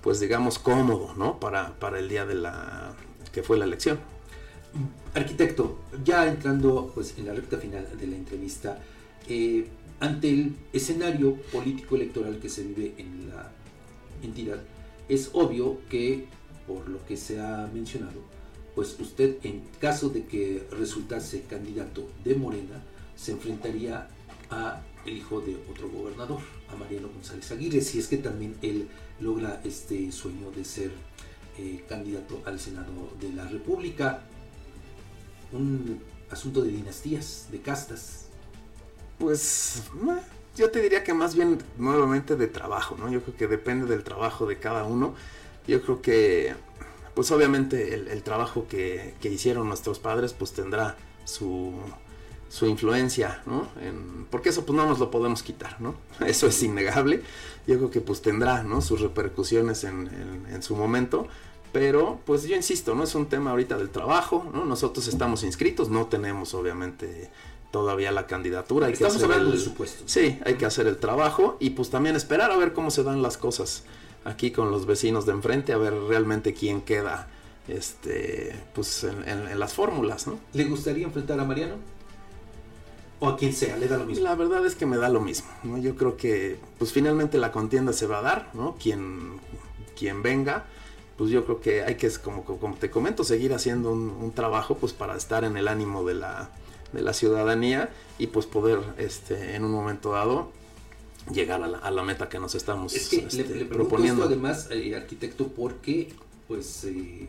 pues 0.03 0.19
digamos, 0.19 0.59
cómodo, 0.59 1.15
¿no? 1.17 1.39
Para, 1.39 1.73
para 1.79 1.97
el 1.97 2.09
día 2.09 2.27
de 2.27 2.35
la 2.35 2.93
que 3.33 3.41
fue 3.41 3.57
la 3.57 3.65
elección. 3.65 3.97
Arquitecto, 5.15 5.79
ya 6.05 6.27
entrando 6.27 6.91
pues 6.93 7.15
en 7.17 7.25
la 7.25 7.33
recta 7.33 7.57
final 7.57 7.87
de 7.99 8.05
la 8.05 8.17
entrevista, 8.17 8.77
eh, 9.27 9.67
ante 9.99 10.29
el 10.29 10.55
escenario 10.73 11.37
político 11.51 11.95
electoral 11.95 12.37
que 12.37 12.49
se 12.49 12.61
vive 12.61 12.93
en 12.99 13.31
la 13.31 13.49
entidad, 14.21 14.59
es 15.09 15.31
obvio 15.33 15.79
que, 15.89 16.27
por 16.67 16.87
lo 16.89 17.03
que 17.05 17.17
se 17.17 17.39
ha 17.39 17.69
mencionado, 17.73 18.21
pues 18.75 18.99
usted 18.99 19.37
en 19.43 19.63
caso 19.79 20.09
de 20.09 20.25
que 20.25 20.67
resultase 20.71 21.43
candidato 21.43 22.07
de 22.23 22.35
Morena, 22.35 22.83
se 23.15 23.31
enfrentaría 23.31 24.07
a 24.51 24.81
el 25.05 25.17
hijo 25.17 25.41
de 25.41 25.55
otro 25.69 25.89
gobernador, 25.89 26.39
a 26.71 26.75
Mariano 26.75 27.09
González 27.09 27.49
Aguirre, 27.51 27.81
si 27.81 27.99
es 27.99 28.07
que 28.07 28.17
también 28.17 28.55
él 28.61 28.87
logra 29.19 29.61
este 29.63 30.11
sueño 30.11 30.51
de 30.51 30.65
ser 30.65 30.91
eh, 31.57 31.83
candidato 31.87 32.41
al 32.45 32.59
Senado 32.59 33.11
de 33.19 33.31
la 33.31 33.47
República. 33.47 34.21
Un 35.51 36.01
asunto 36.29 36.61
de 36.61 36.71
dinastías, 36.71 37.47
de 37.51 37.61
castas. 37.61 38.25
Pues 39.17 39.83
yo 40.55 40.69
te 40.69 40.81
diría 40.81 41.03
que 41.03 41.13
más 41.13 41.35
bien 41.35 41.57
nuevamente 41.77 42.35
de 42.35 42.47
trabajo, 42.47 42.95
¿no? 42.99 43.09
Yo 43.09 43.21
creo 43.23 43.35
que 43.35 43.47
depende 43.47 43.85
del 43.87 44.03
trabajo 44.03 44.45
de 44.45 44.59
cada 44.59 44.83
uno. 44.83 45.15
Yo 45.67 45.81
creo 45.81 46.01
que, 46.01 46.55
pues 47.13 47.31
obviamente 47.31 47.93
el, 47.93 48.07
el 48.07 48.23
trabajo 48.23 48.67
que, 48.67 49.15
que, 49.21 49.29
hicieron 49.29 49.67
nuestros 49.67 49.99
padres, 49.99 50.33
pues 50.33 50.53
tendrá 50.53 50.95
su, 51.25 51.73
su 52.49 52.67
influencia, 52.67 53.41
¿no? 53.45 53.67
En, 53.81 54.25
porque 54.29 54.49
eso 54.49 54.65
pues 54.65 54.77
no 54.77 54.85
nos 54.85 54.99
lo 54.99 55.11
podemos 55.11 55.43
quitar, 55.43 55.79
¿no? 55.81 55.95
Eso 56.25 56.47
es 56.47 56.63
innegable. 56.63 57.21
Yo 57.67 57.77
creo 57.77 57.91
que 57.91 58.01
pues 58.01 58.21
tendrá, 58.21 58.63
¿no? 58.63 58.81
Sus 58.81 59.01
repercusiones 59.01 59.83
en, 59.83 60.07
en, 60.07 60.53
en 60.53 60.63
su 60.63 60.75
momento. 60.75 61.27
Pero, 61.73 62.21
pues 62.25 62.43
yo 62.43 62.55
insisto, 62.55 62.95
no 62.95 63.03
es 63.03 63.13
un 63.13 63.27
tema 63.27 63.51
ahorita 63.51 63.77
del 63.77 63.89
trabajo, 63.89 64.49
¿no? 64.53 64.63
Nosotros 64.63 65.07
estamos 65.07 65.43
inscritos, 65.43 65.89
no 65.89 66.07
tenemos 66.07 66.53
obviamente 66.53 67.29
todavía 67.71 68.11
la 68.11 68.25
candidatura. 68.25 68.87
Hay 68.87 68.93
Estamos 68.93 69.17
que 69.17 69.23
hacer 69.23 69.31
hablando 69.31 69.53
el, 69.53 69.59
de 69.59 69.63
supuestos. 69.63 70.03
Sí, 70.09 70.39
hay 70.45 70.55
que 70.55 70.65
hacer 70.65 70.87
el 70.87 70.97
trabajo 70.97 71.57
y 71.59 71.71
pues 71.71 71.89
también 71.89 72.15
esperar 72.15 72.51
a 72.51 72.57
ver 72.57 72.73
cómo 72.73 72.91
se 72.91 73.03
dan 73.03 73.21
las 73.21 73.37
cosas 73.37 73.83
aquí 74.25 74.51
con 74.51 74.71
los 74.71 74.85
vecinos 74.85 75.25
de 75.25 75.33
enfrente, 75.33 75.73
a 75.73 75.77
ver 75.77 75.93
realmente 75.93 76.53
quién 76.53 76.81
queda 76.81 77.27
este 77.67 78.55
pues 78.73 79.03
en, 79.03 79.27
en, 79.27 79.47
en 79.47 79.59
las 79.59 79.73
fórmulas, 79.73 80.27
¿no? 80.27 80.39
¿Le 80.53 80.65
gustaría 80.65 81.05
enfrentar 81.05 81.39
a 81.39 81.45
Mariano? 81.45 81.75
O 83.19 83.29
a 83.29 83.37
quien 83.37 83.51
sea, 83.53 83.77
le 83.77 83.87
da 83.87 83.97
lo 83.97 84.05
mismo. 84.05 84.23
La 84.23 84.35
verdad 84.35 84.65
es 84.65 84.75
que 84.75 84.85
me 84.85 84.97
da 84.97 85.09
lo 85.09 85.21
mismo, 85.21 85.49
¿no? 85.63 85.77
Yo 85.79 85.95
creo 85.95 86.17
que 86.17 86.59
pues 86.77 86.91
finalmente 86.93 87.39
la 87.39 87.51
contienda 87.51 87.91
se 87.93 88.05
va 88.05 88.19
a 88.19 88.21
dar, 88.21 88.49
¿no? 88.53 88.75
Quien, 88.81 89.39
quien 89.97 90.21
venga, 90.21 90.65
pues 91.17 91.31
yo 91.31 91.43
creo 91.45 91.59
que 91.59 91.83
hay 91.83 91.95
que, 91.95 92.09
como, 92.23 92.43
como 92.45 92.75
te 92.75 92.91
comento, 92.91 93.23
seguir 93.23 93.53
haciendo 93.53 93.91
un, 93.91 94.09
un 94.11 94.31
trabajo 94.33 94.75
pues 94.75 94.93
para 94.93 95.15
estar 95.17 95.43
en 95.43 95.57
el 95.57 95.67
ánimo 95.67 96.05
de 96.05 96.13
la, 96.13 96.51
de 96.93 97.01
la 97.01 97.13
ciudadanía 97.13 97.89
y 98.19 98.27
pues 98.27 98.45
poder 98.45 98.79
este 98.97 99.55
en 99.55 99.63
un 99.63 99.71
momento 99.71 100.11
dado 100.11 100.51
llegar 101.31 101.63
a 101.63 101.67
la, 101.67 101.77
a 101.79 101.91
la 101.91 102.03
meta 102.03 102.29
que 102.29 102.39
nos 102.39 102.55
estamos 102.55 102.93
es 102.93 103.09
que 103.09 103.17
este, 103.17 103.43
le, 103.43 103.55
le 103.55 103.65
proponiendo. 103.65 104.23
Esto 104.23 104.33
además, 104.33 104.69
eh, 104.71 104.95
arquitecto, 104.95 105.47
porque 105.49 106.09
pues 106.47 106.83
eh, 106.85 107.27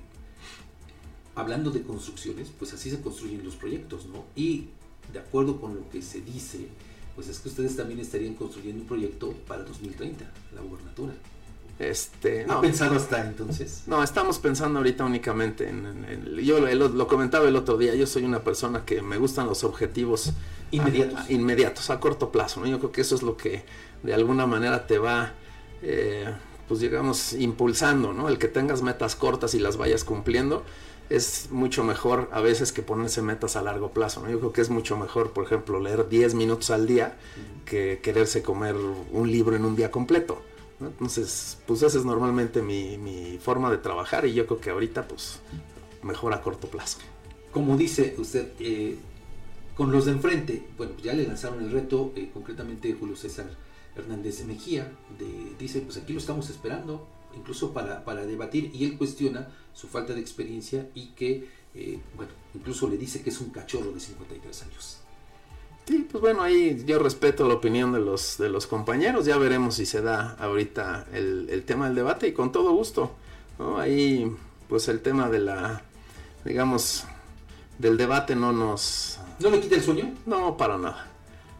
hablando 1.34 1.70
de 1.70 1.82
construcciones, 1.82 2.48
pues 2.58 2.72
así 2.72 2.90
se 2.90 3.00
construyen 3.00 3.44
los 3.44 3.56
proyectos, 3.56 4.06
¿no? 4.06 4.24
Y 4.34 4.68
de 5.12 5.18
acuerdo 5.18 5.60
con 5.60 5.74
lo 5.74 5.88
que 5.90 6.02
se 6.02 6.20
dice, 6.20 6.68
pues 7.14 7.28
es 7.28 7.38
que 7.40 7.48
ustedes 7.48 7.76
también 7.76 8.00
estarían 8.00 8.34
construyendo 8.34 8.82
un 8.82 8.88
proyecto 8.88 9.32
para 9.46 9.62
2030, 9.62 10.24
la 10.54 10.60
gubernatura. 10.60 11.14
Este, 11.78 12.44
¿Ha 12.48 12.60
pensado 12.60 12.96
hasta 12.96 13.24
entonces? 13.24 13.84
No, 13.86 14.02
estamos 14.02 14.40
pensando 14.40 14.80
ahorita 14.80 15.04
únicamente 15.04 15.68
en, 15.68 15.86
en, 15.86 16.04
en 16.04 16.36
yo 16.44 16.58
lo, 16.58 16.88
lo, 16.88 17.06
comentaba 17.06 17.46
el 17.46 17.54
otro 17.54 17.78
día, 17.78 17.94
yo 17.94 18.04
soy 18.06 18.24
una 18.24 18.42
persona 18.42 18.84
que 18.84 19.00
me 19.00 19.16
gustan 19.16 19.46
los 19.46 19.62
objetivos 19.62 20.32
inmediatos, 20.72 21.20
a, 21.20 21.24
a, 21.24 21.32
inmediatos, 21.32 21.90
a 21.90 22.00
corto 22.00 22.32
plazo, 22.32 22.60
¿no? 22.60 22.66
Yo 22.66 22.80
creo 22.80 22.90
que 22.90 23.02
eso 23.02 23.14
es 23.14 23.22
lo 23.22 23.36
que 23.36 23.62
de 24.02 24.14
alguna 24.14 24.46
manera 24.46 24.86
te 24.86 24.98
va, 24.98 25.32
eh, 25.82 26.26
pues 26.66 26.80
digamos, 26.80 27.32
impulsando, 27.32 28.12
¿no? 28.12 28.28
El 28.28 28.38
que 28.38 28.48
tengas 28.48 28.82
metas 28.82 29.16
cortas 29.16 29.54
y 29.54 29.58
las 29.58 29.76
vayas 29.76 30.04
cumpliendo 30.04 30.64
es 31.10 31.48
mucho 31.50 31.84
mejor 31.84 32.28
a 32.32 32.40
veces 32.40 32.72
que 32.72 32.82
ponerse 32.82 33.22
metas 33.22 33.56
a 33.56 33.62
largo 33.62 33.92
plazo, 33.92 34.22
¿no? 34.22 34.30
Yo 34.30 34.38
creo 34.38 34.52
que 34.52 34.60
es 34.60 34.70
mucho 34.70 34.96
mejor, 34.96 35.32
por 35.32 35.44
ejemplo, 35.44 35.80
leer 35.80 36.08
10 36.08 36.34
minutos 36.34 36.70
al 36.70 36.86
día 36.86 37.16
que 37.64 38.00
quererse 38.02 38.42
comer 38.42 38.76
un 38.76 39.30
libro 39.30 39.56
en 39.56 39.64
un 39.64 39.74
día 39.74 39.90
completo. 39.90 40.42
¿no? 40.80 40.88
Entonces, 40.88 41.58
pues 41.66 41.82
esa 41.82 41.98
es 41.98 42.04
normalmente 42.04 42.62
mi, 42.62 42.98
mi, 42.98 43.38
forma 43.38 43.70
de 43.70 43.78
trabajar 43.78 44.26
y 44.26 44.34
yo 44.34 44.46
creo 44.46 44.60
que 44.60 44.70
ahorita, 44.70 45.08
pues, 45.08 45.40
mejor 46.02 46.34
a 46.34 46.42
corto 46.42 46.68
plazo. 46.68 46.98
Como 47.52 47.76
dice 47.76 48.14
usted, 48.18 48.52
eh, 48.60 48.96
con 49.74 49.90
los 49.90 50.04
de 50.04 50.12
enfrente, 50.12 50.62
bueno, 50.76 50.92
ya 51.02 51.14
le 51.14 51.26
lanzaron 51.26 51.64
el 51.64 51.70
reto, 51.72 52.12
eh, 52.16 52.30
concretamente 52.32 52.94
Julio 52.98 53.16
César 53.16 53.46
Hernández 53.98 54.44
Mejía, 54.44 54.92
de, 55.18 55.54
dice, 55.58 55.80
pues 55.80 55.96
aquí 55.96 56.12
lo 56.12 56.18
estamos 56.18 56.50
esperando, 56.50 57.06
incluso 57.36 57.72
para, 57.72 58.04
para 58.04 58.26
debatir, 58.26 58.70
y 58.74 58.84
él 58.84 58.96
cuestiona 58.96 59.48
su 59.74 59.88
falta 59.88 60.14
de 60.14 60.20
experiencia 60.20 60.88
y 60.94 61.08
que, 61.08 61.48
eh, 61.74 62.00
bueno, 62.16 62.32
incluso 62.54 62.88
le 62.88 62.96
dice 62.96 63.22
que 63.22 63.30
es 63.30 63.40
un 63.40 63.50
cachorro 63.50 63.92
de 63.92 64.00
53 64.00 64.62
años. 64.62 64.98
Sí, 65.86 66.06
pues 66.10 66.20
bueno, 66.20 66.42
ahí 66.42 66.84
yo 66.86 66.98
respeto 66.98 67.48
la 67.48 67.54
opinión 67.54 67.92
de 67.92 68.00
los, 68.00 68.36
de 68.36 68.50
los 68.50 68.66
compañeros, 68.66 69.24
ya 69.24 69.38
veremos 69.38 69.76
si 69.76 69.86
se 69.86 70.02
da 70.02 70.32
ahorita 70.38 71.06
el, 71.12 71.48
el 71.48 71.64
tema 71.64 71.86
del 71.86 71.94
debate 71.94 72.28
y 72.28 72.32
con 72.32 72.52
todo 72.52 72.72
gusto, 72.72 73.12
¿no? 73.58 73.78
Ahí 73.78 74.30
pues 74.68 74.88
el 74.88 75.00
tema 75.00 75.30
de 75.30 75.40
la, 75.40 75.82
digamos, 76.44 77.04
del 77.78 77.96
debate 77.96 78.36
no 78.36 78.52
nos... 78.52 79.18
¿No 79.40 79.50
le 79.50 79.60
quita 79.60 79.76
el 79.76 79.82
sueño? 79.82 80.12
No, 80.26 80.56
para 80.56 80.76
nada. 80.76 81.06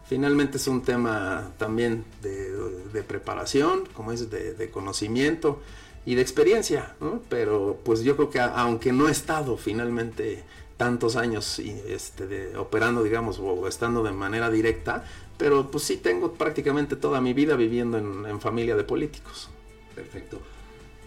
Finalmente 0.09 0.57
es 0.57 0.67
un 0.67 0.81
tema 0.81 1.51
también 1.59 2.03
de, 2.23 2.51
de 2.91 3.03
preparación, 3.03 3.83
como 3.93 4.11
es 4.11 4.31
de, 4.31 4.55
de 4.55 4.71
conocimiento 4.71 5.61
y 6.03 6.15
de 6.15 6.23
experiencia, 6.23 6.95
¿no? 6.99 7.21
Pero 7.29 7.79
pues 7.85 8.01
yo 8.01 8.15
creo 8.15 8.31
que 8.31 8.39
a, 8.39 8.47
aunque 8.47 8.91
no 8.91 9.07
he 9.07 9.11
estado 9.11 9.55
finalmente 9.55 10.43
tantos 10.77 11.15
años 11.15 11.59
este, 11.59 12.25
de, 12.25 12.57
operando, 12.57 13.03
digamos, 13.03 13.37
o 13.37 13.67
estando 13.67 14.01
de 14.01 14.11
manera 14.11 14.49
directa, 14.49 15.05
pero 15.37 15.69
pues 15.69 15.83
sí 15.83 15.97
tengo 15.97 16.33
prácticamente 16.33 16.95
toda 16.95 17.21
mi 17.21 17.33
vida 17.33 17.55
viviendo 17.55 17.99
en, 17.99 18.25
en 18.25 18.41
familia 18.41 18.75
de 18.75 18.83
políticos. 18.83 19.49
Perfecto. 19.93 20.41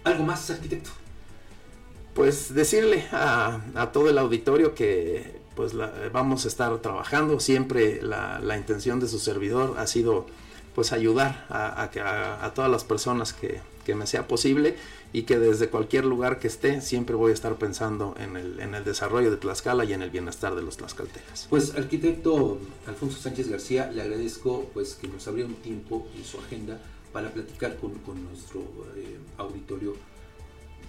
¿Algo 0.05 0.23
más, 0.23 0.49
arquitecto? 0.49 0.91
Pues 2.15 2.55
decirle 2.55 3.09
a, 3.11 3.63
a 3.75 3.91
todo 3.91 4.11
el 4.11 4.19
auditorio 4.19 4.77
que 4.77 5.42
pues 5.55 5.75
la, 5.75 5.93
vamos 6.13 6.45
a 6.45 6.49
estar 6.49 6.77
trabajando, 6.79 7.41
siempre 7.41 8.01
la, 8.03 8.41
la, 8.41 8.57
intención 8.57 9.01
de 9.01 9.09
su 9.09 9.19
servidor 9.19 9.77
ha 9.79 9.87
sido 9.87 10.27
pues 10.75 10.93
ayudar 10.93 11.47
a, 11.51 11.83
a, 11.83 12.45
a 12.47 12.55
todas 12.55 12.71
las 12.71 12.85
personas 12.85 13.33
que, 13.33 13.61
que 13.85 13.95
me 13.95 14.07
sea 14.07 14.27
posible 14.27 14.77
y 15.13 15.23
que 15.23 15.39
desde 15.39 15.69
cualquier 15.69 16.05
lugar 16.05 16.39
que 16.39 16.49
esté 16.49 16.81
siempre 16.81 17.15
voy 17.15 17.33
a 17.33 17.35
estar 17.35 17.57
pensando 17.57 18.15
en 18.19 18.37
el, 18.37 18.61
en 18.61 18.75
el 18.75 18.85
desarrollo 18.85 19.31
de 19.31 19.37
Tlaxcala 19.37 19.85
y 19.85 19.93
en 19.93 20.03
el 20.03 20.11
bienestar 20.11 20.55
de 20.55 20.63
los 20.63 20.77
tlaxcaltecas. 20.79 21.47
Pues 21.51 21.75
arquitecto 21.75 22.59
Alfonso 22.87 23.19
Sánchez 23.19 23.49
García, 23.49 23.91
le 23.91 24.03
agradezco 24.03 24.71
pues 24.73 24.95
que 24.95 25.09
nos 25.09 25.27
abriera 25.29 25.49
un 25.49 25.57
tiempo 25.57 26.07
en 26.17 26.25
su 26.25 26.39
agenda 26.39 26.81
para 27.13 27.31
platicar 27.31 27.77
con, 27.77 27.93
con 27.97 28.25
nuestro 28.25 28.61
eh, 28.97 29.19
auditorio. 29.37 29.95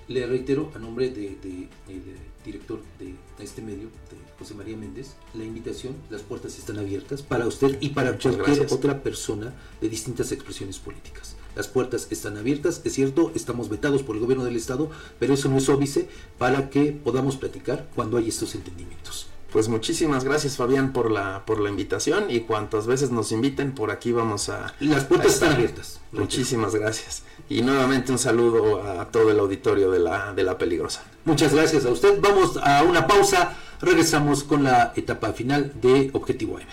Le 0.07 0.25
reitero 0.25 0.71
a 0.75 0.79
nombre 0.79 1.09
del 1.09 1.39
de, 1.41 1.69
de, 1.87 2.15
director 2.45 2.79
de 2.99 3.15
este 3.43 3.61
medio, 3.61 3.87
de 3.87 4.17
José 4.37 4.53
María 4.53 4.75
Méndez, 4.77 5.13
la 5.33 5.43
invitación, 5.43 5.95
las 6.09 6.21
puertas 6.21 6.57
están 6.57 6.77
abiertas 6.79 7.21
para 7.21 7.47
usted 7.47 7.77
y 7.81 7.89
para 7.89 8.11
Muchas 8.11 8.35
cualquier 8.35 8.57
gracias. 8.57 8.77
otra 8.77 9.01
persona 9.03 9.53
de 9.81 9.89
distintas 9.89 10.31
expresiones 10.31 10.79
políticas. 10.79 11.35
Las 11.55 11.67
puertas 11.67 12.07
están 12.09 12.37
abiertas, 12.37 12.81
es 12.83 12.93
cierto, 12.93 13.31
estamos 13.35 13.69
vetados 13.69 14.03
por 14.03 14.15
el 14.15 14.21
gobierno 14.21 14.43
del 14.43 14.55
Estado, 14.55 14.89
pero 15.19 15.35
eso 15.35 15.49
no 15.49 15.57
es 15.57 15.69
óbice 15.69 16.07
para 16.37 16.69
que 16.69 16.91
podamos 16.91 17.37
platicar 17.37 17.87
cuando 17.95 18.17
hay 18.17 18.29
estos 18.29 18.55
entendimientos. 18.55 19.27
Pues 19.53 19.69
muchísimas 19.69 20.23
gracias 20.23 20.57
Fabián 20.57 20.93
por 20.93 21.11
la 21.11 21.45
por 21.45 21.59
la 21.59 21.69
invitación 21.69 22.25
y 22.27 22.39
cuantas 22.39 22.87
veces 22.87 23.11
nos 23.11 23.31
inviten 23.31 23.73
por 23.75 23.91
aquí 23.91 24.11
vamos 24.11 24.49
a 24.49 24.73
las 24.79 25.05
puertas 25.05 25.29
a 25.29 25.33
están 25.35 25.53
abiertas. 25.53 25.99
Muchísimas 26.11 26.73
gracias 26.73 27.21
y 27.49 27.61
nuevamente 27.61 28.11
un 28.11 28.17
saludo 28.17 28.81
a 28.81 29.09
todo 29.11 29.29
el 29.29 29.39
auditorio 29.39 29.91
de 29.91 29.99
la 29.99 30.33
de 30.33 30.41
la 30.41 30.57
peligrosa. 30.57 31.03
Muchas 31.23 31.53
gracias 31.53 31.85
a 31.85 31.91
usted. 31.91 32.19
Vamos 32.19 32.57
a 32.63 32.81
una 32.81 33.05
pausa. 33.05 33.55
Regresamos 33.79 34.43
con 34.43 34.63
la 34.63 34.91
etapa 34.95 35.33
final 35.33 35.71
de 35.79 36.09
Objetivo 36.13 36.57
M. 36.59 36.67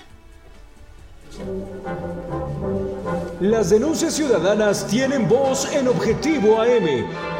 Las 3.41 3.69
denuncias 3.69 4.15
ciudadanas 4.15 4.87
tienen 4.87 5.29
voz 5.29 5.71
en 5.75 5.87
Objetivo 5.87 6.63
AM. 6.63 7.40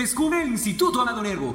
Descubre 0.00 0.40
el 0.40 0.48
Instituto 0.48 1.02
Amado 1.02 1.22
Nervo 1.22 1.54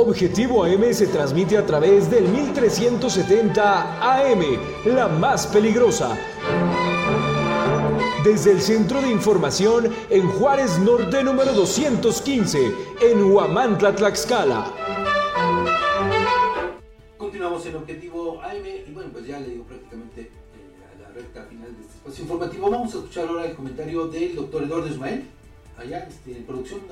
Objetivo 0.00 0.62
AM 0.62 0.94
se 0.94 1.08
transmite 1.08 1.58
a 1.58 1.66
través 1.66 2.08
del 2.08 2.22
1370 2.28 3.98
AM, 4.00 4.42
la 4.84 5.08
más 5.08 5.48
peligrosa. 5.48 6.16
Desde 8.22 8.52
el 8.52 8.60
Centro 8.60 9.02
de 9.02 9.10
Información 9.10 9.92
en 10.08 10.28
Juárez 10.28 10.78
Norte 10.78 11.24
número 11.24 11.52
215, 11.52 12.72
en 13.00 13.24
Huamantla, 13.24 13.92
Tlaxcala. 13.96 14.72
Continuamos 17.16 17.66
en 17.66 17.74
Objetivo 17.74 18.40
AM 18.40 18.66
y 18.86 18.92
bueno, 18.92 19.10
pues 19.12 19.26
ya 19.26 19.40
le 19.40 19.48
digo 19.48 19.64
prácticamente 19.64 20.20
eh, 20.20 20.30
a 20.94 21.02
la 21.02 21.08
recta 21.08 21.42
final 21.46 21.74
de 21.74 21.80
este 21.82 21.94
espacio 21.94 22.22
informativo. 22.22 22.70
Vamos 22.70 22.94
a 22.94 22.98
escuchar 22.98 23.26
ahora 23.26 23.46
el 23.46 23.56
comentario 23.56 24.06
del 24.06 24.36
doctor 24.36 24.62
Eduardo 24.62 24.86
Ismael, 24.86 25.24
allá 25.76 26.06
este, 26.08 26.36
en 26.36 26.44
producción. 26.44 26.82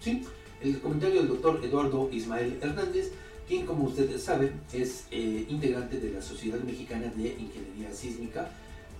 ¿sí? 0.00 0.24
El 0.60 0.80
comentario 0.80 1.20
del 1.20 1.28
doctor 1.28 1.60
Eduardo 1.62 2.08
Ismael 2.12 2.58
Hernández, 2.60 3.12
quien 3.46 3.66
como 3.66 3.84
ustedes 3.84 4.22
saben 4.22 4.60
es 4.72 5.04
eh, 5.10 5.46
integrante 5.48 5.98
de 6.00 6.10
la 6.10 6.22
Sociedad 6.22 6.58
Mexicana 6.60 7.12
de 7.14 7.28
Ingeniería 7.28 7.94
Sísmica 7.94 8.50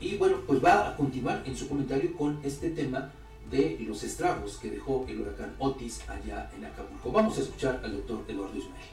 y 0.00 0.16
bueno, 0.16 0.42
pues 0.46 0.62
va 0.62 0.88
a 0.88 0.96
continuar 0.96 1.42
en 1.46 1.56
su 1.56 1.68
comentario 1.68 2.14
con 2.16 2.38
este 2.44 2.70
tema 2.70 3.10
de 3.50 3.78
los 3.80 4.02
estragos 4.02 4.58
que 4.58 4.70
dejó 4.70 5.06
el 5.08 5.20
huracán 5.20 5.54
Otis 5.58 6.00
allá 6.08 6.50
en 6.56 6.64
Acapulco. 6.64 7.12
Vamos 7.12 7.38
a 7.38 7.42
escuchar 7.42 7.80
al 7.82 7.92
doctor 7.92 8.24
Eduardo 8.28 8.56
Ismael. 8.56 8.86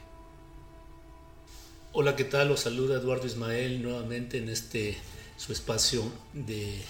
Hola, 1.92 2.16
¿qué 2.16 2.24
tal? 2.24 2.48
Los 2.48 2.60
saluda 2.60 2.96
Eduardo 2.96 3.26
Ismael 3.26 3.82
nuevamente 3.82 4.38
en 4.38 4.48
este 4.48 4.96
su 5.36 5.52
espacio 5.52 6.02
de 6.32 6.80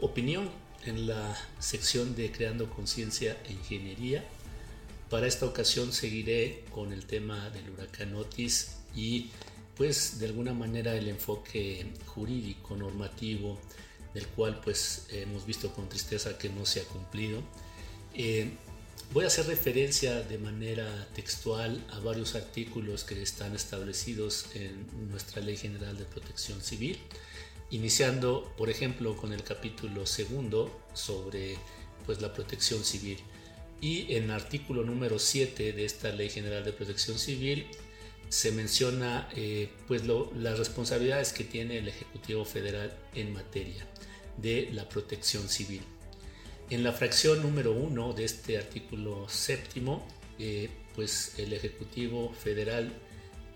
opinión 0.00 0.48
en 0.84 1.06
la 1.06 1.36
sección 1.58 2.14
de 2.16 2.32
Creando 2.32 2.70
Conciencia 2.70 3.36
e 3.44 3.52
Ingeniería. 3.52 4.24
Para 5.12 5.26
esta 5.26 5.44
ocasión 5.44 5.92
seguiré 5.92 6.64
con 6.70 6.90
el 6.90 7.04
tema 7.04 7.50
del 7.50 7.68
huracán 7.68 8.14
Otis 8.14 8.76
y 8.96 9.28
pues 9.76 10.18
de 10.18 10.24
alguna 10.24 10.54
manera 10.54 10.96
el 10.96 11.06
enfoque 11.06 11.92
jurídico, 12.06 12.78
normativo, 12.78 13.60
del 14.14 14.26
cual 14.28 14.62
pues 14.64 15.04
hemos 15.10 15.44
visto 15.44 15.70
con 15.74 15.86
tristeza 15.90 16.38
que 16.38 16.48
no 16.48 16.64
se 16.64 16.80
ha 16.80 16.84
cumplido. 16.84 17.42
Eh, 18.14 18.52
voy 19.12 19.24
a 19.24 19.26
hacer 19.26 19.46
referencia 19.48 20.22
de 20.22 20.38
manera 20.38 21.06
textual 21.14 21.84
a 21.90 21.98
varios 21.98 22.34
artículos 22.34 23.04
que 23.04 23.20
están 23.20 23.54
establecidos 23.54 24.46
en 24.54 25.10
nuestra 25.10 25.42
Ley 25.42 25.58
General 25.58 25.94
de 25.94 26.06
Protección 26.06 26.62
Civil, 26.62 26.98
iniciando 27.70 28.50
por 28.56 28.70
ejemplo 28.70 29.14
con 29.14 29.34
el 29.34 29.42
capítulo 29.42 30.06
segundo 30.06 30.86
sobre 30.94 31.58
pues 32.06 32.22
la 32.22 32.32
protección 32.32 32.82
civil. 32.82 33.18
Y 33.82 34.14
en 34.14 34.24
el 34.24 34.30
artículo 34.30 34.84
número 34.84 35.18
7 35.18 35.72
de 35.72 35.84
esta 35.84 36.12
Ley 36.12 36.30
General 36.30 36.64
de 36.64 36.72
Protección 36.72 37.18
Civil 37.18 37.66
se 38.28 38.52
menciona 38.52 39.28
eh, 39.34 39.68
pues 39.88 40.04
las 40.06 40.56
responsabilidades 40.56 41.32
que 41.32 41.42
tiene 41.42 41.78
el 41.78 41.88
Ejecutivo 41.88 42.44
Federal 42.44 42.96
en 43.14 43.32
materia 43.32 43.84
de 44.36 44.70
la 44.72 44.88
protección 44.88 45.48
civil. 45.48 45.82
En 46.70 46.84
la 46.84 46.92
fracción 46.92 47.42
número 47.42 47.72
1 47.72 48.12
de 48.12 48.24
este 48.24 48.56
artículo 48.56 49.28
séptimo, 49.28 50.06
eh, 50.38 50.70
pues 50.94 51.34
el 51.38 51.52
Ejecutivo 51.52 52.32
Federal 52.32 52.92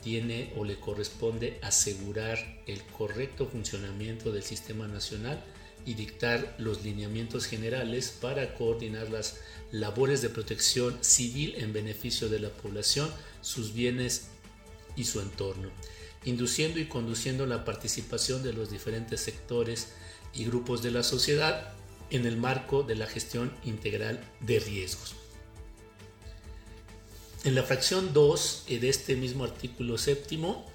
tiene 0.03 0.53
o 0.57 0.65
le 0.65 0.81
corresponde 0.81 1.59
asegurar 1.63 2.63
el 2.67 2.83
correcto 2.83 3.47
funcionamiento 3.47 4.33
del 4.33 4.43
sistema 4.43 4.89
nacional 4.89 5.43
y 5.87 5.95
dictar 5.95 6.55
los 6.59 6.83
lineamientos 6.85 7.47
generales 7.47 8.13
para 8.21 8.55
coordinar 8.55 9.09
las 9.09 9.39
labores 9.71 10.21
de 10.21 10.29
protección 10.29 10.99
civil 11.01 11.55
en 11.57 11.73
beneficio 11.73 12.29
de 12.29 12.41
la 12.41 12.51
población, 12.51 13.09
sus 13.41 13.73
bienes 13.73 14.27
y 14.97 15.05
su 15.05 15.21
entorno, 15.21 15.71
induciendo 16.25 16.81
y 16.81 16.87
conduciendo 16.87 17.47
la 17.47 17.65
participación 17.65 18.43
de 18.43 18.53
los 18.53 18.71
diferentes 18.71 19.21
sectores 19.21 19.93
y 20.35 20.45
grupos 20.45 20.83
de 20.83 20.91
la 20.91 21.05
sociedad 21.05 21.73
en 22.11 22.27
el 22.27 22.37
marco 22.37 22.83
de 22.83 22.97
la 22.97 23.07
gestión 23.07 23.53
integral 23.65 24.21
de 24.41 24.59
riesgos. 24.59 25.15
En 27.45 27.55
la 27.55 27.63
fracción 27.63 28.13
2 28.13 28.65
de 28.69 28.89
este 28.89 29.15
mismo 29.15 29.45
artículo 29.45 29.99
séptimo, 29.99 30.67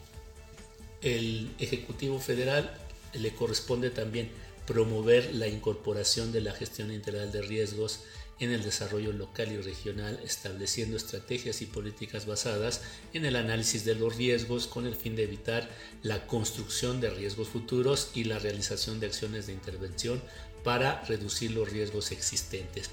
el 1.02 1.52
Ejecutivo 1.60 2.20
Federal 2.20 2.74
le 3.14 3.34
corresponde 3.34 3.90
también 3.90 4.32
promover 4.72 5.36
la 5.36 5.50
incorporación 5.50 6.32
de 6.32 6.40
la 6.40 6.54
gestión 6.54 6.94
integral 6.94 7.30
de 7.30 7.42
riesgos 7.42 8.00
en 8.40 8.52
el 8.52 8.64
desarrollo 8.64 9.12
local 9.12 9.52
y 9.52 9.58
regional, 9.58 10.18
estableciendo 10.24 10.96
estrategias 10.96 11.62
y 11.62 11.66
políticas 11.66 12.26
basadas 12.26 12.82
en 13.14 13.26
el 13.26 13.36
análisis 13.36 13.84
de 13.84 13.96
los 13.96 14.16
riesgos 14.16 14.68
con 14.68 14.88
el 14.88 14.96
fin 14.96 15.18
de 15.18 15.24
evitar 15.24 15.70
la 16.04 16.26
construcción 16.26 17.02
de 17.02 17.10
riesgos 17.10 17.50
futuros 17.50 18.12
y 18.16 18.24
la 18.24 18.40
realización 18.40 19.02
de 19.02 19.08
acciones 19.08 19.46
de 19.46 19.54
intervención 19.54 20.24
para 20.64 21.04
reducir 21.04 21.52
los 21.52 21.70
riesgos 21.70 22.12
existentes. 22.12 22.92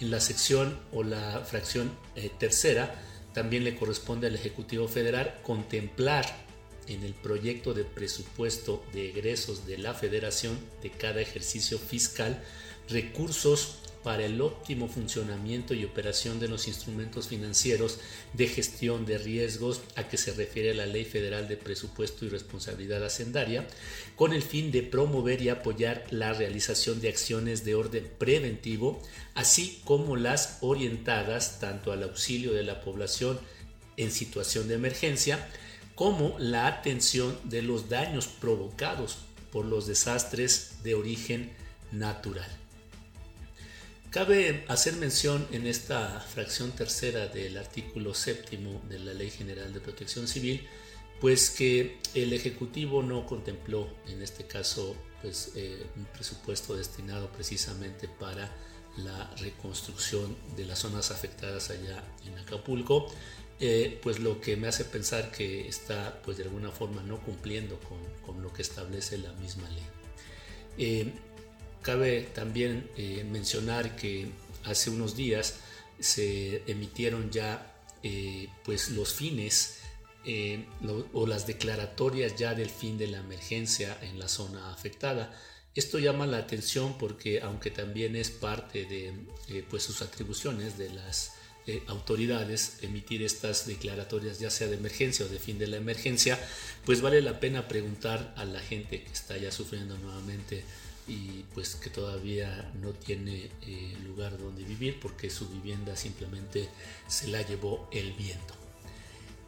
En 0.00 0.10
la 0.10 0.20
sección 0.20 0.80
o 0.92 1.02
la 1.02 1.44
fracción 1.44 1.92
eh, 2.16 2.30
tercera 2.38 3.02
también 3.34 3.64
le 3.64 3.76
corresponde 3.76 4.28
al 4.28 4.34
Ejecutivo 4.34 4.88
Federal 4.88 5.38
contemplar 5.42 6.47
en 6.88 7.04
el 7.04 7.14
proyecto 7.14 7.74
de 7.74 7.84
presupuesto 7.84 8.84
de 8.92 9.10
egresos 9.10 9.66
de 9.66 9.78
la 9.78 9.94
federación 9.94 10.58
de 10.82 10.90
cada 10.90 11.20
ejercicio 11.20 11.78
fiscal 11.78 12.42
recursos 12.88 13.76
para 14.02 14.24
el 14.24 14.40
óptimo 14.40 14.88
funcionamiento 14.88 15.74
y 15.74 15.84
operación 15.84 16.40
de 16.40 16.48
los 16.48 16.68
instrumentos 16.68 17.28
financieros 17.28 17.98
de 18.32 18.46
gestión 18.46 19.04
de 19.04 19.18
riesgos 19.18 19.82
a 19.96 20.08
que 20.08 20.16
se 20.16 20.32
refiere 20.32 20.72
la 20.72 20.86
Ley 20.86 21.04
Federal 21.04 21.48
de 21.48 21.56
Presupuesto 21.56 22.24
y 22.24 22.28
Responsabilidad 22.28 23.04
Hacendaria, 23.04 23.66
con 24.16 24.32
el 24.32 24.42
fin 24.42 24.70
de 24.70 24.82
promover 24.82 25.42
y 25.42 25.48
apoyar 25.48 26.04
la 26.10 26.32
realización 26.32 27.00
de 27.00 27.08
acciones 27.08 27.64
de 27.64 27.74
orden 27.74 28.10
preventivo, 28.18 29.02
así 29.34 29.82
como 29.84 30.16
las 30.16 30.58
orientadas 30.60 31.60
tanto 31.60 31.92
al 31.92 32.04
auxilio 32.04 32.52
de 32.52 32.62
la 32.62 32.80
población 32.80 33.38
en 33.96 34.12
situación 34.12 34.68
de 34.68 34.74
emergencia, 34.74 35.48
como 35.98 36.36
la 36.38 36.68
atención 36.68 37.36
de 37.42 37.60
los 37.60 37.88
daños 37.88 38.28
provocados 38.28 39.18
por 39.50 39.64
los 39.64 39.88
desastres 39.88 40.84
de 40.84 40.94
origen 40.94 41.50
natural. 41.90 42.48
Cabe 44.10 44.64
hacer 44.68 44.94
mención 44.94 45.44
en 45.50 45.66
esta 45.66 46.20
fracción 46.20 46.70
tercera 46.70 47.26
del 47.26 47.58
artículo 47.58 48.14
séptimo 48.14 48.80
de 48.88 49.00
la 49.00 49.12
Ley 49.12 49.28
General 49.28 49.72
de 49.72 49.80
Protección 49.80 50.28
Civil, 50.28 50.68
pues 51.20 51.50
que 51.50 51.98
el 52.14 52.32
Ejecutivo 52.32 53.02
no 53.02 53.26
contempló 53.26 53.88
en 54.06 54.22
este 54.22 54.46
caso 54.46 54.94
pues, 55.20 55.50
eh, 55.56 55.84
un 55.96 56.04
presupuesto 56.04 56.76
destinado 56.76 57.28
precisamente 57.32 58.06
para 58.06 58.48
la 58.98 59.34
reconstrucción 59.40 60.36
de 60.56 60.64
las 60.64 60.78
zonas 60.78 61.10
afectadas 61.10 61.70
allá 61.70 62.04
en 62.24 62.38
Acapulco, 62.38 63.12
eh, 63.60 63.98
pues 64.04 64.20
lo 64.20 64.40
que 64.40 64.56
me 64.56 64.68
hace 64.68 64.84
pensar 64.84 65.32
que 65.32 65.66
está 65.66 66.22
pues 66.22 66.36
de 66.36 66.44
alguna 66.44 66.70
forma 66.70 67.02
no 67.02 67.20
cumpliendo 67.20 67.80
con, 67.80 68.40
lo 68.40 68.52
que 68.52 68.62
establece 68.62 69.18
la 69.18 69.32
misma 69.32 69.68
ley. 69.70 69.86
Eh, 70.78 71.12
cabe 71.82 72.22
también 72.34 72.88
eh, 72.96 73.26
mencionar 73.28 73.96
que 73.96 74.28
hace 74.64 74.90
unos 74.90 75.16
días 75.16 75.56
se 75.98 76.62
emitieron 76.70 77.30
ya 77.30 77.74
pues 78.64 78.90
los 78.90 79.12
fines 79.12 79.80
o 81.12 81.26
las 81.26 81.46
declaratorias 81.46 82.36
ya 82.36 82.54
del 82.54 82.70
fin 82.70 82.96
de 82.96 83.08
la 83.08 83.18
emergencia 83.18 83.98
en 84.02 84.20
la 84.20 84.28
zona 84.28 84.72
afectada. 84.72 85.36
Esto 85.74 85.98
llama 85.98 86.26
la 86.26 86.38
atención 86.38 86.96
porque 86.96 87.40
aunque 87.40 87.72
también 87.72 88.14
es 88.14 88.30
parte 88.30 88.84
de 88.84 89.64
pues 89.68 89.82
sus 89.82 90.00
atribuciones 90.00 90.78
de 90.78 90.90
las 90.90 91.32
eh, 91.68 91.82
autoridades 91.86 92.78
emitir 92.80 93.22
estas 93.22 93.66
declaratorias, 93.66 94.38
ya 94.38 94.48
sea 94.48 94.68
de 94.68 94.76
emergencia 94.76 95.26
o 95.26 95.28
de 95.28 95.38
fin 95.38 95.58
de 95.58 95.66
la 95.66 95.76
emergencia, 95.76 96.40
pues 96.86 97.02
vale 97.02 97.20
la 97.20 97.40
pena 97.40 97.68
preguntar 97.68 98.32
a 98.38 98.46
la 98.46 98.58
gente 98.58 99.02
que 99.02 99.12
está 99.12 99.36
ya 99.36 99.52
sufriendo 99.52 99.98
nuevamente 99.98 100.64
y 101.06 101.44
pues 101.52 101.74
que 101.74 101.90
todavía 101.90 102.72
no 102.80 102.94
tiene 102.94 103.50
eh, 103.66 103.94
lugar 104.06 104.38
donde 104.38 104.64
vivir 104.64 104.98
porque 104.98 105.28
su 105.28 105.46
vivienda 105.46 105.94
simplemente 105.94 106.70
se 107.06 107.28
la 107.28 107.42
llevó 107.42 107.86
el 107.92 108.14
viento. 108.14 108.54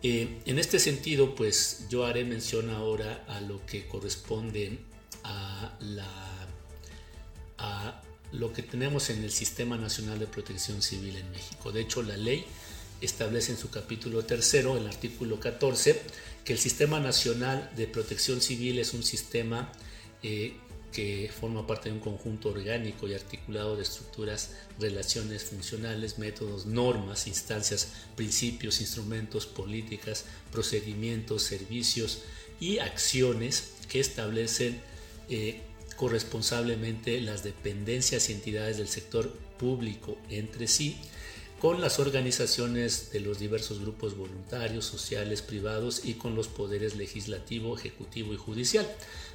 Eh, 0.02 0.42
en 0.44 0.58
este 0.58 0.78
sentido, 0.78 1.34
pues 1.34 1.86
yo 1.88 2.04
haré 2.04 2.24
mención 2.24 2.68
ahora 2.68 3.24
a 3.28 3.40
lo 3.40 3.64
que 3.64 3.86
corresponde 3.86 4.78
a 5.24 5.74
la 5.80 6.06
a 7.56 8.02
lo 8.32 8.52
que 8.52 8.62
tenemos 8.62 9.10
en 9.10 9.22
el 9.24 9.30
Sistema 9.30 9.76
Nacional 9.76 10.18
de 10.18 10.26
Protección 10.26 10.82
Civil 10.82 11.16
en 11.16 11.30
México. 11.30 11.72
De 11.72 11.80
hecho, 11.80 12.02
la 12.02 12.16
ley 12.16 12.44
establece 13.00 13.52
en 13.52 13.58
su 13.58 13.70
capítulo 13.70 14.24
tercero, 14.24 14.76
el 14.76 14.86
artículo 14.86 15.40
14, 15.40 16.00
que 16.44 16.52
el 16.52 16.58
Sistema 16.58 17.00
Nacional 17.00 17.70
de 17.76 17.86
Protección 17.86 18.40
Civil 18.40 18.78
es 18.78 18.94
un 18.94 19.02
sistema 19.02 19.72
eh, 20.22 20.56
que 20.92 21.30
forma 21.32 21.66
parte 21.66 21.88
de 21.88 21.94
un 21.94 22.00
conjunto 22.00 22.50
orgánico 22.50 23.06
y 23.06 23.14
articulado 23.14 23.76
de 23.76 23.82
estructuras, 23.82 24.50
relaciones 24.78 25.44
funcionales, 25.44 26.18
métodos, 26.18 26.66
normas, 26.66 27.26
instancias, 27.26 27.92
principios, 28.16 28.80
instrumentos, 28.80 29.46
políticas, 29.46 30.24
procedimientos, 30.50 31.42
servicios 31.42 32.22
y 32.58 32.78
acciones 32.78 33.72
que 33.88 34.00
establecen 34.00 34.80
eh, 35.28 35.62
corresponsablemente 36.00 37.20
las 37.20 37.44
dependencias 37.44 38.30
y 38.30 38.32
entidades 38.32 38.78
del 38.78 38.88
sector 38.88 39.30
público 39.58 40.16
entre 40.30 40.66
sí, 40.66 40.96
con 41.60 41.82
las 41.82 41.98
organizaciones 41.98 43.12
de 43.12 43.20
los 43.20 43.38
diversos 43.38 43.80
grupos 43.80 44.16
voluntarios, 44.16 44.86
sociales, 44.86 45.42
privados 45.42 46.06
y 46.06 46.14
con 46.14 46.34
los 46.34 46.48
poderes 46.48 46.96
legislativo, 46.96 47.76
ejecutivo 47.76 48.32
y 48.32 48.38
judicial, 48.38 48.90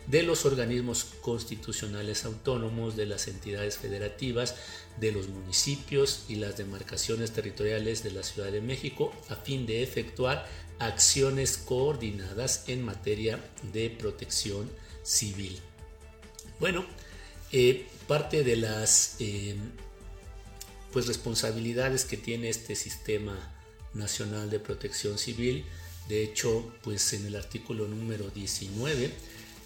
de 0.07 0.23
los 0.23 0.43
organismos 0.47 1.05
constitucionales 1.21 2.25
autónomos, 2.25 2.95
de 2.95 3.05
las 3.05 3.27
entidades 3.27 3.77
federativas, 3.77 4.55
de 4.99 5.11
los 5.11 5.27
municipios 5.27 6.23
y 6.27 6.37
las 6.37 6.57
demarcaciones 6.57 7.29
territoriales 7.29 8.01
de 8.01 8.09
la 8.09 8.23
Ciudad 8.23 8.51
de 8.51 8.61
México, 8.61 9.13
a 9.29 9.35
fin 9.35 9.67
de 9.67 9.83
efectuar 9.83 10.49
acciones 10.79 11.59
coordinadas 11.59 12.63
en 12.67 12.81
materia 12.81 13.39
de 13.71 13.91
protección 13.91 14.67
civil. 15.03 15.61
Bueno, 16.59 16.85
eh, 17.51 17.87
parte 18.07 18.43
de 18.43 18.55
las 18.55 19.17
eh, 19.19 19.55
pues 20.93 21.07
responsabilidades 21.07 22.05
que 22.05 22.17
tiene 22.17 22.49
este 22.49 22.75
sistema 22.75 23.37
nacional 23.93 24.49
de 24.49 24.59
protección 24.59 25.17
civil, 25.17 25.65
de 26.07 26.23
hecho, 26.23 26.71
pues 26.83 27.13
en 27.13 27.25
el 27.25 27.35
artículo 27.35 27.87
número 27.87 28.29
19, 28.29 29.11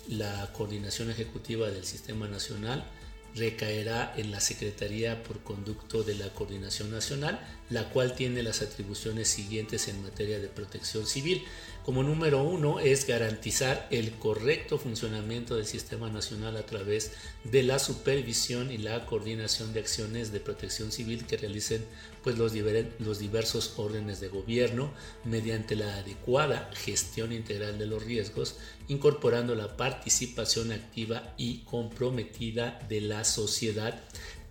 la 0.07 0.51
coordinación 0.53 1.11
ejecutiva 1.11 1.69
del 1.69 1.85
sistema 1.85 2.27
nacional 2.27 2.89
recaerá 3.35 4.13
en 4.17 4.31
la 4.31 4.39
Secretaría 4.39 5.23
por 5.23 5.43
conducto 5.43 6.03
de 6.03 6.15
la 6.15 6.33
Coordinación 6.33 6.91
Nacional, 6.91 7.39
la 7.69 7.89
cual 7.89 8.15
tiene 8.15 8.41
las 8.41 8.61
atribuciones 8.61 9.27
siguientes 9.27 9.87
en 9.87 10.01
materia 10.01 10.39
de 10.39 10.47
protección 10.47 11.05
civil, 11.05 11.43
Como 11.89 12.03
número 12.03 12.43
uno 12.43 12.79
es 12.79 13.07
garantizar 13.07 13.87
el 13.89 14.11
correcto 14.11 14.77
funcionamiento 14.77 15.55
del 15.55 15.65
Sistema 15.65 16.07
Nacional 16.07 16.55
a 16.55 16.63
través 16.63 17.13
de 17.43 17.63
la 17.63 17.79
supervisión 17.79 18.71
y 18.71 18.77
la 18.77 19.07
coordinación 19.07 19.73
de 19.73 19.79
acciones 19.79 20.31
de 20.31 20.39
protección 20.39 20.91
civil 20.91 21.25
que 21.25 21.37
realicen 21.37 21.83
pues, 22.23 22.37
los, 22.37 22.53
los 22.99 23.17
diversos 23.17 23.73
órdenes 23.77 24.19
de 24.19 24.27
gobierno 24.27 24.91
mediante 25.25 25.75
la 25.75 25.95
adecuada 25.95 26.69
gestión 26.75 27.31
integral 27.31 27.79
de 27.79 27.87
los 27.87 28.03
riesgos, 28.03 28.57
incorporando 28.87 29.55
la 29.55 29.75
participación 29.75 30.71
activa 30.71 31.33
y 31.37 31.63
comprometida 31.63 32.85
de 32.87 33.01
la 33.01 33.23
sociedad, 33.23 33.99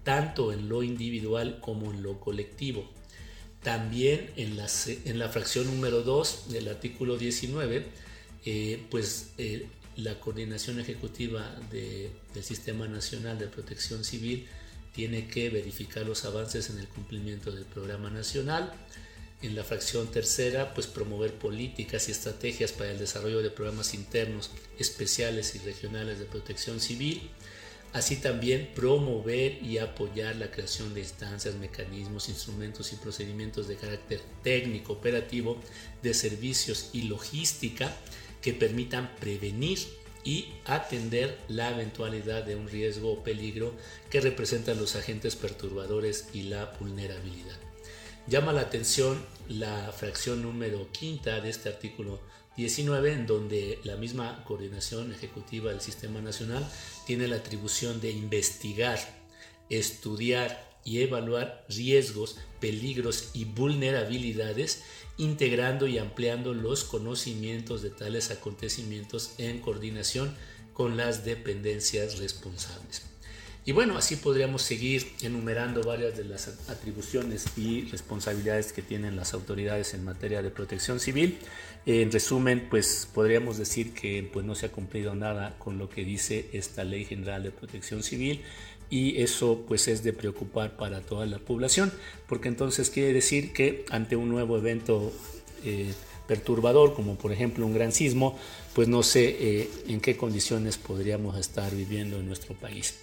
tanto 0.02 0.52
en 0.52 0.69
lo 0.69 0.82
individual 0.82 1.60
como 1.60 1.93
en 1.93 2.02
lo 2.02 2.19
colectivo 2.19 2.98
también 3.69 4.31
en 4.36 4.57
la, 4.57 4.66
en 5.05 5.19
la 5.19 5.28
fracción 5.28 5.66
número 5.66 6.01
2 6.01 6.49
del 6.49 6.69
artículo 6.69 7.19
19, 7.19 7.85
eh, 8.47 8.82
pues 8.90 9.32
eh, 9.36 9.66
la 9.97 10.19
coordinación 10.19 10.81
ejecutiva 10.81 11.55
del 11.70 12.43
Sistema 12.43 12.89
Nacional 12.89 13.39
de 13.39 13.47
Protección 13.47 14.05
Civil 14.05 14.47
tiene 14.95 15.28
que 15.28 15.51
verificar 15.51 16.07
los 16.07 16.24
avances 16.24 16.70
en 16.70 16.78
el 16.78 16.89
cumplimiento 16.89 17.53
del 17.53 17.66
programa 17.66 18.09
nacional. 18.09 18.73
En 19.43 19.55
la 19.55 19.65
fracción 19.65 20.11
tercera, 20.11 20.73
pues 20.73 20.86
promover 20.86 21.35
políticas 21.35 22.09
y 22.09 22.12
estrategias 22.12 22.73
para 22.73 22.93
el 22.93 22.99
desarrollo 22.99 23.43
de 23.43 23.51
programas 23.51 23.93
internos, 23.93 24.51
especiales 24.78 25.55
y 25.57 25.59
regionales 25.59 26.19
de 26.19 26.24
protección 26.24 26.81
civil 26.81 27.31
Así 27.93 28.16
también 28.16 28.70
promover 28.74 29.62
y 29.62 29.78
apoyar 29.78 30.36
la 30.36 30.51
creación 30.51 30.93
de 30.93 31.01
instancias, 31.01 31.55
mecanismos, 31.55 32.28
instrumentos 32.28 32.93
y 32.93 32.97
procedimientos 32.97 33.66
de 33.66 33.77
carácter 33.77 34.20
técnico, 34.43 34.93
operativo, 34.93 35.59
de 36.02 36.12
servicios 36.12 36.90
y 36.93 37.02
logística 37.02 37.94
que 38.43 38.52
permitan 38.52 39.15
prevenir 39.16 39.78
y 40.23 40.52
atender 40.66 41.39
la 41.48 41.70
eventualidad 41.70 42.44
de 42.44 42.56
un 42.56 42.69
riesgo 42.69 43.12
o 43.12 43.24
peligro 43.24 43.73
que 44.10 44.20
representan 44.20 44.78
los 44.78 44.94
agentes 44.94 45.36
perturbadores 45.36 46.28
y 46.35 46.43
la 46.43 46.66
vulnerabilidad. 46.78 47.56
Llama 48.27 48.52
la 48.52 48.60
atención 48.60 49.24
la 49.49 49.93
fracción 49.93 50.43
número 50.43 50.91
quinta 50.93 51.41
de 51.41 51.51
este 51.51 51.69
artículo 51.69 52.20
19, 52.57 53.12
en 53.12 53.27
donde 53.27 53.79
la 53.85 53.97
misma 53.97 54.45
coordinación 54.45 55.12
ejecutiva 55.12 55.70
del 55.70 55.81
Sistema 55.81 56.20
Nacional 56.20 56.69
tiene 57.07 57.29
la 57.29 57.37
atribución 57.37 58.01
de 58.01 58.11
investigar, 58.11 58.99
estudiar 59.70 60.69
y 60.85 61.03
evaluar 61.03 61.65
riesgos, 61.69 62.37
peligros 62.61 63.31
y 63.35 63.45
vulnerabilidades, 63.45 64.83
integrando 65.19 65.87
y 65.87 65.99
ampliando 65.99 66.55
los 66.55 66.85
conocimientos 66.85 67.83
de 67.83 67.91
tales 67.91 68.31
acontecimientos 68.31 69.35
en 69.39 69.61
coordinación 69.61 70.35
con 70.73 70.97
las 70.97 71.25
dependencias 71.25 72.19
responsables. 72.19 73.03
Y 73.69 73.73
bueno, 73.73 73.99
así 73.99 74.16
podríamos 74.16 74.62
seguir 74.62 75.12
enumerando 75.20 75.82
varias 75.82 76.16
de 76.16 76.24
las 76.24 76.49
atribuciones 76.70 77.45
y 77.55 77.82
responsabilidades 77.82 78.73
que 78.73 78.81
tienen 78.81 79.15
las 79.15 79.35
autoridades 79.35 79.93
en 79.93 80.07
materia 80.07 80.40
de 80.40 80.49
protección 80.49 80.99
civil. 81.01 81.39
En 81.85 82.11
resumen, 82.11 82.69
pues 82.70 83.07
podríamos 83.12 83.59
decir 83.59 83.93
que 83.93 84.27
pues, 84.32 84.47
no 84.47 84.55
se 84.55 84.65
ha 84.65 84.73
cumplido 84.73 85.15
nada 85.15 85.55
con 85.59 85.77
lo 85.77 85.90
que 85.90 86.03
dice 86.03 86.49
esta 86.55 86.82
Ley 86.82 87.05
General 87.05 87.43
de 87.43 87.51
Protección 87.51 88.03
Civil 88.03 88.40
y 88.89 89.20
eso 89.20 89.62
pues 89.69 89.86
es 89.86 90.03
de 90.03 90.15
preocupar 90.15 90.78
para 90.78 91.03
toda 91.03 91.27
la 91.27 91.39
población, 91.39 91.93
porque 92.27 92.49
entonces 92.49 92.89
quiere 92.89 93.12
decir 93.12 93.53
que 93.53 93.85
ante 93.90 94.16
un 94.16 94.31
nuevo 94.31 94.57
evento 94.57 95.12
eh, 95.62 95.93
perturbador, 96.27 96.95
como 96.95 97.16
por 97.16 97.32
ejemplo 97.32 97.66
un 97.66 97.74
gran 97.74 97.93
sismo, 97.93 98.39
pues 98.73 98.89
no 98.89 99.03
sé 99.03 99.36
eh, 99.39 99.70
en 99.89 100.01
qué 100.01 100.16
condiciones 100.16 100.78
podríamos 100.78 101.36
estar 101.36 101.74
viviendo 101.74 102.19
en 102.19 102.27
nuestro 102.27 102.55
país. 102.55 102.95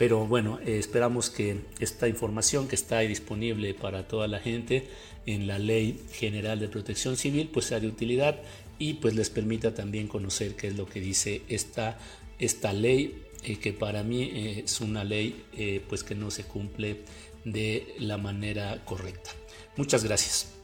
Pero 0.00 0.26
bueno, 0.26 0.58
eh, 0.64 0.78
esperamos 0.78 1.28
que 1.28 1.60
esta 1.78 2.08
información 2.08 2.68
que 2.68 2.74
está 2.74 3.00
disponible 3.00 3.74
para 3.74 4.08
toda 4.08 4.28
la 4.28 4.38
gente 4.38 4.88
en 5.26 5.46
la 5.46 5.58
Ley 5.58 6.00
General 6.12 6.58
de 6.58 6.68
Protección 6.68 7.18
Civil 7.18 7.50
pues 7.52 7.66
sea 7.66 7.80
de 7.80 7.88
utilidad 7.88 8.40
y 8.78 8.94
pues 8.94 9.14
les 9.14 9.28
permita 9.28 9.74
también 9.74 10.08
conocer 10.08 10.56
qué 10.56 10.68
es 10.68 10.78
lo 10.78 10.86
que 10.86 11.02
dice 11.02 11.42
esta, 11.50 11.98
esta 12.38 12.72
ley 12.72 13.26
eh, 13.44 13.58
que 13.58 13.74
para 13.74 14.02
mí 14.02 14.22
eh, 14.22 14.62
es 14.64 14.80
una 14.80 15.04
ley 15.04 15.44
pues 15.86 16.02
que 16.02 16.14
no 16.14 16.30
se 16.30 16.44
cumple 16.44 17.02
de 17.44 17.94
la 17.98 18.16
manera 18.16 18.82
correcta. 18.86 19.32
Muchas 19.76 20.02
gracias. 20.02 20.59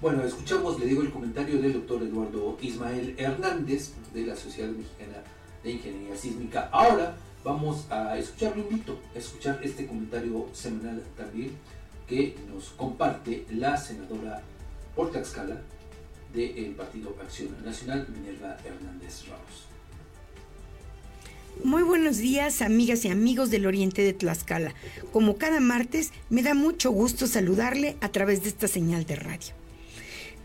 Bueno, 0.00 0.22
escuchamos, 0.22 0.78
le 0.78 0.86
digo, 0.86 1.02
el 1.02 1.10
comentario 1.10 1.60
del 1.60 1.72
doctor 1.72 2.00
Eduardo 2.04 2.56
Ismael 2.62 3.16
Hernández 3.18 3.90
de 4.14 4.26
la 4.26 4.36
Sociedad 4.36 4.68
Mexicana 4.68 5.24
de 5.64 5.72
Ingeniería 5.72 6.16
Sísmica. 6.16 6.68
Ahora 6.70 7.16
vamos 7.42 7.84
a 7.90 8.16
escuchar, 8.16 8.56
lo 8.56 8.62
invito 8.62 8.96
a 9.12 9.18
escuchar 9.18 9.58
este 9.60 9.88
comentario 9.88 10.46
semanal 10.52 11.02
también 11.16 11.50
que 12.06 12.36
nos 12.48 12.68
comparte 12.70 13.44
la 13.50 13.76
senadora 13.76 14.40
por 14.94 15.10
Tlaxcala 15.10 15.62
del 16.32 16.76
Partido 16.76 17.16
Acción 17.20 17.56
Nacional, 17.64 18.06
Minerva 18.08 18.56
Hernández 18.64 19.24
Ramos. 19.26 19.66
Muy 21.64 21.82
buenos 21.82 22.18
días, 22.18 22.62
amigas 22.62 23.04
y 23.04 23.08
amigos 23.08 23.50
del 23.50 23.66
Oriente 23.66 24.02
de 24.02 24.12
Tlaxcala. 24.12 24.74
Como 25.12 25.38
cada 25.38 25.58
martes, 25.58 26.12
me 26.30 26.44
da 26.44 26.54
mucho 26.54 26.92
gusto 26.92 27.26
saludarle 27.26 27.96
a 28.00 28.10
través 28.10 28.44
de 28.44 28.50
esta 28.50 28.68
señal 28.68 29.04
de 29.04 29.16
radio. 29.16 29.58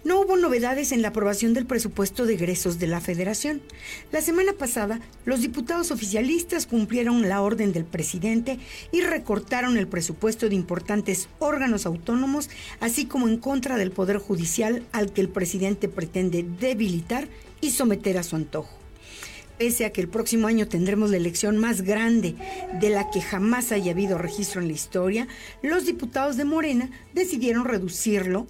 No 0.03 0.19
hubo 0.19 0.35
novedades 0.35 0.91
en 0.91 1.01
la 1.01 1.09
aprobación 1.09 1.53
del 1.53 1.65
presupuesto 1.65 2.25
de 2.25 2.34
egresos 2.34 2.77
de 2.77 2.88
la 2.88 2.99
Federación. 2.99 3.61
La 4.11 4.19
semana 4.19 4.51
pasada, 4.51 4.99
los 5.23 5.39
diputados 5.39 5.91
oficialistas 5.91 6.67
cumplieron 6.67 7.30
la 7.30 7.41
orden 7.41 7.71
del 7.71 7.85
presidente 7.85 8.59
y 8.91 8.99
recortaron 8.99 9.77
el 9.77 9.88
presupuesto 9.88 10.49
de 10.49 10.55
importantes 10.55 11.30
órganos 11.39 11.85
autónomos, 11.85 12.49
así 12.81 13.05
como 13.05 13.30
en 13.30 13.38
contra 13.38 13.77
del 13.77 13.91
Poder 13.91 14.17
Judicial 14.17 14.84
al 14.91 15.13
que 15.13 15.21
el 15.21 15.30
presidente 15.30 15.88
pretende 15.88 16.45
debilitar 16.59 17.30
y 17.61 17.71
someter 17.71 18.17
a 18.17 18.23
su 18.23 18.35
antojo. 18.35 18.77
Pese 19.57 19.85
a 19.85 19.93
que 19.93 20.01
el 20.01 20.09
próximo 20.09 20.47
año 20.47 20.67
tendremos 20.67 21.11
la 21.11 21.17
elección 21.17 21.57
más 21.57 21.81
grande 21.81 22.35
de 22.81 22.89
la 22.89 23.09
que 23.09 23.21
jamás 23.21 23.71
haya 23.71 23.91
habido 23.93 24.17
registro 24.17 24.59
en 24.59 24.67
la 24.67 24.73
historia, 24.73 25.30
los 25.61 25.85
diputados 25.85 26.35
de 26.35 26.43
Morena 26.43 26.89
decidieron 27.13 27.63
reducirlo 27.63 28.47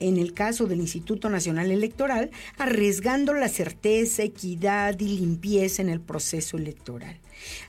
en 0.00 0.16
el 0.16 0.32
caso 0.32 0.66
del 0.66 0.80
Instituto 0.80 1.28
Nacional 1.28 1.70
Electoral, 1.70 2.30
arriesgando 2.58 3.34
la 3.34 3.48
certeza, 3.48 4.22
equidad 4.22 4.98
y 4.98 5.08
limpieza 5.18 5.82
en 5.82 5.90
el 5.90 6.00
proceso 6.00 6.56
electoral. 6.56 7.18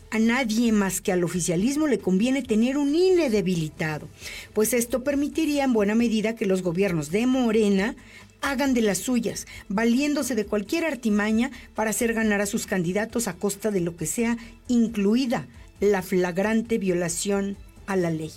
A 0.10 0.20
nadie 0.20 0.72
más 0.72 1.00
que 1.00 1.12
al 1.12 1.24
oficialismo 1.24 1.88
le 1.88 2.00
conviene 2.00 2.42
tener 2.42 2.78
un 2.78 2.96
INE 2.96 3.30
debilitado, 3.30 4.10
pues 4.54 4.74
esto 4.74 5.04
permitiría 5.04 5.64
en 5.64 5.74
buena 5.74 5.96
medida 5.96 6.36
que 6.36 6.46
los 6.46 6.64
gobiernos 6.64 7.12
de 7.12 7.28
Morena 7.28 7.96
hagan 8.42 8.74
de 8.74 8.82
las 8.82 8.98
suyas, 8.98 9.46
valiéndose 9.70 10.36
de 10.36 10.46
cualquier 10.46 10.86
artimaña 10.86 11.52
para 11.76 11.92
hacer 11.92 12.14
ganar 12.14 12.42
a 12.42 12.46
sus 12.46 12.66
candidatos 12.66 13.28
a 13.28 13.36
costa 13.36 13.72
de 13.72 13.82
lo 13.82 13.96
que 13.96 14.08
sea, 14.08 14.38
incluida 14.68 15.48
la 15.80 16.02
flagrante 16.02 16.78
violación 16.78 17.56
a 17.86 17.96
la 17.96 18.10
ley. 18.10 18.32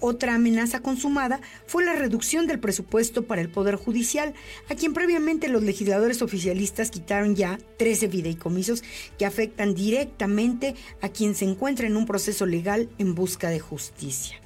Otra 0.00 0.34
amenaza 0.34 0.80
consumada 0.80 1.40
fue 1.66 1.84
la 1.84 1.94
reducción 1.94 2.46
del 2.46 2.58
presupuesto 2.58 3.26
para 3.26 3.42
el 3.42 3.50
Poder 3.50 3.76
Judicial, 3.76 4.34
a 4.68 4.74
quien 4.74 4.94
previamente 4.94 5.48
los 5.48 5.62
legisladores 5.62 6.22
oficialistas 6.22 6.90
quitaron 6.90 7.36
ya 7.36 7.58
13 7.78 8.08
fideicomisos 8.08 8.82
que 9.18 9.26
afectan 9.26 9.74
directamente 9.74 10.74
a 11.02 11.10
quien 11.10 11.34
se 11.34 11.44
encuentra 11.44 11.86
en 11.86 11.96
un 11.96 12.06
proceso 12.06 12.46
legal 12.46 12.88
en 12.98 13.14
busca 13.14 13.50
de 13.50 13.60
justicia. 13.60 14.40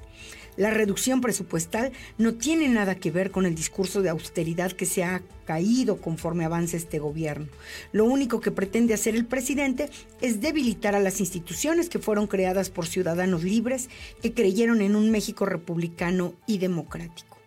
La 0.57 0.71
reducción 0.71 1.21
presupuestal 1.21 1.93
no 2.17 2.35
tiene 2.35 2.69
nada 2.69 2.95
que 2.95 3.11
ver 3.11 3.31
con 3.31 3.45
el 3.45 3.55
discurso 3.55 4.03
de 4.03 4.11
austeridad 4.11 4.73
que 4.73 4.87
se 4.87 5.03
ha 5.03 5.23
caído 5.45 6.01
conforme 6.01 6.45
avanza 6.45 6.77
este 6.77 6.99
gobierno. 6.99 7.49
Lo 7.93 8.05
único 8.05 8.41
que 8.41 8.51
pretende 8.51 8.95
hacer 8.95 9.15
el 9.15 9.27
presidente 9.27 9.91
es 10.21 10.41
debilitar 10.41 10.95
a 10.95 11.01
las 11.01 11.21
instituciones 11.21 11.89
que 11.89 11.99
fueron 11.99 12.27
creadas 12.27 12.71
por 12.71 12.87
ciudadanos 12.87 13.45
libres 13.45 13.89
que 14.23 14.35
creyeron 14.35 14.81
en 14.81 14.97
un 14.97 15.11
México 15.11 15.47
republicano 15.47 16.35
y 16.47 16.59
democrático. 16.59 17.39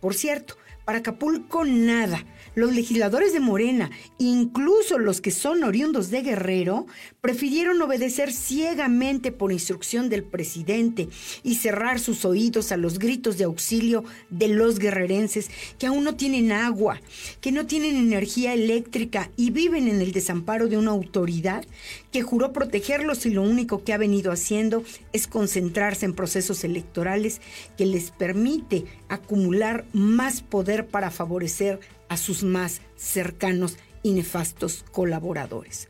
Por 0.00 0.14
cierto, 0.14 0.56
Para 0.88 1.00
Acapulco 1.00 1.66
nada. 1.66 2.24
Los 2.54 2.74
legisladores 2.74 3.34
de 3.34 3.40
Morena, 3.40 3.90
incluso 4.16 4.98
los 4.98 5.20
que 5.20 5.30
son 5.30 5.62
oriundos 5.62 6.08
de 6.10 6.22
Guerrero, 6.22 6.86
prefirieron 7.20 7.82
obedecer 7.82 8.32
ciegamente 8.32 9.30
por 9.30 9.52
instrucción 9.52 10.08
del 10.08 10.24
presidente 10.24 11.10
y 11.42 11.56
cerrar 11.56 12.00
sus 12.00 12.24
oídos 12.24 12.72
a 12.72 12.78
los 12.78 12.98
gritos 12.98 13.36
de 13.36 13.44
auxilio 13.44 14.02
de 14.30 14.48
los 14.48 14.78
guerrerenses 14.78 15.50
que 15.78 15.86
aún 15.86 16.04
no 16.04 16.16
tienen 16.16 16.52
agua, 16.52 17.02
que 17.42 17.52
no 17.52 17.66
tienen 17.66 17.94
energía 17.94 18.54
eléctrica 18.54 19.30
y 19.36 19.50
viven 19.50 19.88
en 19.88 20.00
el 20.00 20.12
desamparo 20.12 20.68
de 20.68 20.78
una 20.78 20.92
autoridad 20.92 21.66
que 22.10 22.22
juró 22.22 22.54
protegerlos 22.54 23.26
y 23.26 23.30
lo 23.30 23.42
único 23.42 23.84
que 23.84 23.92
ha 23.92 23.98
venido 23.98 24.32
haciendo 24.32 24.82
es 25.12 25.26
concentrarse 25.26 26.06
en 26.06 26.14
procesos 26.14 26.64
electorales 26.64 27.42
que 27.76 27.84
les 27.84 28.10
permite 28.10 28.86
acumular 29.10 29.84
más 29.92 30.40
poder 30.40 30.77
para 30.86 31.10
favorecer 31.10 31.80
a 32.08 32.16
sus 32.16 32.42
más 32.42 32.80
cercanos 32.96 33.76
y 34.02 34.12
nefastos 34.12 34.84
colaboradores. 34.92 35.88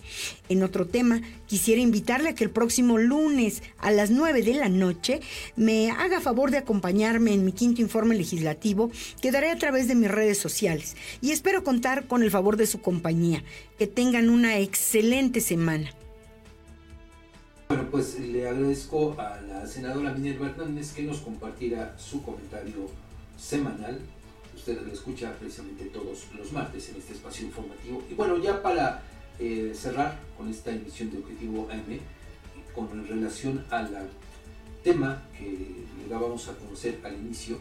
En 0.48 0.62
otro 0.62 0.86
tema, 0.86 1.20
quisiera 1.46 1.80
invitarle 1.80 2.30
a 2.30 2.34
que 2.34 2.44
el 2.44 2.50
próximo 2.50 2.98
lunes 2.98 3.62
a 3.78 3.90
las 3.90 4.10
9 4.10 4.42
de 4.42 4.54
la 4.54 4.68
noche 4.68 5.20
me 5.56 5.90
haga 5.90 6.20
favor 6.20 6.50
de 6.50 6.58
acompañarme 6.58 7.34
en 7.34 7.44
mi 7.44 7.52
quinto 7.52 7.80
informe 7.80 8.16
legislativo 8.16 8.90
que 9.20 9.30
daré 9.30 9.50
a 9.50 9.58
través 9.58 9.88
de 9.88 9.94
mis 9.94 10.10
redes 10.10 10.38
sociales 10.38 10.96
y 11.20 11.32
espero 11.32 11.64
contar 11.64 12.06
con 12.06 12.22
el 12.22 12.30
favor 12.30 12.56
de 12.56 12.66
su 12.66 12.80
compañía. 12.80 13.44
Que 13.78 13.86
tengan 13.86 14.30
una 14.30 14.58
excelente 14.58 15.40
semana. 15.40 15.90
Bueno, 17.68 17.86
pues 17.90 18.18
le 18.18 18.48
agradezco 18.48 19.14
a 19.20 19.40
la 19.42 19.66
senadora 19.66 20.12
Minerva 20.12 20.48
Hernández 20.48 20.92
que 20.92 21.02
nos 21.02 21.18
compartiera 21.18 21.96
su 21.98 22.22
comentario 22.22 22.88
semanal 23.36 24.00
usted 24.68 24.86
lo 24.86 24.92
escucha 24.92 25.32
precisamente 25.38 25.86
todos 25.86 26.26
los 26.36 26.52
martes 26.52 26.90
en 26.90 26.96
este 26.96 27.14
espacio 27.14 27.46
informativo. 27.46 28.02
Y 28.10 28.14
bueno, 28.14 28.36
ya 28.38 28.60
para 28.62 29.02
eh, 29.38 29.72
cerrar 29.74 30.18
con 30.36 30.48
esta 30.48 30.70
emisión 30.70 31.10
de 31.10 31.18
Objetivo 31.18 31.68
AM, 31.70 31.98
con 32.74 33.08
relación 33.08 33.64
al 33.70 34.10
tema 34.84 35.22
que 35.36 35.84
le 35.98 36.08
dábamos 36.08 36.48
a 36.48 36.54
conocer 36.54 37.00
al 37.02 37.14
inicio 37.14 37.58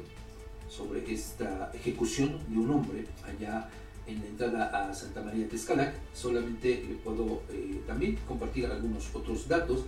sobre 0.70 1.10
esta 1.12 1.72
ejecución 1.74 2.40
de 2.50 2.58
un 2.60 2.72
hombre 2.72 3.06
allá 3.26 3.70
en 4.06 4.20
la 4.20 4.26
entrada 4.26 4.90
a 4.90 4.94
Santa 4.94 5.22
María 5.22 5.48
Tezcalac, 5.48 5.96
solamente 6.14 6.84
le 6.88 6.96
puedo 6.96 7.42
eh, 7.50 7.82
también 7.88 8.18
compartir 8.28 8.66
algunos 8.66 9.16
otros 9.16 9.48
datos 9.48 9.86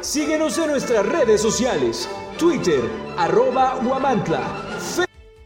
Síguenos 0.00 0.56
en 0.58 0.70
nuestras 0.70 1.04
redes 1.06 1.42
sociales, 1.42 2.08
Twitter, 2.38 2.80
arroba 3.18 3.78
Guamantla, 3.82 4.69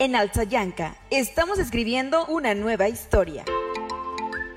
en 0.04 0.16
Alzayanca 0.16 0.96
estamos 1.08 1.58
escribiendo 1.58 2.26
una 2.26 2.54
nueva 2.54 2.88
historia. 2.90 3.42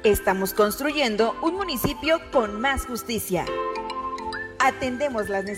Estamos 0.03 0.53
construyendo 0.53 1.37
un 1.41 1.55
municipio 1.55 2.19
con 2.33 2.59
más 2.59 2.85
justicia. 2.85 3.45
Atendemos 4.59 5.29
las 5.29 5.45
necesidades 5.45 5.57